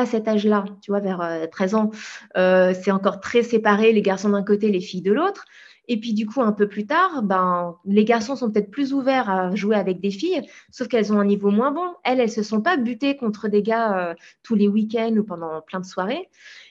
à, 0.00 0.06
cet 0.06 0.28
âge-là, 0.28 0.64
tu 0.80 0.90
vois, 0.90 1.00
vers 1.00 1.48
13 1.50 1.74
ans, 1.74 1.90
c'est 2.34 2.90
encore 2.90 3.20
très 3.20 3.42
séparé, 3.42 3.92
les 3.92 4.02
garçons 4.02 4.30
d'un 4.30 4.42
côté, 4.42 4.70
les 4.70 4.80
filles 4.80 5.02
de 5.02 5.12
l'autre. 5.12 5.44
Et 5.88 6.00
puis 6.00 6.14
du 6.14 6.26
coup, 6.26 6.40
un 6.40 6.52
peu 6.52 6.66
plus 6.68 6.86
tard, 6.86 7.22
ben, 7.22 7.76
les 7.84 8.04
garçons 8.04 8.36
sont 8.36 8.50
peut-être 8.50 8.70
plus 8.70 8.94
ouverts 8.94 9.28
à 9.28 9.54
jouer 9.54 9.76
avec 9.76 10.00
des 10.00 10.10
filles, 10.10 10.42
sauf 10.70 10.88
qu'elles 10.88 11.12
ont 11.12 11.18
un 11.18 11.24
niveau 11.24 11.50
moins 11.50 11.72
bon. 11.72 11.94
Elles, 12.04 12.20
elles 12.20 12.30
se 12.30 12.42
sont 12.42 12.62
pas 12.62 12.76
butées 12.76 13.16
contre 13.16 13.48
des 13.48 13.62
gars 13.62 14.10
euh, 14.10 14.14
tous 14.42 14.54
les 14.54 14.68
week-ends 14.68 15.14
ou 15.16 15.24
pendant 15.24 15.60
plein 15.60 15.80
de 15.80 15.84
soirées. 15.84 16.28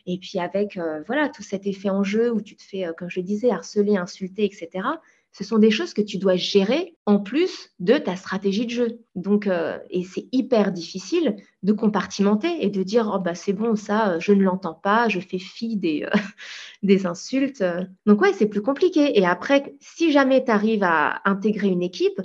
Et 0.08 0.18
puis 0.18 0.40
avec 0.40 0.78
euh, 0.78 1.04
voilà 1.06 1.30
tout 1.30 1.44
cet 1.44 1.68
effet 1.68 1.90
en 1.90 2.04
jeu 2.04 2.32
où 2.32 2.42
tu 2.42 2.56
te 2.56 2.64
fais, 2.64 2.88
comme 2.98 3.10
je 3.10 3.22
disais, 3.22 3.52
harceler, 3.52 3.98
insulter, 3.98 4.46
etc 4.46 4.88
ce 5.34 5.44
sont 5.44 5.58
des 5.58 5.72
choses 5.72 5.94
que 5.94 6.02
tu 6.02 6.18
dois 6.18 6.36
gérer 6.36 6.96
en 7.06 7.20
plus 7.20 7.72
de 7.80 7.98
ta 7.98 8.16
stratégie 8.16 8.66
de 8.66 8.72
jeu. 8.72 9.00
Donc, 9.16 9.48
euh, 9.48 9.78
et 9.90 10.04
c'est 10.04 10.28
hyper 10.32 10.72
difficile 10.72 11.36
de 11.64 11.74
compartimenter 11.74 12.64
et 12.64 12.70
de 12.70 12.84
dire 12.84 13.12
oh 13.14 13.20
bah 13.20 13.34
c'est 13.34 13.54
bon 13.54 13.76
ça, 13.76 14.20
je 14.20 14.32
ne 14.32 14.44
l'entends 14.44 14.76
pas, 14.76 15.10
je 15.10 15.20
fais 15.20 15.40
fi 15.40 15.76
des, 15.76 16.04
euh, 16.04 16.18
des 16.84 17.08
insultes. 17.08 17.64
Donc 18.06 18.22
ouais, 18.22 18.34
c'est 18.34 18.48
plus 18.48 18.62
compliqué. 18.62 19.20
Et 19.20 19.26
après, 19.26 19.76
si 19.80 20.12
jamais 20.12 20.46
tu 20.46 20.52
arrives 20.52 20.84
à 20.84 21.22
intégrer 21.26 21.68
une 21.68 21.84
équipe, 21.84 22.22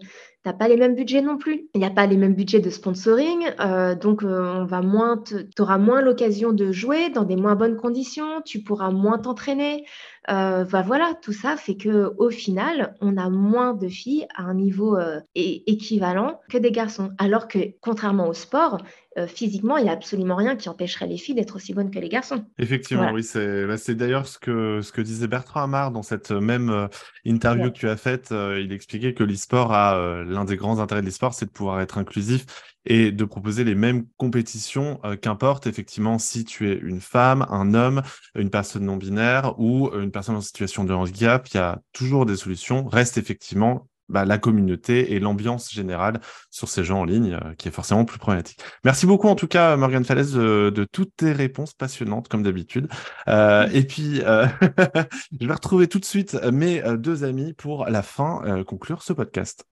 n'as 0.47 0.53
pas 0.53 0.69
les 0.69 0.77
mêmes 0.77 0.95
budgets 0.95 1.23
non 1.23 1.37
plus. 1.37 1.69
Il 1.75 1.81
n'y 1.81 1.87
a 1.87 1.91
pas 1.91 2.07
les 2.07 2.17
mêmes 2.17 2.35
budgets 2.35 2.61
de 2.61 2.71
sponsoring, 2.71 3.51
euh, 3.61 3.95
donc 3.95 4.23
on 4.23 4.65
va 4.65 4.81
moins, 4.83 5.17
tu 5.19 5.47
auras 5.61 5.79
moins 5.79 6.01
l'occasion 6.01 6.53
de 6.53 6.73
jouer 6.73 7.11
dans 7.11 7.25
des 7.25 7.37
moins 7.37 7.55
bonnes 7.55 7.77
conditions, 7.77 8.41
tu 8.45 8.63
pourras 8.63 8.91
moins 8.91 9.19
t'entraîner. 9.19 9.85
Euh, 10.31 10.65
bah 10.65 10.83
voilà, 10.83 11.15
tout 11.23 11.33
ça 11.33 11.57
fait 11.57 11.77
que 11.77 12.13
au 12.19 12.31
final, 12.31 12.95
on 13.01 13.17
a 13.17 13.31
moins 13.31 13.73
de 13.73 13.89
filles 13.89 14.27
à 14.37 14.43
un 14.43 14.55
niveau 14.55 14.97
euh, 14.97 15.21
équivalent 15.35 16.41
que 16.51 16.59
des 16.59 16.71
garçons. 16.71 17.11
Alors 17.19 17.49
que 17.49 17.59
contrairement 17.81 18.29
au 18.29 18.35
sport, 18.35 18.79
euh, 19.19 19.27
physiquement, 19.27 19.77
il 19.77 19.85
n'y 19.85 19.91
a 19.91 19.93
absolument 19.93 20.37
rien 20.37 20.57
qui 20.57 20.69
empêcherait 20.69 21.07
les 21.07 21.19
filles 21.19 21.35
d'être 21.35 21.57
aussi 21.57 21.75
bonnes 21.75 21.91
que 21.91 21.99
les 21.99 22.09
garçons. 22.09 22.45
Effectivement, 22.59 23.11
oui, 23.13 23.23
c'est 23.23 23.67
bah, 23.67 23.77
d'ailleurs 23.89 24.27
ce 24.27 24.39
que, 24.39 24.81
ce 24.83 24.93
que 24.93 25.01
disait 25.01 25.29
Bertrand 25.29 25.63
Amar 25.63 25.91
dans 25.91 26.03
cette 26.03 26.31
même 26.31 26.89
interview 27.25 27.71
que 27.71 27.79
tu 27.79 27.89
as 27.89 27.97
faite. 27.97 28.33
il 28.33 28.73
expliquait 28.73 29.15
que 29.15 29.25
l'e-sport 29.25 29.73
a 29.73 30.23
l'un 30.25 30.45
des 30.45 30.57
grands 30.57 30.79
intérêts 30.79 31.03
de 31.03 31.07
l'e-sport, 31.07 31.35
c'est 31.35 31.47
de 31.47 31.51
pouvoir 31.51 31.81
être 31.81 31.99
inclusif 31.99 32.47
et 32.89 33.13
de 33.13 33.25
proposer 33.25 33.65
les 33.65 33.75
mêmes 33.75 34.07
compétitions, 34.17 34.99
euh, 35.05 35.15
qu'importe 35.17 35.67
effectivement 35.67 36.19
si 36.19 36.45
tu 36.45 36.71
es 36.71 36.75
une 36.75 37.01
femme, 37.01 37.47
un 37.51 37.75
homme, 37.75 38.03
une 38.35 38.51
personne 38.51 38.85
non 38.85 38.97
binaire 38.97 39.55
ou 39.59 39.91
une 39.95 40.11
personne 40.11 40.37
en 40.37 40.41
situation 40.41 40.85
de 40.85 40.95
handicap, 40.95 41.47
il 41.49 41.57
y 41.59 41.61
a 41.61 41.81
toujours 41.93 42.27
des 42.27 42.37
solutions. 42.37 42.87
Reste 42.87 43.19
effectivement 43.19 43.87
bah, 44.09 44.25
la 44.25 44.39
communauté 44.39 45.13
et 45.13 45.21
l'ambiance 45.21 45.73
générale 45.73 46.21
sur 46.51 46.69
ces 46.69 46.85
gens 46.85 47.01
en 47.01 47.05
ligne 47.05 47.35
euh, 47.35 47.55
qui 47.57 47.69
est 47.69 47.73
forcément 47.73 48.05
plus 48.05 48.19
problématique. 48.19 48.61
Merci 48.85 49.07
beaucoup 49.07 49.29
en 49.29 49.35
tout 49.35 49.49
cas 49.49 49.77
Morgane 49.77 50.05
Falaise 50.05 50.35
de, 50.35 50.87
toutes 50.91 51.17
tes 51.17 51.33
réponses 51.33 51.75
passionnantes 51.75 52.29
comme 52.29 52.43
d'habitude. 52.43 52.89
Euh, 53.29 53.69
et 53.73 53.85
puis 53.85 54.17
je 55.41 55.47
vais 55.47 55.53
retrouver 55.53 55.89
tout 55.89 55.99
de 55.99 56.05
suite 56.05 56.35
mes 56.53 56.83
deux 56.97 57.25
amis 57.25 57.53
pour 57.53 57.87
la 57.87 58.03
fin 58.03 58.63
conclure 58.65 59.03
ce 59.03 59.13
podcast. 59.13 59.65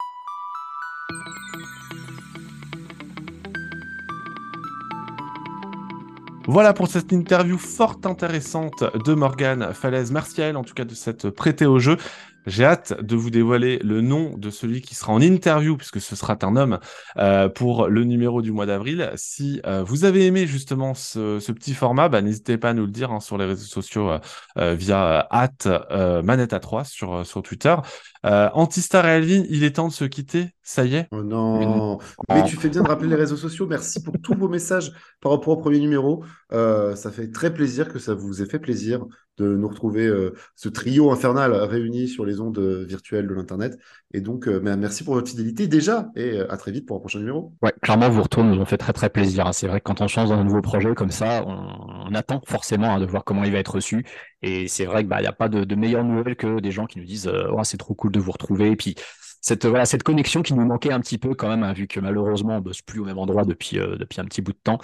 Voilà 6.48 6.72
pour 6.72 6.86
cette 6.86 7.10
interview 7.10 7.58
fort 7.58 7.98
intéressante 8.04 8.84
de 9.04 9.14
Morgane 9.14 9.72
Falaise. 9.72 10.12
Merci 10.12 10.42
à 10.42 10.46
elle 10.46 10.56
en 10.56 10.62
tout 10.62 10.74
cas 10.74 10.84
de 10.84 10.94
s'être 10.94 11.28
prêtée 11.28 11.66
au 11.66 11.80
jeu. 11.80 11.96
J'ai 12.46 12.64
hâte 12.64 13.00
de 13.02 13.16
vous 13.16 13.30
dévoiler 13.30 13.78
le 13.80 14.00
nom 14.00 14.36
de 14.36 14.50
celui 14.50 14.80
qui 14.80 14.94
sera 14.94 15.12
en 15.12 15.20
interview, 15.20 15.76
puisque 15.76 16.00
ce 16.00 16.14
sera 16.14 16.38
un 16.42 16.56
homme, 16.56 16.78
euh, 17.16 17.48
pour 17.48 17.88
le 17.88 18.04
numéro 18.04 18.40
du 18.40 18.52
mois 18.52 18.66
d'avril. 18.66 19.10
Si 19.16 19.60
euh, 19.66 19.82
vous 19.82 20.04
avez 20.04 20.26
aimé 20.26 20.46
justement 20.46 20.94
ce, 20.94 21.38
petit 21.52 21.74
format, 21.74 22.08
bah, 22.08 22.22
n'hésitez 22.22 22.56
pas 22.56 22.70
à 22.70 22.74
nous 22.74 22.86
le 22.86 22.92
dire 22.92 23.10
hein, 23.10 23.20
sur 23.20 23.36
les 23.36 23.46
réseaux 23.46 23.66
sociaux 23.66 24.10
euh, 24.58 24.74
via 24.74 25.26
at 25.30 26.22
manette 26.22 26.52
à 26.52 26.60
3 26.60 26.84
sur, 26.84 27.26
sur 27.26 27.42
Twitter. 27.42 27.74
Antistar 28.26 29.06
et 29.06 29.12
Alvin, 29.12 29.44
il 29.48 29.64
est 29.64 29.76
temps 29.76 29.88
de 29.88 29.92
se 29.92 30.04
quitter. 30.04 30.48
Ça 30.62 30.84
y 30.84 30.96
est 30.96 31.08
Oh 31.12 31.22
non 31.22 31.98
Mais 32.28 32.44
tu 32.44 32.56
fais 32.56 32.68
bien 32.68 32.82
de 32.82 32.88
rappeler 32.88 33.08
les 33.08 33.14
réseaux 33.14 33.36
sociaux. 33.36 33.66
Merci 33.66 34.02
pour 34.02 34.14
tous 34.22 34.34
vos 34.34 34.48
messages 34.48 34.92
par 35.20 35.32
rapport 35.32 35.56
au 35.56 35.60
premier 35.60 35.78
numéro. 35.78 36.24
ça 36.50 37.10
fait 37.12 37.30
très 37.30 37.52
plaisir 37.52 37.92
que 37.92 37.98
ça 37.98 38.14
vous 38.14 38.42
ait 38.42 38.46
fait 38.46 38.58
plaisir 38.58 39.06
de 39.38 39.54
nous 39.54 39.68
retrouver 39.68 40.06
euh, 40.06 40.32
ce 40.54 40.68
trio 40.68 41.10
infernal 41.10 41.52
réuni 41.52 42.08
sur 42.08 42.24
les 42.24 42.40
ondes 42.40 42.58
euh, 42.58 42.84
virtuelles 42.84 43.26
de 43.26 43.34
l'Internet. 43.34 43.78
Et 44.14 44.20
donc, 44.20 44.48
euh, 44.48 44.60
merci 44.60 45.04
pour 45.04 45.14
votre 45.14 45.28
fidélité 45.28 45.66
déjà 45.66 46.08
et 46.16 46.40
à 46.40 46.56
très 46.56 46.72
vite 46.72 46.86
pour 46.86 46.96
un 46.96 47.00
prochain 47.00 47.18
numéro. 47.18 47.52
Ouais, 47.62 47.72
clairement, 47.82 48.08
vos 48.08 48.22
retours 48.22 48.44
nous 48.44 48.58
ont 48.58 48.64
fait 48.64 48.78
très 48.78 48.92
très 48.92 49.10
plaisir. 49.10 49.46
Hein. 49.46 49.52
C'est 49.52 49.68
vrai 49.68 49.80
que 49.80 49.84
quand 49.84 50.00
on 50.00 50.08
change 50.08 50.30
dans 50.30 50.36
un 50.36 50.44
nouveau 50.44 50.62
projet 50.62 50.94
comme 50.94 51.10
ça, 51.10 51.44
on, 51.46 52.14
attend 52.14 52.40
forcément 52.46 52.94
hein, 52.94 53.00
de 53.00 53.04
voir 53.04 53.24
comment 53.24 53.44
il 53.44 53.52
va 53.52 53.58
être 53.58 53.74
reçu. 53.74 54.06
Et 54.42 54.68
c'est 54.68 54.84
vrai 54.84 55.00
qu'il 55.00 55.08
bah, 55.08 55.20
n'y 55.20 55.26
a 55.26 55.32
pas 55.32 55.48
de, 55.48 55.64
de 55.64 55.74
meilleures 55.74 56.04
nouvelles 56.04 56.36
que 56.36 56.60
des 56.60 56.70
gens 56.70 56.86
qui 56.86 56.98
nous 56.98 57.04
disent 57.04 57.30
oh, 57.50 57.64
c'est 57.64 57.78
trop 57.78 57.94
cool 57.94 58.12
de 58.12 58.20
vous 58.20 58.32
retrouver. 58.32 58.70
Et 58.70 58.76
puis, 58.76 58.94
cette, 59.40 59.66
voilà, 59.66 59.86
cette 59.86 60.02
connexion 60.02 60.42
qui 60.42 60.54
nous 60.54 60.64
manquait 60.66 60.92
un 60.92 61.00
petit 61.00 61.18
peu 61.18 61.34
quand 61.34 61.48
même, 61.48 61.62
hein, 61.62 61.72
vu 61.72 61.86
que 61.86 62.00
malheureusement, 62.00 62.54
on 62.54 62.56
ne 62.56 62.64
bosse 62.64 62.82
plus 62.82 63.00
au 63.00 63.04
même 63.04 63.18
endroit 63.18 63.44
depuis, 63.44 63.76
depuis 63.76 64.20
un 64.20 64.24
petit 64.24 64.42
bout 64.42 64.52
de 64.52 64.58
temps. 64.62 64.78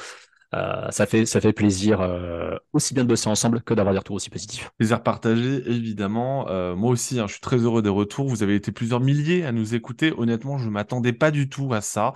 Euh, 0.54 0.90
ça, 0.90 1.06
fait, 1.06 1.24
ça 1.24 1.40
fait 1.40 1.54
plaisir 1.54 2.02
euh, 2.02 2.56
aussi 2.74 2.92
bien 2.92 3.04
de 3.04 3.08
bosser 3.08 3.28
ensemble 3.28 3.62
que 3.62 3.72
d'avoir 3.72 3.94
des 3.94 3.98
retours 3.98 4.16
aussi 4.16 4.28
positifs. 4.28 4.70
Plaisir 4.76 5.02
partagé, 5.02 5.62
évidemment. 5.66 6.46
Euh, 6.48 6.76
moi 6.76 6.90
aussi, 6.90 7.18
hein, 7.18 7.26
je 7.26 7.32
suis 7.32 7.40
très 7.40 7.56
heureux 7.56 7.80
des 7.80 7.88
retours. 7.88 8.28
Vous 8.28 8.42
avez 8.42 8.54
été 8.54 8.70
plusieurs 8.70 9.00
milliers 9.00 9.46
à 9.46 9.52
nous 9.52 9.74
écouter. 9.74 10.12
Honnêtement, 10.16 10.58
je 10.58 10.66
ne 10.66 10.70
m'attendais 10.70 11.14
pas 11.14 11.30
du 11.30 11.48
tout 11.48 11.72
à 11.72 11.80
ça. 11.80 12.12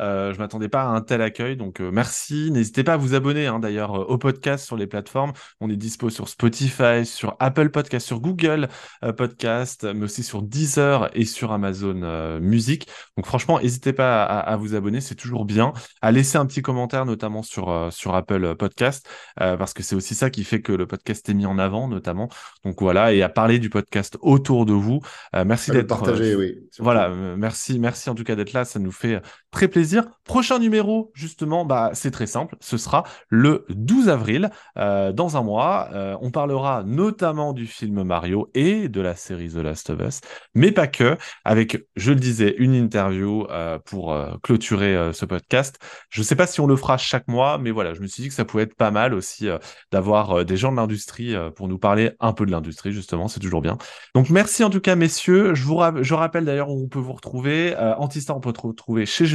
Euh, 0.00 0.32
je 0.32 0.38
m'attendais 0.38 0.68
pas 0.68 0.82
à 0.82 0.86
un 0.86 1.00
tel 1.00 1.22
accueil, 1.22 1.56
donc 1.56 1.80
euh, 1.80 1.90
merci. 1.90 2.50
N'hésitez 2.50 2.84
pas 2.84 2.94
à 2.94 2.96
vous 2.96 3.14
abonner 3.14 3.46
hein, 3.46 3.58
d'ailleurs 3.58 3.94
euh, 3.94 4.04
au 4.04 4.18
podcast 4.18 4.64
sur 4.64 4.76
les 4.76 4.86
plateformes. 4.86 5.32
On 5.60 5.70
est 5.70 5.76
dispo 5.76 6.10
sur 6.10 6.28
Spotify, 6.28 7.04
sur 7.04 7.36
Apple 7.40 7.70
Podcast, 7.70 8.06
sur 8.06 8.20
Google 8.20 8.68
Podcast, 9.16 9.84
mais 9.84 10.04
aussi 10.04 10.22
sur 10.22 10.42
Deezer 10.42 11.10
et 11.14 11.24
sur 11.24 11.52
Amazon 11.52 12.38
Music. 12.40 12.88
Donc 13.16 13.26
franchement, 13.26 13.60
n'hésitez 13.60 13.92
pas 13.92 14.24
à, 14.24 14.56
vous 14.56 14.74
abonner, 14.74 15.00
c'est 15.00 15.14
toujours 15.14 15.44
bien. 15.44 15.72
À 16.02 16.12
laisser 16.12 16.38
un 16.38 16.46
petit 16.46 16.62
commentaire, 16.62 17.04
notamment 17.04 17.42
sur, 17.42 17.88
sur 17.90 18.14
Apple 18.14 18.54
Podcast, 18.56 19.08
parce 19.36 19.74
que 19.74 19.82
c'est 19.82 19.94
aussi 19.94 20.14
ça 20.14 20.30
qui 20.30 20.44
fait 20.44 20.60
que 20.60 20.72
le 20.72 20.86
podcast 20.86 21.28
est 21.28 21.34
mis 21.34 21.46
en 21.46 21.58
avant, 21.58 21.88
notamment. 21.88 22.28
Donc 22.64 22.80
voilà, 22.80 23.12
et 23.12 23.22
à 23.22 23.28
parler 23.28 23.58
du 23.58 23.70
podcast 23.70 24.16
autour 24.20 24.66
de 24.66 24.72
vous. 24.72 25.00
merci 25.46 25.70
d'être 25.70 25.88
partagé, 25.88 26.34
oui. 26.34 26.58
Voilà, 26.78 27.08
merci, 27.10 27.78
merci 27.78 28.10
en 28.10 28.14
tout 28.14 28.24
cas 28.24 28.36
d'être 28.36 28.52
là. 28.52 28.64
Ça 28.64 28.78
nous 28.78 28.92
fait 28.92 29.20
très 29.50 29.68
plaisir 29.68 29.87
Prochain 30.24 30.58
numéro, 30.58 31.10
justement, 31.14 31.64
bah, 31.64 31.90
c'est 31.94 32.10
très 32.10 32.26
simple. 32.26 32.56
Ce 32.60 32.76
sera 32.76 33.04
le 33.28 33.64
12 33.70 34.08
avril, 34.08 34.50
euh, 34.76 35.12
dans 35.12 35.36
un 35.36 35.42
mois. 35.42 35.88
Euh, 35.94 36.16
on 36.20 36.30
parlera 36.30 36.82
notamment 36.84 37.52
du 37.52 37.66
film 37.66 38.02
Mario 38.02 38.50
et 38.54 38.88
de 38.88 39.00
la 39.00 39.14
série 39.14 39.48
The 39.48 39.56
Last 39.56 39.88
of 39.90 40.00
Us, 40.00 40.20
mais 40.54 40.70
pas 40.70 40.86
que, 40.86 41.16
avec, 41.44 41.86
je 41.96 42.12
le 42.12 42.20
disais, 42.20 42.54
une 42.58 42.74
interview 42.74 43.46
euh, 43.50 43.78
pour 43.78 44.14
clôturer 44.42 45.12
ce 45.12 45.24
podcast. 45.24 45.78
Je 46.10 46.20
ne 46.20 46.24
sais 46.24 46.36
pas 46.36 46.46
si 46.46 46.60
on 46.60 46.66
le 46.66 46.76
fera 46.76 46.98
chaque 46.98 47.26
mois, 47.28 47.58
mais 47.58 47.70
voilà, 47.70 47.94
je 47.94 48.00
me 48.00 48.06
suis 48.06 48.22
dit 48.22 48.28
que 48.28 48.34
ça 48.34 48.44
pouvait 48.44 48.64
être 48.64 48.74
pas 48.74 48.90
mal 48.90 49.14
aussi 49.14 49.48
d'avoir 49.92 50.44
des 50.44 50.56
gens 50.56 50.72
de 50.72 50.76
l'industrie 50.76 51.34
pour 51.56 51.68
nous 51.68 51.78
parler 51.78 52.12
un 52.20 52.32
peu 52.32 52.44
de 52.44 52.50
l'industrie, 52.50 52.92
justement, 52.92 53.28
c'est 53.28 53.40
toujours 53.40 53.62
bien. 53.62 53.78
Donc 54.14 54.30
merci 54.30 54.62
en 54.62 54.70
tout 54.70 54.80
cas, 54.80 54.94
messieurs. 54.94 55.54
Je 55.54 55.64
vous 55.64 55.76
rappelle 55.76 56.44
d'ailleurs 56.44 56.70
où 56.70 56.84
on 56.84 56.88
peut 56.88 56.98
vous 56.98 57.12
retrouver. 57.12 57.74
Antistar, 57.98 58.36
on 58.36 58.40
peut 58.40 58.52
retrouver 58.62 59.06
chez 59.06 59.26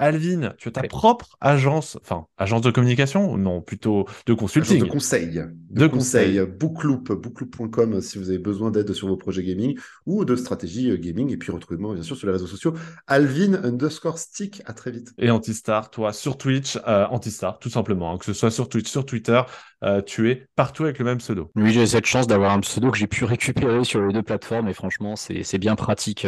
Alvin, 0.00 0.54
tu 0.56 0.68
as 0.68 0.72
ta 0.72 0.82
propre 0.84 1.36
agence, 1.42 1.98
enfin, 2.00 2.26
agence 2.38 2.62
de 2.62 2.70
communication 2.70 3.36
Non, 3.36 3.60
plutôt 3.60 4.06
de 4.26 4.32
consulting. 4.32 4.80
de 4.80 4.86
conseil. 4.86 5.42
De, 5.68 5.86
conseil. 5.86 6.40
Bookloop, 6.40 7.12
bookloop.com 7.12 8.00
si 8.00 8.16
vous 8.16 8.30
avez 8.30 8.38
besoin 8.38 8.70
d'aide 8.70 8.92
sur 8.94 9.08
vos 9.08 9.18
projets 9.18 9.42
gaming 9.42 9.78
ou 10.06 10.24
de 10.24 10.36
stratégie 10.36 10.90
euh, 10.90 10.96
gaming. 10.96 11.30
Et 11.30 11.36
puis 11.36 11.52
retrouvez-moi 11.52 11.94
bien 11.94 12.02
sûr 12.02 12.16
sur 12.16 12.26
les 12.26 12.32
réseaux 12.32 12.46
sociaux. 12.46 12.74
Alvin 13.06 13.62
underscore 13.62 14.18
stick. 14.18 14.62
À 14.64 14.72
très 14.72 14.90
vite. 14.90 15.12
Et 15.18 15.30
Antistar, 15.30 15.90
toi, 15.90 16.14
sur 16.14 16.38
Twitch, 16.38 16.78
euh, 16.88 17.06
Antistar, 17.10 17.58
tout 17.58 17.70
simplement. 17.70 18.14
Hein, 18.14 18.18
que 18.18 18.24
ce 18.24 18.32
soit 18.32 18.50
sur 18.50 18.70
Twitch, 18.70 18.88
sur 18.88 19.04
Twitter, 19.04 19.42
euh, 19.84 20.00
tu 20.00 20.30
es 20.30 20.46
partout 20.56 20.84
avec 20.84 20.98
le 20.98 21.04
même 21.04 21.18
pseudo. 21.18 21.50
Oui, 21.56 21.72
j'ai 21.72 21.86
cette 21.86 22.06
chance 22.06 22.26
d'avoir 22.26 22.52
un 22.52 22.60
pseudo 22.60 22.90
que 22.90 22.96
j'ai 22.96 23.06
pu 23.06 23.24
récupérer 23.24 23.84
sur 23.84 24.00
les 24.00 24.14
deux 24.14 24.22
plateformes 24.22 24.68
et 24.68 24.74
franchement, 24.74 25.14
c'est 25.16 25.58
bien 25.58 25.76
pratique 25.76 26.26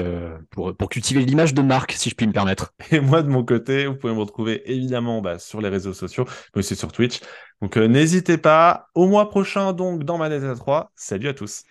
pour, 0.51 0.77
pour 0.77 0.89
cultiver 0.89 1.25
l'image 1.25 1.55
de 1.55 1.63
marque, 1.63 1.93
si 1.93 2.11
je 2.11 2.15
puis 2.15 2.27
me 2.27 2.33
permettre. 2.33 2.75
Et 2.91 3.01
moi, 3.03 3.23
de 3.23 3.29
mon 3.29 3.45
côté, 3.45 3.87
vous 3.87 3.97
pouvez 3.97 4.13
me 4.13 4.21
retrouver 4.21 4.63
évidemment 4.71 5.21
bah, 5.23 5.39
sur 5.39 5.61
les 5.61 5.69
réseaux 5.69 5.95
sociaux, 5.95 6.25
mais 6.55 6.61
aussi 6.61 6.77
sur 6.77 6.93
Twitch. 6.93 7.21
Donc 7.61 7.77
euh, 7.77 7.87
n'hésitez 7.87 8.39
pas. 8.39 8.89
Au 8.95 9.07
mois 9.07 9.31
prochain, 9.31 9.73
donc, 9.73 10.05
dans 10.05 10.19
Manette 10.19 10.45
à 10.45 10.55
3. 10.55 10.93
Salut 10.97 11.29
à 11.29 11.35
tous. 11.35 11.65